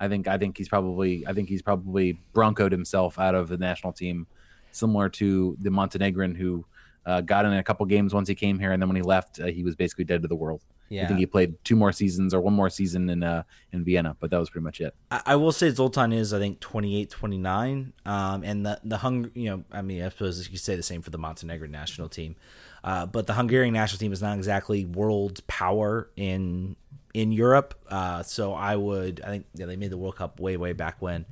I 0.05 0.09
think 0.09 0.29
I 0.29 0.39
think 0.39 0.59
he's 0.59 0.69
probably 0.69 1.27
I 1.27 1.33
think 1.33 1.49
he's 1.49 1.63
probably 1.63 2.19
broncoed 2.35 2.71
himself 2.71 3.19
out 3.19 3.35
of 3.35 3.49
the 3.49 3.57
national 3.57 3.93
team, 3.93 4.27
similar 4.73 5.09
to 5.11 5.57
the 5.61 5.71
Montenegrin 5.71 6.35
who 6.35 6.65
uh, 7.07 7.21
got 7.21 7.45
in 7.45 7.53
a 7.53 7.63
couple 7.63 7.85
games 7.87 8.15
once 8.15 8.29
he 8.29 8.35
came 8.35 8.59
here, 8.59 8.73
and 8.73 8.81
then 8.81 8.89
when 8.89 8.97
he 8.97 9.03
left, 9.03 9.41
uh, 9.41 9.47
he 9.47 9.63
was 9.63 9.75
basically 9.75 10.05
dead 10.05 10.23
to 10.23 10.29
the 10.29 10.37
world. 10.37 10.61
I 11.03 11.07
think 11.07 11.19
he 11.19 11.27
played 11.27 11.57
two 11.65 11.77
more 11.77 11.93
seasons 11.93 12.35
or 12.35 12.41
one 12.41 12.53
more 12.53 12.71
season 12.71 13.09
in 13.09 13.23
uh, 13.23 13.43
in 13.73 13.85
Vienna, 13.85 14.17
but 14.21 14.31
that 14.31 14.39
was 14.39 14.51
pretty 14.51 14.65
much 14.65 14.81
it. 14.81 14.95
I, 15.11 15.23
I 15.27 15.37
will 15.37 15.53
say 15.53 15.71
Zoltan 15.71 16.13
is, 16.13 16.33
I 16.33 16.39
think, 16.39 16.61
28, 16.61 17.11
29. 17.11 17.93
Um, 18.05 18.45
and 18.45 18.67
the, 18.67 18.81
the 18.85 18.99
Hung, 18.99 19.31
you 19.35 19.51
know, 19.51 19.65
I 19.73 19.83
mean, 19.83 20.03
I 20.03 20.09
suppose 20.11 20.45
you 20.45 20.51
could 20.51 20.61
say 20.61 20.77
the 20.77 20.83
same 20.83 21.03
for 21.03 21.11
the 21.11 21.19
Montenegrin 21.19 21.71
national 21.71 22.09
team. 22.09 22.37
Uh, 22.85 23.07
but 23.07 23.27
the 23.27 23.33
Hungarian 23.33 23.73
national 23.73 23.99
team 23.99 24.13
is 24.13 24.21
not 24.21 24.37
exactly 24.37 24.85
world 24.85 25.45
power 25.47 26.11
in 26.17 26.77
in 27.15 27.33
Europe. 27.33 27.75
Uh, 27.89 28.23
so 28.23 28.53
I 28.53 28.77
would, 28.77 29.23
I 29.25 29.29
think 29.29 29.47
yeah, 29.55 29.67
they 29.67 29.77
made 29.77 29.91
the 29.91 29.97
World 29.97 30.17
Cup 30.17 30.41
way, 30.41 30.57
way 30.57 30.73
back 30.73 31.01
when. 31.01 31.25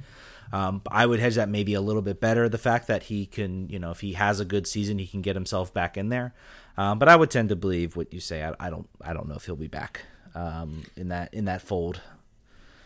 Um, 0.52 0.82
I 0.90 1.06
would 1.06 1.18
hedge 1.18 1.34
that 1.36 1.48
maybe 1.48 1.74
a 1.74 1.80
little 1.80 2.02
bit 2.02 2.20
better. 2.20 2.48
The 2.48 2.58
fact 2.58 2.86
that 2.86 3.04
he 3.04 3.26
can, 3.26 3.68
you 3.68 3.78
know, 3.78 3.90
if 3.90 4.00
he 4.00 4.12
has 4.12 4.38
a 4.38 4.44
good 4.44 4.66
season, 4.66 4.98
he 4.98 5.06
can 5.06 5.22
get 5.22 5.34
himself 5.34 5.72
back 5.72 5.96
in 5.96 6.08
there. 6.10 6.34
Um, 6.76 6.98
but 6.98 7.08
I 7.08 7.16
would 7.16 7.30
tend 7.30 7.48
to 7.48 7.56
believe 7.56 7.96
what 7.96 8.12
you 8.12 8.20
say. 8.20 8.44
I, 8.44 8.54
I 8.60 8.70
don't, 8.70 8.88
I 9.00 9.12
don't 9.12 9.28
know 9.28 9.34
if 9.34 9.46
he'll 9.46 9.56
be 9.56 9.66
back 9.66 10.02
um, 10.34 10.84
in 10.96 11.08
that 11.08 11.32
in 11.34 11.46
that 11.46 11.62
fold. 11.62 12.00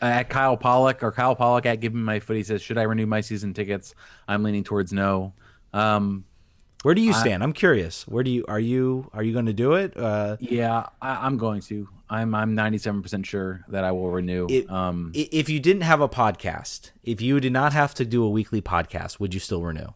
Uh, 0.00 0.06
at 0.06 0.28
Kyle 0.28 0.56
Pollock 0.56 1.02
or 1.02 1.10
Kyle 1.10 1.34
Pollock 1.34 1.66
at 1.66 1.80
Give 1.80 1.94
Me 1.94 2.02
My 2.02 2.20
Foot, 2.20 2.36
he 2.36 2.42
says, 2.42 2.62
"Should 2.62 2.78
I 2.78 2.82
renew 2.82 3.06
my 3.06 3.20
season 3.20 3.54
tickets?" 3.54 3.94
I'm 4.28 4.42
leaning 4.42 4.64
towards 4.64 4.92
no. 4.92 5.32
Um, 5.72 6.24
Where 6.86 6.94
do 6.94 7.00
you 7.00 7.12
stand? 7.14 7.42
I'm 7.42 7.52
curious. 7.52 8.06
Where 8.06 8.22
do 8.22 8.30
you 8.30 8.44
are 8.46 8.60
you 8.60 9.10
are 9.12 9.20
you 9.24 9.32
going 9.32 9.46
to 9.46 9.52
do 9.52 9.72
it? 9.72 9.96
Uh, 9.96 10.36
yeah, 10.38 10.86
I, 11.02 11.26
I'm 11.26 11.36
going 11.36 11.60
to. 11.62 11.88
I'm 12.08 12.32
I'm 12.32 12.54
97 12.54 13.02
percent 13.02 13.26
sure 13.26 13.64
that 13.70 13.82
I 13.82 13.90
will 13.90 14.08
renew. 14.08 14.46
It- 14.48 14.70
um, 14.70 15.10
if 15.12 15.48
you 15.48 15.58
didn't 15.58 15.82
have 15.82 16.00
a 16.00 16.08
podcast, 16.08 16.92
if 17.02 17.20
you 17.20 17.40
did 17.40 17.52
not 17.52 17.72
have 17.72 17.92
to 17.94 18.04
do 18.04 18.22
a 18.22 18.30
weekly 18.30 18.62
podcast, 18.62 19.18
would 19.18 19.34
you 19.34 19.40
still 19.40 19.62
renew? 19.62 19.88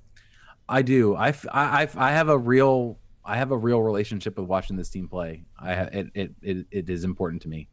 I 0.69 0.83
do. 0.83 1.15
I 1.15 1.33
I 1.53 1.87
I 1.95 2.11
have 2.11 2.29
a 2.29 2.37
real 2.37 2.99
I 3.25 3.37
have 3.37 3.53
a 3.53 3.57
real 3.57 3.81
relationship 3.81 4.37
with 4.37 4.49
watching 4.49 4.75
this 4.75 4.91
team 4.91 5.07
play. 5.09 5.45
I 5.61 5.75
ha- 5.77 5.91
it, 5.93 6.09
it 6.13 6.31
it 6.43 6.67
it 6.73 6.91
is 6.91 7.05
important 7.05 7.43
to 7.43 7.49
me. 7.49 7.69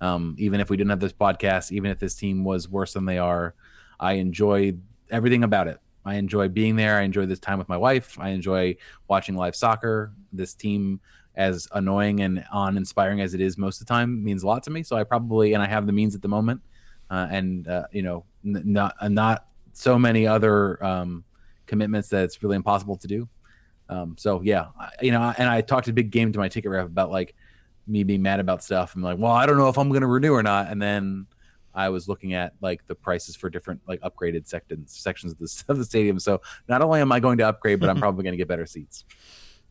Um, 0.00 0.36
even 0.38 0.60
if 0.60 0.70
we 0.70 0.76
didn't 0.76 0.90
have 0.90 1.00
this 1.00 1.12
podcast, 1.12 1.72
even 1.72 1.90
if 1.90 1.98
this 1.98 2.14
team 2.14 2.44
was 2.44 2.68
worse 2.68 2.92
than 2.92 3.04
they 3.04 3.18
are, 3.18 3.56
I 3.98 4.12
enjoy 4.12 4.74
everything 5.10 5.42
about 5.42 5.66
it. 5.66 5.80
I 6.10 6.14
enjoy 6.14 6.48
being 6.48 6.76
there. 6.76 6.98
I 6.98 7.02
enjoy 7.02 7.26
this 7.26 7.38
time 7.38 7.58
with 7.58 7.68
my 7.68 7.76
wife. 7.76 8.18
I 8.18 8.30
enjoy 8.30 8.76
watching 9.08 9.36
live 9.36 9.54
soccer. 9.54 10.12
This 10.32 10.54
team, 10.54 11.00
as 11.36 11.68
annoying 11.72 12.20
and 12.20 12.44
uninspiring 12.52 13.20
as 13.20 13.32
it 13.34 13.40
is 13.40 13.56
most 13.56 13.80
of 13.80 13.86
the 13.86 13.92
time, 13.92 14.22
means 14.24 14.42
a 14.42 14.46
lot 14.46 14.64
to 14.64 14.70
me. 14.70 14.82
So 14.82 14.96
I 14.96 15.04
probably 15.04 15.54
and 15.54 15.62
I 15.62 15.66
have 15.66 15.86
the 15.86 15.92
means 15.92 16.14
at 16.14 16.22
the 16.22 16.28
moment, 16.28 16.60
uh, 17.10 17.28
and 17.30 17.68
uh, 17.68 17.84
you 17.92 18.02
know, 18.02 18.24
n- 18.44 18.62
not 18.64 18.96
uh, 19.00 19.08
not 19.08 19.46
so 19.72 19.98
many 19.98 20.26
other 20.26 20.82
um, 20.84 21.24
commitments 21.66 22.08
that 22.08 22.24
it's 22.24 22.42
really 22.42 22.56
impossible 22.56 22.96
to 22.96 23.06
do. 23.06 23.28
Um, 23.88 24.16
so 24.18 24.40
yeah, 24.42 24.66
I, 24.78 24.90
you 25.00 25.12
know, 25.12 25.32
and 25.38 25.48
I 25.48 25.60
talked 25.60 25.88
a 25.88 25.92
big 25.92 26.10
game 26.10 26.32
to 26.32 26.38
my 26.38 26.48
ticket 26.48 26.70
rep 26.70 26.86
about 26.86 27.10
like 27.10 27.34
me 27.86 28.04
being 28.04 28.22
mad 28.22 28.40
about 28.40 28.62
stuff. 28.62 28.94
I'm 28.94 29.02
like, 29.02 29.18
well, 29.18 29.32
I 29.32 29.46
don't 29.46 29.56
know 29.56 29.68
if 29.68 29.78
I'm 29.78 29.88
going 29.88 30.02
to 30.02 30.06
renew 30.06 30.32
or 30.32 30.42
not. 30.42 30.68
And 30.70 30.80
then 30.80 31.26
I 31.80 31.88
was 31.88 32.08
looking 32.08 32.34
at 32.34 32.54
like 32.60 32.86
the 32.86 32.94
prices 32.94 33.36
for 33.36 33.50
different 33.50 33.80
like 33.88 34.00
upgraded 34.02 34.46
sections 34.46 34.92
sections 34.96 35.32
of 35.32 35.38
the, 35.38 35.64
of 35.72 35.78
the 35.78 35.84
stadium. 35.84 36.18
So 36.18 36.40
not 36.68 36.82
only 36.82 37.00
am 37.00 37.10
I 37.12 37.20
going 37.20 37.38
to 37.38 37.48
upgrade, 37.48 37.80
but 37.80 37.88
I'm 37.88 37.98
probably 38.04 38.22
going 38.24 38.32
to 38.32 38.38
get 38.38 38.48
better 38.48 38.66
seats. 38.66 39.04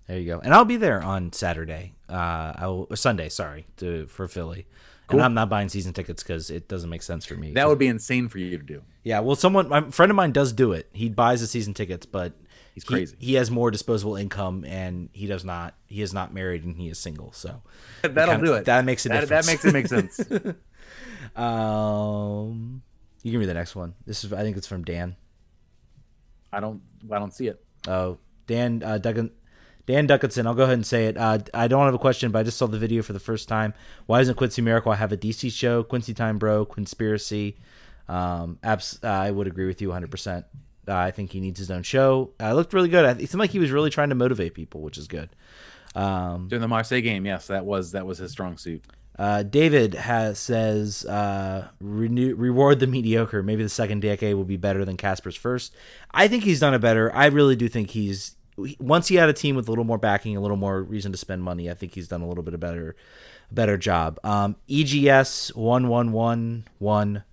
There 0.07 0.17
you 0.19 0.25
go. 0.25 0.39
And 0.39 0.53
I'll 0.53 0.65
be 0.65 0.77
there 0.77 1.03
on 1.03 1.31
Saturday. 1.33 1.93
Uh, 2.09 2.53
I 2.55 2.67
will, 2.67 2.87
Sunday, 2.95 3.29
sorry, 3.29 3.67
to 3.77 4.07
for 4.07 4.27
Philly. 4.27 4.65
Cool. 5.07 5.19
And 5.19 5.25
I'm 5.25 5.33
not 5.33 5.49
buying 5.49 5.69
season 5.69 5.93
tickets 5.93 6.21
because 6.23 6.49
it 6.49 6.67
doesn't 6.67 6.89
make 6.89 7.01
sense 7.03 7.25
for 7.25 7.35
me. 7.35 7.53
That 7.53 7.67
would 7.67 7.77
be 7.79 7.87
insane 7.87 8.27
for 8.27 8.37
you 8.39 8.57
to 8.57 8.63
do. 8.63 8.81
yeah. 9.03 9.19
Well, 9.21 9.35
someone, 9.35 9.67
my 9.69 9.89
friend 9.89 10.11
of 10.11 10.15
mine 10.15 10.31
does 10.31 10.51
do 10.53 10.71
it. 10.73 10.87
He 10.93 11.09
buys 11.09 11.41
the 11.41 11.47
season 11.47 11.73
tickets, 11.73 12.05
but 12.05 12.33
He's 12.75 12.83
he- 12.83 12.87
crazy. 12.93 13.15
He, 13.19 13.33
has 13.33 13.49
more 13.51 13.71
disposable 13.71 14.15
income, 14.15 14.63
and 14.65 15.09
he 15.13 15.25
does 15.27 15.43
not. 15.43 15.73
He 15.87 16.01
is 16.03 16.13
not 16.13 16.31
married, 16.33 16.63
and 16.63 16.75
he 16.77 16.89
is 16.89 16.99
single. 16.99 17.31
So 17.31 17.61
That'll 18.03 18.35
kinda- 18.35 18.45
do 18.45 18.53
it. 18.53 18.65
that 18.65 18.85
makes 18.85 19.05
a 19.05 19.09
that, 19.09 19.21
difference. 19.21 19.45
That 19.47 19.51
makes 19.51 19.65
it 19.65 19.73
make 19.73 19.87
sense. 19.87 20.55
Um, 21.35 22.81
you 23.23 23.31
give 23.31 23.39
me 23.39 23.45
the 23.45 23.53
next 23.53 23.75
one. 23.75 23.95
This 24.05 24.23
is, 24.23 24.33
I 24.33 24.41
think 24.43 24.57
it's 24.57 24.67
from 24.67 24.83
Dan. 24.83 25.15
I 26.51 26.59
don't. 26.59 26.81
I 27.11 27.19
don't 27.19 27.33
see 27.33 27.47
it. 27.47 27.63
Oh, 27.87 28.17
Dan 28.47 28.81
uh, 28.83 28.97
Duggan, 28.97 29.31
Dan 29.85 30.07
Duckinson. 30.07 30.47
I'll 30.47 30.55
go 30.55 30.63
ahead 30.63 30.73
and 30.75 30.85
say 30.85 31.05
it. 31.07 31.17
Uh, 31.17 31.39
I 31.53 31.67
don't 31.67 31.85
have 31.85 31.93
a 31.93 31.99
question, 31.99 32.31
but 32.31 32.39
I 32.39 32.43
just 32.43 32.57
saw 32.57 32.67
the 32.67 32.79
video 32.79 33.03
for 33.03 33.13
the 33.13 33.19
first 33.19 33.47
time. 33.47 33.73
Why 34.07 34.19
doesn't 34.19 34.35
Quincy 34.35 34.61
Amarikwa 34.61 34.95
have 34.97 35.11
a 35.11 35.17
DC 35.17 35.51
show? 35.51 35.83
Quincy 35.83 36.13
Time 36.13 36.37
Bro, 36.37 36.65
Conspiracy. 36.65 37.57
Um, 38.07 38.57
abs- 38.63 38.99
uh, 39.03 39.07
I 39.07 39.29
would 39.31 39.45
agree 39.47 39.67
with 39.67 39.81
you 39.81 39.89
100. 39.89 40.09
percent 40.09 40.45
uh, 40.87 40.95
I 40.95 41.11
think 41.11 41.31
he 41.31 41.39
needs 41.39 41.59
his 41.59 41.69
own 41.69 41.83
show. 41.83 42.31
Uh, 42.39 42.53
looked 42.53 42.73
really 42.73 42.89
good. 42.89 43.21
It 43.21 43.29
seemed 43.29 43.39
like 43.39 43.51
he 43.51 43.59
was 43.59 43.69
really 43.71 43.91
trying 43.91 44.09
to 44.09 44.15
motivate 44.15 44.55
people, 44.55 44.81
which 44.81 44.97
is 44.97 45.07
good. 45.07 45.29
Um, 45.93 46.47
During 46.47 46.61
the 46.61 46.67
Marseille 46.67 47.01
game, 47.01 47.25
yes, 47.25 47.47
that 47.47 47.65
was 47.65 47.91
that 47.91 48.05
was 48.07 48.17
his 48.17 48.31
strong 48.31 48.57
suit. 48.57 48.83
Uh, 49.19 49.43
David 49.43 49.95
has 49.95 50.39
says 50.39 51.03
uh, 51.03 51.67
renew, 51.81 52.35
reward 52.35 52.79
the 52.79 52.87
mediocre. 52.87 53.43
Maybe 53.43 53.63
the 53.63 53.69
second 53.69 54.01
decade 54.01 54.35
will 54.35 54.45
be 54.45 54.55
better 54.55 54.85
than 54.85 54.95
Kasper's 54.95 55.35
first. 55.35 55.75
I 56.11 56.29
think 56.29 56.45
he's 56.45 56.61
done 56.61 56.73
it 56.73 56.79
better. 56.79 57.13
I 57.13 57.25
really 57.25 57.57
do 57.57 57.67
think 57.67 57.89
he's 57.89 58.37
once 58.79 59.09
he 59.09 59.15
had 59.15 59.27
a 59.27 59.33
team 59.33 59.57
with 59.57 59.67
a 59.67 59.71
little 59.71 59.83
more 59.83 59.97
backing, 59.97 60.37
a 60.37 60.41
little 60.41 60.55
more 60.55 60.81
reason 60.81 61.11
to 61.11 61.17
spend 61.17 61.43
money. 61.43 61.69
I 61.69 61.73
think 61.73 61.95
he's 61.95 62.07
done 62.07 62.21
a 62.21 62.29
little 62.29 62.43
bit 62.43 62.53
of 62.53 62.61
better 62.61 62.95
better 63.51 63.77
job. 63.77 64.19
Um, 64.23 64.55
EGS 64.69 65.53
one 65.53 65.89
one 65.89 66.13
one 66.13 66.63
one. 66.77 67.23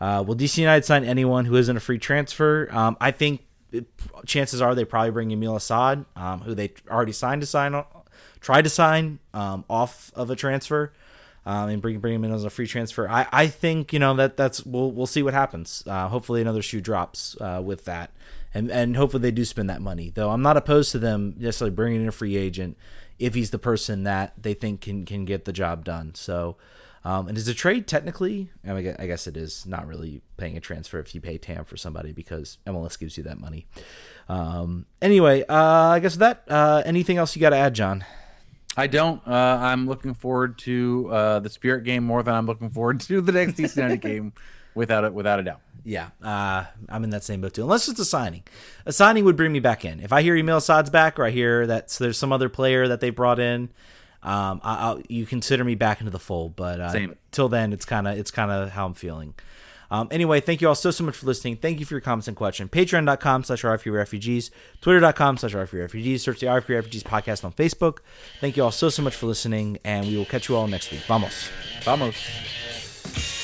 Uh, 0.00 0.24
will 0.26 0.34
DC 0.34 0.58
United 0.58 0.84
sign 0.84 1.04
anyone 1.04 1.44
who 1.44 1.54
isn't 1.54 1.76
a 1.76 1.80
free 1.80 1.98
transfer? 1.98 2.68
Um, 2.72 2.96
I 3.00 3.12
think 3.12 3.46
it, 3.70 3.86
chances 4.26 4.60
are 4.60 4.74
they 4.74 4.84
probably 4.84 5.12
bring 5.12 5.28
Yamil 5.28 5.54
Asad, 5.54 6.04
um, 6.16 6.40
who 6.40 6.56
they 6.56 6.72
already 6.90 7.12
signed 7.12 7.42
to 7.42 7.46
sign, 7.46 7.80
tried 8.40 8.62
to 8.62 8.70
sign 8.70 9.20
um, 9.32 9.64
off 9.70 10.10
of 10.16 10.28
a 10.30 10.34
transfer. 10.34 10.92
Um, 11.44 11.68
and 11.68 11.82
bring 11.82 11.98
bring 11.98 12.14
him 12.14 12.24
in 12.24 12.32
as 12.32 12.44
a 12.44 12.50
free 12.50 12.66
transfer. 12.66 13.08
I, 13.08 13.26
I 13.32 13.46
think 13.48 13.92
you 13.92 13.98
know 13.98 14.14
that 14.14 14.36
that's 14.36 14.64
we'll 14.64 14.92
we'll 14.92 15.06
see 15.06 15.22
what 15.22 15.34
happens. 15.34 15.82
Uh, 15.86 16.08
hopefully 16.08 16.40
another 16.40 16.62
shoe 16.62 16.80
drops 16.80 17.36
uh, 17.40 17.60
with 17.64 17.84
that, 17.86 18.12
and 18.54 18.70
and 18.70 18.96
hopefully 18.96 19.22
they 19.22 19.30
do 19.30 19.44
spend 19.44 19.68
that 19.70 19.82
money. 19.82 20.10
Though 20.14 20.30
I'm 20.30 20.42
not 20.42 20.56
opposed 20.56 20.92
to 20.92 20.98
them 20.98 21.34
necessarily 21.38 21.74
bringing 21.74 22.02
in 22.02 22.08
a 22.08 22.12
free 22.12 22.36
agent 22.36 22.76
if 23.18 23.34
he's 23.34 23.50
the 23.50 23.58
person 23.58 24.04
that 24.04 24.34
they 24.40 24.54
think 24.54 24.82
can 24.82 25.04
can 25.04 25.24
get 25.24 25.44
the 25.44 25.52
job 25.52 25.84
done. 25.84 26.14
So. 26.14 26.56
Um, 27.04 27.26
and 27.26 27.36
is 27.36 27.48
a 27.48 27.54
trade 27.54 27.88
technically? 27.88 28.52
I, 28.64 28.74
mean, 28.74 28.94
I 28.96 29.08
guess 29.08 29.26
it 29.26 29.36
is 29.36 29.66
not 29.66 29.88
really 29.88 30.22
paying 30.36 30.56
a 30.56 30.60
transfer 30.60 31.00
if 31.00 31.16
you 31.16 31.20
pay 31.20 31.36
TAM 31.36 31.64
for 31.64 31.76
somebody 31.76 32.12
because 32.12 32.58
MLS 32.64 32.96
gives 32.96 33.16
you 33.16 33.24
that 33.24 33.40
money. 33.40 33.66
Um, 34.28 34.86
anyway, 35.00 35.42
uh, 35.48 35.56
I 35.88 35.98
guess 35.98 36.14
that. 36.18 36.44
Uh, 36.46 36.84
anything 36.86 37.16
else 37.16 37.34
you 37.34 37.40
got 37.40 37.50
to 37.50 37.56
add, 37.56 37.74
John? 37.74 38.04
I 38.76 38.86
don't. 38.86 39.20
Uh, 39.26 39.58
I'm 39.60 39.86
looking 39.86 40.14
forward 40.14 40.58
to 40.58 41.08
uh, 41.10 41.38
the 41.40 41.50
Spirit 41.50 41.84
game 41.84 42.04
more 42.04 42.22
than 42.22 42.34
I'm 42.34 42.46
looking 42.46 42.70
forward 42.70 43.00
to 43.02 43.20
the 43.20 43.32
next 43.32 43.54
DC 43.54 43.76
United 43.76 44.00
game, 44.00 44.32
without 44.74 45.04
it, 45.04 45.12
without 45.12 45.40
a 45.40 45.42
doubt. 45.42 45.60
Yeah, 45.84 46.10
uh, 46.22 46.64
I'm 46.88 47.04
in 47.04 47.10
that 47.10 47.24
same 47.24 47.40
boat 47.40 47.54
too. 47.54 47.62
Unless 47.62 47.88
it's 47.88 48.00
a 48.00 48.04
signing, 48.04 48.44
a 48.86 48.92
signing 48.92 49.24
would 49.24 49.36
bring 49.36 49.52
me 49.52 49.60
back 49.60 49.84
in. 49.84 50.00
If 50.00 50.12
I 50.12 50.22
hear 50.22 50.34
Yamil 50.34 50.58
Asad's 50.58 50.90
back, 50.90 51.18
or 51.18 51.24
I 51.24 51.30
hear 51.30 51.66
that 51.66 51.88
there's 51.88 52.16
some 52.16 52.32
other 52.32 52.48
player 52.48 52.88
that 52.88 53.00
they 53.00 53.10
brought 53.10 53.40
in, 53.40 53.70
um, 54.22 54.60
I, 54.62 55.02
you 55.08 55.26
consider 55.26 55.64
me 55.64 55.74
back 55.74 56.00
into 56.00 56.10
the 56.12 56.20
fold. 56.20 56.54
But 56.56 56.80
uh, 56.80 57.08
till 57.32 57.48
then, 57.48 57.72
it's 57.72 57.84
kind 57.84 58.06
of 58.06 58.16
it's 58.16 58.30
kind 58.30 58.50
of 58.50 58.70
how 58.70 58.86
I'm 58.86 58.94
feeling. 58.94 59.34
Um, 59.92 60.08
anyway, 60.10 60.40
thank 60.40 60.62
you 60.62 60.68
all 60.68 60.74
so, 60.74 60.90
so 60.90 61.04
much 61.04 61.14
for 61.16 61.26
listening. 61.26 61.56
Thank 61.56 61.78
you 61.78 61.84
for 61.84 61.92
your 61.92 62.00
comments 62.00 62.26
and 62.26 62.34
questions. 62.34 62.70
Patreon.com 62.70 63.44
slash 63.44 63.60
RFK 63.62 63.92
Refugees. 63.92 64.50
Twitter.com 64.80 65.36
slash 65.36 65.52
RFK 65.52 65.80
Refugees. 65.80 66.22
Search 66.22 66.40
the 66.40 66.46
RFK 66.46 66.70
Refugees 66.70 67.02
podcast 67.02 67.44
on 67.44 67.52
Facebook. 67.52 67.98
Thank 68.40 68.56
you 68.56 68.64
all 68.64 68.72
so, 68.72 68.88
so 68.88 69.02
much 69.02 69.14
for 69.14 69.26
listening, 69.26 69.78
and 69.84 70.06
we 70.06 70.16
will 70.16 70.24
catch 70.24 70.48
you 70.48 70.56
all 70.56 70.66
next 70.66 70.90
week. 70.90 71.02
Vamos. 71.02 71.50
Vamos. 71.84 73.41